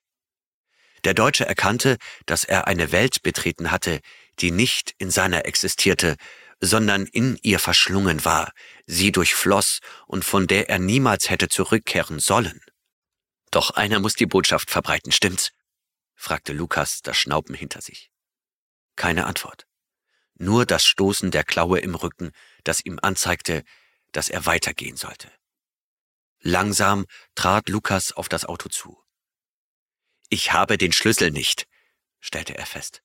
Der 1.05 1.15
Deutsche 1.15 1.47
erkannte, 1.47 1.99
dass 2.25 2.45
er 2.45 2.67
eine 2.67 2.93
Welt 2.93 3.23
betreten 3.23 3.71
hatte, 3.71 4.01
die 4.39 4.51
nicht 4.51 4.95
in 4.99 5.11
seiner 5.11 5.45
existierte, 5.45 6.17
sondern 6.61 7.07
in 7.07 7.39
ihr 7.43 7.59
verschlungen 7.59 8.25
war, 8.25 8.53
sie 8.87 9.13
durchfloss 9.13 9.81
und 10.07 10.25
von 10.25 10.47
der 10.47 10.71
er 10.71 10.79
niemals 10.79 11.29
hätte 11.29 11.49
zurückkehren 11.49 12.19
sollen. 12.19 12.61
Doch 13.51 13.71
einer 13.71 14.01
muss 14.01 14.15
die 14.15 14.27
Botschaft 14.27 14.71
verbreiten, 14.71 15.13
stimmt's? 15.13 15.51
fragte 16.15 16.53
Lukas 16.53 17.03
das 17.03 17.17
Schnauben 17.17 17.55
hinter 17.55 17.83
sich. 17.83 18.11
Keine 18.97 19.27
Antwort. 19.27 19.67
Nur 20.39 20.65
das 20.65 20.85
Stoßen 20.87 21.31
der 21.31 21.45
Klaue 21.45 21.79
im 21.81 21.95
Rücken, 21.95 22.33
das 22.65 22.85
ihm 22.85 22.99
anzeigte, 23.03 23.63
dass 24.13 24.31
er 24.31 24.47
weitergehen 24.47 24.97
sollte. 24.97 25.31
Langsam 26.41 27.07
trat 27.35 27.69
Lukas 27.69 28.13
auf 28.13 28.29
das 28.29 28.45
Auto 28.45 28.69
zu. 28.69 29.03
Ich 30.29 30.53
habe 30.53 30.79
den 30.79 30.93
Schlüssel 30.93 31.31
nicht, 31.31 31.67
stellte 32.21 32.57
er 32.57 32.67
fest. 32.67 33.03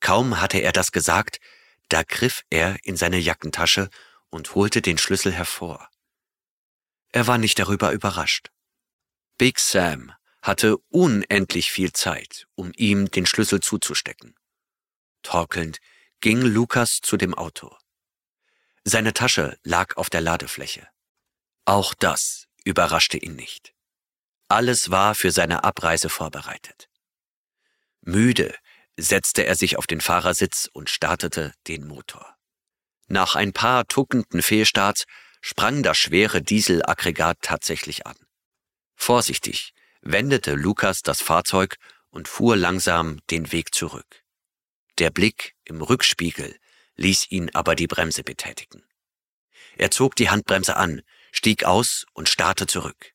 Kaum 0.00 0.40
hatte 0.40 0.58
er 0.58 0.72
das 0.72 0.92
gesagt, 0.92 1.40
da 1.88 2.02
griff 2.02 2.42
er 2.50 2.76
in 2.84 2.96
seine 2.96 3.18
Jackentasche 3.18 3.90
und 4.30 4.54
holte 4.54 4.82
den 4.82 4.98
Schlüssel 4.98 5.32
hervor. 5.32 5.88
Er 7.10 7.26
war 7.26 7.38
nicht 7.38 7.58
darüber 7.58 7.92
überrascht. 7.92 8.50
Big 9.38 9.58
Sam 9.58 10.12
hatte 10.42 10.78
unendlich 10.88 11.70
viel 11.70 11.92
Zeit, 11.92 12.46
um 12.54 12.72
ihm 12.76 13.10
den 13.10 13.26
Schlüssel 13.26 13.60
zuzustecken. 13.60 14.34
Torkelnd 15.22 15.78
ging 16.20 16.40
Lukas 16.40 17.00
zu 17.00 17.16
dem 17.16 17.34
Auto. 17.34 17.76
Seine 18.84 19.12
Tasche 19.12 19.58
lag 19.64 19.96
auf 19.96 20.10
der 20.10 20.20
Ladefläche. 20.20 20.88
Auch 21.64 21.94
das 21.94 22.45
überraschte 22.66 23.16
ihn 23.16 23.36
nicht. 23.36 23.72
Alles 24.48 24.90
war 24.90 25.14
für 25.14 25.30
seine 25.30 25.64
Abreise 25.64 26.08
vorbereitet. 26.08 26.88
Müde 28.02 28.54
setzte 28.96 29.46
er 29.46 29.54
sich 29.54 29.78
auf 29.78 29.86
den 29.86 30.00
Fahrersitz 30.00 30.68
und 30.72 30.90
startete 30.90 31.52
den 31.68 31.86
Motor. 31.86 32.36
Nach 33.08 33.36
ein 33.36 33.52
paar 33.52 33.86
tuckenden 33.86 34.42
Fehlstarts 34.42 35.04
sprang 35.40 35.82
das 35.82 35.96
schwere 35.96 36.42
Dieselaggregat 36.42 37.38
tatsächlich 37.40 38.06
an. 38.06 38.16
Vorsichtig 38.96 39.72
wendete 40.00 40.54
Lukas 40.54 41.02
das 41.02 41.20
Fahrzeug 41.20 41.76
und 42.10 42.26
fuhr 42.26 42.56
langsam 42.56 43.20
den 43.30 43.52
Weg 43.52 43.74
zurück. 43.74 44.24
Der 44.98 45.10
Blick 45.10 45.54
im 45.64 45.82
Rückspiegel 45.82 46.56
ließ 46.96 47.30
ihn 47.30 47.50
aber 47.54 47.74
die 47.74 47.86
Bremse 47.86 48.24
betätigen. 48.24 48.82
Er 49.76 49.90
zog 49.90 50.16
die 50.16 50.30
Handbremse 50.30 50.76
an, 50.76 51.02
stieg 51.36 51.64
aus 51.64 52.06
und 52.14 52.28
starrte 52.28 52.66
zurück. 52.66 53.12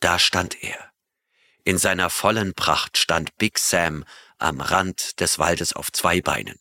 Da 0.00 0.18
stand 0.18 0.62
er. 0.62 0.90
In 1.64 1.78
seiner 1.78 2.10
vollen 2.10 2.54
Pracht 2.54 2.98
stand 2.98 3.36
Big 3.38 3.58
Sam 3.58 4.04
am 4.38 4.60
Rand 4.60 5.20
des 5.20 5.38
Waldes 5.38 5.72
auf 5.72 5.92
zwei 5.92 6.20
Beinen. 6.20 6.58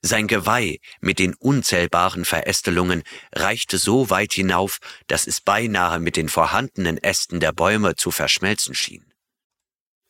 Sein 0.00 0.26
Geweih 0.28 0.78
mit 1.00 1.18
den 1.18 1.34
unzählbaren 1.34 2.24
Verästelungen 2.24 3.02
reichte 3.32 3.78
so 3.78 4.10
weit 4.10 4.32
hinauf, 4.32 4.78
dass 5.08 5.26
es 5.26 5.40
beinahe 5.40 5.98
mit 5.98 6.16
den 6.16 6.28
vorhandenen 6.28 6.98
Ästen 6.98 7.40
der 7.40 7.52
Bäume 7.52 7.96
zu 7.96 8.10
verschmelzen 8.10 8.74
schien. 8.74 9.12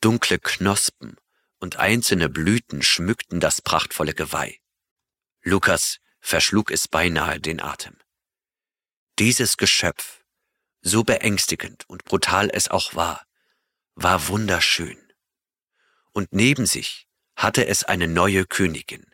Dunkle 0.01 0.39
Knospen 0.39 1.17
und 1.59 1.77
einzelne 1.77 2.29
Blüten 2.29 2.81
schmückten 2.81 3.39
das 3.39 3.61
prachtvolle 3.61 4.13
Geweih. 4.13 4.59
Lukas 5.41 5.97
verschlug 6.21 6.71
es 6.71 6.87
beinahe 6.87 7.39
den 7.39 7.61
Atem. 7.61 7.97
Dieses 9.19 9.57
Geschöpf, 9.57 10.23
so 10.81 11.03
beängstigend 11.03 11.83
und 11.89 12.05
brutal 12.05 12.49
es 12.53 12.69
auch 12.69 12.95
war, 12.95 13.25
war 13.95 14.29
wunderschön. 14.29 14.97
Und 16.13 16.31
neben 16.31 16.65
sich 16.65 17.05
hatte 17.35 17.67
es 17.67 17.83
eine 17.83 18.07
neue 18.07 18.45
Königin. 18.45 19.05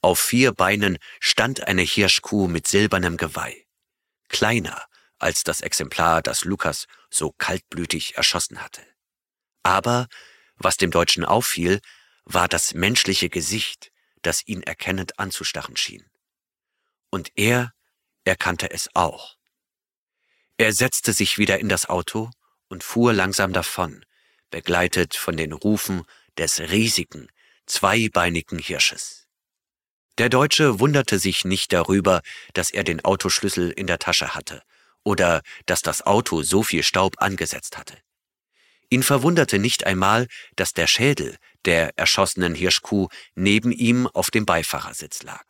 Auf 0.00 0.20
vier 0.20 0.52
Beinen 0.52 0.96
stand 1.20 1.68
eine 1.68 1.82
Hirschkuh 1.82 2.48
mit 2.48 2.66
silbernem 2.66 3.18
Geweih, 3.18 3.66
kleiner 4.28 4.82
als 5.18 5.44
das 5.44 5.60
Exemplar, 5.60 6.22
das 6.22 6.44
Lukas 6.44 6.86
so 7.10 7.30
kaltblütig 7.32 8.16
erschossen 8.16 8.62
hatte. 8.62 8.86
Aber 9.62 10.08
was 10.56 10.78
dem 10.78 10.90
Deutschen 10.90 11.26
auffiel, 11.26 11.82
war 12.24 12.48
das 12.48 12.72
menschliche 12.72 13.28
Gesicht, 13.28 13.92
das 14.22 14.46
ihn 14.46 14.62
erkennend 14.62 15.18
anzustarren 15.18 15.76
schien. 15.76 16.08
Und 17.10 17.32
er 17.34 17.74
erkannte 18.26 18.70
es 18.70 18.88
auch. 18.94 19.36
Er 20.58 20.72
setzte 20.72 21.12
sich 21.12 21.38
wieder 21.38 21.58
in 21.58 21.68
das 21.68 21.88
Auto 21.88 22.30
und 22.68 22.82
fuhr 22.82 23.12
langsam 23.12 23.52
davon, 23.52 24.04
begleitet 24.50 25.14
von 25.14 25.36
den 25.36 25.52
Rufen 25.52 26.04
des 26.38 26.60
riesigen, 26.60 27.28
zweibeinigen 27.66 28.58
Hirsches. 28.58 29.26
Der 30.18 30.30
Deutsche 30.30 30.80
wunderte 30.80 31.18
sich 31.18 31.44
nicht 31.44 31.72
darüber, 31.72 32.22
dass 32.54 32.70
er 32.70 32.84
den 32.84 33.04
Autoschlüssel 33.04 33.70
in 33.70 33.86
der 33.86 33.98
Tasche 33.98 34.34
hatte 34.34 34.62
oder 35.04 35.42
dass 35.66 35.82
das 35.82 36.02
Auto 36.06 36.42
so 36.42 36.62
viel 36.62 36.82
Staub 36.82 37.20
angesetzt 37.20 37.76
hatte. 37.76 37.98
Ihn 38.88 39.02
verwunderte 39.02 39.58
nicht 39.58 39.84
einmal, 39.84 40.26
dass 40.54 40.72
der 40.72 40.86
Schädel 40.86 41.36
der 41.64 41.98
erschossenen 41.98 42.54
Hirschkuh 42.54 43.08
neben 43.34 43.72
ihm 43.72 44.06
auf 44.06 44.30
dem 44.30 44.46
Beifahrersitz 44.46 45.22
lag. 45.22 45.44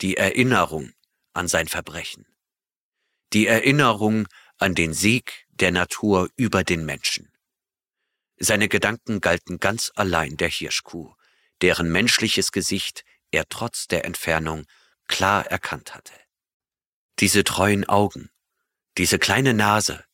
Die 0.00 0.16
Erinnerung 0.16 0.92
an 1.34 1.48
sein 1.48 1.68
Verbrechen. 1.68 2.26
Die 3.32 3.46
Erinnerung 3.46 4.26
an 4.58 4.74
den 4.74 4.94
Sieg 4.94 5.46
der 5.48 5.72
Natur 5.72 6.30
über 6.36 6.64
den 6.64 6.84
Menschen. 6.84 7.30
Seine 8.36 8.68
Gedanken 8.68 9.20
galten 9.20 9.60
ganz 9.60 9.92
allein 9.94 10.36
der 10.36 10.48
Hirschkuh, 10.48 11.14
deren 11.60 11.90
menschliches 11.90 12.52
Gesicht 12.52 13.04
er 13.30 13.48
trotz 13.48 13.86
der 13.86 14.04
Entfernung 14.04 14.64
klar 15.06 15.46
erkannt 15.46 15.94
hatte. 15.94 16.12
Diese 17.20 17.44
treuen 17.44 17.84
Augen, 17.84 18.30
diese 18.96 19.18
kleine 19.18 19.54
Nase, 19.54 20.04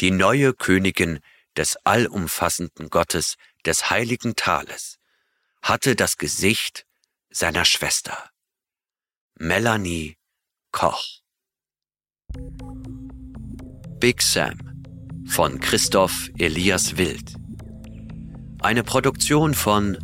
die 0.00 0.10
neue 0.10 0.54
Königin 0.54 1.20
des 1.56 1.76
allumfassenden 1.84 2.90
Gottes 2.90 3.36
des 3.64 3.90
heiligen 3.90 4.36
Tales, 4.36 4.98
hatte 5.62 5.96
das 5.96 6.16
Gesicht 6.16 6.86
seiner 7.30 7.64
Schwester, 7.64 8.30
Melanie 9.34 10.16
Koch. 10.74 11.20
Big 14.00 14.20
Sam 14.20 14.58
von 15.24 15.60
Christoph 15.60 16.28
Elias 16.36 16.98
Wild. 16.98 17.32
Eine 18.60 18.82
Produktion 18.82 19.54
von 19.54 19.96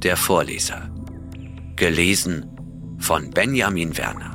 Der 0.00 0.16
Vorleser. 0.16 0.94
Gelesen 1.74 2.48
von 3.00 3.30
Benjamin 3.30 3.98
Werner. 3.98 4.31